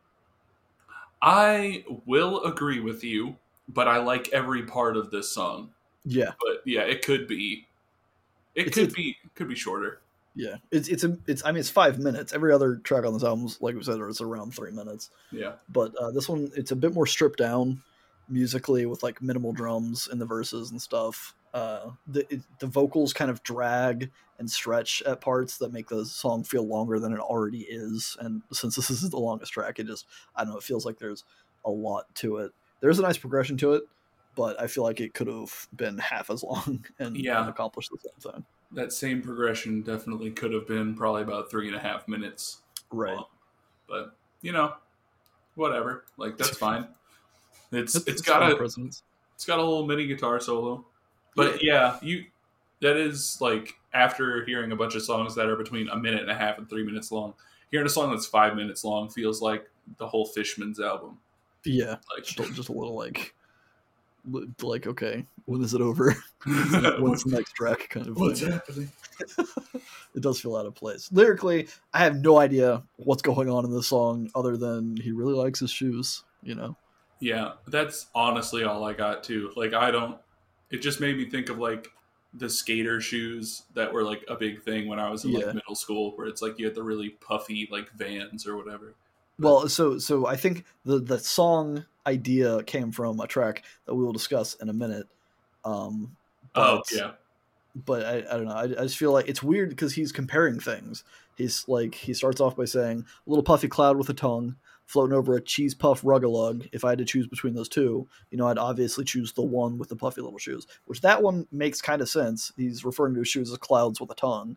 I 1.20 1.84
will 2.06 2.42
agree 2.44 2.80
with 2.80 3.04
you, 3.04 3.36
but 3.68 3.86
I 3.88 3.98
like 3.98 4.28
every 4.32 4.64
part 4.64 4.96
of 4.96 5.10
this 5.10 5.30
song. 5.30 5.70
Yeah, 6.04 6.32
But 6.40 6.62
yeah, 6.66 6.80
it 6.82 7.04
could 7.04 7.28
be. 7.28 7.66
It 8.56 8.62
It's- 8.66 8.74
could 8.74 8.82
it's- 8.84 8.96
be. 8.96 9.16
Could 9.34 9.48
be 9.48 9.54
shorter. 9.54 10.00
Yeah. 10.34 10.56
It's 10.70 10.88
it's 10.88 11.04
a, 11.04 11.16
it's. 11.26 11.44
I 11.44 11.52
mean, 11.52 11.60
it's 11.60 11.70
five 11.70 11.98
minutes. 11.98 12.32
Every 12.32 12.52
other 12.52 12.76
track 12.76 13.04
on 13.04 13.12
this 13.12 13.24
album, 13.24 13.46
is, 13.46 13.60
like 13.60 13.74
we 13.74 13.82
said, 13.82 14.00
is 14.00 14.20
around 14.20 14.54
three 14.54 14.70
minutes. 14.72 15.10
Yeah. 15.30 15.52
but 15.68 15.94
uh, 15.96 16.10
this 16.10 16.28
one 16.28 16.50
it's 16.56 16.70
a 16.70 16.76
bit 16.76 16.94
more 16.94 17.06
stripped 17.06 17.38
down 17.38 17.82
musically 18.28 18.86
with 18.86 19.02
like 19.02 19.20
minimal 19.20 19.52
drums 19.52 20.08
in 20.10 20.18
the 20.18 20.24
verses 20.24 20.70
and 20.70 20.80
stuff 20.80 21.34
uh, 21.54 21.90
the 22.06 22.20
it, 22.32 22.40
the 22.60 22.66
vocals 22.66 23.12
kind 23.12 23.30
of 23.30 23.42
drag 23.42 24.10
and 24.38 24.50
stretch 24.50 25.02
at 25.02 25.20
parts 25.20 25.58
that 25.58 25.72
make 25.72 25.88
the 25.88 26.04
song 26.06 26.42
feel 26.42 26.66
longer 26.66 26.98
than 26.98 27.12
it 27.12 27.18
already 27.20 27.60
is. 27.68 28.16
And 28.20 28.42
since 28.52 28.74
this 28.74 28.90
is 28.90 29.08
the 29.10 29.18
longest 29.18 29.52
track, 29.52 29.78
it 29.78 29.86
just 29.86 30.06
I 30.34 30.44
don't 30.44 30.52
know. 30.52 30.58
It 30.58 30.64
feels 30.64 30.86
like 30.86 30.98
there's 30.98 31.24
a 31.64 31.70
lot 31.70 32.12
to 32.16 32.38
it. 32.38 32.52
There's 32.80 32.98
a 32.98 33.02
nice 33.02 33.18
progression 33.18 33.56
to 33.58 33.74
it, 33.74 33.82
but 34.34 34.60
I 34.60 34.66
feel 34.66 34.82
like 34.82 35.00
it 35.00 35.12
could 35.14 35.26
have 35.28 35.68
been 35.76 35.98
half 35.98 36.30
as 36.30 36.42
long 36.42 36.84
and, 36.98 37.16
Yeah. 37.16 37.40
and 37.42 37.50
accomplished 37.50 37.90
the 37.90 37.98
same 37.98 38.32
thing. 38.32 38.44
That 38.74 38.92
same 38.92 39.20
progression 39.22 39.82
definitely 39.82 40.30
could 40.30 40.52
have 40.52 40.66
been 40.66 40.94
probably 40.94 41.22
about 41.22 41.50
three 41.50 41.66
and 41.66 41.76
a 41.76 41.80
half 41.80 42.08
minutes. 42.08 42.58
Right. 42.90 43.14
long. 43.14 43.26
But 43.88 44.16
you 44.40 44.52
know, 44.52 44.74
whatever. 45.54 46.04
Like 46.16 46.38
that's 46.38 46.56
fine. 46.58 46.88
It's 47.70 47.94
It's, 47.94 48.06
it's 48.06 48.22
got 48.22 48.50
a 48.50 48.56
presence. 48.56 49.02
it's 49.34 49.44
got 49.44 49.58
a 49.58 49.62
little 49.62 49.86
mini 49.86 50.06
guitar 50.06 50.40
solo. 50.40 50.84
But 51.34 51.62
yeah, 51.62 51.98
you 52.02 52.24
that 52.80 52.96
is 52.96 53.38
like 53.40 53.74
after 53.94 54.44
hearing 54.44 54.72
a 54.72 54.76
bunch 54.76 54.94
of 54.94 55.02
songs 55.02 55.34
that 55.34 55.46
are 55.48 55.56
between 55.56 55.88
a 55.88 55.96
minute 55.96 56.20
and 56.20 56.30
a 56.30 56.34
half 56.34 56.58
and 56.58 56.68
three 56.68 56.84
minutes 56.84 57.12
long, 57.12 57.34
hearing 57.70 57.86
a 57.86 57.90
song 57.90 58.10
that's 58.10 58.26
five 58.26 58.56
minutes 58.56 58.84
long 58.84 59.08
feels 59.08 59.40
like 59.40 59.68
the 59.98 60.06
whole 60.06 60.26
Fishman's 60.26 60.80
album. 60.80 61.18
Yeah, 61.64 61.96
Like 62.14 62.24
just 62.24 62.68
a, 62.68 62.72
little 62.72 62.96
like, 62.96 63.16
li- 63.18 63.30
like 64.62 64.86
okay, 64.86 65.24
when 65.46 65.62
is 65.62 65.74
it 65.74 65.80
over? 65.80 66.12
When's 66.46 67.24
the 67.24 67.30
next 67.36 67.52
track? 67.52 67.88
Kind 67.88 68.08
of 68.08 68.16
what's 68.18 68.40
thing. 68.40 68.52
happening? 68.52 68.90
it 70.14 70.20
does 70.20 70.40
feel 70.40 70.56
out 70.56 70.66
of 70.66 70.74
place. 70.74 71.08
Lyrically, 71.12 71.68
I 71.92 72.00
have 72.00 72.16
no 72.16 72.38
idea 72.38 72.82
what's 72.96 73.22
going 73.22 73.48
on 73.48 73.64
in 73.64 73.72
this 73.72 73.86
song 73.88 74.30
other 74.34 74.56
than 74.56 74.96
he 74.96 75.12
really 75.12 75.34
likes 75.34 75.60
his 75.60 75.70
shoes. 75.70 76.24
You 76.42 76.56
know, 76.56 76.76
Yeah, 77.20 77.52
that's 77.68 78.06
honestly 78.14 78.64
all 78.64 78.84
I 78.84 78.94
got 78.94 79.22
too. 79.22 79.52
Like 79.56 79.74
I 79.74 79.90
don't 79.90 80.16
it 80.70 80.78
just 80.78 81.00
made 81.00 81.16
me 81.16 81.28
think 81.28 81.48
of 81.50 81.58
like 81.58 81.88
the 82.34 82.48
skater 82.48 83.00
shoes 83.00 83.62
that 83.74 83.92
were 83.92 84.02
like 84.02 84.24
a 84.28 84.34
big 84.34 84.62
thing 84.62 84.88
when 84.88 84.98
I 84.98 85.10
was 85.10 85.24
in 85.24 85.30
Yeah. 85.32 85.46
like 85.46 85.54
middle 85.54 85.74
school 85.76 86.12
where 86.16 86.26
it's 86.26 86.40
like 86.42 86.58
you 86.58 86.64
had 86.64 86.74
the 86.74 86.82
really 86.82 87.10
puffy 87.10 87.68
like 87.70 87.90
vans 87.92 88.46
or 88.46 88.56
whatever. 88.56 88.94
Well, 89.42 89.68
so 89.68 89.98
so 89.98 90.26
I 90.26 90.36
think 90.36 90.64
the 90.84 90.98
the 91.00 91.18
song 91.18 91.84
idea 92.06 92.62
came 92.64 92.90
from 92.92 93.20
a 93.20 93.26
track 93.26 93.62
that 93.86 93.94
we 93.94 94.02
will 94.04 94.12
discuss 94.12 94.54
in 94.54 94.68
a 94.68 94.72
minute. 94.72 95.06
Um, 95.64 96.16
Oh, 96.54 96.78
but- 96.78 96.96
yeah. 96.98 97.10
but 97.86 98.04
I, 98.04 98.16
I 98.18 98.36
don't 98.36 98.44
know. 98.46 98.52
I, 98.54 98.62
I 98.64 98.82
just 98.84 98.98
feel 98.98 99.12
like 99.12 99.28
it's 99.28 99.42
weird 99.42 99.70
because 99.70 99.94
he's 99.94 100.12
comparing 100.12 100.60
things. 100.60 101.04
He's 101.36 101.64
like 101.68 101.94
he 101.94 102.12
starts 102.14 102.40
off 102.40 102.56
by 102.56 102.64
saying 102.66 103.04
a 103.26 103.30
little 103.30 103.42
puffy 103.42 103.68
cloud 103.68 103.96
with 103.96 104.08
a 104.10 104.14
tongue 104.14 104.56
floating 104.84 105.16
over 105.16 105.34
a 105.36 105.40
cheese 105.40 105.74
puff 105.74 106.02
rugalug. 106.02 106.68
If 106.72 106.84
I 106.84 106.90
had 106.90 106.98
to 106.98 107.04
choose 107.06 107.26
between 107.26 107.54
those 107.54 107.68
two, 107.70 108.06
you 108.30 108.36
know, 108.36 108.48
I'd 108.48 108.58
obviously 108.58 109.04
choose 109.04 109.32
the 109.32 109.42
one 109.42 109.78
with 109.78 109.88
the 109.88 109.96
puffy 109.96 110.20
little 110.20 110.38
shoes. 110.38 110.66
Which 110.84 111.00
that 111.00 111.22
one 111.22 111.46
makes 111.50 111.80
kind 111.80 112.02
of 112.02 112.08
sense. 112.10 112.52
He's 112.56 112.84
referring 112.84 113.14
to 113.14 113.20
his 113.20 113.28
shoes 113.28 113.50
as 113.50 113.56
clouds 113.58 113.98
with 114.00 114.10
a 114.10 114.14
tongue, 114.14 114.56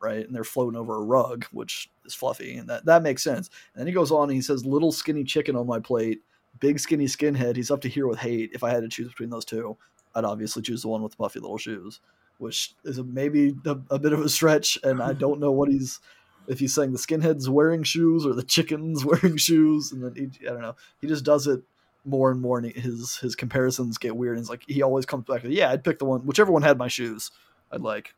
right? 0.00 0.26
And 0.26 0.34
they're 0.34 0.44
floating 0.44 0.78
over 0.78 0.96
a 0.96 1.04
rug, 1.04 1.44
which 1.52 1.90
is 2.04 2.14
fluffy, 2.14 2.56
and 2.56 2.68
that 2.68 2.84
that 2.86 3.02
makes 3.02 3.22
sense. 3.22 3.50
And 3.74 3.80
then 3.80 3.86
he 3.86 3.92
goes 3.92 4.10
on 4.10 4.24
and 4.24 4.32
he 4.32 4.42
says, 4.42 4.64
"Little 4.64 4.92
skinny 4.92 5.24
chicken 5.24 5.56
on 5.56 5.66
my 5.66 5.80
plate." 5.80 6.22
Big 6.58 6.80
skinny 6.80 7.06
skinhead, 7.06 7.56
he's 7.56 7.70
up 7.70 7.80
to 7.82 7.88
here 7.88 8.08
with 8.08 8.18
hate. 8.18 8.50
If 8.52 8.64
I 8.64 8.70
had 8.70 8.82
to 8.82 8.88
choose 8.88 9.08
between 9.08 9.30
those 9.30 9.44
two, 9.44 9.76
I'd 10.14 10.24
obviously 10.24 10.62
choose 10.62 10.82
the 10.82 10.88
one 10.88 11.02
with 11.02 11.12
the 11.12 11.16
puffy 11.16 11.38
little 11.38 11.58
shoes 11.58 12.00
which 12.40 12.74
is 12.84 12.98
a, 12.98 13.04
maybe 13.04 13.54
a, 13.66 13.76
a 13.90 13.98
bit 13.98 14.12
of 14.12 14.20
a 14.20 14.28
stretch, 14.28 14.78
and 14.82 15.02
I 15.02 15.12
don't 15.12 15.40
know 15.40 15.52
what 15.52 15.68
he's 15.68 16.00
if 16.48 16.58
he's 16.58 16.74
saying 16.74 16.92
the 16.92 16.98
skinhead's 16.98 17.48
wearing 17.48 17.82
shoes 17.82 18.26
or 18.26 18.32
the 18.32 18.42
chicken's 18.42 19.04
wearing 19.04 19.36
shoes, 19.36 19.92
and 19.92 20.02
then 20.02 20.14
he, 20.16 20.48
I 20.48 20.52
don't 20.52 20.62
know. 20.62 20.74
He 21.00 21.06
just 21.06 21.24
does 21.24 21.46
it 21.46 21.62
more 22.04 22.30
and 22.30 22.40
more, 22.40 22.58
and 22.58 22.72
his 22.72 23.16
his 23.16 23.36
comparisons 23.36 23.98
get 23.98 24.16
weird. 24.16 24.36
And 24.36 24.42
it's 24.42 24.50
like 24.50 24.64
he 24.66 24.82
always 24.82 25.06
comes 25.06 25.26
back 25.26 25.42
to, 25.42 25.52
yeah, 25.52 25.70
I'd 25.70 25.84
pick 25.84 25.98
the 25.98 26.06
one, 26.06 26.26
whichever 26.26 26.50
one 26.50 26.62
had 26.62 26.78
my 26.78 26.88
shoes, 26.88 27.30
I'd 27.70 27.82
like, 27.82 28.14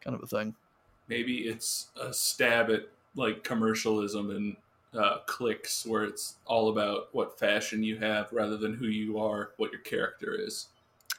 kind 0.00 0.16
of 0.16 0.22
a 0.22 0.26
thing. 0.26 0.54
Maybe 1.08 1.48
it's 1.48 1.88
a 2.00 2.12
stab 2.12 2.70
at 2.70 2.88
like 3.14 3.44
commercialism 3.44 4.30
and 4.30 4.56
uh, 4.98 5.18
clicks 5.26 5.84
where 5.86 6.04
it's 6.04 6.36
all 6.46 6.68
about 6.70 7.08
what 7.12 7.38
fashion 7.38 7.82
you 7.82 7.98
have 7.98 8.32
rather 8.32 8.56
than 8.56 8.74
who 8.74 8.86
you 8.86 9.18
are, 9.18 9.50
what 9.56 9.72
your 9.72 9.80
character 9.80 10.34
is. 10.34 10.66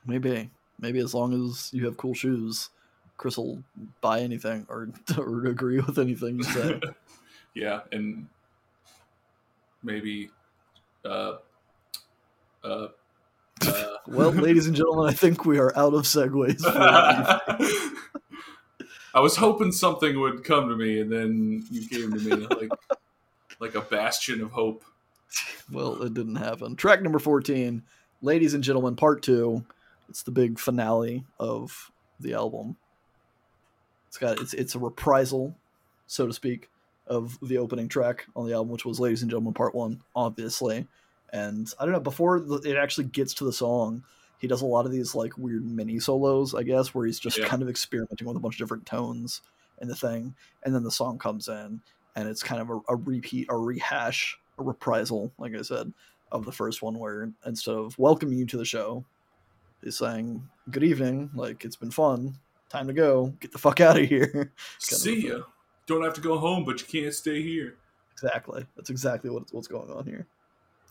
Maybe 0.06 0.50
maybe 0.80 1.00
as 1.00 1.14
long 1.14 1.34
as 1.34 1.72
you 1.74 1.86
have 1.86 1.98
cool 1.98 2.14
shoes, 2.14 2.70
Chris 3.18 3.38
will 3.38 3.64
buy 4.02 4.22
anything 4.22 4.66
or 4.70 4.90
or 5.18 5.46
agree 5.46 5.80
with 5.80 5.98
anything 5.98 6.38
you 6.38 6.44
say. 6.44 6.82
yeah, 7.54 7.82
and 7.92 8.28
maybe 9.84 10.30
uh 11.06 11.38
uh 12.64 12.88
uh 13.62 13.84
well, 14.08 14.32
ladies 14.32 14.68
and 14.68 14.76
gentlemen, 14.76 15.10
I 15.10 15.14
think 15.14 15.46
we 15.46 15.60
are 15.60 15.76
out 15.78 15.94
of 15.94 16.04
segues. 16.04 16.62
I 19.14 19.20
was 19.20 19.36
hoping 19.36 19.72
something 19.72 20.20
would 20.20 20.44
come 20.44 20.70
to 20.70 20.76
me, 20.76 21.00
and 21.02 21.12
then 21.12 21.66
you 21.72 21.88
came 21.88 22.12
to 22.12 22.20
me 22.20 22.46
like 22.48 22.70
like 23.60 23.76
a 23.76 23.82
bastion 23.82 24.42
of 24.42 24.52
hope. 24.52 24.84
Well, 25.72 26.02
it 26.04 26.14
didn't 26.14 26.36
happen. 26.36 26.76
Track 26.76 27.02
number 27.02 27.20
14, 27.20 27.84
ladies 28.22 28.54
and 28.54 28.64
gentlemen, 28.64 28.96
part 28.96 29.22
two. 29.22 29.66
It's 30.10 30.24
the 30.24 30.32
big 30.32 30.58
finale 30.60 31.26
of 31.40 31.92
the 32.20 32.34
album. 32.34 32.78
It's 34.08 34.18
got 34.18 34.40
it's 34.40 34.54
it's 34.54 34.76
a 34.76 34.80
reprisal, 34.80 35.56
so 36.06 36.28
to 36.28 36.34
speak, 36.34 36.70
of 37.08 37.38
the 37.42 37.58
opening 37.58 37.90
track 37.90 38.26
on 38.36 38.48
the 38.48 38.54
album, 38.54 38.72
which 38.72 38.86
was 38.86 39.00
"Ladies 39.00 39.22
and 39.22 39.30
Gentlemen" 39.30 39.54
Part 39.54 39.76
One, 39.76 40.02
obviously. 40.16 40.88
And 41.34 41.72
I 41.78 41.84
don't 41.84 41.92
know 41.94 42.00
before 42.00 42.40
the- 42.40 42.62
it 42.64 42.78
actually 42.78 43.08
gets 43.08 43.34
to 43.36 43.44
the 43.44 43.52
song, 43.52 44.04
he 44.40 44.48
does 44.48 44.62
a 44.62 44.66
lot 44.66 44.86
of 44.86 44.92
these 44.92 45.16
like 45.16 45.38
weird 45.38 45.66
mini 45.66 46.00
solos, 46.00 46.54
I 46.54 46.64
guess, 46.64 46.94
where 46.94 47.06
he's 47.06 47.20
just 47.20 47.38
Yeah. 47.38 47.48
kind 47.48 47.62
of 47.62 47.70
experimenting 47.70 48.28
with 48.28 48.38
a 48.38 48.40
bunch 48.40 48.56
of 48.56 48.60
different 48.60 48.86
tones 48.86 49.42
in 49.82 49.88
the 49.88 49.96
thing, 49.96 50.36
and 50.64 50.74
then 50.74 50.84
the 50.84 50.92
song 50.92 51.18
comes 51.18 51.48
in, 51.48 51.82
and 52.16 52.28
it's 52.28 52.44
kind 52.44 52.62
of 52.62 52.70
a, 52.70 52.80
a 52.90 52.96
repeat, 52.96 53.48
a 53.50 53.56
rehash, 53.58 54.38
a 54.58 54.64
reprisal, 54.64 55.32
like 55.38 55.54
I 55.56 55.62
said, 55.62 55.94
of 56.32 56.46
the 56.46 56.52
first 56.52 56.82
one, 56.82 56.98
where 57.00 57.32
instead 57.46 57.76
of 57.76 57.98
welcoming 58.00 58.38
you 58.40 58.46
to 58.48 58.58
the 58.58 58.66
show, 58.66 59.06
he's 59.84 59.98
saying 59.98 60.48
good 60.72 60.84
evening, 60.84 61.30
like 61.36 61.64
it's 61.64 61.76
been 61.76 61.92
fun, 61.92 62.36
time 62.70 62.88
to 62.88 62.94
go, 62.94 63.28
get 63.40 63.52
the 63.52 63.58
fuck 63.60 63.80
out 63.82 63.98
of 64.00 64.08
here. 64.08 64.28
Kind 64.34 64.52
See 64.78 65.28
ya. 65.28 65.40
Don't 65.86 66.04
have 66.04 66.14
to 66.16 66.22
go 66.22 66.38
home, 66.38 66.66
but 66.66 66.82
you 66.82 67.02
can't 67.02 67.14
stay 67.14 67.42
here. 67.42 67.76
exactly, 68.12 68.66
that's 68.76 68.90
exactly 68.90 69.30
what, 69.30 69.44
what's 69.52 69.68
going 69.68 69.90
on 69.92 70.06
here. 70.06 70.28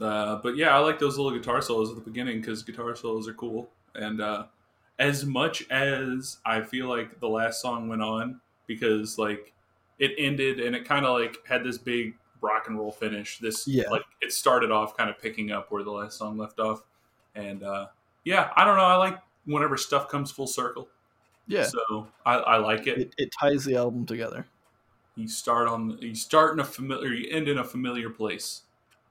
Uh, 0.01 0.36
but 0.36 0.57
yeah, 0.57 0.74
I 0.76 0.78
like 0.80 0.99
those 0.99 1.16
little 1.18 1.36
guitar 1.36 1.62
solos 1.62 1.90
at 1.90 1.97
the 1.97 2.03
beginning 2.03 2.40
because 2.40 2.62
guitar 2.62 2.94
solos 2.94 3.26
are 3.28 3.34
cool. 3.34 3.70
And 3.94 4.20
uh, 4.20 4.47
as 4.99 5.24
much 5.24 5.68
as 5.70 6.39
I 6.44 6.60
feel 6.62 6.89
like 6.89 7.20
the 7.20 7.28
last 7.28 7.60
song 7.62 7.89
went 7.89 8.02
on 8.02 8.40
because 8.66 9.18
like 9.18 9.52
it 9.98 10.12
ended 10.18 10.60
and 10.60 10.77
it 10.77 10.85
kind 10.85 11.06
of 11.06 11.18
like 11.18 11.39
had 11.47 11.64
this 11.64 11.78
big 11.78 12.14
rock 12.43 12.68
and 12.68 12.78
roll 12.78 12.93
finish. 12.93 13.39
This 13.39 13.66
Yeah. 13.66 13.89
like 13.90 14.02
it 14.20 14.32
started 14.32 14.70
off 14.70 14.97
kind 14.97 15.09
of 15.09 15.18
picking 15.18 15.51
up 15.51 15.70
where 15.70 15.82
the 15.82 15.90
last 15.93 16.18
song 16.18 16.36
left 16.36 16.60
off. 16.60 16.82
And 17.35 17.62
uh, 17.62 17.86
yeah, 18.24 18.51
I 18.56 18.64
don't 18.64 18.77
know. 18.77 18.85
I 18.85 18.97
like 18.97 19.18
whenever 19.47 19.77
stuff 19.77 20.09
comes 20.09 20.31
full 20.31 20.47
circle. 20.47 20.89
Yeah, 21.48 21.64
So 21.64 22.09
I, 22.24 22.35
I 22.35 22.56
like 22.56 22.86
it. 22.89 22.98
it, 22.98 23.14
it 23.16 23.32
ties 23.40 23.64
the 23.64 23.77
album 23.77 24.05
together. 24.05 24.47
You 25.14 25.28
start 25.28 25.68
on 25.68 25.97
you 26.01 26.14
start 26.14 26.52
in 26.55 26.60
a 26.60 26.64
familiar, 26.64 27.14
you 27.14 27.31
end 27.31 27.48
in 27.48 27.59
a 27.59 27.64
familiar 27.64 28.10
place, 28.10 28.62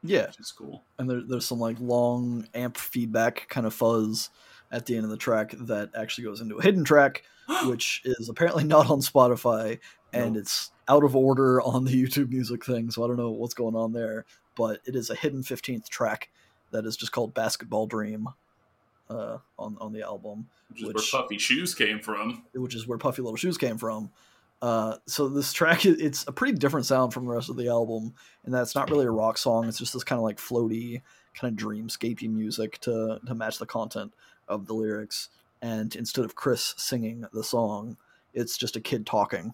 Yeah, 0.08 0.28
which 0.28 0.40
is 0.40 0.52
cool. 0.52 0.84
and 1.00 1.10
there, 1.10 1.22
there's 1.28 1.46
some 1.46 1.60
like 1.60 1.78
long 1.80 2.48
amp 2.54 2.78
feedback 2.78 3.48
kind 3.50 3.66
of 3.68 3.74
fuzz 3.74 4.30
at 4.72 4.86
the 4.86 4.96
end 4.96 5.06
of 5.06 5.12
the 5.12 5.18
track 5.18 5.52
that 5.58 5.92
actually 5.96 6.24
goes 6.26 6.42
into 6.42 6.58
a 6.58 6.62
hidden 6.64 6.84
track 6.84 7.24
which 7.66 8.02
is 8.06 8.30
apparently 8.30 8.64
not 8.64 8.90
on 8.90 9.00
spotify 9.00 9.80
and 10.12 10.36
it's 10.38 10.72
out 10.88 11.04
of 11.04 11.16
order 11.16 11.62
on 11.62 11.86
the 11.86 11.92
youtube 12.04 12.30
music 12.30 12.66
thing 12.66 12.90
so 12.90 13.04
i 13.04 13.08
don't 13.08 13.18
know 13.18 13.30
what's 13.32 13.54
going 13.54 13.76
on 13.76 13.94
there 13.94 14.26
but 14.56 14.80
it 14.86 14.96
is 14.96 15.10
a 15.10 15.16
hidden 15.16 15.44
15th 15.44 15.88
track 15.90 16.30
that 16.72 16.86
is 16.86 16.98
just 16.98 17.12
called 17.12 17.34
basketball 17.34 17.86
dream 17.88 18.28
uh, 19.10 19.38
on, 19.60 19.78
on 19.80 19.94
the 19.94 20.02
album 20.02 20.48
which 20.70 20.82
is 20.82 20.88
Which- 20.88 21.14
where 21.14 21.22
Puffy 21.22 21.38
Shoes 21.38 21.76
came 21.76 22.00
from. 22.00 22.44
which 22.56 22.74
is 22.74 22.88
where 22.88 22.98
Puffy 22.98 23.22
Little 23.22 23.38
Shoes 23.38 23.58
came 23.58 23.78
from. 23.78 24.10
Uh, 24.62 24.98
so 25.06 25.28
this 25.28 25.54
track, 25.54 25.86
it's 25.86 26.26
a 26.28 26.32
pretty 26.32 26.58
different 26.58 26.86
sound 26.86 27.14
from 27.14 27.26
the 27.26 27.34
rest 27.34 27.50
of 27.50 27.58
the 27.58 27.68
album, 27.68 28.14
and 28.46 28.54
that's 28.54 28.76
not 28.76 28.90
really 28.90 29.06
a 29.06 29.12
rock 29.12 29.38
song. 29.38 29.68
It's 29.68 29.78
just 29.78 29.94
this 29.94 30.04
kind 30.04 30.18
of 30.18 30.24
like 30.24 30.38
floaty, 30.38 31.02
kind 31.40 31.54
of 31.54 31.66
dreamscapey 31.66 32.30
music 32.30 32.80
to 32.82 33.20
to 33.26 33.36
match 33.36 33.60
the 33.60 33.66
content 33.66 34.14
of 34.48 34.66
the 34.66 34.74
lyrics. 34.74 35.30
And 35.62 35.96
instead 35.96 36.26
of 36.26 36.36
Chris 36.36 36.74
singing 36.78 37.26
the 37.34 37.44
song, 37.44 37.98
it's 38.34 38.58
just 38.58 38.76
a 38.76 38.82
kid 38.82 39.06
talking, 39.06 39.54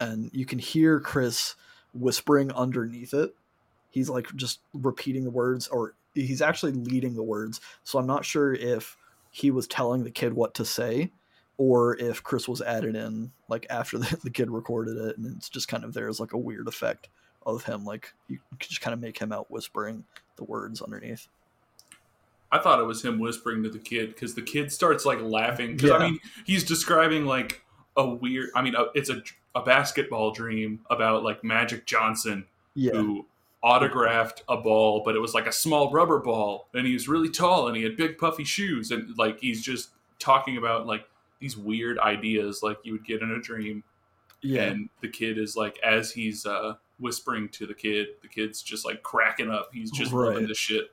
and 0.00 0.30
you 0.32 0.46
can 0.46 0.58
hear 0.58 1.00
Chris 1.00 1.54
whispering 1.92 2.52
underneath 2.52 3.14
it. 3.14 3.34
He's 3.90 4.08
like 4.08 4.34
just 4.36 4.60
repeating 4.72 5.24
the 5.24 5.30
words, 5.30 5.68
or 5.68 5.94
he's 6.14 6.42
actually 6.42 6.72
leading 6.72 7.14
the 7.14 7.22
words. 7.22 7.60
So 7.84 7.98
I'm 7.98 8.06
not 8.06 8.24
sure 8.24 8.54
if 8.54 8.96
he 9.30 9.50
was 9.50 9.66
telling 9.66 10.04
the 10.04 10.10
kid 10.10 10.32
what 10.32 10.54
to 10.54 10.64
say 10.64 11.10
or 11.56 11.96
if 11.98 12.22
Chris 12.22 12.48
was 12.48 12.60
added 12.60 12.96
in 12.96 13.30
like 13.48 13.66
after 13.70 13.98
the, 13.98 14.18
the 14.24 14.30
kid 14.30 14.50
recorded 14.50 14.96
it 14.96 15.16
and 15.18 15.36
it's 15.36 15.48
just 15.48 15.68
kind 15.68 15.84
of 15.84 15.94
there's 15.94 16.20
like 16.20 16.32
a 16.32 16.38
weird 16.38 16.68
effect 16.68 17.08
of 17.46 17.64
him 17.64 17.84
like 17.84 18.12
you 18.28 18.38
can 18.58 18.68
just 18.68 18.80
kind 18.80 18.94
of 18.94 19.00
make 19.00 19.18
him 19.18 19.30
out 19.32 19.50
whispering 19.50 20.04
the 20.36 20.44
words 20.44 20.80
underneath. 20.80 21.28
I 22.50 22.58
thought 22.58 22.78
it 22.80 22.84
was 22.84 23.04
him 23.04 23.18
whispering 23.18 23.62
to 23.64 23.68
the 23.68 23.78
kid 23.78 24.14
because 24.14 24.34
the 24.34 24.42
kid 24.42 24.70
starts 24.72 25.04
like 25.04 25.20
laughing 25.20 25.76
because 25.76 25.90
Yeah. 25.90 25.96
I 25.96 26.10
mean 26.10 26.18
he's 26.44 26.64
describing 26.64 27.26
like 27.26 27.62
a 27.96 28.08
weird. 28.08 28.50
I 28.56 28.62
mean, 28.62 28.74
a, 28.74 28.86
it's 28.94 29.10
a 29.10 29.22
a 29.54 29.62
basketball 29.62 30.32
dream 30.32 30.80
about 30.90 31.22
like 31.22 31.44
Magic 31.44 31.86
Johnson 31.86 32.44
Yeah. 32.74 32.92
who 32.92 33.24
autographed 33.62 34.42
a 34.48 34.56
ball, 34.56 35.02
but 35.04 35.14
it 35.16 35.20
was 35.20 35.32
like 35.34 35.46
a 35.46 35.52
small 35.52 35.90
rubber 35.92 36.18
ball, 36.18 36.68
and 36.74 36.86
he 36.86 36.92
was 36.92 37.08
really 37.08 37.30
tall 37.30 37.68
and 37.68 37.76
he 37.76 37.82
had 37.82 37.96
big 37.96 38.18
puffy 38.18 38.44
shoes, 38.44 38.90
and 38.90 39.16
like 39.16 39.38
he's 39.40 39.62
just 39.62 39.90
talking 40.18 40.56
about 40.56 40.86
like 40.86 41.04
these 41.44 41.58
weird 41.58 41.98
ideas 41.98 42.62
like 42.62 42.78
you 42.84 42.92
would 42.92 43.04
get 43.04 43.20
in 43.20 43.30
a 43.30 43.38
dream, 43.38 43.84
Yeah. 44.40 44.62
and 44.62 44.88
the 45.02 45.08
kid 45.08 45.36
is 45.36 45.56
like 45.56 45.78
as 45.84 46.10
he's 46.10 46.46
uh 46.46 46.76
whispering 46.98 47.50
to 47.50 47.66
the 47.66 47.74
kid, 47.74 48.06
the 48.22 48.28
kid's 48.28 48.62
just 48.62 48.86
like 48.86 49.02
cracking 49.02 49.50
up. 49.50 49.68
He's 49.74 49.90
just 49.90 50.10
loving 50.10 50.38
Right. 50.38 50.48
this 50.48 50.56
shit. 50.56 50.86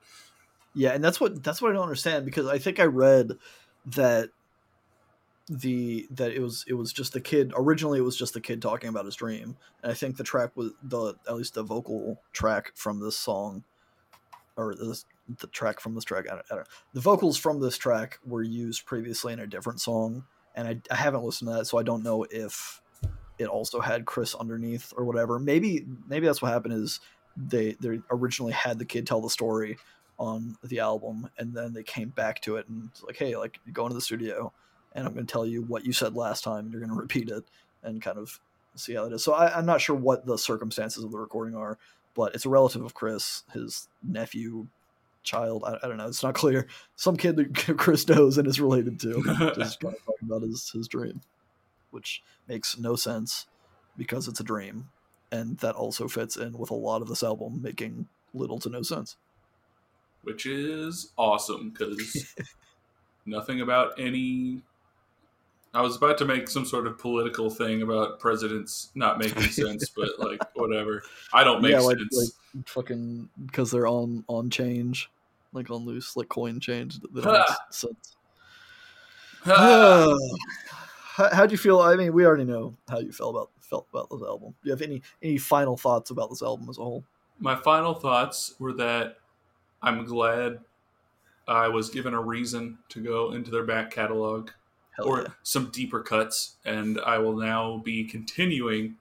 Yeah, 0.73 0.91
and 0.91 1.01
that's 1.01 1.21
what 1.21 1.41
that's 1.41 1.61
what 1.61 1.71
I 1.71 1.73
don't 1.75 1.83
understand 1.83 2.25
because 2.25 2.47
I 2.47 2.57
think 2.57 2.81
I 2.81 2.83
read 2.83 3.31
that 3.85 4.29
the 5.47 6.05
that 6.11 6.31
it 6.33 6.41
was 6.41 6.65
it 6.67 6.73
was 6.73 6.91
just 6.93 7.13
the 7.13 7.21
kid 7.21 7.53
originally 7.55 7.99
it 7.99 8.03
was 8.03 8.15
just 8.17 8.33
the 8.33 8.41
kid 8.41 8.61
talking 8.61 8.89
about 8.89 9.05
his 9.05 9.15
dream 9.15 9.55
and 9.83 9.91
I 9.91 9.95
think 9.95 10.15
the 10.17 10.23
track 10.23 10.51
was 10.55 10.71
the 10.83 11.13
at 11.27 11.35
least 11.35 11.53
the 11.55 11.63
vocal 11.63 12.21
track 12.31 12.71
from 12.75 12.99
this 12.99 13.17
song 13.17 13.63
or 14.55 14.75
this 14.75 15.05
the 15.39 15.47
track 15.47 15.79
from 15.81 15.93
this 15.95 16.03
track 16.05 16.25
I 16.31 16.35
don't, 16.35 16.45
I 16.51 16.55
don't 16.55 16.67
the 16.93 17.01
vocals 17.01 17.37
from 17.37 17.59
this 17.59 17.77
track 17.77 18.19
were 18.25 18.43
used 18.43 18.85
previously 18.85 19.33
in 19.33 19.39
a 19.39 19.47
different 19.47 19.81
song 19.81 20.23
and 20.55 20.67
I, 20.67 20.81
I 20.91 20.95
haven't 20.95 21.23
listened 21.23 21.49
to 21.49 21.57
that 21.57 21.65
so 21.65 21.77
I 21.77 21.83
don't 21.83 22.03
know 22.03 22.25
if 22.29 22.81
it 23.39 23.47
also 23.47 23.79
had 23.79 24.05
Chris 24.05 24.35
underneath 24.35 24.93
or 24.95 25.05
whatever. 25.05 25.39
Maybe 25.39 25.85
maybe 26.07 26.25
that's 26.27 26.41
what 26.41 26.51
happened 26.51 26.75
is 26.75 26.99
they 27.35 27.75
they 27.79 27.99
originally 28.09 28.53
had 28.53 28.77
the 28.79 28.85
kid 28.85 29.07
tell 29.07 29.21
the 29.21 29.29
story 29.29 29.77
on 30.19 30.55
the 30.63 30.79
album 30.79 31.27
and 31.37 31.53
then 31.53 31.73
they 31.73 31.83
came 31.83 32.09
back 32.09 32.41
to 32.41 32.57
it 32.57 32.67
and 32.69 32.89
it's 32.91 33.01
like 33.03 33.17
hey 33.17 33.35
like 33.35 33.59
go 33.73 33.83
into 33.83 33.95
the 33.95 34.01
studio 34.01 34.51
and 34.93 35.07
i'm 35.07 35.13
going 35.13 35.25
to 35.25 35.31
tell 35.31 35.45
you 35.45 35.63
what 35.63 35.85
you 35.85 35.91
said 35.91 36.15
last 36.15 36.43
time 36.43 36.65
and 36.65 36.71
you're 36.71 36.81
going 36.81 36.93
to 36.93 37.01
repeat 37.01 37.29
it 37.29 37.43
and 37.83 38.01
kind 38.01 38.17
of 38.19 38.39
see 38.75 38.93
how 38.93 39.05
it 39.05 39.13
is. 39.13 39.23
So 39.23 39.33
I, 39.33 39.57
i'm 39.57 39.65
not 39.65 39.81
sure 39.81 39.95
what 39.95 40.25
the 40.25 40.37
circumstances 40.37 41.03
of 41.03 41.11
the 41.11 41.17
recording 41.17 41.55
are 41.55 41.79
but 42.13 42.35
it's 42.35 42.45
a 42.45 42.49
relative 42.49 42.83
of 42.83 42.93
chris 42.93 43.43
his 43.53 43.87
nephew 44.03 44.67
child. 45.23 45.63
I, 45.65 45.77
I 45.83 45.87
don't 45.87 45.97
know. 45.97 46.07
It's 46.07 46.23
not 46.23 46.35
clear. 46.35 46.67
Some 46.95 47.17
kid 47.17 47.35
that 47.37 47.53
chris 47.77 48.07
knows 48.07 48.37
and 48.37 48.47
is 48.47 48.59
related 48.61 48.99
to 49.01 49.21
just 49.55 49.81
talking 49.81 49.95
about 50.23 50.41
his, 50.43 50.69
his 50.69 50.87
dream 50.87 51.21
which 51.91 52.23
makes 52.47 52.77
no 52.79 52.95
sense 52.95 53.45
because 53.97 54.27
it's 54.27 54.39
a 54.39 54.43
dream. 54.43 54.89
And 55.31 55.57
that 55.59 55.75
also 55.75 56.07
fits 56.07 56.35
in 56.35 56.57
with 56.57 56.71
a 56.71 56.75
lot 56.75 57.01
of 57.01 57.07
this 57.07 57.23
album 57.23 57.61
making 57.61 58.07
little 58.33 58.59
to 58.59 58.69
no 58.69 58.81
sense. 58.81 59.15
Which 60.23 60.45
is 60.45 61.11
awesome 61.17 61.69
because 61.69 62.33
nothing 63.25 63.61
about 63.61 63.93
any. 63.99 64.61
I 65.73 65.81
was 65.81 65.95
about 65.95 66.17
to 66.17 66.25
make 66.25 66.49
some 66.49 66.65
sort 66.65 66.85
of 66.85 66.97
political 66.97 67.49
thing 67.49 67.81
about 67.81 68.19
presidents 68.19 68.91
not 68.95 69.17
making 69.19 69.43
sense, 69.51 69.89
but 69.89 70.09
like 70.19 70.41
whatever. 70.55 71.03
I 71.33 71.43
don't 71.43 71.61
make 71.61 71.71
yeah, 71.71 71.79
like, 71.79 71.97
sense. 71.97 72.35
like 72.55 72.67
fucking 72.67 73.29
because 73.45 73.71
they're 73.71 73.87
on 73.87 74.25
on 74.27 74.49
change, 74.49 75.09
like 75.53 75.69
on 75.69 75.85
loose, 75.85 76.15
like 76.17 76.29
coin 76.29 76.59
change. 76.59 76.99
That, 76.99 77.23
Ha! 77.23 77.57
sense. 77.71 78.15
How, 81.13 81.29
how'd 81.33 81.51
you 81.51 81.57
feel? 81.57 81.81
I 81.81 81.95
mean, 81.95 82.13
we 82.13 82.25
already 82.25 82.45
know 82.45 82.77
how 82.89 82.99
you 82.99 83.11
felt 83.11 83.35
about 83.35 83.51
felt 83.59 83.87
about 83.91 84.09
this 84.09 84.21
album. 84.21 84.55
Do 84.63 84.69
you 84.69 84.71
have 84.71 84.81
any 84.81 85.01
any 85.21 85.37
final 85.37 85.75
thoughts 85.75 86.09
about 86.09 86.29
this 86.29 86.41
album 86.41 86.69
as 86.69 86.77
a 86.77 86.83
whole? 86.83 87.03
My 87.39 87.55
final 87.55 87.93
thoughts 87.93 88.55
were 88.59 88.73
that 88.73 89.17
I'm 89.81 90.05
glad 90.05 90.59
I 91.47 91.67
was 91.67 91.89
given 91.89 92.13
a 92.13 92.21
reason 92.21 92.77
to 92.89 93.01
go 93.01 93.33
into 93.33 93.51
their 93.51 93.65
back 93.65 93.91
catalog 93.91 94.51
Hell 94.97 95.07
or 95.07 95.21
yeah. 95.21 95.27
some 95.43 95.69
deeper 95.71 96.01
cuts, 96.01 96.55
and 96.65 96.99
I 96.99 97.17
will 97.19 97.35
now 97.35 97.77
be 97.77 98.03
continuing 98.03 98.95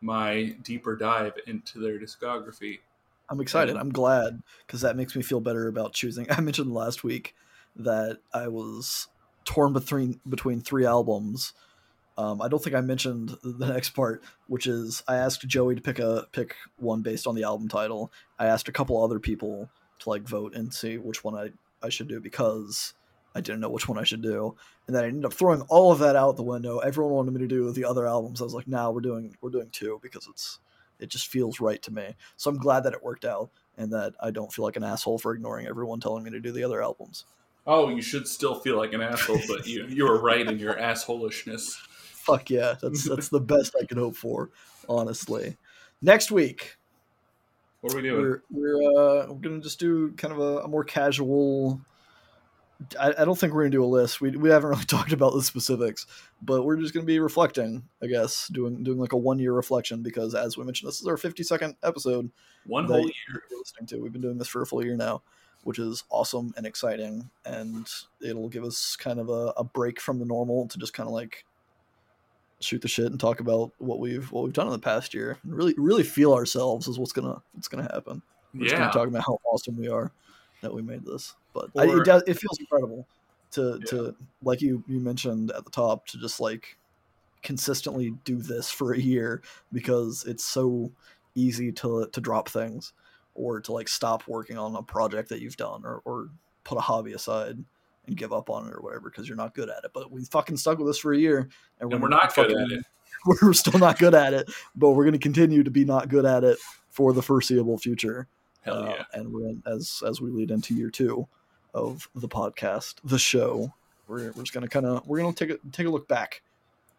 my 0.00 0.56
deeper 0.62 0.96
dive 0.96 1.34
into 1.46 1.78
their 1.78 1.98
discography. 1.98 2.80
I'm 3.28 3.40
excited. 3.40 3.76
I'm 3.76 3.90
glad 3.90 4.42
because 4.66 4.82
that 4.82 4.96
makes 4.96 5.16
me 5.16 5.22
feel 5.22 5.40
better 5.40 5.68
about 5.68 5.94
choosing. 5.94 6.26
I 6.30 6.40
mentioned 6.40 6.72
last 6.72 7.02
week 7.02 7.34
that 7.76 8.18
I 8.32 8.48
was 8.48 9.08
torn 9.44 9.72
between 9.72 10.20
between 10.28 10.60
three 10.60 10.84
albums. 10.84 11.54
Um, 12.18 12.42
I 12.42 12.48
don't 12.48 12.62
think 12.62 12.76
I 12.76 12.82
mentioned 12.82 13.36
the 13.42 13.66
next 13.66 13.90
part, 13.90 14.22
which 14.46 14.66
is 14.66 15.02
I 15.08 15.16
asked 15.16 15.48
Joey 15.48 15.76
to 15.76 15.80
pick 15.80 15.98
a 15.98 16.26
pick 16.32 16.56
one 16.76 17.00
based 17.00 17.26
on 17.26 17.34
the 17.34 17.44
album 17.44 17.68
title. 17.68 18.12
I 18.38 18.46
asked 18.46 18.68
a 18.68 18.72
couple 18.72 19.02
other 19.02 19.18
people 19.18 19.70
to 20.00 20.10
like 20.10 20.22
vote 20.22 20.54
and 20.54 20.74
see 20.74 20.98
which 20.98 21.24
one 21.24 21.34
I, 21.34 21.52
I 21.84 21.88
should 21.88 22.08
do 22.08 22.20
because 22.20 22.92
I 23.34 23.40
didn't 23.40 23.60
know 23.60 23.70
which 23.70 23.88
one 23.88 23.98
I 23.98 24.04
should 24.04 24.22
do. 24.22 24.56
And 24.86 24.94
then 24.94 25.04
I 25.04 25.08
ended 25.08 25.24
up 25.24 25.32
throwing 25.32 25.62
all 25.62 25.90
of 25.92 25.98
that 26.00 26.16
out 26.16 26.36
the 26.36 26.42
window. 26.42 26.78
Everyone 26.78 27.14
wanted 27.14 27.32
me 27.34 27.40
to 27.40 27.46
do 27.46 27.70
the 27.72 27.84
other 27.84 28.06
albums. 28.06 28.40
I 28.40 28.44
was 28.44 28.54
like, 28.54 28.68
nah, 28.68 28.90
we're 28.90 29.00
doing 29.00 29.36
we're 29.40 29.50
doing 29.50 29.70
two 29.70 29.98
because 30.02 30.26
it's 30.28 30.58
it 30.98 31.08
just 31.08 31.28
feels 31.28 31.60
right 31.60 31.82
to 31.82 31.92
me. 31.92 32.14
So 32.36 32.50
I'm 32.50 32.58
glad 32.58 32.84
that 32.84 32.92
it 32.92 33.02
worked 33.02 33.24
out 33.24 33.50
and 33.76 33.92
that 33.92 34.14
I 34.22 34.30
don't 34.30 34.52
feel 34.52 34.64
like 34.64 34.76
an 34.76 34.84
asshole 34.84 35.18
for 35.18 35.34
ignoring 35.34 35.66
everyone 35.66 35.98
telling 36.00 36.22
me 36.24 36.30
to 36.30 36.40
do 36.40 36.52
the 36.52 36.62
other 36.64 36.82
albums. 36.82 37.24
Oh, 37.66 37.88
you 37.88 38.02
should 38.02 38.26
still 38.28 38.56
feel 38.56 38.76
like 38.76 38.92
an 38.92 39.00
asshole, 39.00 39.40
but 39.48 39.66
you 39.66 39.86
you 39.86 40.04
were 40.04 40.20
right 40.20 40.46
in 40.46 40.58
your 40.58 40.74
assholishness. 40.74 41.76
Fuck 41.76 42.50
yeah, 42.50 42.74
that's 42.80 43.08
that's 43.08 43.28
the 43.28 43.40
best 43.40 43.74
I 43.80 43.84
could 43.86 43.98
hope 43.98 44.16
for, 44.16 44.50
honestly. 44.88 45.56
Next 46.00 46.30
week, 46.30 46.76
What 47.80 47.92
are 47.94 47.96
we 47.96 48.02
doing? 48.02 48.20
we're 48.20 48.42
we're 48.50 48.82
uh, 48.82 49.26
we're 49.28 49.40
gonna 49.40 49.60
just 49.60 49.78
do 49.80 50.12
kind 50.12 50.32
of 50.32 50.40
a, 50.40 50.58
a 50.60 50.68
more 50.68 50.84
casual. 50.84 51.80
I, 53.00 53.14
I 53.18 53.24
don't 53.24 53.38
think 53.38 53.52
we're 53.52 53.62
gonna 53.62 53.70
do 53.70 53.84
a 53.84 53.86
list. 53.86 54.20
We, 54.20 54.30
we 54.30 54.48
haven't 54.50 54.70
really 54.70 54.84
talked 54.86 55.12
about 55.12 55.34
the 55.34 55.42
specifics, 55.42 56.06
but 56.42 56.64
we're 56.64 56.76
just 56.76 56.94
gonna 56.94 57.06
be 57.06 57.18
reflecting, 57.18 57.82
I 58.02 58.06
guess, 58.06 58.48
doing 58.48 58.82
doing 58.82 58.98
like 58.98 59.12
a 59.12 59.16
one 59.16 59.38
year 59.38 59.52
reflection 59.52 60.02
because 60.02 60.34
as 60.34 60.56
we 60.56 60.64
mentioned, 60.64 60.88
this 60.88 61.00
is 61.00 61.06
our 61.06 61.16
fifty 61.16 61.42
second 61.42 61.76
episode 61.82 62.30
One 62.66 62.84
whole 62.86 63.00
year. 63.00 63.42
listening 63.58 63.86
to. 63.88 63.96
We've 63.98 64.12
been 64.12 64.22
doing 64.22 64.38
this 64.38 64.48
for 64.48 64.62
a 64.62 64.66
full 64.66 64.84
year 64.84 64.96
now, 64.96 65.22
which 65.64 65.78
is 65.78 66.04
awesome 66.10 66.54
and 66.56 66.66
exciting, 66.66 67.28
and 67.44 67.88
it'll 68.20 68.48
give 68.48 68.64
us 68.64 68.96
kind 68.96 69.18
of 69.20 69.28
a, 69.28 69.52
a 69.56 69.64
break 69.64 70.00
from 70.00 70.18
the 70.18 70.24
normal 70.26 70.66
to 70.68 70.78
just 70.78 70.94
kind 70.94 71.08
of 71.08 71.12
like 71.12 71.44
shoot 72.60 72.80
the 72.80 72.88
shit 72.88 73.06
and 73.06 73.18
talk 73.18 73.40
about 73.40 73.72
what 73.78 73.98
we've 73.98 74.30
what 74.30 74.44
we've 74.44 74.52
done 74.52 74.66
in 74.68 74.72
the 74.72 74.78
past 74.78 75.12
year 75.14 75.36
and 75.42 75.52
really 75.52 75.74
really 75.76 76.04
feel 76.04 76.32
ourselves 76.32 76.86
is 76.86 76.96
what's 76.98 77.12
gonna 77.12 77.42
what's 77.54 77.68
gonna 77.68 77.82
happen. 77.92 78.22
We're 78.54 78.62
just 78.64 78.74
Yeah. 78.74 78.80
gonna 78.80 78.92
talk 78.92 79.08
about 79.08 79.22
how 79.24 79.38
awesome 79.44 79.76
we 79.76 79.88
are 79.88 80.12
that 80.62 80.72
we 80.72 80.82
made 80.82 81.04
this, 81.04 81.34
but 81.52 81.70
I, 81.76 81.84
it 81.84 82.04
does 82.04 82.22
it 82.26 82.34
feels 82.34 82.58
incredible 82.58 83.06
to 83.52 83.78
to 83.80 84.16
like 84.42 84.60
you 84.62 84.82
you 84.88 84.98
mentioned 84.98 85.50
at 85.52 85.64
the 85.64 85.70
top 85.70 86.06
to 86.08 86.18
just 86.18 86.40
like 86.40 86.76
consistently 87.42 88.14
do 88.24 88.36
this 88.36 88.70
for 88.70 88.94
a 88.94 88.98
year 88.98 89.42
because 89.72 90.24
it's 90.26 90.44
so 90.44 90.90
easy 91.34 91.70
to 91.72 92.08
to 92.12 92.20
drop 92.20 92.48
things 92.48 92.92
or 93.34 93.60
to 93.60 93.72
like 93.72 93.88
stop 93.88 94.26
working 94.28 94.58
on 94.58 94.76
a 94.76 94.82
project 94.82 95.28
that 95.30 95.40
you've 95.40 95.56
done 95.56 95.82
or, 95.84 96.02
or 96.04 96.28
put 96.64 96.78
a 96.78 96.80
hobby 96.80 97.12
aside 97.12 97.56
and 98.06 98.16
give 98.16 98.32
up 98.32 98.50
on 98.50 98.66
it 98.66 98.74
or 98.74 98.80
whatever 98.80 99.10
because 99.10 99.28
you're 99.28 99.36
not 99.36 99.54
good 99.54 99.70
at 99.70 99.84
it. 99.84 99.90
But 99.94 100.10
we 100.10 100.24
fucking 100.24 100.56
stuck 100.56 100.78
with 100.78 100.86
this 100.86 100.98
for 100.98 101.12
a 101.12 101.18
year 101.18 101.48
And 101.80 101.90
we're 102.00 102.08
not 102.08 102.34
good 102.34 102.50
at 102.50 102.70
it. 102.70 102.84
We're 103.24 103.52
still 103.52 103.78
not 103.78 104.00
good 104.00 104.14
at 104.16 104.34
it, 104.34 104.50
but 104.74 104.90
we're 104.90 105.04
going 105.04 105.12
to 105.12 105.18
continue 105.18 105.62
to 105.62 105.70
be 105.70 105.84
not 105.84 106.08
good 106.08 106.24
at 106.24 106.42
it 106.42 106.58
for 106.88 107.12
the 107.12 107.22
foreseeable 107.22 107.78
future. 107.78 108.26
Hell 108.62 108.74
Uh, 108.88 109.04
and 109.14 109.32
we're 109.32 109.48
in, 109.48 109.62
as 109.66 110.02
as 110.06 110.20
we 110.20 110.30
lead 110.30 110.50
into 110.50 110.74
year 110.74 110.90
two 110.90 111.26
of 111.74 112.08
the 112.14 112.28
podcast, 112.28 112.94
the 113.04 113.18
show. 113.18 113.72
We're, 114.08 114.32
we're 114.32 114.42
just 114.42 114.52
gonna 114.52 114.68
kind 114.68 114.86
of 114.86 115.06
we're 115.06 115.18
gonna 115.20 115.32
take 115.32 115.50
a 115.50 115.58
take 115.72 115.86
a 115.86 115.90
look 115.90 116.06
back, 116.08 116.42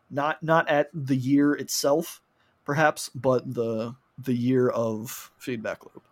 not 0.10 0.42
not 0.44 0.68
at 0.70 0.90
the 0.94 1.16
year 1.16 1.54
itself, 1.54 2.22
perhaps, 2.66 3.10
but 3.10 3.54
the 3.54 3.96
the 4.18 4.34
year 4.34 4.70
of 4.70 5.32
feedback 5.38 5.84
loop. 5.86 6.04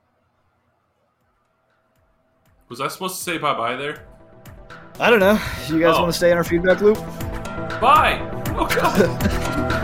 Was 2.69 2.79
I 2.81 2.87
supposed 2.87 3.17
to 3.17 3.23
say 3.23 3.37
bye 3.37 3.53
bye 3.55 3.75
there? 3.75 4.05
I 4.99 5.09
don't 5.09 5.19
know. 5.19 5.39
You 5.67 5.79
guys 5.79 5.95
Oh. 5.97 6.01
want 6.03 6.11
to 6.13 6.17
stay 6.17 6.31
in 6.31 6.37
our 6.37 6.43
feedback 6.43 6.81
loop? 6.81 6.97
Bye! 7.81 8.19
Oh, 8.53 8.67
God. 8.67 9.71